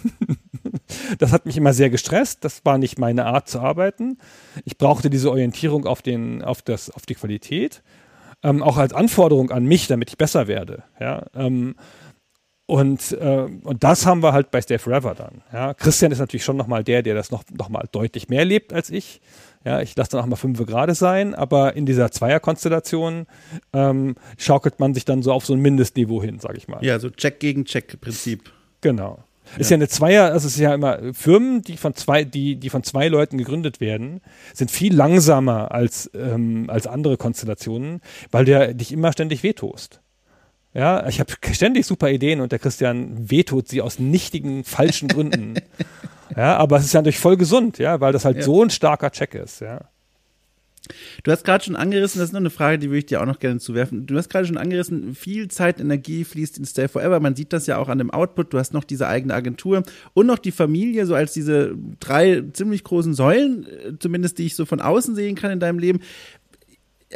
das 1.20 1.32
hat 1.34 1.46
mich 1.46 1.58
immer 1.58 1.74
sehr 1.74 1.90
gestresst. 1.90 2.46
Das 2.46 2.64
war 2.64 2.78
nicht 2.78 2.98
meine 2.98 3.26
Art 3.26 3.50
zu 3.50 3.60
arbeiten. 3.60 4.18
Ich 4.64 4.78
brauchte 4.78 5.10
diese 5.10 5.30
Orientierung 5.30 5.86
auf, 5.86 6.02
den, 6.02 6.42
auf, 6.42 6.62
das, 6.62 6.90
auf 6.90 7.06
die 7.06 7.16
Qualität. 7.16 7.84
Ähm, 8.44 8.64
auch 8.64 8.78
als 8.78 8.94
Anforderung 8.94 9.52
an 9.52 9.66
mich, 9.66 9.88
damit 9.88 10.10
ich 10.10 10.18
besser 10.18 10.48
werde. 10.48 10.84
Ja, 11.02 11.26
ähm, 11.36 11.76
und, 12.70 13.14
äh, 13.14 13.48
und 13.64 13.84
das 13.84 14.06
haben 14.06 14.22
wir 14.22 14.32
halt 14.32 14.52
bei 14.52 14.62
Stay 14.62 14.78
Forever 14.78 15.16
dann. 15.16 15.42
Ja. 15.52 15.74
Christian 15.74 16.12
ist 16.12 16.20
natürlich 16.20 16.44
schon 16.44 16.56
nochmal 16.56 16.84
der, 16.84 17.02
der 17.02 17.16
das 17.16 17.32
noch, 17.32 17.44
noch 17.52 17.68
mal 17.68 17.90
deutlich 17.92 18.30
mehr 18.30 18.46
lebt 18.46 18.72
als 18.72 18.92
ich. 18.92 19.22
Ja, 19.66 19.82
ich 19.82 19.96
lasse 19.96 20.12
dann 20.12 20.22
auch 20.22 20.26
mal 20.26 20.38
fünf 20.38 20.66
gerade 20.66 20.96
sein, 20.96 21.36
aber 21.36 21.76
in 21.76 21.86
dieser 21.86 22.12
Zweierkonstellation 22.12 23.28
ähm, 23.74 24.16
schaukelt 24.38 24.80
man 24.80 24.94
sich 24.94 25.04
dann 25.04 25.22
so 25.22 25.34
auf 25.34 25.46
so 25.46 25.54
ein 25.54 25.60
Mindestniveau 25.60 26.24
hin, 26.24 26.40
sage 26.40 26.58
ich 26.58 26.68
mal. 26.68 26.84
Ja, 26.84 26.98
so 27.00 27.10
Check 27.10 27.40
gegen 27.40 27.66
Check-Prinzip. 27.66 28.52
Genau. 28.82 29.24
Ja. 29.54 29.60
Ist 29.60 29.72
ja 29.72 29.76
eine 29.76 29.88
Zweier, 29.88 30.26
also 30.26 30.48
es 30.48 30.54
ist 30.54 30.60
ja 30.60 30.74
immer 30.74 31.14
Firmen, 31.14 31.62
die 31.62 31.76
von 31.76 31.94
zwei, 31.96 32.24
die, 32.24 32.56
die 32.56 32.70
von 32.70 32.84
zwei 32.84 33.08
Leuten 33.08 33.38
gegründet 33.38 33.82
werden, 33.82 34.22
sind 34.54 34.72
viel 34.72 34.96
langsamer 34.96 35.72
als, 35.72 36.10
ähm, 36.14 36.70
als 36.70 36.88
andere 36.88 37.18
Konstellationen, 37.18 38.02
weil 38.32 38.46
du 38.46 38.76
dich 38.76 38.92
immer 38.92 39.12
ständig 39.12 39.44
wehtost. 39.44 40.02
Ja, 40.74 41.08
ich 41.08 41.20
habe 41.20 41.34
ständig 41.52 41.88
super 41.88 42.12
Ideen 42.12 42.42
und 42.42 42.52
der 42.52 42.60
Christian 42.60 43.30
wehtut 43.30 43.68
sie 43.68 43.82
aus 43.82 43.98
nichtigen, 43.98 44.64
falschen 44.64 45.08
Gründen. 45.08 45.56
Ja, 46.36 46.58
aber 46.58 46.78
es 46.78 46.86
ist 46.86 46.94
ja 46.94 47.00
natürlich 47.00 47.20
voll 47.20 47.38
gesund, 47.38 47.78
ja, 47.78 48.00
weil 48.02 48.14
das 48.14 48.26
halt 48.26 48.38
ja. 48.38 48.44
so 48.44 48.64
ein 48.64 48.70
starker 48.70 49.12
Check 49.12 49.36
ist, 49.36 49.62
ja. 49.62 49.90
Du 51.24 51.32
hast 51.32 51.44
gerade 51.44 51.64
schon 51.64 51.76
angerissen, 51.76 52.20
das 52.20 52.30
ist 52.30 52.34
noch 52.34 52.40
eine 52.40 52.50
Frage, 52.50 52.80
die 52.80 52.88
würde 52.88 53.00
ich 53.00 53.06
dir 53.06 53.22
auch 53.22 53.26
noch 53.26 53.40
gerne 53.40 53.60
zuwerfen. 53.60 54.06
Du 54.06 54.18
hast 54.18 54.30
gerade 54.30 54.48
schon 54.48 54.58
angerissen, 54.58 55.14
viel 55.16 55.50
Zeit, 55.50 55.80
Energie 55.80 56.24
fließt 56.24 56.58
in 56.58 56.66
Stay 56.66 56.88
Forever. 56.88 57.20
Man 57.20 57.36
sieht 57.36 57.54
das 57.54 57.68
ja 57.68 57.78
auch 57.78 57.90
an 57.90 57.98
dem 57.98 58.12
Output. 58.12 58.54
Du 58.54 58.58
hast 58.58 58.74
noch 58.74 58.84
diese 58.84 59.08
eigene 59.08 59.34
Agentur 59.34 59.84
und 60.14 60.26
noch 60.26 60.40
die 60.40 60.52
Familie, 60.52 61.06
so 61.06 61.16
als 61.16 61.34
diese 61.34 61.76
drei 62.00 62.44
ziemlich 62.54 62.84
großen 62.84 63.14
Säulen, 63.14 63.68
äh, 63.68 64.00
zumindest 64.00 64.40
die 64.40 64.46
ich 64.46 64.56
so 64.56 64.66
von 64.66 64.82
außen 64.82 65.16
sehen 65.16 65.36
kann 65.36 65.52
in 65.52 65.60
deinem 65.60 65.80
Leben 65.80 66.00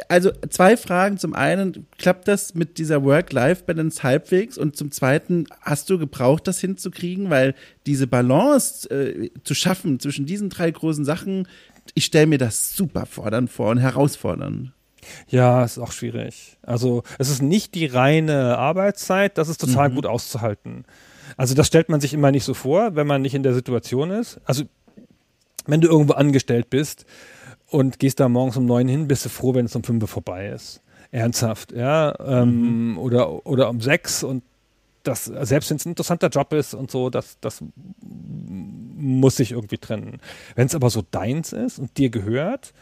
also 0.08 0.30
zwei 0.50 0.76
Fragen. 0.76 1.18
Zum 1.18 1.34
einen, 1.34 1.86
klappt 1.98 2.28
das 2.28 2.54
mit 2.54 2.78
dieser 2.78 3.04
Work-Life-Balance 3.04 4.02
halbwegs? 4.02 4.58
Und 4.58 4.76
zum 4.76 4.90
zweiten, 4.90 5.46
hast 5.60 5.90
du 5.90 5.98
gebraucht, 5.98 6.46
das 6.46 6.60
hinzukriegen? 6.60 7.30
Weil 7.30 7.54
diese 7.86 8.06
Balance 8.06 8.90
äh, 8.90 9.30
zu 9.44 9.54
schaffen 9.54 10.00
zwischen 10.00 10.26
diesen 10.26 10.50
drei 10.50 10.70
großen 10.70 11.04
Sachen, 11.04 11.48
ich 11.94 12.06
stelle 12.06 12.26
mir 12.26 12.38
das 12.38 12.74
super 12.74 13.06
fordernd 13.06 13.50
vor 13.50 13.70
und 13.70 13.78
herausfordernd. 13.78 14.72
Ja, 15.28 15.64
ist 15.64 15.78
auch 15.78 15.92
schwierig. 15.92 16.56
Also 16.62 17.02
es 17.18 17.28
ist 17.28 17.42
nicht 17.42 17.74
die 17.74 17.86
reine 17.86 18.56
Arbeitszeit, 18.56 19.36
das 19.36 19.48
ist 19.48 19.60
total 19.60 19.90
mhm. 19.90 19.96
gut 19.96 20.06
auszuhalten. 20.06 20.86
Also 21.36 21.54
das 21.54 21.66
stellt 21.66 21.88
man 21.88 22.00
sich 22.00 22.14
immer 22.14 22.30
nicht 22.30 22.44
so 22.44 22.54
vor, 22.54 22.96
wenn 22.96 23.06
man 23.06 23.22
nicht 23.22 23.34
in 23.34 23.42
der 23.42 23.54
Situation 23.54 24.10
ist. 24.10 24.40
Also 24.44 24.64
wenn 25.66 25.80
du 25.80 25.88
irgendwo 25.88 26.14
angestellt 26.14 26.70
bist, 26.70 27.06
und 27.74 27.98
gehst 27.98 28.20
da 28.20 28.28
morgens 28.28 28.56
um 28.56 28.66
neun 28.66 28.86
hin, 28.86 29.08
bist 29.08 29.24
du 29.24 29.28
froh, 29.28 29.52
wenn 29.52 29.66
es 29.66 29.74
um 29.74 29.82
fünf 29.82 30.08
vorbei 30.08 30.46
ist. 30.46 30.80
ernsthaft, 31.10 31.72
ja, 31.72 32.14
ähm, 32.24 32.92
mhm. 32.92 32.98
oder, 32.98 33.44
oder 33.46 33.68
um 33.68 33.80
sechs 33.80 34.22
und 34.22 34.44
das, 35.02 35.24
selbst 35.24 35.70
wenn 35.70 35.76
es 35.76 35.84
ein 35.84 35.90
interessanter 35.90 36.28
Job 36.28 36.52
ist 36.52 36.74
und 36.74 36.92
so, 36.92 37.10
das, 37.10 37.36
das 37.40 37.64
muss 38.00 39.36
sich 39.36 39.50
irgendwie 39.52 39.78
trennen. 39.78 40.20
Wenn 40.54 40.66
es 40.66 40.74
aber 40.76 40.88
so 40.88 41.02
deins 41.10 41.52
ist 41.52 41.80
und 41.80 41.98
dir 41.98 42.10
gehört 42.10 42.72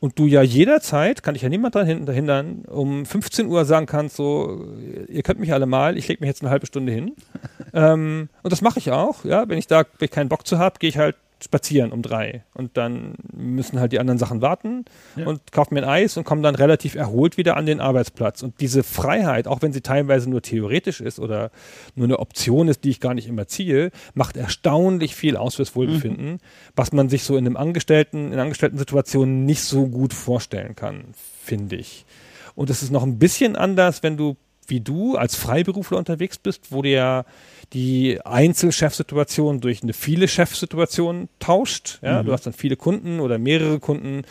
und 0.00 0.18
du 0.18 0.26
ja 0.26 0.42
jederzeit, 0.42 1.22
kann 1.22 1.34
ich 1.34 1.40
ja 1.40 1.48
niemand 1.48 1.74
daran 1.74 2.06
hindern, 2.06 2.66
um 2.66 3.06
15 3.06 3.46
Uhr 3.46 3.64
sagen 3.64 3.86
kannst, 3.86 4.16
so, 4.16 4.70
ihr 5.08 5.22
könnt 5.22 5.40
mich 5.40 5.54
alle 5.54 5.66
mal, 5.66 5.96
ich 5.96 6.08
lege 6.08 6.20
mich 6.20 6.28
jetzt 6.28 6.42
eine 6.42 6.50
halbe 6.50 6.66
Stunde 6.66 6.92
hin. 6.92 7.14
ähm, 7.72 8.28
und 8.42 8.52
das 8.52 8.60
mache 8.60 8.78
ich 8.78 8.90
auch, 8.90 9.24
ja, 9.24 9.48
wenn 9.48 9.56
ich 9.56 9.66
da 9.66 9.84
wenn 9.98 10.04
ich 10.04 10.10
keinen 10.10 10.28
Bock 10.28 10.46
zu 10.46 10.58
habe, 10.58 10.78
gehe 10.78 10.90
ich 10.90 10.98
halt 10.98 11.16
spazieren 11.42 11.92
um 11.92 12.02
drei. 12.02 12.44
Und 12.54 12.76
dann 12.76 13.14
müssen 13.32 13.78
halt 13.78 13.92
die 13.92 13.98
anderen 13.98 14.18
Sachen 14.18 14.40
warten 14.40 14.86
ja. 15.16 15.26
und 15.26 15.52
kaufen 15.52 15.74
mir 15.74 15.82
ein 15.82 15.88
Eis 15.88 16.16
und 16.16 16.24
kommen 16.24 16.42
dann 16.42 16.54
relativ 16.54 16.94
erholt 16.94 17.36
wieder 17.36 17.56
an 17.56 17.66
den 17.66 17.80
Arbeitsplatz. 17.80 18.42
Und 18.42 18.60
diese 18.60 18.82
Freiheit, 18.82 19.46
auch 19.46 19.60
wenn 19.60 19.72
sie 19.72 19.82
teilweise 19.82 20.30
nur 20.30 20.40
theoretisch 20.40 21.00
ist 21.00 21.20
oder 21.20 21.50
nur 21.94 22.06
eine 22.06 22.18
Option 22.18 22.68
ist, 22.68 22.84
die 22.84 22.90
ich 22.90 23.00
gar 23.00 23.14
nicht 23.14 23.28
immer 23.28 23.46
ziehe, 23.46 23.90
macht 24.14 24.36
erstaunlich 24.36 25.14
viel 25.14 25.36
aus 25.36 25.56
fürs 25.56 25.76
Wohlbefinden, 25.76 26.32
mhm. 26.32 26.38
was 26.74 26.92
man 26.92 27.08
sich 27.08 27.24
so 27.24 27.36
in 27.36 27.46
einem 27.46 27.56
Angestellten, 27.56 28.32
in 28.32 28.38
Angestellten-Situationen 28.38 29.44
nicht 29.44 29.62
so 29.62 29.86
gut 29.86 30.14
vorstellen 30.14 30.74
kann, 30.74 31.04
finde 31.42 31.76
ich. 31.76 32.06
Und 32.54 32.70
es 32.70 32.82
ist 32.82 32.90
noch 32.90 33.02
ein 33.02 33.18
bisschen 33.18 33.56
anders, 33.56 34.02
wenn 34.02 34.16
du 34.16 34.36
wie 34.68 34.80
du 34.80 35.16
als 35.16 35.36
Freiberufler 35.36 35.98
unterwegs 35.98 36.38
bist, 36.38 36.72
wo 36.72 36.82
dir 36.82 37.24
die 37.72 38.20
Einzelchefsituation 38.24 39.60
durch 39.60 39.82
eine 39.82 39.92
viele 39.92 40.28
Chefsituation 40.28 41.28
tauscht. 41.38 41.98
Ja? 42.02 42.22
Mhm. 42.22 42.26
Du 42.26 42.32
hast 42.32 42.46
dann 42.46 42.52
viele 42.52 42.76
Kunden 42.76 43.20
oder 43.20 43.38
mehrere 43.38 43.80
Kunden 43.80 44.22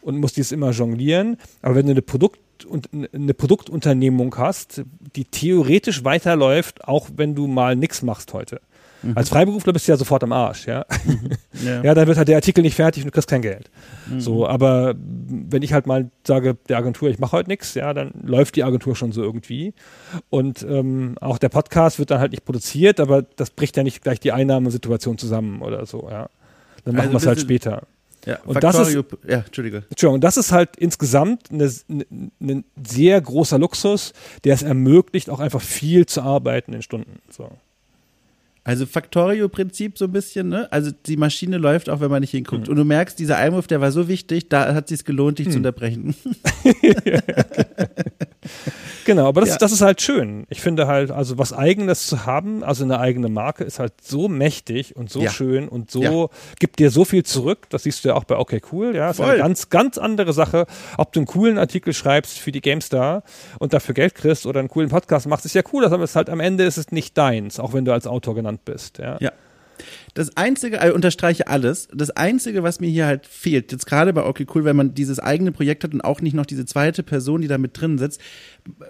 und 0.00 0.18
musst 0.18 0.36
dies 0.36 0.52
immer 0.52 0.70
jonglieren. 0.70 1.36
Aber 1.62 1.74
wenn 1.74 1.86
du 1.86 1.92
eine 1.92 2.02
Produkt 2.02 2.40
und 2.64 2.88
eine 3.12 3.34
Produktunternehmung 3.34 4.36
hast, 4.36 4.82
die 5.16 5.24
theoretisch 5.24 6.04
weiterläuft, 6.04 6.84
auch 6.84 7.08
wenn 7.16 7.34
du 7.34 7.46
mal 7.46 7.76
nichts 7.76 8.02
machst 8.02 8.32
heute. 8.32 8.60
Mhm. 9.04 9.16
Als 9.16 9.28
Freiberufler 9.28 9.72
bist 9.72 9.86
du 9.86 9.92
ja 9.92 9.96
sofort 9.96 10.22
am 10.22 10.32
Arsch, 10.32 10.66
ja. 10.66 10.86
Mhm. 11.04 11.30
Ja. 11.64 11.82
ja, 11.84 11.94
dann 11.94 12.06
wird 12.06 12.16
halt 12.16 12.28
der 12.28 12.36
Artikel 12.36 12.62
nicht 12.62 12.74
fertig 12.74 13.02
und 13.02 13.08
du 13.08 13.12
kriegst 13.12 13.28
kein 13.28 13.42
Geld. 13.42 13.70
Mhm. 14.06 14.20
So, 14.20 14.46
aber 14.46 14.94
wenn 14.96 15.62
ich 15.62 15.72
halt 15.72 15.86
mal 15.86 16.10
sage, 16.26 16.56
der 16.68 16.78
Agentur, 16.78 17.10
ich 17.10 17.18
mache 17.18 17.32
heute 17.32 17.48
nichts, 17.48 17.74
ja, 17.74 17.92
dann 17.92 18.12
läuft 18.22 18.56
die 18.56 18.64
Agentur 18.64 18.96
schon 18.96 19.12
so 19.12 19.22
irgendwie. 19.22 19.74
Und 20.30 20.62
ähm, 20.68 21.16
auch 21.20 21.38
der 21.38 21.50
Podcast 21.50 21.98
wird 21.98 22.10
dann 22.10 22.20
halt 22.20 22.32
nicht 22.32 22.44
produziert, 22.44 23.00
aber 23.00 23.22
das 23.22 23.50
bricht 23.50 23.76
ja 23.76 23.82
nicht 23.82 24.02
gleich 24.02 24.20
die 24.20 24.32
Einnahmesituation 24.32 25.18
zusammen 25.18 25.60
oder 25.62 25.84
so, 25.86 26.08
ja. 26.10 26.28
Dann 26.84 26.96
machen 26.96 27.06
also 27.06 27.12
wir 27.12 27.18
es 27.18 27.26
halt 27.26 27.40
später. 27.40 27.82
Ja, 28.26 28.38
und 28.46 28.62
das 28.62 28.78
ist, 28.78 28.94
ja, 29.28 29.40
Entschuldige. 29.40 29.84
Entschuldigung, 29.90 30.20
das 30.20 30.38
ist 30.38 30.50
halt 30.50 30.76
insgesamt 30.76 31.50
ein 31.50 32.64
sehr 32.82 33.20
großer 33.20 33.58
Luxus, 33.58 34.14
der 34.44 34.54
es 34.54 34.62
ermöglicht, 34.62 35.28
auch 35.28 35.40
einfach 35.40 35.60
viel 35.60 36.06
zu 36.06 36.22
arbeiten 36.22 36.72
in 36.72 36.80
Stunden. 36.80 37.20
So. 37.30 37.50
Also 38.64 38.86
Factorio-Prinzip 38.86 39.98
so 39.98 40.06
ein 40.06 40.12
bisschen, 40.12 40.48
ne? 40.48 40.72
Also 40.72 40.90
die 40.90 41.18
Maschine 41.18 41.58
läuft 41.58 41.90
auch, 41.90 42.00
wenn 42.00 42.10
man 42.10 42.22
nicht 42.22 42.30
hinguckt. 42.30 42.66
Mhm. 42.66 42.70
Und 42.70 42.76
du 42.76 42.84
merkst, 42.84 43.18
dieser 43.18 43.36
Einwurf, 43.36 43.66
der 43.66 43.82
war 43.82 43.92
so 43.92 44.08
wichtig, 44.08 44.48
da 44.48 44.74
hat 44.74 44.90
es 44.90 44.98
sich 44.98 45.04
gelohnt, 45.04 45.38
dich 45.38 45.48
mhm. 45.48 45.52
zu 45.52 45.56
unterbrechen. 45.58 46.14
genau, 49.04 49.28
aber 49.28 49.40
das, 49.40 49.50
ja. 49.50 49.56
das 49.58 49.72
ist 49.72 49.80
halt 49.80 50.00
schön. 50.02 50.46
Ich 50.48 50.60
finde 50.60 50.86
halt, 50.86 51.10
also 51.10 51.38
was 51.38 51.52
Eigenes 51.52 52.06
zu 52.06 52.26
haben, 52.26 52.64
also 52.64 52.84
eine 52.84 53.00
eigene 53.00 53.28
Marke, 53.28 53.64
ist 53.64 53.78
halt 53.78 53.94
so 54.02 54.28
mächtig 54.28 54.96
und 54.96 55.10
so 55.10 55.22
ja. 55.22 55.30
schön 55.30 55.68
und 55.68 55.90
so, 55.90 56.02
ja. 56.02 56.26
gibt 56.58 56.78
dir 56.78 56.90
so 56.90 57.04
viel 57.04 57.24
zurück. 57.24 57.66
Das 57.70 57.84
siehst 57.84 58.04
du 58.04 58.08
ja 58.08 58.14
auch 58.14 58.24
bei 58.24 58.36
Okay 58.36 58.60
Cool, 58.72 58.94
ja. 58.94 59.08
Das 59.08 59.18
ist 59.18 59.24
eine 59.24 59.38
ganz, 59.38 59.70
ganz 59.70 59.98
andere 59.98 60.32
Sache, 60.32 60.66
ob 60.96 61.12
du 61.12 61.20
einen 61.20 61.26
coolen 61.26 61.58
Artikel 61.58 61.92
schreibst 61.92 62.38
für 62.38 62.52
die 62.52 62.60
GameStar 62.60 63.22
und 63.58 63.72
dafür 63.72 63.94
Geld 63.94 64.14
kriegst 64.14 64.46
oder 64.46 64.60
einen 64.60 64.68
coolen 64.68 64.88
Podcast 64.88 65.26
machst, 65.26 65.44
ist 65.44 65.54
ja 65.54 65.62
cool, 65.72 65.84
aber 65.84 66.04
es 66.04 66.10
ist 66.10 66.16
halt 66.16 66.30
am 66.30 66.40
Ende 66.40 66.64
ist 66.64 66.76
es 66.76 66.92
nicht 66.92 67.16
deins, 67.18 67.60
auch 67.60 67.72
wenn 67.72 67.84
du 67.84 67.92
als 67.92 68.06
Autor 68.06 68.34
genannt 68.34 68.64
bist. 68.64 68.98
Ja. 68.98 69.18
Das 70.14 70.36
Einzige, 70.36 70.80
ich 70.84 70.92
unterstreiche 70.92 71.46
alles, 71.48 71.88
das 71.92 72.10
Einzige, 72.10 72.62
was 72.62 72.80
mir 72.80 72.88
hier 72.88 73.06
halt 73.06 73.26
fehlt, 73.26 73.72
jetzt 73.72 73.86
gerade 73.86 74.12
bei 74.12 74.24
Okay 74.24 74.46
Cool, 74.54 74.64
wenn 74.64 74.76
man 74.76 74.94
dieses 74.94 75.18
eigene 75.18 75.52
Projekt 75.52 75.84
hat 75.84 75.94
und 75.94 76.02
auch 76.02 76.20
nicht 76.20 76.34
noch 76.34 76.46
diese 76.46 76.66
zweite 76.66 77.02
Person, 77.02 77.40
die 77.40 77.48
da 77.48 77.58
mit 77.58 77.80
drin 77.80 77.98
sitzt, 77.98 78.20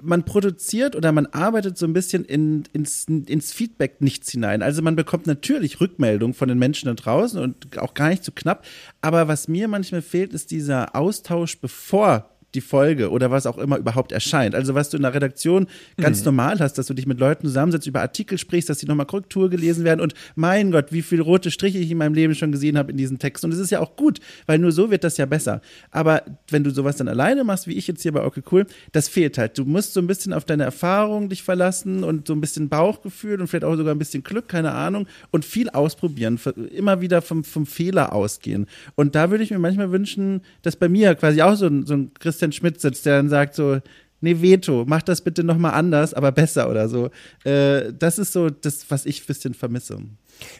man 0.01 0.25
produziert 0.25 0.97
oder 0.97 1.13
man 1.13 1.27
arbeitet 1.27 1.79
so 1.79 1.87
ein 1.87 1.93
bisschen 1.93 2.25
in, 2.25 2.65
ins, 2.73 3.07
ins 3.07 3.53
Feedback 3.53 4.01
nichts 4.01 4.31
hinein. 4.31 4.63
Also 4.63 4.83
man 4.83 4.97
bekommt 4.97 5.27
natürlich 5.27 5.81
Rückmeldungen 5.81 6.35
von 6.35 6.49
den 6.49 6.59
Menschen 6.59 6.87
da 6.87 6.95
draußen 6.95 7.41
und 7.41 7.79
auch 7.79 7.95
gar 7.95 8.09
nicht 8.09 8.25
zu 8.25 8.31
so 8.31 8.35
knapp, 8.35 8.65
aber 9.01 9.29
was 9.29 9.49
mir 9.49 9.69
manchmal 9.69 10.03
fehlt, 10.03 10.33
ist 10.33 10.51
dieser 10.51 10.95
Austausch, 10.95 11.59
bevor 11.59 12.34
die 12.55 12.61
Folge 12.61 13.11
oder 13.11 13.31
was 13.31 13.47
auch 13.47 13.59
immer 13.59 13.79
überhaupt 13.79 14.13
erscheint. 14.13 14.55
Also 14.55 14.75
was 14.75 14.91
du 14.91 14.97
in 14.97 15.03
der 15.03 15.15
Redaktion 15.15 15.67
ganz 15.97 16.21
mhm. 16.21 16.27
normal 16.27 16.61
hast, 16.61 16.75
dass 16.75 16.87
du 16.87 16.95
dich 16.95 17.07
mit 17.07 17.19
Leuten 17.19 17.47
zusammensetzt, 17.47 17.87
über 17.87 18.01
Artikel 18.01 18.39
sprichst, 18.39 18.69
dass 18.69 18.79
die 18.79 18.87
nochmal 18.87 19.07
Korrektur 19.07 19.51
gelesen 19.51 19.85
werden 19.85 20.01
und 20.01 20.15
mein 20.35 20.71
Gott, 20.71 20.93
wie 20.93 21.03
viele 21.03 21.23
rote 21.23 21.51
Striche 21.51 21.79
ich 21.79 21.91
in 21.91 21.99
meinem 21.99 22.15
Leben 22.15 22.35
schon 22.35 22.53
gesehen 22.53 22.79
habe 22.79 22.91
in 22.91 22.97
diesen 22.97 23.19
Texten. 23.19 23.47
Und 23.47 23.53
es 23.53 23.59
ist 23.59 23.71
ja 23.71 23.81
auch 23.81 23.97
gut, 23.97 24.21
weil 24.47 24.59
nur 24.59 24.73
so 24.73 24.91
wird 24.91 25.05
das 25.05 25.17
ja 25.17 25.27
besser. 25.27 25.61
Aber 25.91 26.23
wenn 26.51 26.65
du 26.65 26.71
sowas 26.71 26.97
dann 26.97 27.09
alleine 27.09 27.45
machst, 27.45 27.67
wie 27.67 27.75
ich 27.75 27.87
jetzt 27.87 28.03
hier 28.03 28.13
bei 28.13 28.23
Okay 28.23 28.43
Cool, 28.51 28.67
das 28.93 29.09
fehlt 29.09 29.39
halt. 29.39 29.59
Du 29.59 29.65
musst 29.65 29.95
so 29.95 30.01
ein 30.01 30.07
bisschen 30.07 30.33
auf 30.33 30.45
deine 30.45 30.65
Erfahrung 30.65 31.29
dich 31.29 31.43
verlassen 31.43 32.05
und 32.05 32.27
so 32.27 32.35
ein 32.35 32.41
bisschen 32.41 32.69
Bauchgefühl 32.69 33.41
und 33.41 33.47
vielleicht 33.49 33.65
auch 33.65 33.77
sogar 33.77 33.95
ein 33.95 33.99
bisschen 33.99 34.23
Glück, 34.23 34.49
keine 34.49 34.73
Ahnung, 34.73 35.07
und 35.31 35.45
viel 35.45 35.69
ausprobieren, 35.71 36.39
immer 36.73 37.01
wieder 37.01 37.23
vom, 37.23 37.45
vom 37.45 37.67
Fehler 37.67 38.13
ausgehen. 38.13 38.67
Und 38.95 39.15
da 39.15 39.31
würde 39.31 39.45
ich 39.45 39.51
mir 39.51 39.59
manchmal 39.59 39.93
wünschen, 39.93 40.43
dass 40.63 40.77
bei 40.77 40.89
mir 40.89 41.15
quasi 41.15 41.43
auch 41.43 41.57
so 41.57 41.67
ein, 41.67 41.87
so 41.87 41.95
ein 41.95 42.13
Christian 42.19 42.44
Christian 42.45 42.53
Schmidt 42.53 42.81
sitzt, 42.81 43.07
der 43.07 43.17
dann 43.17 43.29
sagt 43.29 43.55
so, 43.55 43.79
nee, 44.21 44.43
Veto, 44.43 44.85
mach 44.87 45.03
das 45.03 45.23
bitte 45.23 45.45
nochmal 45.45 45.73
anders, 45.73 46.13
aber 46.13 46.33
besser 46.33 46.69
oder 46.69 46.89
so. 46.89 47.11
Äh, 47.45 47.93
das 47.99 48.19
ist 48.19 48.33
so 48.33 48.51
das, 48.51 48.91
was 48.91 49.07
ich 49.07 49.23
ein 49.23 49.27
bisschen 49.27 49.55
vermisse. 49.55 49.99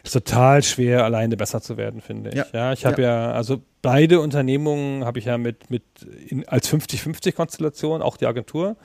Ist 0.03 0.13
total 0.13 0.63
schwer, 0.63 1.03
alleine 1.03 1.37
besser 1.37 1.61
zu 1.61 1.77
werden, 1.77 2.01
finde 2.01 2.29
ich. 2.29 2.35
Ja, 2.35 2.45
ja 2.53 2.73
ich 2.73 2.85
habe 2.85 3.01
ja. 3.01 3.27
ja. 3.27 3.31
also 3.33 3.61
beide 3.81 4.19
Unternehmungen 4.19 5.05
habe 5.05 5.19
ich 5.19 5.25
ja 5.25 5.37
mit, 5.37 5.69
mit 5.69 5.83
in, 6.27 6.47
als 6.47 6.71
50-50-Konstellation, 6.71 8.01
auch 8.01 8.17
die 8.17 8.25
Agentur, 8.25 8.77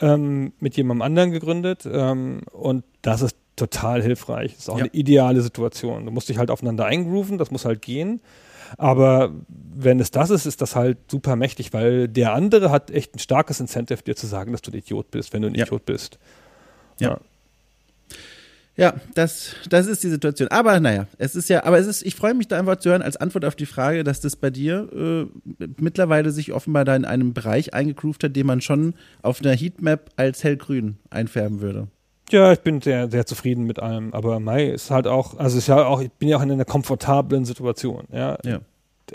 ähm, 0.00 0.52
mit 0.58 0.76
jemandem 0.76 1.02
anderen 1.02 1.30
gegründet. 1.30 1.86
Ähm, 1.90 2.40
und 2.50 2.84
das 3.02 3.22
ist 3.22 3.36
total 3.56 4.02
hilfreich. 4.02 4.52
Das 4.54 4.62
ist 4.62 4.68
auch 4.68 4.78
ja. 4.78 4.84
eine 4.84 4.94
ideale 4.94 5.42
Situation. 5.42 6.06
Du 6.06 6.10
musst 6.10 6.28
dich 6.28 6.38
halt 6.38 6.50
aufeinander 6.50 6.86
eingrooven, 6.86 7.38
das 7.38 7.50
muss 7.50 7.64
halt 7.64 7.82
gehen. 7.82 8.20
Aber 8.78 9.32
wenn 9.48 10.00
es 10.00 10.10
das 10.10 10.30
ist, 10.30 10.46
ist 10.46 10.60
das 10.60 10.76
halt 10.76 10.98
super 11.10 11.36
mächtig, 11.36 11.72
weil 11.72 12.08
der 12.08 12.32
andere 12.32 12.70
hat 12.70 12.90
echt 12.90 13.14
ein 13.14 13.18
starkes 13.18 13.60
Incentive, 13.60 14.02
dir 14.02 14.16
zu 14.16 14.26
sagen, 14.26 14.52
dass 14.52 14.62
du 14.62 14.70
ein 14.70 14.78
Idiot 14.78 15.10
bist, 15.10 15.32
wenn 15.32 15.42
du 15.42 15.48
ein 15.48 15.54
ja. 15.54 15.64
Idiot 15.64 15.86
bist. 15.86 16.18
ja. 16.98 17.10
ja. 17.10 17.20
Ja, 18.78 18.94
das, 19.14 19.54
das 19.70 19.86
ist 19.86 20.04
die 20.04 20.10
Situation. 20.10 20.48
Aber 20.48 20.78
naja, 20.80 21.06
es 21.16 21.34
ist 21.34 21.48
ja, 21.48 21.64
aber 21.64 21.78
es 21.78 21.86
ist, 21.86 22.02
ich 22.02 22.14
freue 22.14 22.34
mich 22.34 22.46
da 22.46 22.58
einfach 22.58 22.76
zu 22.76 22.90
hören 22.90 23.00
als 23.00 23.16
Antwort 23.16 23.46
auf 23.46 23.56
die 23.56 23.64
Frage, 23.64 24.04
dass 24.04 24.20
das 24.20 24.36
bei 24.36 24.50
dir 24.50 24.88
äh, 24.92 25.64
mittlerweile 25.78 26.30
sich 26.30 26.52
offenbar 26.52 26.84
da 26.84 26.94
in 26.94 27.06
einem 27.06 27.32
Bereich 27.32 27.72
eingegroovt 27.72 28.22
hat, 28.22 28.36
den 28.36 28.46
man 28.46 28.60
schon 28.60 28.92
auf 29.22 29.40
einer 29.40 29.54
Heatmap 29.54 30.10
als 30.16 30.44
hellgrün 30.44 30.98
einfärben 31.08 31.62
würde. 31.62 31.88
Ja, 32.30 32.52
ich 32.52 32.60
bin 32.60 32.80
sehr, 32.80 33.10
sehr 33.10 33.26
zufrieden 33.26 33.64
mit 33.64 33.78
allem. 33.78 34.12
Aber 34.12 34.40
Mai 34.40 34.66
ist 34.66 34.90
halt 34.90 35.06
auch, 35.06 35.38
also 35.38 35.58
ist 35.58 35.68
ja 35.68 35.86
auch, 35.86 36.00
ich 36.00 36.10
bin 36.12 36.28
ja 36.28 36.38
auch 36.38 36.42
in 36.42 36.50
einer 36.50 36.64
komfortablen 36.64 37.44
Situation, 37.44 38.04
ja. 38.12 38.38
ja. 38.44 38.60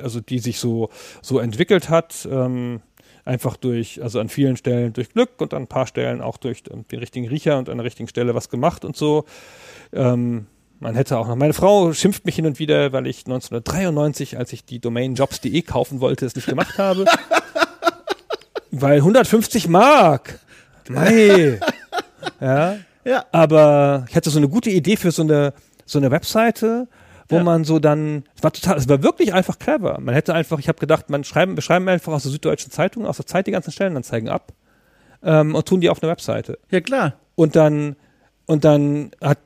Also 0.02 0.22
die 0.22 0.40
sich 0.40 0.60
so, 0.60 0.90
so 1.22 1.40
entwickelt 1.40 1.90
hat, 1.90 2.28
ähm, 2.32 2.82
einfach 3.26 3.58
durch, 3.58 4.02
also 4.02 4.20
an 4.20 4.30
vielen 4.30 4.56
Stellen 4.56 4.94
durch 4.94 5.10
Glück 5.10 5.42
und 5.42 5.54
an 5.54 5.64
ein 5.64 5.68
paar 5.68 5.88
Stellen 5.88 6.22
auch 6.22 6.38
durch 6.38 6.64
den 6.64 7.00
richtigen 7.00 7.28
Riecher 7.28 7.58
und 7.58 7.70
an 7.70 7.78
der 7.78 7.86
richtigen 7.86 8.08
Stelle 8.08 8.34
was 8.34 8.50
gemacht 8.50 8.86
und 8.86 8.96
so. 8.96 9.26
Ähm, 9.92 10.48
man 10.80 10.96
hätte 10.96 11.18
auch 11.18 11.28
noch, 11.28 11.36
meine 11.36 11.54
Frau 11.54 11.94
schimpft 11.94 12.26
mich 12.26 12.36
hin 12.36 12.46
und 12.48 12.58
wieder, 12.58 12.92
weil 12.92 13.06
ich 13.06 13.20
1993, 13.26 14.38
als 14.38 14.52
ich 14.54 14.66
die 14.66 14.80
Domain 14.80 15.14
jobs.de 15.14 15.62
kaufen 15.62 16.02
wollte, 16.02 16.26
es 16.26 16.36
nicht 16.36 16.48
gemacht 16.48 16.78
habe. 16.78 17.06
weil 18.72 18.98
150 18.98 19.68
Mark. 19.68 20.40
Mei. 20.90 21.60
Ja. 22.40 22.78
Ja. 23.06 23.26
Aber 23.32 24.06
ich 24.10 24.16
hatte 24.16 24.30
so 24.30 24.38
eine 24.38 24.50
gute 24.50 24.70
Idee 24.70 24.96
für 24.96 25.12
so 25.12 25.24
eine, 25.24 25.54
so 25.86 26.00
eine 26.00 26.12
Webseite, 26.12 26.88
wo 27.30 27.38
ja. 27.38 27.44
man 27.44 27.64
so 27.64 27.80
dann, 27.80 28.24
es 28.36 28.44
war 28.44 28.52
total, 28.52 28.78
es 28.78 28.90
war 28.90 29.04
wirklich 29.04 29.34
einfach 29.34 29.58
clever. 29.58 30.00
Man 30.00 30.14
hätte 30.14 30.34
einfach, 30.34 30.60
ich 30.60 30.68
habe 30.68 30.80
gedacht, 30.80 31.10
man 31.10 31.24
schreiben, 31.24 31.56
wir 31.56 31.62
schreiben 31.62 31.88
einfach 31.88 32.14
aus 32.14 32.24
der 32.24 32.32
Süddeutschen 32.32 32.72
Zeitung, 32.72 33.06
aus 33.06 33.18
der 33.18 33.26
Zeit 33.26 33.48
die 33.48 33.52
ganzen 33.52 33.72
Stellenanzeigen 33.72 34.30
ab 34.30 34.54
ähm, 35.24 35.56
und 35.56 35.68
tun 35.68 35.82
die 35.82 35.90
auf 35.90 36.02
eine 36.02 36.12
Webseite. 36.12 36.60
Ja, 36.70 36.82
klar. 36.82 37.14
Und 37.36 37.56
dann, 37.56 37.96
und 38.46 38.66
dann 38.66 39.12
hat 39.22 39.40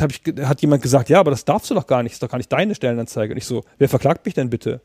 hab 0.00 0.10
ich, 0.12 0.22
hat 0.44 0.62
jemand 0.62 0.82
gesagt, 0.82 1.08
ja, 1.08 1.18
aber 1.18 1.30
das 1.30 1.44
darfst 1.44 1.70
du 1.70 1.74
doch 1.74 1.86
gar 1.86 2.02
nicht, 2.02 2.12
das 2.12 2.16
ist 2.16 2.22
doch 2.22 2.30
gar 2.30 2.38
nicht 2.38 2.52
deine 2.52 2.74
Stellenanzeige. 2.74 3.32
Und 3.32 3.38
ich 3.38 3.46
so, 3.46 3.64
wer 3.78 3.88
verklagt 3.88 4.24
mich 4.24 4.34
denn 4.34 4.50
bitte? 4.50 4.80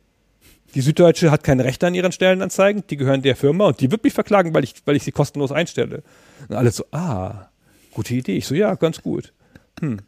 Die 0.75 0.81
Süddeutsche 0.81 1.29
hat 1.29 1.43
keine 1.43 1.65
Rechte 1.65 1.85
an 1.85 1.93
ihren 1.93 2.11
Stellenanzeigen, 2.11 2.83
die 2.89 2.97
gehören 2.97 3.21
der 3.21 3.35
Firma 3.35 3.67
und 3.67 3.79
die 3.79 3.91
wird 3.91 4.03
mich 4.03 4.13
verklagen, 4.13 4.53
weil 4.55 4.63
ich, 4.63 4.73
weil 4.85 4.95
ich 4.95 5.03
sie 5.03 5.11
kostenlos 5.11 5.51
einstelle. 5.51 6.01
Und 6.47 6.55
alle 6.55 6.71
so, 6.71 6.85
ah, 6.91 7.49
gute 7.93 8.13
Idee. 8.15 8.37
Ich 8.37 8.47
so, 8.47 8.55
ja, 8.55 8.73
ganz 8.75 9.01
gut. 9.01 9.33
Hm. 9.79 9.99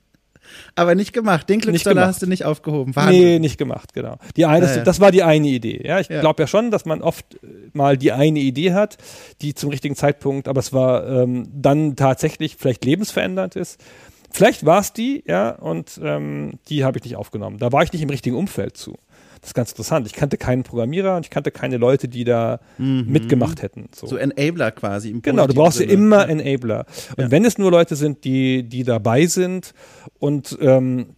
Aber 0.75 0.93
nicht 0.93 1.11
gemacht. 1.13 1.49
Den 1.49 1.59
Glücksdollar 1.59 2.07
hast 2.07 2.21
du 2.21 2.27
nicht 2.27 2.45
aufgehoben. 2.45 2.95
Wahnsinn. 2.95 3.19
Nee, 3.19 3.39
nicht 3.39 3.57
gemacht, 3.57 3.93
genau. 3.93 4.17
Die 4.36 4.45
eine, 4.45 4.67
ja. 4.67 4.83
Das 4.83 4.99
war 4.99 5.11
die 5.11 5.23
eine 5.23 5.47
Idee. 5.47 5.81
Ja, 5.83 5.99
ich 5.99 6.07
Ja. 6.07 6.19
glaube 6.21 6.43
ja 6.43 6.47
schon, 6.47 6.69
dass 6.69 6.86
man 6.86 7.01
oft 7.01 7.36
äh, 7.36 7.47
mal 7.73 7.97
die 7.97 8.11
eine 8.11 8.39
Idee 8.39 8.73
hat, 8.73 8.97
die 9.41 9.55
zum 9.55 9.69
richtigen 9.71 9.95
Zeitpunkt, 9.95 10.47
aber 10.47 10.59
es 10.59 10.71
war 10.71 11.07
ähm, 11.07 11.47
dann 11.51 11.95
tatsächlich 11.95 12.57
vielleicht 12.57 12.86
lebensverändernd 12.86 13.55
ist. 13.55 13.83
Vielleicht 14.31 14.65
war 14.65 14.81
es 14.81 14.91
die, 14.93 15.23
ja, 15.25 15.51
und 15.51 15.99
ähm, 16.03 16.59
die 16.67 16.83
habe 16.83 16.97
ich 16.99 17.05
nicht 17.05 17.15
aufgenommen. 17.15 17.57
Da 17.57 17.71
war 17.71 17.83
ich 17.83 17.93
nicht 17.93 18.01
im 18.01 18.09
richtigen 18.09 18.36
Umfeld 18.36 18.75
zu. 18.77 18.97
Das 19.45 19.51
ist 19.51 19.53
ganz 19.53 19.69
interessant. 19.73 20.07
Ich 20.07 20.13
kannte 20.13 20.37
keinen 20.37 20.63
Programmierer 20.63 21.15
und 21.17 21.23
ich 21.23 21.29
kannte 21.29 21.51
keine 21.51 21.77
Leute, 21.77 22.07
die 22.07 22.23
da 22.23 22.59
mitgemacht 22.79 23.61
hätten. 23.61 23.89
So. 23.93 24.07
Mhm. 24.07 24.09
So 24.09 24.17
Enabler 24.17 24.71
quasi. 24.71 25.11
Im 25.11 25.21
Genau, 25.21 25.45
du 25.45 25.53
brauchst 25.53 25.79
ja 25.79 25.87
Sinne. 25.87 25.93
immer 25.93 26.27
Enabler. 26.27 26.87
Und 27.15 27.29
wenn 27.29 27.45
es 27.45 27.59
nur 27.59 27.69
Leute 27.69 27.95
sind, 27.95 28.23
die, 28.23 28.63
die 28.63 28.83
dabei 28.83 29.27
sind 29.27 29.75
und 30.17 30.57
ähm, 30.61 31.09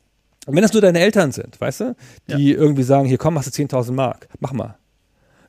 wenn 0.46 0.62
es 0.62 0.74
nur 0.74 0.82
deine 0.82 1.00
Eltern 1.00 1.32
sind, 1.32 1.60
weißt 1.62 1.80
du, 1.80 1.96
die 2.28 2.52
irgendwie 2.52 2.84
sagen, 2.84 3.08
hier 3.08 3.18
komm, 3.18 3.38
hast 3.38 3.58
du 3.58 3.64
10.000 3.64 3.94
Mark, 3.94 4.28
mach 4.42 4.52
mal. 4.52 4.78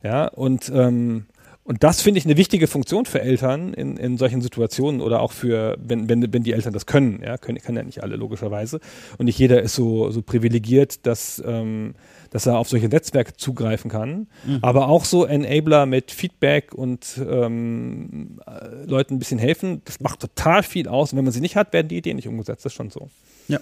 Ja, 0.05 0.29
und, 0.29 0.71
ähm, 0.73 1.27
und 1.69 1.85
das 1.85 2.01
finde 2.01 2.17
ich 2.17 2.25
eine 2.25 2.39
wichtige 2.39 2.67
Funktion 2.67 3.05
für 3.05 3.21
Eltern 3.21 3.75
in, 3.75 3.99
in 3.99 4.17
solchen 4.17 4.41
Situationen 4.41 5.03
oder 5.03 5.21
auch 5.21 5.33
für, 5.33 5.77
wenn, 5.79 6.09
wenn, 6.09 6.33
wenn 6.33 6.43
die 6.43 6.55
Eltern 6.55 6.73
das 6.73 6.87
können, 6.87 7.21
ja, 7.23 7.37
können, 7.37 7.59
können 7.59 7.77
ja 7.77 7.83
nicht 7.83 8.03
alle 8.03 8.17
logischerweise. 8.17 8.81
Und 9.19 9.27
nicht 9.27 9.39
jeder 9.39 9.61
ist 9.61 9.75
so, 9.75 10.11
so 10.11 10.23
privilegiert, 10.23 11.05
dass, 11.05 11.43
ähm, 11.45 11.95
dass 12.31 12.47
er 12.47 12.57
auf 12.57 12.71
solche 12.71 12.89
Netzwerke 12.89 13.35
zugreifen 13.37 13.91
kann. 13.91 14.29
Aber 14.63 14.89
auch 14.89 15.05
so 15.05 15.27
Enabler 15.27 15.85
mit 15.85 16.11
Feedback 16.11 16.73
und 16.73 17.21
ähm, 17.29 18.41
äh, 18.47 18.87
Leuten 18.87 19.17
ein 19.17 19.19
bisschen 19.19 19.39
helfen, 19.39 19.83
das 19.85 20.01
macht 20.01 20.21
total 20.21 20.63
viel 20.63 20.89
aus. 20.89 21.13
Und 21.13 21.19
wenn 21.19 21.25
man 21.27 21.35
sie 21.35 21.43
nicht 21.43 21.55
hat, 21.55 21.75
werden 21.75 21.89
die 21.89 21.99
Ideen 21.99 22.17
nicht 22.17 22.29
umgesetzt. 22.29 22.65
Das 22.65 22.73
ist 22.73 22.77
schon 22.79 22.89
so. 22.89 23.11
Ja. 23.47 23.61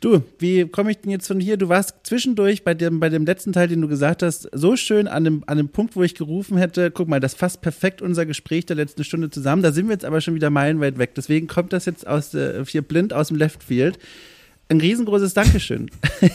Du, 0.00 0.22
wie 0.38 0.66
komme 0.66 0.90
ich 0.90 0.98
denn 0.98 1.12
jetzt 1.12 1.28
von 1.28 1.38
hier? 1.38 1.56
Du 1.56 1.68
warst 1.68 1.94
zwischendurch 2.02 2.64
bei 2.64 2.74
dem, 2.74 2.98
bei 2.98 3.08
dem 3.08 3.24
letzten 3.24 3.52
Teil, 3.52 3.68
den 3.68 3.80
du 3.80 3.88
gesagt 3.88 4.22
hast, 4.22 4.48
so 4.52 4.74
schön 4.74 5.06
an 5.06 5.24
dem, 5.24 5.44
an 5.46 5.58
dem 5.58 5.68
Punkt, 5.68 5.94
wo 5.94 6.02
ich 6.02 6.14
gerufen 6.14 6.58
hätte, 6.58 6.90
guck 6.90 7.08
mal, 7.08 7.20
das 7.20 7.34
fasst 7.34 7.60
perfekt 7.60 8.02
unser 8.02 8.26
Gespräch 8.26 8.66
der 8.66 8.76
letzten 8.76 9.04
Stunde 9.04 9.30
zusammen. 9.30 9.62
Da 9.62 9.70
sind 9.70 9.86
wir 9.86 9.92
jetzt 9.92 10.04
aber 10.04 10.20
schon 10.20 10.34
wieder 10.34 10.50
meilenweit 10.50 10.98
weg. 10.98 11.14
Deswegen 11.14 11.46
kommt 11.46 11.72
das 11.72 11.84
jetzt 11.84 12.06
aus 12.06 12.34
äh, 12.34 12.64
hier 12.66 12.82
blind 12.82 13.12
aus 13.12 13.28
dem 13.28 13.36
Left 13.36 13.62
Field. 13.62 13.98
Ein 14.70 14.80
riesengroßes 14.80 15.34
Dankeschön. 15.34 15.90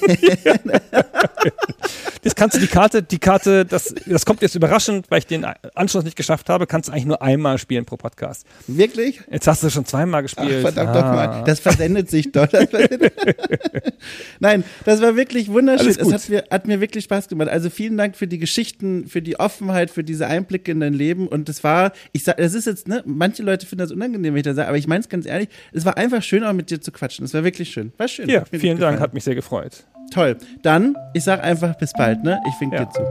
Das 2.23 2.33
kannst 2.35 2.55
du 2.55 2.59
die 2.59 2.65
Karte, 2.65 3.03
die 3.03 3.19
Karte, 3.19 3.65
das, 3.65 3.93
das 4.07 4.25
kommt 4.25 4.41
jetzt 4.41 4.55
überraschend, 4.55 5.05
weil 5.11 5.19
ich 5.19 5.27
den 5.27 5.45
Anschluss 5.75 6.03
nicht 6.03 6.15
geschafft 6.17 6.49
habe, 6.49 6.65
kannst 6.65 6.89
du 6.89 6.93
eigentlich 6.93 7.05
nur 7.05 7.21
einmal 7.21 7.59
spielen 7.59 7.85
pro 7.85 7.97
Podcast. 7.97 8.47
Wirklich? 8.65 9.21
Jetzt 9.29 9.45
hast 9.47 9.61
du 9.61 9.69
schon 9.69 9.85
zweimal 9.85 10.21
Ach, 10.21 10.23
gespielt. 10.23 10.61
verdammt 10.61 10.89
Ah. 10.89 11.01
nochmal. 11.01 11.43
Das 11.45 11.59
versendet 11.59 12.09
sich 12.09 12.31
doch. 12.31 12.49
Versendet- 12.49 13.13
Nein, 14.39 14.63
das 14.85 15.01
war 15.03 15.15
wirklich 15.15 15.49
wunderschön. 15.49 15.89
Es 15.89 16.11
hat 16.11 16.27
mir, 16.29 16.43
hat 16.49 16.65
mir 16.65 16.81
wirklich 16.81 17.03
Spaß 17.03 17.27
gemacht. 17.27 17.49
Also 17.49 17.69
vielen 17.69 17.95
Dank 17.95 18.15
für 18.15 18.25
die 18.27 18.39
Geschichten, 18.39 19.05
für 19.07 19.21
die 19.21 19.39
Offenheit, 19.39 19.91
für 19.91 20.03
diese 20.03 20.25
Einblicke 20.25 20.71
in 20.71 20.79
dein 20.79 20.93
Leben. 20.95 21.27
Und 21.27 21.47
es 21.47 21.63
war, 21.63 21.91
ich 22.11 22.23
sag, 22.23 22.37
das 22.37 22.55
ist 22.55 22.65
jetzt, 22.65 22.87
ne, 22.87 23.03
manche 23.05 23.43
Leute 23.43 23.67
finden 23.67 23.81
das 23.83 23.91
unangenehm, 23.91 24.33
wenn 24.33 24.39
ich 24.39 24.43
das 24.45 24.55
sage, 24.55 24.67
aber 24.67 24.77
ich 24.79 24.87
meine 24.87 25.01
es 25.01 25.09
ganz 25.09 25.27
ehrlich, 25.27 25.49
es 25.73 25.85
war 25.85 25.95
einfach 25.97 26.23
schön, 26.23 26.43
auch 26.43 26.53
mit 26.53 26.71
dir 26.71 26.81
zu 26.81 26.91
quatschen. 26.91 27.23
Es 27.23 27.35
war 27.35 27.43
wirklich 27.43 27.69
schön. 27.69 27.91
War 27.97 28.07
schön. 28.07 28.24
Ja, 28.29 28.41
Hat 28.41 28.51
mir 28.51 28.59
vielen 28.59 28.77
Dank, 28.79 28.91
gefallen. 28.93 28.99
hat 29.01 29.13
mich 29.13 29.23
sehr 29.23 29.35
gefreut. 29.35 29.85
Toll. 30.11 30.37
Dann, 30.61 30.95
ich 31.13 31.23
sag 31.23 31.43
einfach 31.43 31.75
bis 31.75 31.93
bald, 31.93 32.23
ne? 32.23 32.39
Ich 32.47 32.59
wink 32.61 32.73
Ja. 32.73 32.85
dir 32.85 32.91
zu. 32.91 33.01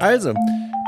Also, 0.00 0.34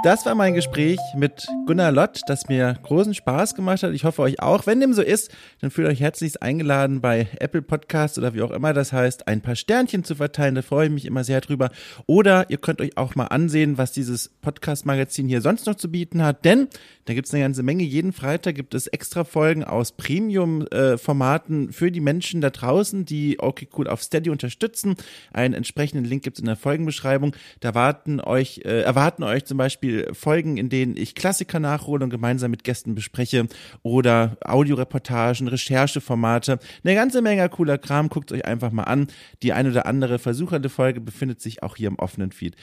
das 0.05 0.25
war 0.27 0.35
mein 0.35 0.55
Gespräch 0.55 0.99
mit 1.17 1.47
Gunnar 1.67 1.91
Lott, 1.91 2.21
das 2.29 2.49
mir 2.49 2.79
großen 2.83 3.15
Spaß 3.15 3.55
gemacht 3.55 3.83
hat. 3.83 3.93
Ich 3.93 4.05
hoffe 4.05 4.23
euch 4.23 4.41
auch. 4.41 4.67
Wenn 4.67 4.81
dem 4.81 4.93
so 4.93 5.03
ist, 5.03 5.31
dann 5.61 5.71
fühlt 5.71 5.89
euch 5.89 6.01
herzlichst 6.01 6.41
eingeladen, 6.41 7.01
bei 7.01 7.27
Apple 7.41 7.63
Podcasts 7.63 8.17
oder 8.17 8.33
wie 8.33 8.43
auch 8.43 8.53
immer 8.53 8.73
das 8.73 8.93
heißt, 8.93 9.27
ein 9.27 9.41
paar 9.41 9.57
Sternchen 9.57 10.05
zu 10.05 10.15
verteilen. 10.15 10.55
Da 10.55 10.63
freue 10.63 10.87
ich 10.87 10.93
mich 10.93 11.05
immer 11.05 11.25
sehr 11.25 11.41
drüber. 11.41 11.71
Oder 12.07 12.49
ihr 12.49 12.59
könnt 12.59 12.81
euch 12.81 12.97
auch 12.97 13.17
mal 13.17 13.27
ansehen, 13.27 13.77
was 13.77 13.93
dieses 13.93 14.29
Podcast-Magazin 14.41 15.27
hier 15.27 15.41
sonst 15.41 15.67
noch 15.67 15.75
zu 15.75 15.91
bieten 15.91 16.23
hat. 16.23 16.45
Denn 16.45 16.69
da 17.07 17.15
gibt's 17.15 17.33
eine 17.35 17.43
ganze 17.43 17.63
Menge. 17.63 17.83
Jeden 17.83 18.13
Freitag 18.13 18.55
gibt 18.55 18.75
es 18.75 18.87
extra 18.87 19.25
Folgen 19.25 19.65
aus 19.65 19.93
Premium-Formaten 19.93 21.73
für 21.73 21.91
die 21.91 22.01
Menschen 22.01 22.41
da 22.41 22.51
draußen, 22.51 23.05
die 23.05 23.41
okay 23.41 23.69
cool 23.77 23.89
auf 23.89 24.03
Steady 24.03 24.31
unterstützen. 24.31 24.95
Einen 25.33 25.55
entsprechenden 25.55 26.05
Link 26.05 26.23
gibt's 26.23 26.41
in 26.41 26.47
der 26.47 26.57
Folgenbeschreibung. 26.57 27.35
Da 27.61 27.75
warten 27.75 28.21
euch, 28.21 28.61
äh, 28.65 28.83
erwarten 28.83 29.23
euch 29.23 29.45
zum 29.45 29.59
Beispiel 29.59 29.88
Folgen, 30.13 30.57
in 30.57 30.69
denen 30.69 30.97
ich 30.97 31.15
Klassiker 31.15 31.61
nachhole 31.61 32.05
und 32.05 32.11
gemeinsam 32.11 32.51
mit 32.51 32.65
Gästen 32.65 32.95
bespreche 32.95 33.47
oder 33.83 34.37
Audioreportagen, 34.45 35.49
Rechercheformate. 35.49 36.59
Eine 36.85 36.95
ganze 36.95 37.23
Menge 37.23 37.49
cooler 37.49 37.79
Kram. 37.79 38.09
Guckt 38.09 38.33
euch 38.33 38.45
einfach 38.45 38.73
mal 38.73 38.85
an. 38.85 39.09
Die 39.43 39.53
eine 39.53 39.71
oder 39.71 39.87
andere 39.87 40.19
versuchernde 40.19 40.69
Folge 40.69 41.01
befindet 41.01 41.41
sich 41.41 41.63
auch 41.63 41.77
hier 41.77 41.89
im 41.89 41.99
offenen 41.99 42.33
Feed. 42.33 42.57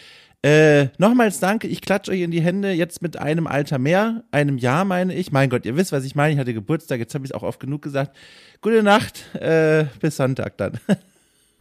Äh, 0.46 0.90
nochmals 1.00 1.40
danke, 1.40 1.68
ich 1.68 1.82
klatsche 1.82 2.12
euch 2.12 2.22
in 2.22 2.30
die 2.30 2.42
Hände, 2.42 2.72
jetzt 2.72 3.02
mit 3.02 3.18
einem 3.18 3.48
Alter 3.48 3.80
mehr, 3.80 4.24
einem 4.30 4.60
Jahr 4.60 4.86
meine 4.86 5.16
ich. 5.16 5.32
Mein 5.32 5.50
Gott, 5.50 5.66
ihr 5.66 5.76
wisst, 5.76 5.92
was 5.92 6.06
ich 6.06 6.14
meine, 6.14 6.34
ich 6.34 6.40
hatte 6.40 6.54
Geburtstag, 6.54 7.00
jetzt 7.00 7.16
habe 7.16 7.26
ich 7.26 7.32
es 7.32 7.36
auch 7.36 7.42
oft 7.42 7.60
genug 7.60 7.82
gesagt. 7.82 8.16
Gute 8.62 8.84
Nacht, 8.84 9.36
äh, 9.38 9.86
bis 10.00 10.18
Sonntag 10.18 10.58
dann. 10.58 10.80